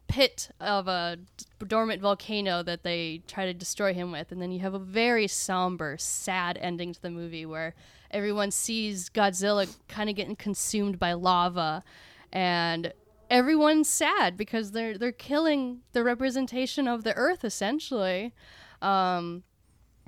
pit 0.08 0.50
of 0.60 0.88
a 0.88 1.18
d- 1.36 1.44
dormant 1.68 2.02
volcano 2.02 2.62
that 2.62 2.82
they 2.82 3.22
try 3.28 3.46
to 3.46 3.54
destroy 3.54 3.94
him 3.94 4.10
with. 4.10 4.32
And 4.32 4.42
then 4.42 4.50
you 4.50 4.60
have 4.60 4.74
a 4.74 4.78
very 4.78 5.28
somber, 5.28 5.96
sad 5.98 6.58
ending 6.60 6.92
to 6.92 7.00
the 7.00 7.10
movie 7.10 7.46
where 7.46 7.74
everyone 8.10 8.50
sees 8.50 9.08
Godzilla 9.08 9.72
kind 9.88 10.10
of 10.10 10.16
getting 10.16 10.34
consumed 10.36 10.98
by 10.98 11.12
lava 11.12 11.84
and 12.32 12.92
everyone's 13.30 13.88
sad 13.88 14.36
because 14.36 14.72
they're 14.72 14.98
they're 14.98 15.12
killing 15.12 15.80
the 15.92 16.02
representation 16.02 16.88
of 16.88 17.04
the 17.04 17.14
earth 17.14 17.44
essentially. 17.44 18.32
Um 18.82 19.44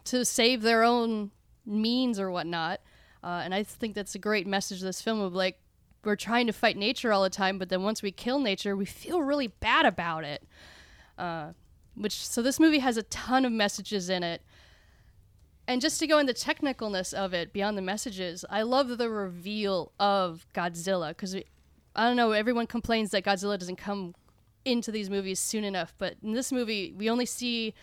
to 0.04 0.24
save 0.24 0.62
their 0.62 0.82
own 0.82 1.30
means 1.64 2.18
or 2.18 2.30
whatnot. 2.30 2.80
Uh, 3.22 3.40
and 3.44 3.54
I 3.54 3.62
think 3.62 3.94
that's 3.94 4.14
a 4.14 4.18
great 4.18 4.46
message 4.46 4.78
of 4.78 4.84
this 4.84 5.00
film 5.00 5.20
of 5.20 5.34
like 5.34 5.58
we're 6.04 6.16
trying 6.16 6.48
to 6.48 6.52
fight 6.52 6.76
nature 6.76 7.12
all 7.12 7.22
the 7.22 7.30
time, 7.30 7.58
but 7.58 7.68
then 7.68 7.82
once 7.82 8.02
we 8.02 8.10
kill 8.10 8.40
nature, 8.40 8.76
we 8.76 8.84
feel 8.84 9.22
really 9.22 9.46
bad 9.46 9.86
about 9.86 10.24
it. 10.24 10.42
Uh, 11.16 11.52
which 11.94 12.26
so 12.26 12.42
this 12.42 12.58
movie 12.58 12.80
has 12.80 12.96
a 12.96 13.02
ton 13.04 13.44
of 13.44 13.52
messages 13.52 14.08
in 14.08 14.22
it. 14.22 14.42
And 15.68 15.80
just 15.80 16.00
to 16.00 16.08
go 16.08 16.18
into 16.18 16.32
the 16.32 16.38
technicalness 16.38 17.14
of 17.14 17.32
it 17.32 17.52
beyond 17.52 17.78
the 17.78 17.82
messages, 17.82 18.44
I 18.50 18.62
love 18.62 18.98
the 18.98 19.08
reveal 19.08 19.92
of 20.00 20.46
Godzilla 20.52 21.10
because 21.10 21.36
I 21.36 22.08
don't 22.08 22.16
know. 22.16 22.32
Everyone 22.32 22.66
complains 22.66 23.10
that 23.10 23.24
Godzilla 23.24 23.58
doesn't 23.58 23.76
come 23.76 24.14
into 24.64 24.90
these 24.90 25.08
movies 25.08 25.38
soon 25.38 25.62
enough, 25.62 25.94
but 25.98 26.16
in 26.22 26.32
this 26.32 26.50
movie, 26.50 26.92
we 26.96 27.08
only 27.08 27.26
see 27.26 27.74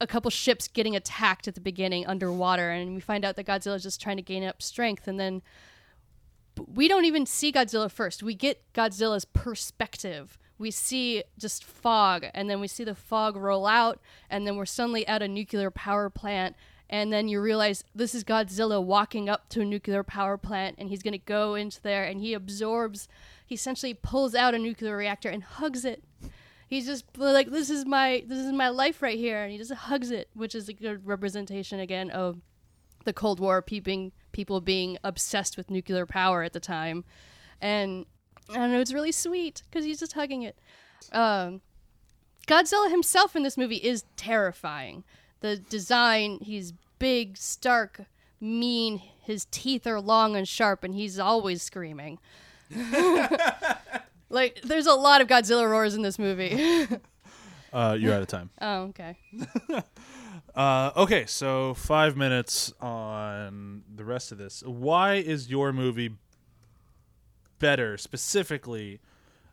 a 0.00 0.06
couple 0.06 0.30
ships 0.30 0.68
getting 0.68 0.94
attacked 0.94 1.48
at 1.48 1.54
the 1.54 1.60
beginning 1.60 2.06
underwater, 2.06 2.70
and 2.70 2.94
we 2.94 3.00
find 3.00 3.24
out 3.24 3.36
that 3.36 3.46
Godzilla 3.46 3.76
is 3.76 3.82
just 3.82 4.00
trying 4.00 4.16
to 4.16 4.22
gain 4.22 4.44
up 4.44 4.62
strength, 4.62 5.08
and 5.08 5.18
then 5.18 5.42
we 6.74 6.88
don't 6.88 7.04
even 7.04 7.26
see 7.26 7.52
Godzilla 7.52 7.90
first. 7.90 8.22
We 8.22 8.34
get 8.34 8.62
Godzilla's 8.72 9.24
perspective. 9.24 10.38
We 10.58 10.70
see 10.70 11.22
just 11.38 11.64
fog, 11.64 12.26
and 12.34 12.48
then 12.48 12.60
we 12.60 12.68
see 12.68 12.84
the 12.84 12.94
fog 12.94 13.36
roll 13.36 13.66
out, 13.66 14.00
and 14.30 14.46
then 14.46 14.56
we're 14.56 14.66
suddenly 14.66 15.06
at 15.06 15.22
a 15.22 15.28
nuclear 15.28 15.70
power 15.70 16.08
plant. 16.08 16.56
And 16.88 17.12
then 17.12 17.26
you 17.26 17.40
realize 17.40 17.82
this 17.94 18.14
is 18.14 18.22
Godzilla 18.22 18.82
walking 18.82 19.28
up 19.28 19.48
to 19.50 19.60
a 19.60 19.64
nuclear 19.64 20.02
power 20.04 20.38
plant, 20.38 20.76
and 20.78 20.88
he's 20.88 21.02
going 21.02 21.12
to 21.12 21.18
go 21.18 21.54
into 21.54 21.82
there, 21.82 22.04
and 22.04 22.20
he 22.20 22.32
absorbs, 22.32 23.08
he 23.44 23.54
essentially 23.54 23.92
pulls 23.92 24.34
out 24.34 24.54
a 24.54 24.58
nuclear 24.58 24.96
reactor 24.96 25.28
and 25.28 25.42
hugs 25.42 25.84
it. 25.84 26.04
He's 26.68 26.86
just 26.86 27.04
like, 27.16 27.50
this 27.50 27.70
is 27.70 27.86
my, 27.86 28.24
this 28.26 28.38
is 28.38 28.52
my 28.52 28.68
life 28.68 29.02
right 29.02 29.18
here, 29.18 29.42
and 29.42 29.52
he 29.52 29.58
just 29.58 29.72
hugs 29.72 30.10
it, 30.10 30.28
which 30.34 30.54
is 30.54 30.68
a 30.68 30.72
good 30.72 31.06
representation 31.06 31.78
again 31.78 32.10
of 32.10 32.40
the 33.04 33.12
Cold 33.12 33.38
War, 33.38 33.62
peeping 33.62 34.12
people 34.32 34.60
being 34.60 34.98
obsessed 35.04 35.56
with 35.56 35.70
nuclear 35.70 36.06
power 36.06 36.42
at 36.42 36.52
the 36.52 36.60
time, 36.60 37.04
and 37.60 38.04
I 38.50 38.54
don't 38.54 38.72
know, 38.72 38.80
it's 38.80 38.92
really 38.92 39.12
sweet 39.12 39.62
because 39.68 39.84
he's 39.84 40.00
just 40.00 40.12
hugging 40.12 40.42
it. 40.42 40.58
Um, 41.12 41.60
Godzilla 42.46 42.90
himself 42.90 43.34
in 43.34 43.42
this 43.42 43.56
movie 43.56 43.76
is 43.76 44.04
terrifying. 44.16 45.04
The 45.40 45.56
design, 45.56 46.38
he's 46.42 46.72
big, 46.98 47.36
stark, 47.36 48.02
mean. 48.40 49.02
His 49.20 49.46
teeth 49.50 49.86
are 49.86 50.00
long 50.00 50.36
and 50.36 50.46
sharp, 50.46 50.84
and 50.84 50.94
he's 50.94 51.18
always 51.18 51.62
screaming. 51.62 52.18
like, 54.28 54.60
there's 54.62 54.86
a 54.86 54.94
lot 54.94 55.20
of 55.20 55.28
Godzilla 55.28 55.68
roars 55.68 55.94
in 55.94 56.02
this 56.02 56.18
movie. 56.18 56.88
Uh, 57.72 57.94
you're 58.00 58.14
out 58.14 58.22
of 58.22 58.28
time. 58.28 58.48
oh, 58.60 58.82
okay. 58.84 59.16
Uh, 60.54 60.90
okay, 60.96 61.26
so 61.26 61.74
five 61.74 62.16
minutes 62.16 62.72
on 62.80 63.82
the 63.94 64.04
rest 64.06 64.32
of 64.32 64.38
this. 64.38 64.62
Why 64.62 65.16
is 65.16 65.50
your 65.50 65.70
movie 65.70 66.14
better 67.58 67.98
specifically 67.98 69.00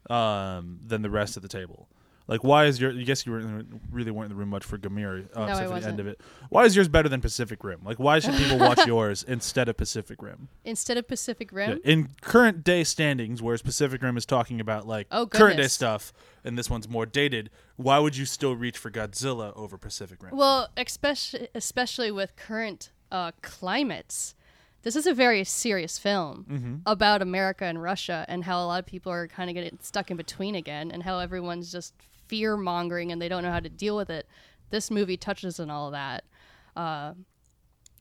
um, 0.09 0.79
than 0.81 1.01
the 1.01 1.09
rest 1.09 1.35
of 1.35 1.43
the 1.43 1.49
table? 1.49 1.89
Like, 2.27 2.43
why 2.43 2.65
is 2.65 2.79
your? 2.79 2.91
I 2.91 3.03
guess 3.03 3.25
you 3.25 3.33
were, 3.33 3.63
really 3.91 4.11
weren't 4.11 4.31
in 4.31 4.37
the 4.37 4.39
room 4.39 4.49
much 4.49 4.63
for 4.63 4.77
Gamera, 4.77 5.25
uh, 5.35 5.39
No, 5.39 5.45
I 5.45 5.49
except 5.51 5.73
for 5.73 5.79
the 5.81 5.87
end 5.87 5.99
of 5.99 6.07
it. 6.07 6.21
Why 6.49 6.63
is 6.63 6.75
yours 6.75 6.87
better 6.87 7.09
than 7.09 7.19
Pacific 7.19 7.63
Rim? 7.63 7.81
Like, 7.83 7.99
why 7.99 8.19
should 8.19 8.35
people 8.35 8.57
watch 8.59 8.83
yours 8.87 9.23
instead 9.23 9.67
of 9.67 9.75
Pacific 9.75 10.21
Rim? 10.21 10.47
Instead 10.63 10.97
of 10.97 11.07
Pacific 11.07 11.51
Rim, 11.51 11.81
Yeah, 11.83 11.91
in 11.91 12.09
current 12.21 12.63
day 12.63 12.85
standings, 12.85 13.41
whereas 13.41 13.61
Pacific 13.61 14.01
Rim 14.01 14.15
is 14.15 14.25
talking 14.25 14.61
about 14.61 14.87
like 14.87 15.07
Oh, 15.11 15.27
current 15.27 15.57
day 15.57 15.67
stuff, 15.67 16.13
and 16.45 16.57
this 16.57 16.69
one's 16.69 16.87
more 16.87 17.05
dated. 17.05 17.49
Why 17.75 17.99
would 17.99 18.15
you 18.15 18.25
still 18.25 18.55
reach 18.55 18.77
for 18.77 18.89
Godzilla 18.89 19.55
over 19.57 19.77
Pacific 19.77 20.23
Rim? 20.23 20.35
Well, 20.35 20.69
especially 20.77 21.49
especially 21.53 22.11
with 22.11 22.35
current 22.37 22.91
uh, 23.11 23.31
climates, 23.41 24.33
this 24.83 24.95
is 24.95 25.07
a 25.07 25.13
very 25.13 25.43
serious 25.43 25.97
film 25.97 26.45
about 26.85 27.21
America 27.21 27.65
and 27.65 27.81
Russia 27.81 28.25
and 28.27 28.43
how 28.43 28.63
a 28.63 28.67
lot 28.67 28.79
of 28.79 28.85
people 28.85 29.11
are 29.11 29.27
kind 29.27 29.49
of 29.49 29.55
getting 29.55 29.79
stuck 29.81 30.11
in 30.11 30.17
between 30.17 30.55
again, 30.55 30.91
and 30.91 31.03
how 31.03 31.19
everyone's 31.19 31.71
just 31.71 31.93
fear 32.27 32.55
mongering 32.55 33.11
and 33.11 33.21
they 33.21 33.29
don't 33.29 33.43
know 33.43 33.51
how 33.51 33.59
to 33.59 33.69
deal 33.69 33.95
with 33.95 34.09
it. 34.09 34.27
This 34.69 34.91
movie 34.91 35.17
touches 35.17 35.59
on 35.59 35.69
all 35.69 35.87
of 35.87 35.93
that, 35.93 36.23
uh, 36.75 37.13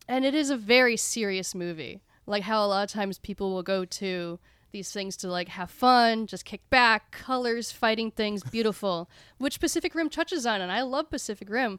and 0.09 0.25
it 0.25 0.35
is 0.35 0.51
a 0.51 0.57
very 0.57 0.97
serious 0.97 1.55
movie. 1.55 2.03
Like 2.27 2.43
how 2.45 2.65
a 2.65 2.69
lot 2.69 2.85
of 2.85 2.91
times 2.91 3.19
people 3.19 3.53
will 3.53 3.63
go 3.63 3.85
to 3.85 4.39
these 4.73 4.91
things 4.91 5.17
to 5.19 5.29
like 5.29 5.49
have 5.49 5.71
fun, 5.71 6.27
just 6.27 6.45
kick 6.45 6.69
back, 6.71 7.11
colors, 7.13 7.71
fighting 7.71 8.11
things, 8.11 8.43
beautiful, 8.43 9.09
which 9.39 9.61
Pacific 9.61 9.95
Rim 9.95 10.09
touches 10.09 10.47
on, 10.47 10.61
and 10.61 10.73
I 10.73 10.83
love 10.83 11.11
Pacific 11.11 11.49
Rim. 11.51 11.79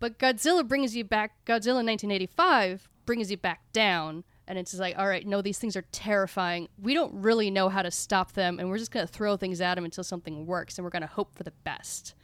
But 0.00 0.18
Godzilla 0.18 0.66
brings 0.66 0.96
you 0.96 1.04
back. 1.04 1.32
Godzilla 1.46 1.84
1985 1.84 2.88
brings 3.06 3.30
you 3.30 3.36
back 3.36 3.60
down, 3.72 4.24
and 4.46 4.58
it's 4.58 4.72
just 4.72 4.80
like, 4.80 4.98
all 4.98 5.06
right, 5.06 5.26
no, 5.26 5.42
these 5.42 5.58
things 5.58 5.76
are 5.76 5.84
terrifying. 5.92 6.68
We 6.80 6.94
don't 6.94 7.14
really 7.14 7.50
know 7.50 7.68
how 7.68 7.82
to 7.82 7.90
stop 7.90 8.32
them, 8.32 8.58
and 8.58 8.68
we're 8.68 8.78
just 8.78 8.90
gonna 8.90 9.06
throw 9.06 9.36
things 9.36 9.60
at 9.60 9.74
them 9.74 9.84
until 9.84 10.04
something 10.04 10.46
works, 10.46 10.78
and 10.78 10.84
we're 10.84 10.90
gonna 10.90 11.06
hope 11.06 11.34
for 11.34 11.42
the 11.42 11.52
best. 11.64 12.14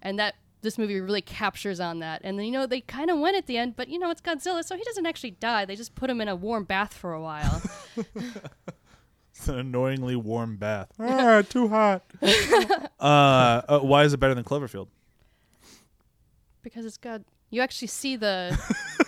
And 0.00 0.18
that 0.18 0.34
this 0.62 0.78
movie 0.78 1.00
really 1.00 1.22
captures 1.22 1.80
on 1.80 1.98
that. 2.00 2.20
And 2.24 2.38
then 2.38 2.46
you 2.46 2.52
know 2.52 2.66
they 2.66 2.80
kind 2.80 3.10
of 3.10 3.18
win 3.18 3.34
at 3.34 3.46
the 3.46 3.56
end, 3.58 3.76
but 3.76 3.88
you 3.88 3.98
know 3.98 4.10
it's 4.10 4.20
Godzilla, 4.20 4.64
so 4.64 4.76
he 4.76 4.84
doesn't 4.84 5.06
actually 5.06 5.32
die. 5.32 5.64
They 5.64 5.76
just 5.76 5.94
put 5.94 6.10
him 6.10 6.20
in 6.20 6.28
a 6.28 6.36
warm 6.36 6.64
bath 6.64 6.94
for 6.94 7.12
a 7.12 7.20
while. 7.20 7.62
It's 9.34 9.48
an 9.48 9.58
annoyingly 9.58 10.14
warm 10.14 10.56
bath. 10.56 10.88
ah, 11.00 11.42
too 11.42 11.66
hot. 11.66 12.04
uh, 13.00 13.02
uh, 13.02 13.80
why 13.80 14.04
is 14.04 14.12
it 14.12 14.18
better 14.18 14.34
than 14.34 14.44
Cloverfield? 14.44 14.88
because 16.62 16.84
it's 16.86 16.96
got 16.96 17.22
you 17.50 17.60
actually 17.60 17.88
see 17.88 18.14
the 18.14 18.56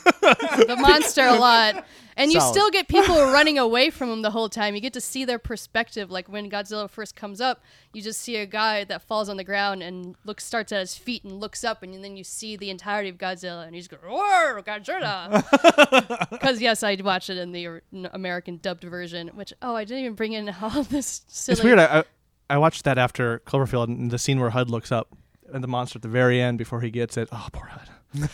the 0.20 0.76
monster 0.78 1.22
a 1.22 1.34
lot 1.34 1.84
and 2.16 2.32
you 2.32 2.38
Solid. 2.38 2.52
still 2.52 2.70
get 2.70 2.88
people 2.88 3.14
running 3.32 3.58
away 3.58 3.90
from 3.90 4.10
him 4.10 4.22
the 4.22 4.30
whole 4.30 4.48
time 4.48 4.74
you 4.74 4.80
get 4.80 4.92
to 4.92 5.00
see 5.00 5.24
their 5.24 5.38
perspective 5.38 6.10
like 6.10 6.28
when 6.28 6.50
godzilla 6.50 6.88
first 6.88 7.16
comes 7.16 7.40
up 7.40 7.62
you 7.92 8.02
just 8.02 8.20
see 8.20 8.36
a 8.36 8.46
guy 8.46 8.84
that 8.84 9.02
falls 9.02 9.28
on 9.28 9.36
the 9.36 9.44
ground 9.44 9.82
and 9.82 10.14
looks 10.24 10.44
starts 10.44 10.72
at 10.72 10.80
his 10.80 10.94
feet 10.96 11.24
and 11.24 11.40
looks 11.40 11.64
up 11.64 11.82
and 11.82 12.04
then 12.04 12.16
you 12.16 12.24
see 12.24 12.56
the 12.56 12.70
entirety 12.70 13.08
of 13.08 13.18
godzilla 13.18 13.66
and 13.66 13.74
he's 13.74 13.88
going 13.88 14.02
roar 14.02 14.62
godzilla 14.62 16.30
because 16.30 16.60
yes 16.60 16.82
i 16.82 16.94
watched 17.02 17.30
it 17.30 17.38
in 17.38 17.52
the 17.52 17.80
american 18.12 18.58
dubbed 18.58 18.84
version 18.84 19.28
which 19.34 19.52
oh 19.62 19.74
i 19.74 19.84
didn't 19.84 20.04
even 20.04 20.14
bring 20.14 20.32
in 20.32 20.48
all 20.62 20.82
this 20.84 21.22
silly 21.28 21.54
It's 21.54 21.64
weird. 21.64 21.78
I, 21.78 22.00
I 22.00 22.04
I 22.50 22.58
watched 22.58 22.84
that 22.84 22.98
after 22.98 23.40
Cloverfield 23.46 23.88
and 23.88 24.10
the 24.10 24.18
scene 24.18 24.38
where 24.38 24.50
Hud 24.50 24.68
looks 24.68 24.92
up 24.92 25.16
and 25.52 25.64
the 25.64 25.68
monster 25.68 25.96
at 25.96 26.02
the 26.02 26.08
very 26.08 26.40
end 26.40 26.58
before 26.58 26.80
he 26.82 26.90
gets 26.90 27.16
it. 27.16 27.28
Oh, 27.32 27.48
poor 27.52 27.66
Hud. 27.66 27.88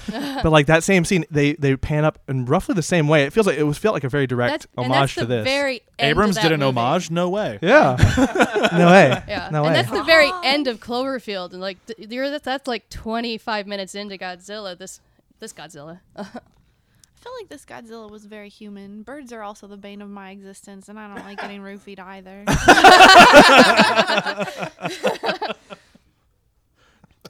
But 0.08 0.50
like 0.50 0.66
that 0.66 0.84
same 0.84 1.04
scene, 1.04 1.24
they 1.30 1.54
they 1.54 1.76
pan 1.76 2.04
up 2.04 2.18
in 2.28 2.44
roughly 2.44 2.74
the 2.74 2.82
same 2.82 3.08
way. 3.08 3.24
It 3.24 3.32
feels 3.32 3.46
like 3.46 3.56
it 3.58 3.62
was 3.64 3.78
felt 3.78 3.94
like 3.94 4.04
a 4.04 4.08
very 4.08 4.26
direct 4.26 4.52
that's, 4.52 4.66
and 4.76 4.86
homage 4.86 5.14
that's 5.14 5.14
the 5.14 5.20
to 5.22 5.26
this. 5.26 5.44
very 5.44 5.82
end 5.98 6.10
Abrams 6.10 6.36
of 6.36 6.42
did 6.42 6.52
an 6.52 6.60
movie. 6.60 6.78
homage? 6.78 7.10
No 7.10 7.28
way. 7.30 7.58
yeah. 7.62 7.96
no 8.72 8.86
way. 8.88 9.22
Yeah, 9.28 9.48
No 9.50 9.64
and 9.64 9.74
way. 9.74 9.80
that's 9.82 9.90
the 9.90 10.02
very 10.04 10.30
end 10.44 10.66
of 10.68 10.80
Cloverfield, 10.80 11.52
and 11.52 11.60
like 11.60 11.78
th- 11.86 12.10
you're 12.10 12.30
that's, 12.30 12.44
that's 12.44 12.66
like 12.68 12.88
25 12.90 13.66
minutes 13.66 13.94
into 13.94 14.16
Godzilla. 14.18 14.76
This 14.76 15.00
this 15.38 15.52
Godzilla. 15.52 16.00
I 16.16 16.24
feel 17.22 17.32
like 17.38 17.48
this 17.50 17.64
Godzilla 17.66 18.10
was 18.10 18.24
very 18.24 18.48
human. 18.48 19.02
Birds 19.02 19.30
are 19.32 19.42
also 19.42 19.66
the 19.66 19.76
bane 19.76 20.00
of 20.00 20.08
my 20.08 20.30
existence, 20.30 20.88
and 20.88 20.98
I 20.98 21.14
don't 21.14 21.24
like 21.26 21.38
getting 21.38 21.60
roofied 21.60 21.98
either. 21.98 22.44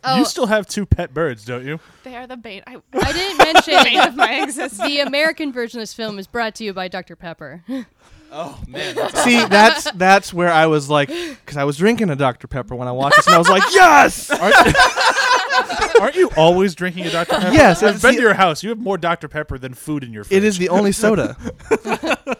Oh, 0.04 0.18
You 0.18 0.24
still 0.24 0.46
have 0.46 0.66
two 0.66 0.86
pet 0.86 1.12
birds, 1.12 1.44
don't 1.44 1.66
you? 1.66 1.80
they 2.04 2.16
are 2.16 2.26
the 2.26 2.36
bane. 2.36 2.62
I, 2.66 2.76
I 2.94 3.12
didn't 3.12 3.38
mention 3.38 3.74
bane 3.84 4.00
of 4.00 4.16
my 4.16 4.42
existence. 4.42 4.80
the 4.88 5.00
American 5.00 5.52
version 5.52 5.78
of 5.80 5.82
this 5.82 5.92
film 5.94 6.18
is 6.18 6.26
brought 6.26 6.54
to 6.56 6.64
you 6.64 6.72
by 6.72 6.88
Dr 6.88 7.16
Pepper. 7.16 7.62
Oh 8.32 8.62
man, 8.68 8.94
that's 8.94 9.24
See, 9.24 9.44
that's 9.44 9.90
that's 9.90 10.32
where 10.32 10.52
I 10.52 10.66
was 10.66 10.88
like, 10.88 11.08
because 11.08 11.56
I 11.56 11.64
was 11.64 11.76
drinking 11.76 12.10
a 12.10 12.14
Dr 12.14 12.46
Pepper 12.46 12.76
when 12.76 12.86
I 12.86 12.92
watched 12.92 13.16
this, 13.16 13.26
and 13.26 13.34
I 13.34 13.38
was 13.38 13.48
like, 13.48 13.64
yes. 13.72 14.30
Aren't, 14.30 16.00
aren't 16.00 16.14
you 16.14 16.30
always 16.36 16.76
drinking 16.76 17.06
a 17.06 17.10
Dr. 17.10 17.34
Pepper? 17.40 17.52
Yes, 17.52 17.82
I've 17.82 18.00
been 18.00 18.12
the- 18.12 18.16
to 18.18 18.22
your 18.22 18.34
house. 18.34 18.62
You 18.62 18.68
have 18.68 18.78
more 18.78 18.96
Dr. 18.98 19.26
Pepper 19.26 19.58
than 19.58 19.74
food 19.74 20.04
in 20.04 20.12
your 20.12 20.22
fridge. 20.22 20.36
It 20.36 20.44
is 20.44 20.58
the 20.58 20.68
only 20.68 20.92
soda. 20.92 21.36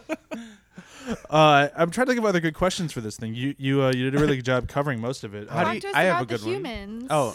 Uh, 1.31 1.69
I'm 1.75 1.89
trying 1.91 2.07
to 2.07 2.11
think 2.11 2.19
of 2.19 2.25
other 2.25 2.41
good 2.41 2.53
questions 2.53 2.91
for 2.91 2.99
this 3.01 3.15
thing. 3.17 3.33
You 3.33 3.55
you 3.57 3.81
uh, 3.83 3.93
you 3.95 4.11
did 4.11 4.15
a 4.15 4.19
really 4.21 4.35
good 4.35 4.45
job 4.45 4.67
covering 4.67 4.99
most 4.99 5.23
of 5.23 5.33
it. 5.33 5.49
How 5.49 5.63
do 5.63 5.75
you- 5.75 5.81
Talk 5.81 5.91
to 5.93 5.95
us 5.95 5.95
I 5.95 6.03
have 6.03 6.13
a 6.13 6.17
about 6.23 6.27
the 6.27 6.35
good 6.37 6.45
one. 6.45 6.53
humans. 6.55 7.07
Oh, 7.09 7.33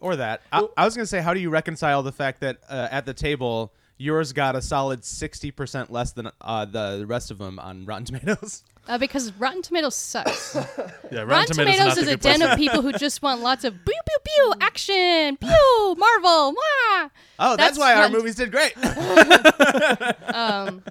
or 0.00 0.16
that. 0.16 0.42
I, 0.52 0.66
I 0.76 0.84
was 0.84 0.94
gonna 0.96 1.06
say, 1.06 1.20
how 1.22 1.32
do 1.32 1.40
you 1.40 1.48
reconcile 1.48 2.02
the 2.02 2.12
fact 2.12 2.40
that 2.40 2.58
uh, 2.68 2.88
at 2.90 3.06
the 3.06 3.14
table 3.14 3.72
yours 3.98 4.32
got 4.34 4.56
a 4.56 4.60
solid 4.60 5.04
sixty 5.04 5.50
percent 5.50 5.90
less 5.92 6.12
than 6.12 6.28
uh, 6.40 6.64
the 6.64 7.04
rest 7.06 7.30
of 7.30 7.38
them 7.38 7.58
on 7.60 7.86
Rotten 7.86 8.04
Tomatoes? 8.04 8.64
Uh, 8.88 8.98
because 8.98 9.32
Rotten 9.32 9.62
Tomatoes 9.62 9.96
sucks. 9.96 10.54
yeah, 10.54 10.62
Rotten, 10.62 11.28
Rotten 11.28 11.56
Tomatoes, 11.56 11.56
Tomatoes 11.56 11.78
not 11.78 11.88
is 11.88 11.94
the 11.96 12.00
a 12.02 12.04
good 12.14 12.20
place. 12.20 12.38
den 12.38 12.50
of 12.50 12.56
people 12.58 12.82
who 12.82 12.92
just 12.92 13.20
want 13.22 13.40
lots 13.40 13.64
of 13.64 13.72
pew 13.84 13.94
pew 14.06 14.18
pew 14.24 14.54
action, 14.60 15.36
pew 15.38 15.94
Marvel, 15.98 16.52
wah. 16.52 17.08
Oh, 17.38 17.56
that's, 17.56 17.76
That's 17.76 17.78
why 17.78 17.94
our 17.94 18.02
Rotten- 18.02 18.16
movies 18.16 18.34
did 18.36 18.50
great. 18.52 18.74
Um, 20.34 20.82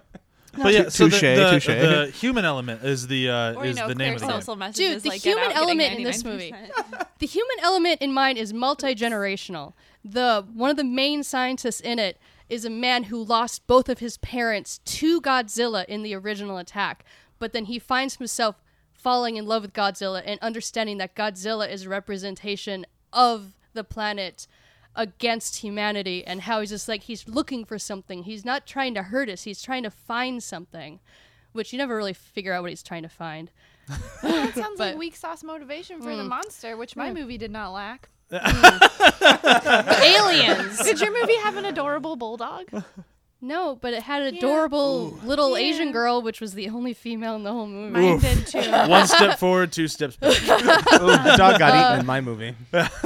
But 0.58 0.74
yeah, 0.74 0.90
so 0.90 1.06
the, 1.06 1.12
Touche, 1.12 1.22
the, 1.22 1.50
touche. 1.52 1.66
the 1.68 2.12
human 2.14 2.46
element 2.46 2.84
is 2.84 3.08
the 3.08 3.30
uh, 3.30 3.54
or 3.54 3.66
you 3.66 3.72
is 3.72 3.78
know, 3.78 3.88
the 3.88 3.96
name 3.96 4.14
of 4.16 4.20
the 4.20 4.26
clear 4.26 4.36
game. 4.38 4.42
social 4.42 4.56
messages 4.56 4.94
Dude, 4.94 5.04
the 5.04 5.10
like, 5.10 5.22
get 5.22 5.30
human 5.38 5.44
out 5.44 5.50
getting 5.50 5.82
element 5.82 6.00
in 6.00 6.04
this 6.04 6.24
99%. 6.24 6.26
movie. 6.26 6.54
the 7.20 7.26
human 7.26 7.58
element 7.62 8.02
in 8.02 8.14
mine 8.14 8.38
is 8.38 8.54
multi 8.54 8.96
generational. 8.96 9.74
The 10.04 10.46
one 10.54 10.70
of 10.70 10.78
the 10.78 10.84
main 10.84 11.24
scientists 11.24 11.82
in 11.82 12.00
it 12.00 12.18
is 12.50 12.64
a 12.64 12.70
man 12.70 13.06
who 13.06 13.24
lost 13.24 13.66
both 13.68 13.90
of 13.90 14.00
his 14.00 14.18
parents 14.18 14.80
to 14.86 15.20
Godzilla 15.22 15.86
in 15.86 16.04
the 16.04 16.14
original 16.14 16.58
attack, 16.58 17.04
but 17.40 17.54
then 17.54 17.66
he 17.66 17.80
finds 17.80 18.18
himself 18.18 18.62
falling 18.94 19.36
in 19.36 19.46
love 19.46 19.64
with 19.64 19.74
Godzilla 19.74 20.22
and 20.26 20.40
understanding 20.42 20.98
that 21.00 21.16
Godzilla 21.16 21.70
is 21.70 21.84
a 21.86 21.90
representation 21.90 22.86
of 23.12 23.54
the 23.74 23.84
planet 23.84 24.48
against 24.96 25.58
humanity 25.58 26.26
and 26.26 26.42
how 26.42 26.60
he's 26.60 26.70
just 26.70 26.88
like 26.88 27.04
he's 27.04 27.28
looking 27.28 27.66
for 27.66 27.78
something. 27.78 28.24
He's 28.24 28.46
not 28.46 28.66
trying 28.66 28.94
to 28.96 29.04
hurt 29.04 29.30
us, 29.30 29.44
he's 29.44 29.62
trying 29.62 29.84
to 29.84 29.92
find 29.92 30.42
something, 30.42 31.00
which 31.54 31.74
you 31.74 31.78
never 31.78 31.96
really 31.96 32.14
figure 32.14 32.54
out 32.54 32.62
what 32.62 32.72
he's 32.72 32.84
trying 32.84 33.04
to 33.04 33.10
find. 33.10 33.52
That 34.22 34.56
sounds 34.56 34.80
like 34.80 34.98
weak 34.98 35.16
sauce 35.16 35.44
motivation 35.44 36.02
for 36.02 36.16
the 36.16 36.24
mm. 36.24 36.30
monster, 36.30 36.78
which 36.78 36.96
my 36.96 37.14
movie 37.14 37.38
did 37.38 37.52
not 37.52 37.72
lack. 37.72 38.10
Aliens. 40.04 40.80
Did 40.84 41.00
your 41.00 41.14
movie 41.14 41.38
have 41.38 41.58
an 41.58 41.66
adorable 41.66 42.16
bulldog? 42.16 42.70
No, 43.42 43.78
but 43.80 43.94
it 43.94 44.02
had 44.04 44.24
an 44.24 44.36
adorable 44.36 45.12
little 45.24 45.56
Asian 45.56 45.92
girl, 45.92 46.22
which 46.22 46.42
was 46.42 46.54
the 46.54 46.70
only 46.70 46.94
female 46.94 47.36
in 47.36 47.44
the 47.44 47.52
whole 47.52 47.68
movie. 47.68 47.92
Mine 47.92 48.20
did 48.20 48.48
too. 48.48 48.60
One 48.90 49.06
step 49.08 49.38
forward, 49.38 49.72
two 49.72 49.88
steps 49.88 50.16
back. 50.16 50.32
the 50.42 51.36
dog 51.38 51.60
got 51.60 51.74
uh, 51.74 51.90
eaten 51.90 52.00
in 52.00 52.06
my 52.06 52.22
movie. 52.22 52.56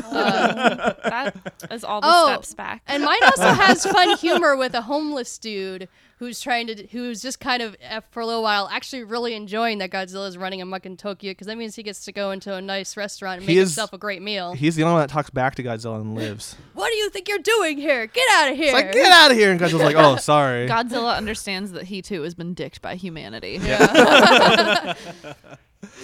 Um, 0.09 0.95
that 1.03 1.36
is 1.71 1.84
all 1.84 2.01
the 2.01 2.07
Oh, 2.09 2.27
steps 2.27 2.53
back. 2.53 2.82
And 2.88 3.03
mine 3.03 3.19
also 3.23 3.49
has 3.49 3.86
fun 3.86 4.17
humor 4.17 4.55
with 4.55 4.73
a 4.73 4.82
homeless 4.82 5.38
dude 5.38 5.88
who's 6.20 6.39
trying 6.41 6.67
to, 6.67 6.86
who's 6.88 7.22
just 7.22 7.39
kind 7.39 7.61
of 7.63 7.76
uh, 7.89 8.01
for 8.11 8.20
a 8.20 8.26
little 8.26 8.43
while 8.43 8.67
actually 8.72 9.03
really 9.05 9.34
enjoying 9.34 9.78
that 9.78 9.89
Godzilla's 9.89 10.38
running 10.38 10.61
amok 10.61 10.86
in 10.86 10.97
Tokyo 10.97 11.32
because 11.32 11.47
that 11.47 11.57
means 11.57 11.76
he 11.76 11.82
gets 11.84 12.03
to 12.05 12.11
go 12.11 12.32
into 12.32 12.53
a 12.53 12.61
nice 12.61 12.97
restaurant 12.97 13.39
and 13.39 13.49
He 13.49 13.55
make 13.55 13.63
is- 13.63 13.70
himself 13.70 13.93
a 13.93 13.97
great 13.97 14.22
meal. 14.22 14.53
He's 14.53 14.76
the 14.76 14.84
only 14.84 14.93
one 14.95 15.01
that 15.03 15.09
talks 15.09 15.30
back 15.30 15.55
to 15.55 15.63
Godzilla 15.63 16.01
and 16.01 16.15
lives. 16.15 16.55
what 16.74 16.89
do 16.89 16.95
you 16.95 17.09
think 17.09 17.30
you're 17.30 17.39
doing 17.39 17.78
here? 17.78 18.05
Get 18.07 18.28
out 18.34 18.51
of 18.51 18.57
here! 18.57 18.65
It's 18.67 18.74
like, 18.74 18.91
get 18.91 19.11
out 19.11 19.32
of 19.32 19.38
here! 19.38 19.51
And 19.51 19.59
Godzilla's 19.59 19.82
like, 19.84 19.95
oh, 19.95 20.17
sorry. 20.17 20.67
Godzilla 20.70 21.15
understands 21.15 21.72
that 21.72 21.84
he 21.86 22.01
too 22.01 22.22
has 22.24 22.36
been 22.36 22.53
dicked 22.53 22.82
by 22.82 22.95
humanity. 22.95 23.59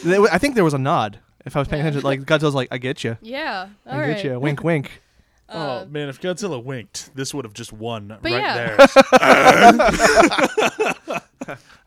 They- 0.03 0.17
I 0.17 0.37
think 0.37 0.55
there 0.55 0.63
was 0.63 0.73
a 0.73 0.77
nod. 0.79 1.19
If 1.45 1.55
I 1.55 1.59
was 1.59 1.67
paying 1.67 1.81
attention, 1.81 2.01
like 2.03 2.21
Godzilla's 2.21 2.55
like, 2.55 2.69
I 2.71 2.77
get 2.77 3.03
you. 3.03 3.17
Yeah, 3.21 3.67
all 3.85 3.93
I 3.93 3.99
right. 3.99 4.15
get 4.15 4.23
you. 4.25 4.39
Wink, 4.39 4.63
wink. 4.63 5.01
Oh 5.49 5.85
man, 5.85 6.09
if 6.09 6.21
Godzilla 6.21 6.63
winked, 6.63 7.15
this 7.15 7.33
would 7.33 7.45
have 7.45 7.53
just 7.53 7.73
won 7.73 8.17
right 8.23 8.31
yeah. 8.31 8.53
there. 8.55 8.77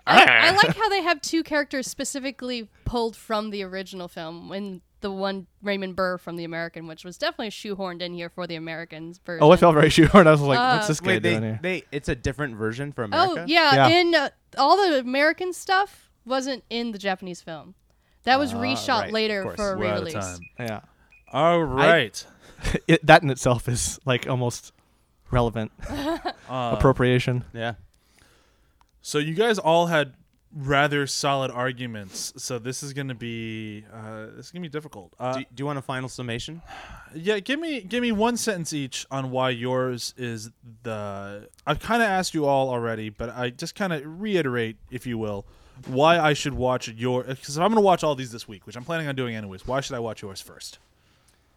I, 0.07 0.49
I 0.49 0.51
like 0.53 0.77
how 0.77 0.89
they 0.89 1.03
have 1.03 1.21
two 1.21 1.43
characters 1.43 1.87
specifically 1.87 2.69
pulled 2.85 3.17
from 3.17 3.51
the 3.51 3.63
original 3.63 4.09
film, 4.09 4.53
and 4.53 4.81
the 5.01 5.11
one 5.11 5.47
Raymond 5.63 5.97
Burr 5.97 6.19
from 6.19 6.37
the 6.37 6.45
American, 6.45 6.87
which 6.87 7.05
was 7.05 7.19
definitely 7.19 7.51
shoehorned 7.51 8.03
in 8.03 8.15
here 8.15 8.29
for 8.29 8.47
the 8.47 8.57
Americans 8.57 9.21
version. 9.25 9.43
Oh, 9.43 9.53
it 9.53 9.59
felt 9.59 9.75
very 9.75 9.89
shoehorned. 9.89 10.27
I 10.27 10.33
was 10.33 10.41
like, 10.41 10.59
Uh, 10.59 10.75
what's 10.77 10.89
this 10.89 11.01
guy 11.01 11.09
Wait, 11.09 11.23
they, 11.23 11.31
doing 11.31 11.43
here? 11.43 11.61
they 11.63 11.85
it's 11.93 12.09
a 12.09 12.15
different 12.15 12.57
version 12.57 12.93
for 12.93 13.05
America. 13.05 13.43
Oh 13.43 13.45
yeah, 13.47 13.75
Yeah. 13.75 13.89
in 13.89 14.15
uh, 14.15 14.29
all 14.57 14.77
the 14.77 14.99
American 14.99 15.53
stuff 15.53 16.11
wasn't 16.25 16.65
in 16.71 16.93
the 16.93 16.99
Japanese 16.99 17.41
film. 17.41 17.75
That 18.25 18.39
was 18.39 18.53
reshot 18.53 19.03
right, 19.03 19.13
later 19.13 19.55
for 19.57 19.73
a 19.73 19.79
We're 19.79 19.87
out 19.87 19.99
of 19.99 20.05
re-release. 20.05 20.15
time. 20.15 20.41
Yeah. 20.59 20.81
All 21.33 21.63
right. 21.63 22.27
It, 22.89 23.07
that 23.07 23.23
in 23.23 23.31
itself 23.31 23.69
is 23.69 23.99
like 24.05 24.29
almost 24.29 24.73
relevant 25.31 25.73
Uh, 26.49 26.75
appropriation. 26.77 27.45
Yeah. 27.53 27.75
So 29.03 29.19
you 29.19 29.35
guys 29.35 29.59
all 29.59 29.87
had 29.87 30.15
rather 30.55 31.07
solid 31.07 31.51
arguments. 31.51 32.33
So 32.39 32.59
this 32.59 32.83
is 32.83 32.95
going 32.95 33.09
to 33.09 33.15
be 33.15 33.85
uh, 33.93 34.27
this 34.37 34.47
is 34.47 34.53
going 34.53 34.63
to 34.63 34.69
be 34.69 34.73
difficult. 34.73 35.13
Uh, 35.21 35.35
do, 35.35 35.41
do 35.55 35.61
you 35.63 35.67
want 35.67 35.79
a 35.79 35.83
final 35.83 36.09
summation? 36.09 36.63
yeah, 37.15 37.39
give 37.41 37.61
me 37.61 37.83
give 37.83 38.01
me 38.01 38.13
one 38.13 38.37
sentence 38.37 38.73
each 38.73 39.07
on 39.11 39.31
why 39.31 39.51
yours 39.51 40.15
is 40.17 40.51
the. 40.83 41.49
I've 41.67 41.81
kind 41.81 42.03
of 42.03 42.09
asked 42.09 42.33
you 42.35 42.47
all 42.47 42.71
already, 42.71 43.11
but 43.11 43.29
I 43.31 43.51
just 43.51 43.75
kind 43.75 43.93
of 43.93 44.03
reiterate, 44.21 44.77
if 44.91 45.07
you 45.07 45.19
will, 45.19 45.47
why 45.87 46.19
I 46.19 46.33
should 46.33 46.55
watch 46.55 46.89
your. 46.89 47.25
Because 47.25 47.57
if 47.57 47.63
I'm 47.63 47.69
going 47.69 47.83
to 47.83 47.87
watch 47.87 48.03
all 48.03 48.15
these 48.15 48.33
this 48.33 48.49
week, 48.49 48.67
which 48.67 48.77
I'm 48.77 48.85
planning 48.85 49.07
on 49.07 49.15
doing 49.15 49.35
anyways, 49.37 49.67
why 49.67 49.81
should 49.81 49.97
I 49.97 50.01
watch 50.01 50.23
yours 50.23 50.41
first? 50.41 50.79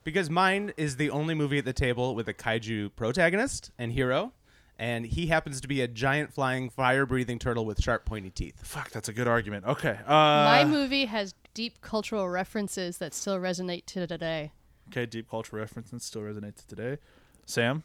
Because 0.03 0.29
mine 0.29 0.73
is 0.77 0.95
the 0.97 1.09
only 1.09 1.35
movie 1.35 1.59
at 1.59 1.65
the 1.65 1.73
table 1.73 2.15
with 2.15 2.27
a 2.27 2.33
kaiju 2.33 2.95
protagonist 2.95 3.71
and 3.77 3.91
hero, 3.93 4.33
and 4.79 5.05
he 5.05 5.27
happens 5.27 5.61
to 5.61 5.67
be 5.67 5.81
a 5.81 5.87
giant 5.87 6.33
flying 6.33 6.69
fire 6.69 7.05
breathing 7.05 7.37
turtle 7.37 7.65
with 7.65 7.79
sharp 7.81 8.03
pointy 8.05 8.31
teeth. 8.31 8.55
Fuck, 8.63 8.89
that's 8.91 9.09
a 9.09 9.13
good 9.13 9.27
argument. 9.27 9.65
Okay. 9.65 9.99
Uh, 10.07 10.11
My 10.11 10.65
movie 10.65 11.05
has 11.05 11.35
deep 11.53 11.81
cultural 11.81 12.27
references 12.29 12.97
that 12.97 13.13
still 13.13 13.37
resonate 13.37 13.85
to 13.87 14.07
today. 14.07 14.51
Okay, 14.89 15.05
deep 15.05 15.29
cultural 15.29 15.59
references 15.61 16.03
still 16.03 16.21
resonate 16.23 16.55
to 16.55 16.67
today. 16.67 16.97
Sam. 17.45 17.83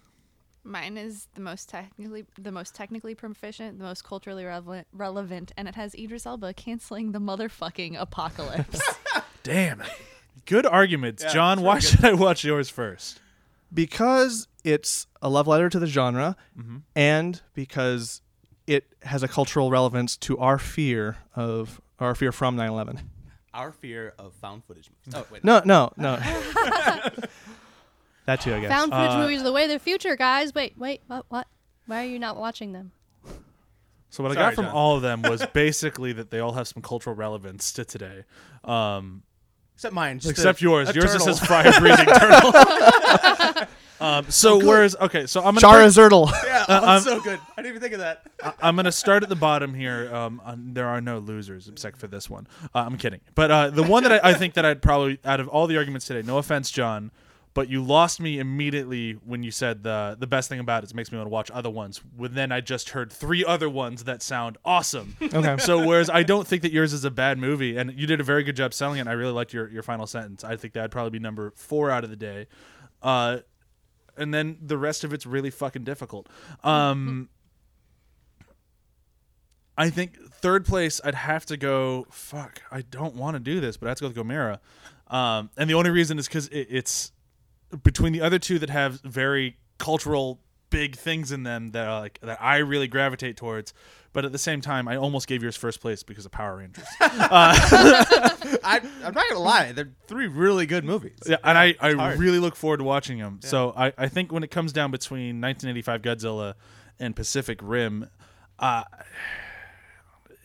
Mine 0.64 0.96
is 0.96 1.28
the 1.34 1.40
most 1.40 1.68
technically 1.68 2.24
the 2.38 2.50
most 2.50 2.74
technically 2.74 3.14
proficient, 3.14 3.78
the 3.78 3.84
most 3.84 4.02
culturally 4.02 4.44
relevant, 4.44 4.88
relevant, 4.92 5.52
and 5.56 5.68
it 5.68 5.76
has 5.76 5.94
Idris 5.94 6.26
Elba 6.26 6.54
canceling 6.54 7.12
the 7.12 7.20
motherfucking 7.20 8.00
apocalypse. 8.00 8.80
Damn. 9.44 9.82
Good 10.46 10.64
arguments, 10.66 11.24
John. 11.32 11.60
Why 11.62 11.78
should 11.80 12.04
I 12.04 12.12
watch 12.14 12.44
yours 12.44 12.68
first? 12.70 13.20
because 13.74 14.46
it's 14.62 15.08
a 15.20 15.28
love 15.28 15.48
letter 15.48 15.68
to 15.68 15.78
the 15.80 15.88
genre 15.88 16.36
and 16.94 17.42
because 17.52 18.22
it 18.68 18.86
has 19.02 19.24
a 19.24 19.28
cultural 19.28 19.70
relevance 19.70 20.16
to 20.16 20.38
our 20.38 20.56
fear 20.56 21.16
of 21.34 21.80
our 21.98 22.14
fear 22.14 22.30
from 22.30 22.56
9-11 22.56 23.00
Our 23.52 23.72
fear 23.72 24.14
of 24.20 24.34
found 24.34 24.64
footage 24.64 24.88
movies. 25.04 25.20
Oh 25.20 25.26
wait, 25.32 25.42
no 25.42 25.62
no 25.64 25.92
no 25.96 26.16
that 28.26 28.40
too 28.40 28.54
i 28.54 28.60
guess 28.60 28.70
Found 28.70 28.92
footage 28.92 29.10
Uh, 29.10 29.18
movies 29.18 29.40
are 29.40 29.44
the 29.44 29.52
way 29.52 29.64
of 29.64 29.70
the 29.70 29.78
future, 29.80 30.14
guys. 30.16 30.54
Wait, 30.54 30.74
wait, 30.78 31.00
what? 31.08 31.26
What? 31.28 31.46
Why 31.86 32.02
are 32.04 32.08
you 32.08 32.18
not 32.18 32.36
watching 32.36 32.72
them? 32.72 32.92
So 34.10 34.22
what 34.22 34.32
I 34.32 34.36
got 34.36 34.54
from 34.54 34.66
John. 34.66 34.74
all 34.74 34.96
of 34.96 35.02
them 35.02 35.22
was 35.22 35.44
basically 35.52 36.12
that 36.12 36.30
they 36.30 36.38
all 36.38 36.52
have 36.52 36.68
some 36.68 36.82
cultural 36.82 37.14
relevance 37.16 37.72
to 37.72 37.84
today. 37.84 38.24
Um, 38.64 39.22
except 39.76 39.94
mine. 39.94 40.18
just 40.18 40.30
except 40.32 40.60
a- 40.60 40.64
yours. 40.64 40.88
a 40.90 40.94
Yours 40.94 41.12
just 41.12 41.24
turtle. 41.24 41.34
says 41.34 41.46
fire 41.46 41.72
breathing 41.80 42.06
turtle. 42.06 43.66
um, 44.00 44.26
so 44.30 44.58
whereas 44.64 44.96
okay, 45.00 45.26
so 45.26 45.40
I'm 45.40 45.54
gonna 45.56 45.60
Chara 45.60 45.86
Zertle. 45.86 46.30
Yeah, 46.44 46.64
Uh, 46.68 46.80
oh, 46.82 46.86
I'm- 46.86 47.00
so 47.02 47.20
good. 47.20 47.38
I 47.56 47.62
didn't 47.62 47.76
even 47.76 47.80
think 47.82 47.94
of 47.94 48.00
that. 48.00 48.22
I- 48.42 48.52
I'm 48.62 48.76
gonna 48.76 48.92
start 48.92 49.22
at 49.22 49.28
the 49.28 49.36
bottom 49.36 49.74
here. 49.74 50.14
Um, 50.14 50.40
um, 50.44 50.74
there 50.74 50.86
are 50.88 51.00
no 51.00 51.18
losers 51.18 51.68
except 51.68 51.98
for 51.98 52.06
this 52.06 52.28
one. 52.28 52.46
Uh, 52.74 52.80
I'm 52.80 52.96
kidding, 52.98 53.20
but 53.34 53.50
uh, 53.50 53.70
the 53.70 53.82
one 53.82 54.02
that 54.02 54.12
I, 54.24 54.30
I 54.30 54.34
think 54.34 54.54
that 54.54 54.64
I'd 54.66 54.82
probably 54.82 55.18
out 55.24 55.40
of 55.40 55.48
all 55.48 55.66
the 55.66 55.76
arguments 55.76 56.06
today, 56.06 56.26
no 56.26 56.38
offense, 56.38 56.70
John, 56.70 57.10
but 57.56 57.70
you 57.70 57.82
lost 57.82 58.20
me 58.20 58.38
immediately 58.38 59.12
when 59.24 59.42
you 59.42 59.50
said 59.50 59.82
the 59.82 60.14
the 60.20 60.26
best 60.26 60.50
thing 60.50 60.60
about 60.60 60.82
it 60.82 60.84
is 60.84 60.90
it 60.90 60.94
makes 60.94 61.10
me 61.10 61.16
want 61.16 61.24
to 61.24 61.32
watch 61.32 61.50
other 61.52 61.70
ones. 61.70 62.02
When 62.14 62.34
then 62.34 62.52
I 62.52 62.60
just 62.60 62.90
heard 62.90 63.10
three 63.10 63.46
other 63.46 63.70
ones 63.70 64.04
that 64.04 64.22
sound 64.22 64.58
awesome. 64.64 65.16
Okay. 65.36 65.56
So 65.58 65.86
whereas 65.86 66.08
I 66.08 66.22
don't 66.22 66.46
think 66.46 66.62
that 66.62 66.72
yours 66.72 66.92
is 66.92 67.04
a 67.04 67.10
bad 67.10 67.38
movie, 67.38 67.76
and 67.76 67.92
you 67.92 68.06
did 68.06 68.20
a 68.20 68.24
very 68.24 68.42
good 68.42 68.56
job 68.56 68.72
selling 68.74 69.00
it. 69.00 69.06
I 69.06 69.12
really 69.12 69.32
liked 69.32 69.54
your 69.54 69.70
your 69.70 69.82
final 69.82 70.06
sentence. 70.06 70.44
I 70.44 70.56
think 70.56 70.74
that'd 70.74 70.90
probably 70.90 71.10
be 71.10 71.18
number 71.18 71.52
four 71.56 71.90
out 71.90 72.04
of 72.04 72.10
the 72.10 72.16
day. 72.16 72.46
Uh, 73.02 73.38
and 74.18 74.34
then 74.34 74.58
the 74.60 74.76
rest 74.76 75.02
of 75.02 75.14
it's 75.14 75.24
really 75.24 75.50
fucking 75.50 75.84
difficult. 75.84 76.28
Um, 76.62 77.30
I 79.78 79.88
think 79.88 80.18
third 80.30 80.66
place, 80.66 81.00
I'd 81.02 81.14
have 81.14 81.46
to 81.46 81.56
go. 81.56 82.06
Fuck, 82.10 82.62
I 82.70 82.82
don't 82.82 83.14
want 83.16 83.34
to 83.34 83.40
do 83.40 83.60
this, 83.60 83.78
but 83.78 83.86
I 83.86 83.90
have 83.90 83.98
to 83.98 84.04
go 84.04 84.08
with 84.08 84.28
Gamera. 84.28 84.58
Um, 85.08 85.50
and 85.56 85.70
the 85.70 85.74
only 85.74 85.90
reason 85.90 86.18
is 86.18 86.28
because 86.28 86.48
it, 86.48 86.66
it's 86.70 87.12
between 87.82 88.12
the 88.12 88.20
other 88.20 88.38
two 88.38 88.58
that 88.58 88.70
have 88.70 89.00
very 89.02 89.56
cultural 89.78 90.40
big 90.70 90.96
things 90.96 91.30
in 91.32 91.42
them 91.42 91.70
that 91.70 91.86
are 91.86 92.00
like 92.00 92.18
that 92.22 92.42
I 92.42 92.58
really 92.58 92.88
gravitate 92.88 93.36
towards. 93.36 93.72
But 94.12 94.24
at 94.24 94.32
the 94.32 94.38
same 94.38 94.62
time, 94.62 94.88
I 94.88 94.96
almost 94.96 95.26
gave 95.26 95.42
yours 95.42 95.56
first 95.56 95.80
place 95.82 96.02
because 96.02 96.24
of 96.24 96.32
Power 96.32 96.56
Rangers. 96.56 96.86
I, 97.00 98.80
I'm 99.04 99.12
not 99.14 99.28
gonna 99.28 99.40
lie. 99.40 99.72
They're 99.72 99.90
three 100.06 100.26
really 100.26 100.64
good 100.64 100.84
movies. 100.84 101.18
Yeah, 101.26 101.36
and 101.44 101.58
I, 101.58 101.74
I 101.80 101.92
hard. 101.92 102.18
really 102.18 102.38
look 102.38 102.56
forward 102.56 102.78
to 102.78 102.84
watching 102.84 103.18
them. 103.18 103.40
So 103.42 103.74
I, 103.76 103.92
I 103.98 104.08
think 104.08 104.32
when 104.32 104.42
it 104.42 104.50
comes 104.50 104.72
down 104.72 104.90
between 104.90 105.40
1985 105.42 106.00
Godzilla 106.00 106.54
and 106.98 107.14
Pacific 107.14 107.58
Rim, 107.62 108.08
uh, 108.58 108.84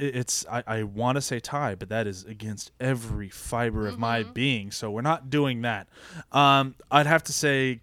it's 0.02 0.46
I, 0.52 0.64
I 0.68 0.84
want 0.84 1.16
to 1.16 1.22
say 1.22 1.40
tie, 1.40 1.76
but 1.76 1.90
that 1.90 2.08
is 2.08 2.24
against 2.26 2.72
every 2.80 3.30
fiber 3.30 3.88
of 3.88 4.00
my 4.00 4.24
being. 4.24 4.72
So 4.72 4.90
we're 4.92 5.02
not 5.02 5.30
doing 5.30 5.62
that. 5.62 5.88
Um, 6.32 6.76
I'd 6.90 7.08
have 7.08 7.24
to 7.26 7.34
say 7.34 7.80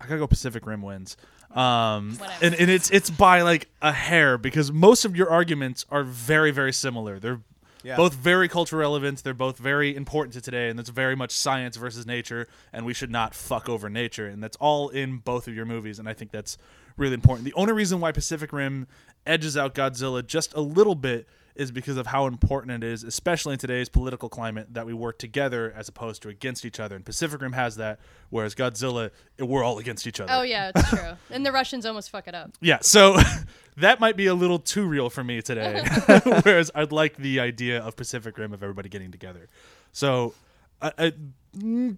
I 0.00 0.06
gotta 0.06 0.18
go 0.18 0.26
Pacific 0.26 0.66
Rim 0.66 0.82
wins. 0.82 1.16
Um, 1.52 2.16
Whatever. 2.16 2.44
and, 2.44 2.54
and 2.56 2.70
it's 2.70 2.90
it's 2.90 3.10
by 3.10 3.42
like 3.42 3.68
a 3.80 3.92
hair 3.92 4.36
because 4.38 4.72
most 4.72 5.04
of 5.04 5.16
your 5.16 5.30
arguments 5.30 5.86
are 5.90 6.02
very 6.02 6.50
very 6.50 6.72
similar. 6.72 7.18
They're 7.20 7.40
Yeah. 7.84 7.96
both 7.96 8.14
very 8.14 8.48
cultural 8.48 8.80
relevant. 8.80 9.22
They're 9.22 9.34
both 9.34 9.58
very 9.58 9.94
important 9.94 10.32
to 10.34 10.40
today, 10.40 10.68
and 10.68 10.80
it's 10.80 10.90
very 10.90 11.14
much 11.14 11.30
science 11.30 11.76
versus 11.76 12.06
nature. 12.06 12.48
And 12.72 12.84
we 12.84 12.92
should 12.94 13.10
not 13.10 13.34
fuck 13.34 13.68
over 13.68 13.88
nature, 13.88 14.26
and 14.26 14.42
that's 14.42 14.56
all 14.56 14.88
in 14.88 15.18
both 15.18 15.46
of 15.46 15.54
your 15.54 15.64
movies. 15.66 15.98
And 16.00 16.08
I 16.08 16.12
think 16.14 16.32
that's 16.32 16.58
really 16.96 17.14
important. 17.14 17.44
The 17.44 17.54
only 17.54 17.72
reason 17.72 18.00
why 18.00 18.12
Pacific 18.12 18.52
Rim 18.52 18.86
edges 19.26 19.56
out 19.56 19.74
Godzilla 19.74 20.26
just 20.26 20.54
a 20.54 20.60
little 20.60 20.94
bit 20.94 21.26
is 21.54 21.70
because 21.70 21.96
of 21.96 22.06
how 22.08 22.26
important 22.26 22.82
it 22.82 22.86
is, 22.86 23.04
especially 23.04 23.52
in 23.52 23.58
today's 23.58 23.88
political 23.88 24.28
climate, 24.28 24.66
that 24.74 24.86
we 24.86 24.92
work 24.92 25.18
together 25.18 25.72
as 25.76 25.88
opposed 25.88 26.20
to 26.22 26.28
against 26.28 26.64
each 26.64 26.80
other. 26.80 26.96
And 26.96 27.04
Pacific 27.04 27.40
Rim 27.40 27.52
has 27.52 27.76
that, 27.76 28.00
whereas 28.30 28.54
Godzilla, 28.56 29.10
we're 29.38 29.62
all 29.62 29.78
against 29.78 30.06
each 30.06 30.18
other. 30.20 30.32
Oh 30.32 30.42
yeah, 30.42 30.72
it's 30.74 30.90
true. 30.90 31.12
and 31.30 31.46
the 31.46 31.52
Russians 31.52 31.86
almost 31.86 32.10
fuck 32.10 32.26
it 32.26 32.34
up. 32.34 32.50
Yeah, 32.60 32.78
so 32.80 33.16
that 33.76 34.00
might 34.00 34.16
be 34.16 34.26
a 34.26 34.34
little 34.34 34.58
too 34.58 34.84
real 34.84 35.10
for 35.10 35.22
me 35.22 35.42
today. 35.42 35.84
Whereas 36.42 36.72
I'd 36.74 36.92
like 36.92 37.16
the 37.16 37.38
idea 37.38 37.80
of 37.80 37.94
Pacific 37.94 38.36
Rim 38.36 38.52
of 38.52 38.62
everybody 38.62 38.88
getting 38.88 39.12
together. 39.12 39.48
So 39.92 40.34
a, 40.82 40.92
a 40.98 41.12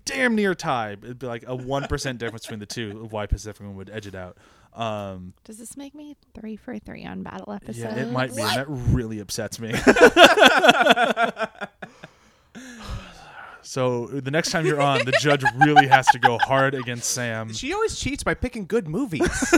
damn 0.04 0.34
near 0.34 0.54
tie. 0.54 0.92
It'd 0.92 1.18
be 1.18 1.26
like 1.26 1.44
a 1.46 1.56
one 1.56 1.86
percent 1.86 2.18
difference 2.18 2.44
between 2.44 2.60
the 2.60 2.66
two 2.66 3.00
of 3.02 3.12
why 3.12 3.24
Pacific 3.26 3.60
Rim 3.62 3.74
would 3.76 3.88
edge 3.88 4.06
it 4.06 4.14
out. 4.14 4.36
Um, 4.76 5.32
Does 5.44 5.58
this 5.58 5.76
make 5.76 5.94
me 5.94 6.16
three 6.34 6.56
for 6.56 6.78
three 6.78 7.04
on 7.04 7.22
battle 7.22 7.52
episodes? 7.52 7.78
yeah, 7.78 7.94
it 7.96 8.12
might 8.12 8.34
be, 8.36 8.42
and 8.42 8.56
that 8.56 8.66
really 8.68 9.20
upsets 9.20 9.58
me. 9.58 9.72
so 13.62 14.06
the 14.06 14.30
next 14.30 14.50
time 14.50 14.64
you're 14.66 14.80
on, 14.80 15.04
the 15.04 15.12
judge 15.20 15.42
really 15.56 15.86
has 15.88 16.06
to 16.08 16.18
go 16.18 16.38
hard 16.38 16.74
against 16.74 17.10
Sam. 17.10 17.52
She 17.52 17.72
always 17.72 17.98
cheats 17.98 18.22
by 18.22 18.34
picking 18.34 18.66
good 18.66 18.86
movies. 18.86 19.22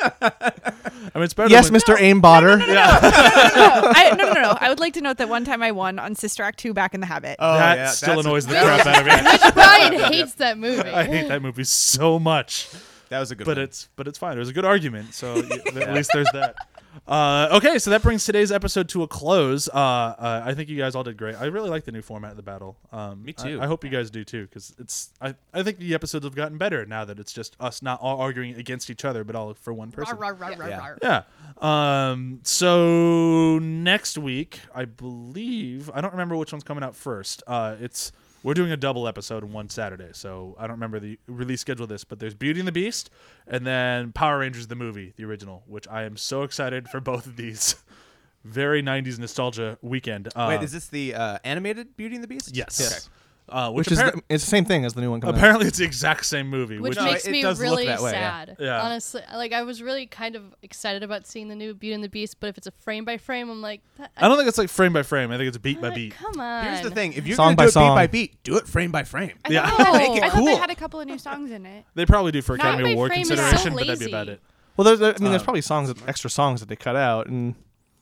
I 0.00 1.12
mean, 1.14 1.24
it's 1.24 1.34
better. 1.34 1.50
Yes, 1.50 1.70
than 1.70 1.74
when- 1.74 1.80
Mr. 1.80 1.96
Aimbotter. 1.96 2.60
I, 2.60 4.14
no, 4.16 4.32
no, 4.32 4.42
no. 4.42 4.56
I 4.60 4.68
would 4.68 4.80
like 4.80 4.92
to 4.94 5.00
note 5.00 5.18
that 5.18 5.28
one 5.28 5.44
time 5.44 5.62
I 5.62 5.72
won 5.72 5.98
on 5.98 6.14
Sister 6.14 6.42
Act 6.42 6.58
2 6.58 6.74
back 6.74 6.94
in 6.94 7.00
the 7.00 7.06
habit. 7.06 7.36
Oh, 7.38 7.54
that 7.54 7.76
yeah, 7.78 7.86
still 7.88 8.16
that's 8.16 8.26
a- 8.26 8.28
annoys 8.28 8.46
the 8.46 8.54
crap 8.54 8.86
out 8.86 9.00
of 9.00 9.06
me. 9.06 9.50
Brian 9.54 10.12
hates 10.12 10.34
that 10.34 10.58
movie. 10.58 10.88
I 10.88 11.04
hate 11.04 11.28
that 11.28 11.42
movie 11.42 11.64
so 11.64 12.18
much. 12.18 12.68
That 13.10 13.20
was 13.20 13.30
a 13.30 13.34
good 13.36 13.44
but 13.46 13.56
one. 13.56 13.64
it's 13.64 13.88
but 13.96 14.06
it's 14.08 14.18
fine. 14.18 14.36
It 14.36 14.40
was 14.40 14.48
a 14.48 14.52
good 14.52 14.64
argument, 14.64 15.14
so 15.14 15.34
y- 15.50 15.60
at 15.82 15.94
least 15.94 16.10
there's 16.12 16.30
that. 16.32 16.56
Uh, 17.06 17.48
okay, 17.52 17.78
so 17.78 17.90
that 17.90 18.02
brings 18.02 18.24
today's 18.24 18.50
episode 18.50 18.88
to 18.88 19.02
a 19.04 19.06
close. 19.08 19.68
Uh, 19.68 19.72
uh, 19.76 20.42
I 20.44 20.54
think 20.54 20.68
you 20.68 20.76
guys 20.76 20.94
all 20.96 21.04
did 21.04 21.16
great. 21.16 21.36
I 21.36 21.44
really 21.44 21.70
like 21.70 21.84
the 21.84 21.92
new 21.92 22.02
format 22.02 22.32
of 22.32 22.36
the 22.36 22.42
battle. 22.42 22.76
Um, 22.90 23.24
Me 23.24 23.32
too. 23.32 23.60
I, 23.62 23.66
hope 23.66 23.84
you 23.84 23.90
guys 23.90 24.10
do 24.10 24.24
too, 24.24 24.46
because 24.46 24.74
it's. 24.78 25.12
I, 25.20 25.34
I 25.54 25.62
think 25.62 25.78
the 25.78 25.94
episodes 25.94 26.24
have 26.24 26.34
gotten 26.34 26.58
better 26.58 26.84
now 26.86 27.04
that 27.04 27.20
it's 27.20 27.32
just 27.32 27.56
us 27.60 27.82
not 27.82 28.00
all 28.00 28.20
arguing 28.20 28.54
against 28.56 28.90
each 28.90 29.04
other, 29.04 29.22
but 29.22 29.36
all 29.36 29.54
for 29.54 29.72
one 29.72 29.92
person. 29.92 30.16
Rawr, 30.16 30.36
rawr, 30.36 30.56
rawr, 30.56 30.68
Yeah. 30.68 30.80
rawr. 30.80 30.98
Yeah. 31.62 32.10
Um. 32.10 32.40
So 32.42 33.58
next 33.60 34.18
week, 34.18 34.60
I 34.74 34.84
believe 34.84 35.90
I 35.94 36.00
don't 36.00 36.12
remember 36.12 36.36
which 36.36 36.52
one's 36.52 36.64
coming 36.64 36.82
out 36.82 36.96
first. 36.96 37.42
Uh, 37.46 37.76
it's 37.80 38.10
we're 38.42 38.54
doing 38.54 38.72
a 38.72 38.76
double 38.76 39.08
episode 39.08 39.42
in 39.42 39.52
one 39.52 39.68
Saturday, 39.68 40.10
so 40.12 40.54
I 40.58 40.62
don't 40.62 40.72
remember 40.72 41.00
the 41.00 41.18
release 41.26 41.60
schedule 41.60 41.84
of 41.84 41.88
this, 41.88 42.04
but 42.04 42.18
there's 42.18 42.34
Beauty 42.34 42.60
and 42.60 42.68
the 42.68 42.72
Beast, 42.72 43.10
and 43.46 43.66
then 43.66 44.12
Power 44.12 44.38
Rangers 44.38 44.66
the 44.68 44.76
movie, 44.76 45.12
the 45.16 45.24
original, 45.24 45.62
which 45.66 45.88
I 45.88 46.04
am 46.04 46.16
so 46.16 46.42
excited 46.42 46.88
for 46.88 47.00
both 47.00 47.26
of 47.26 47.36
these. 47.36 47.76
Very 48.44 48.82
90s 48.82 49.18
nostalgia 49.18 49.78
weekend. 49.82 50.28
Uh, 50.34 50.46
Wait, 50.48 50.62
is 50.62 50.70
this 50.70 50.86
the 50.86 51.12
uh, 51.14 51.38
animated 51.42 51.96
Beauty 51.96 52.14
and 52.14 52.24
the 52.24 52.28
Beast? 52.28 52.56
yes. 52.56 53.10
Uh, 53.50 53.70
which 53.70 53.86
Which 53.86 53.92
is 53.92 53.98
the, 53.98 54.22
it's 54.28 54.44
the 54.44 54.50
same 54.50 54.64
thing 54.64 54.84
as 54.84 54.94
the 54.94 55.00
new 55.00 55.10
one 55.10 55.20
coming 55.20 55.34
out. 55.34 55.38
apparently 55.38 55.66
it's 55.66 55.78
the 55.78 55.84
exact 55.84 56.26
same 56.26 56.48
movie. 56.48 56.78
Which 56.78 56.90
Which, 56.90 56.98
No, 56.98 57.04
makes 57.04 57.26
it 57.26 57.30
me 57.32 57.42
does 57.42 57.58
look 57.58 57.70
really 57.70 57.86
that 57.86 58.00
way, 58.02 58.12
yeah. 58.12 58.44
sad. 58.44 58.56
Yeah. 58.58 58.82
Honestly, 58.82 59.22
like 59.34 59.52
I 59.52 59.62
was 59.62 59.82
really 59.82 60.06
kind 60.06 60.36
of 60.36 60.54
excited 60.62 61.02
about 61.02 61.26
seeing 61.26 61.48
the 61.48 61.54
new 61.54 61.74
Beauty 61.74 61.94
and 61.94 62.04
the 62.04 62.08
Beast, 62.08 62.40
but 62.40 62.48
if 62.48 62.58
it's 62.58 62.66
a 62.66 62.70
frame 62.72 63.04
by 63.04 63.16
frame, 63.16 63.48
I'm 63.50 63.62
like, 63.62 63.80
that, 63.96 64.10
I 64.16 64.28
don't 64.28 64.36
think 64.36 64.48
it's 64.48 64.58
like 64.58 64.68
frame 64.68 64.92
by 64.92 65.02
frame. 65.02 65.30
I 65.30 65.36
think 65.38 65.48
it's 65.48 65.58
beat 65.58 65.80
by 65.80 65.90
beat. 65.90 66.14
Come 66.14 66.40
on. 66.40 66.64
Here's 66.64 66.82
the 66.82 66.90
thing: 66.90 67.14
if 67.14 67.26
you're 67.26 67.36
Song 67.36 67.54
gonna 67.54 67.56
by 67.56 67.64
do 67.64 67.68
it 67.68 67.82
beat 67.82 67.94
by 67.94 68.06
beat, 68.06 68.42
do 68.44 68.56
it 68.58 68.66
frame 68.66 68.90
by 68.92 69.04
frame. 69.04 69.32
I 69.44 69.50
Yeah. 69.52 69.70
thought, 69.70 69.92
they, 69.92 70.08
Make 70.08 70.16
it 70.18 70.22
I 70.24 70.28
thought 70.30 70.44
they 70.44 70.56
had 70.56 70.70
a 70.70 70.74
couple 70.76 71.00
of 71.00 71.06
new 71.06 71.18
songs 71.18 71.50
in 71.50 71.64
it. 71.66 71.84
They 71.94 72.04
probably 72.06 72.32
do 72.32 72.42
for 72.42 72.56
Frame 72.58 72.60
Academy 72.74 72.92
Award 72.92 73.10
frame 73.12 73.22
is 73.22 73.28
so 73.28 73.36
consideration, 73.36 73.74
but 73.74 73.86
that'd 73.86 73.98
be 74.00 74.06
about 74.06 74.28
it. 74.28 74.40
Well, 74.76 74.84
there's, 74.84 74.98
there, 75.00 75.14
I 75.14 75.18
mean, 75.20 75.30
there's 75.30 75.42
Uh, 75.42 75.44
probably 75.44 75.62
songs, 75.62 75.92
extra 76.06 76.30
songs 76.30 76.60
that 76.60 76.68
they 76.68 76.76
cut 76.76 76.94
out, 76.96 77.26
and 77.26 77.54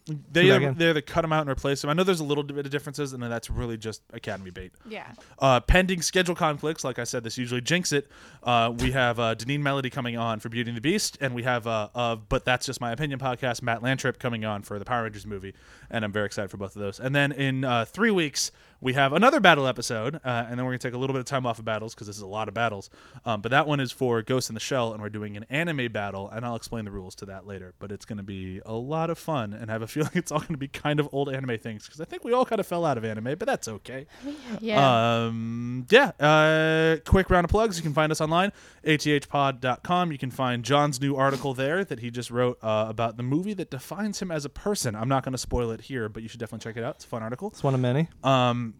They 0.06 0.42
Do 0.42 0.46
that 0.48 0.52
have, 0.52 0.62
again. 0.62 0.74
they 0.78 0.90
either 0.90 1.00
cut 1.00 1.22
them 1.22 1.32
out 1.32 1.40
and 1.40 1.50
replace 1.50 1.80
them. 1.80 1.90
I 1.90 1.92
know 1.92 2.04
there's 2.04 2.20
a 2.20 2.24
little 2.24 2.44
bit 2.44 2.64
of 2.64 2.70
differences, 2.70 3.12
and 3.12 3.20
then 3.20 3.28
that's 3.28 3.50
really 3.50 3.76
just 3.76 4.02
Academy 4.12 4.50
bait. 4.50 4.72
Yeah. 4.88 5.06
Uh, 5.38 5.58
pending 5.58 6.00
schedule 6.00 6.36
conflicts, 6.36 6.84
like 6.84 7.00
I 7.00 7.04
said, 7.04 7.24
this 7.24 7.36
usually 7.36 7.60
jinx 7.60 7.92
it. 7.92 8.08
Uh, 8.44 8.72
we 8.78 8.92
have 8.92 9.18
uh, 9.18 9.34
Deneen 9.34 9.60
Melody 9.62 9.90
coming 9.90 10.16
on 10.16 10.38
for 10.38 10.48
Beauty 10.48 10.70
and 10.70 10.76
the 10.76 10.80
Beast, 10.80 11.18
and 11.20 11.34
we 11.34 11.42
have 11.42 11.66
uh, 11.66 11.88
uh, 11.94 12.14
but 12.16 12.44
that's 12.44 12.66
just 12.66 12.80
my 12.80 12.92
opinion 12.92 13.18
podcast. 13.18 13.62
Matt 13.62 13.82
Lantrip 13.82 14.20
coming 14.20 14.44
on 14.44 14.62
for 14.62 14.78
the 14.78 14.84
Power 14.84 15.02
Rangers 15.02 15.26
movie, 15.26 15.54
and 15.90 16.04
I'm 16.04 16.12
very 16.12 16.26
excited 16.26 16.52
for 16.52 16.56
both 16.56 16.76
of 16.76 16.82
those. 16.82 17.00
And 17.00 17.12
then 17.14 17.32
in 17.32 17.64
uh, 17.64 17.84
three 17.84 18.12
weeks 18.12 18.52
we 18.80 18.92
have 18.92 19.12
another 19.12 19.40
battle 19.40 19.66
episode, 19.66 20.16
uh, 20.16 20.46
and 20.48 20.58
then 20.58 20.64
we're 20.64 20.72
gonna 20.72 20.78
take 20.78 20.94
a 20.94 20.98
little 20.98 21.14
bit 21.14 21.20
of 21.20 21.26
time 21.26 21.46
off 21.46 21.58
of 21.58 21.64
battles 21.64 21.94
because 21.94 22.06
this 22.06 22.16
is 22.16 22.22
a 22.22 22.26
lot 22.26 22.48
of 22.48 22.54
battles. 22.54 22.90
Um, 23.24 23.40
but 23.40 23.50
that 23.50 23.66
one 23.66 23.80
is 23.80 23.92
for 23.92 24.22
Ghost 24.22 24.50
in 24.50 24.54
the 24.54 24.60
Shell, 24.60 24.92
and 24.92 25.02
we're 25.02 25.08
doing 25.08 25.36
an 25.36 25.44
anime 25.50 25.90
battle, 25.92 26.28
and 26.28 26.44
I'll 26.44 26.56
explain 26.56 26.84
the 26.84 26.90
rules 26.90 27.14
to 27.16 27.26
that 27.26 27.46
later. 27.46 27.74
But 27.78 27.90
it's 27.92 28.04
gonna 28.04 28.22
be 28.22 28.60
a 28.66 28.74
lot 28.74 29.10
of 29.10 29.18
fun, 29.18 29.52
and 29.52 29.70
I 29.70 29.74
have 29.74 29.82
a 29.82 29.86
feeling 29.96 30.10
it's 30.14 30.30
all 30.30 30.40
gonna 30.40 30.58
be 30.58 30.68
kind 30.68 31.00
of 31.00 31.08
old 31.12 31.28
anime 31.28 31.58
things 31.58 31.84
because 31.86 32.00
I 32.00 32.04
think 32.04 32.24
we 32.24 32.32
all 32.32 32.44
kind 32.44 32.60
of 32.60 32.66
fell 32.66 32.84
out 32.84 32.98
of 32.98 33.04
anime, 33.04 33.36
but 33.38 33.46
that's 33.46 33.68
okay. 33.68 34.06
Yeah. 34.60 35.24
Um, 35.26 35.86
yeah. 35.90 36.12
Uh, 36.18 36.96
quick 37.04 37.30
round 37.30 37.44
of 37.44 37.50
plugs. 37.50 37.76
You 37.76 37.82
can 37.82 37.92
find 37.92 38.10
us 38.10 38.20
online, 38.20 38.52
athpod.com. 38.84 40.12
You 40.12 40.18
can 40.18 40.30
find 40.30 40.64
John's 40.64 41.00
new 41.00 41.16
article 41.16 41.54
there 41.54 41.84
that 41.84 42.00
he 42.00 42.10
just 42.10 42.30
wrote 42.30 42.58
uh, 42.62 42.86
about 42.88 43.16
the 43.16 43.22
movie 43.22 43.54
that 43.54 43.70
defines 43.70 44.20
him 44.20 44.30
as 44.30 44.44
a 44.44 44.48
person. 44.48 44.94
I'm 44.94 45.08
not 45.08 45.24
going 45.24 45.32
to 45.32 45.38
spoil 45.38 45.70
it 45.70 45.82
here, 45.82 46.08
but 46.08 46.22
you 46.22 46.28
should 46.28 46.40
definitely 46.40 46.64
check 46.64 46.76
it 46.76 46.84
out. 46.84 46.96
It's 46.96 47.04
a 47.04 47.08
fun 47.08 47.22
article. 47.22 47.48
it's 47.48 47.62
one 47.62 47.74
of 47.74 47.80
many. 47.80 48.08
Um, 48.24 48.74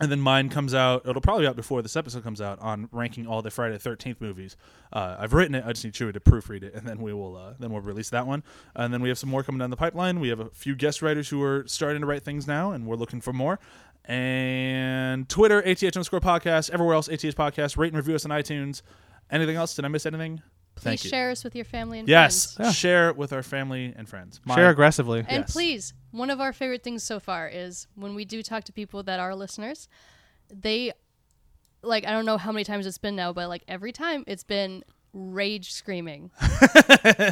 and 0.00 0.10
then 0.10 0.20
mine 0.20 0.48
comes 0.48 0.74
out. 0.74 1.06
It'll 1.06 1.20
probably 1.20 1.42
be 1.44 1.48
out 1.48 1.56
before 1.56 1.82
this 1.82 1.96
episode 1.96 2.24
comes 2.24 2.40
out 2.40 2.58
on 2.60 2.88
ranking 2.92 3.26
all 3.26 3.42
the 3.42 3.50
Friday 3.50 3.74
the 3.74 3.78
Thirteenth 3.78 4.20
movies. 4.20 4.56
Uh, 4.92 5.16
I've 5.18 5.32
written 5.34 5.54
it. 5.54 5.64
I 5.66 5.72
just 5.72 5.84
need 5.84 5.92
Chewy 5.94 6.12
to 6.14 6.20
proofread 6.20 6.62
it, 6.62 6.74
and 6.74 6.86
then 6.88 7.00
we 7.00 7.12
will. 7.12 7.36
Uh, 7.36 7.54
then 7.58 7.70
we'll 7.72 7.82
release 7.82 8.10
that 8.10 8.26
one. 8.26 8.42
And 8.74 8.92
then 8.92 9.02
we 9.02 9.08
have 9.10 9.18
some 9.18 9.28
more 9.30 9.42
coming 9.42 9.58
down 9.58 9.70
the 9.70 9.76
pipeline. 9.76 10.18
We 10.20 10.28
have 10.28 10.40
a 10.40 10.50
few 10.50 10.74
guest 10.74 11.02
writers 11.02 11.28
who 11.28 11.42
are 11.42 11.64
starting 11.66 12.00
to 12.00 12.06
write 12.06 12.22
things 12.22 12.46
now, 12.46 12.72
and 12.72 12.86
we're 12.86 12.96
looking 12.96 13.20
for 13.20 13.32
more. 13.32 13.58
And 14.04 15.28
Twitter, 15.28 15.60
ATH 15.60 15.82
underscore 15.82 16.20
podcast. 16.20 16.70
Everywhere 16.70 16.94
else, 16.94 17.08
ATH 17.08 17.20
podcast. 17.36 17.76
Rate 17.76 17.88
and 17.88 17.96
review 17.96 18.14
us 18.14 18.24
on 18.24 18.30
iTunes. 18.30 18.82
Anything 19.30 19.56
else? 19.56 19.74
Did 19.74 19.84
I 19.84 19.88
miss 19.88 20.06
anything? 20.06 20.42
Please 20.74 20.84
Thank 20.84 21.04
you. 21.04 21.10
share 21.10 21.30
us 21.30 21.44
with 21.44 21.54
your 21.54 21.64
family 21.64 21.98
and 21.98 22.08
Yes, 22.08 22.54
friends. 22.56 22.68
Yeah. 22.68 22.72
share 22.72 23.08
it 23.10 23.16
with 23.16 23.32
our 23.32 23.42
family 23.42 23.92
and 23.96 24.08
friends. 24.08 24.40
My- 24.44 24.54
Share 24.54 24.70
aggressively. 24.70 25.20
And 25.20 25.42
Yes. 25.42 25.52
please, 25.52 25.94
one 26.12 26.30
of 26.30 26.40
our 26.40 26.52
favorite 26.52 26.82
things 26.82 27.02
so 27.02 27.18
far 27.18 27.48
is 27.48 27.86
when 27.94 28.14
we 28.14 28.24
do 28.24 28.42
talk 28.42 28.64
to 28.64 28.72
people 28.72 29.02
that 29.02 29.18
are 29.18 29.34
listeners, 29.34 29.88
they 30.48 30.92
like 31.82 32.06
I 32.06 32.10
don't 32.10 32.26
know 32.26 32.38
how 32.38 32.52
many 32.52 32.64
times 32.64 32.86
it's 32.86 32.98
been 32.98 33.16
now, 33.16 33.32
but 33.32 33.48
like 33.48 33.64
every 33.66 33.92
time 33.92 34.24
it's 34.26 34.44
been 34.44 34.84
rage 35.14 35.72
screaming. 35.72 36.30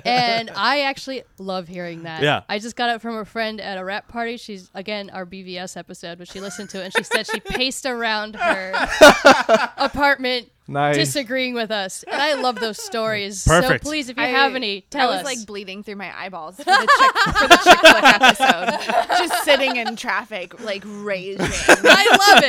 and 0.05 0.51
I 0.51 0.83
actually 0.83 1.23
love 1.39 1.69
hearing 1.69 2.03
that. 2.03 2.23
Yeah. 2.23 2.43
I 2.49 2.59
just 2.59 2.77
got 2.77 2.95
it 2.95 3.01
from 3.01 3.17
a 3.17 3.25
friend 3.25 3.61
at 3.61 3.79
a 3.79 3.85
rap 3.85 4.09
party. 4.09 4.37
She's 4.37 4.71
again 4.75 5.11
our 5.11 5.25
BVS 5.25 5.77
episode, 5.77 6.19
but 6.19 6.29
she 6.29 6.41
listened 6.41 6.71
to 6.71 6.81
it 6.81 6.85
and 6.87 6.93
she 6.97 7.05
said 7.05 7.27
she 7.27 7.41
paced 7.41 7.87
around 7.87 8.37
her 8.37 8.73
apartment 9.77 10.51
Nice. 10.71 10.97
disagreeing 10.97 11.55
with 11.55 11.71
us. 11.71 12.03
And 12.05 12.21
I 12.21 12.35
love 12.35 12.57
those 12.61 12.83
stories. 12.83 13.45
Perfect. 13.47 13.85
So 13.85 13.91
please, 13.91 14.09
if 14.09 14.17
you 14.17 14.23
I- 14.23 14.29
have 14.29 14.55
any, 14.55 14.83
tell 14.91 15.09
I 15.09 15.11
was 15.11 15.19
us. 15.21 15.25
like 15.25 15.47
bleeding 15.47 15.83
through 15.83 15.97
my 15.97 16.17
eyeballs 16.19 16.57
for 16.57 16.65
the 16.65 16.71
chick, 16.99 17.17
for 17.35 17.49
the 17.49 17.57
chick 17.65 17.79
flick 17.81 18.05
episode. 18.05 19.19
Just 19.19 19.45
sitting 19.45 19.77
in 19.77 19.97
traffic, 19.97 20.61
like 20.61 20.83
raging. 20.87 21.41
I 21.69 22.07
love 22.21 22.45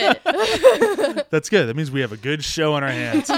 it. 1.16 1.28
That's 1.32 1.50
good. 1.50 1.68
That 1.68 1.76
means 1.76 1.90
we 1.92 2.02
have 2.02 2.12
a 2.12 2.18
good 2.18 2.44
show 2.44 2.74
on 2.74 2.84
our 2.84 2.90
hands. 2.92 3.30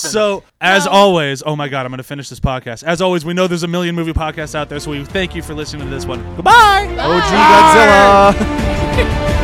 so, 0.00 0.42
as 0.60 0.86
always, 0.86 1.42
oh 1.44 1.56
my 1.56 1.68
God, 1.68 1.86
I'm 1.86 1.90
going 1.90 1.98
to 1.98 2.02
finish 2.04 2.28
this 2.28 2.40
podcast. 2.40 2.82
As 2.84 3.00
always, 3.00 3.24
we 3.24 3.32
know 3.34 3.46
there's 3.46 3.62
a 3.62 3.68
million 3.68 3.94
movie 3.94 4.12
podcasts 4.12 4.54
out 4.54 4.68
there, 4.68 4.80
so 4.80 4.90
we 4.90 5.04
thank 5.04 5.34
you 5.34 5.42
for 5.42 5.54
listening 5.54 5.84
to 5.86 5.90
this 5.94 6.04
one. 6.06 6.22
Goodbye. 6.36 6.86
OG 6.98 8.36
Godzilla. 8.36 9.35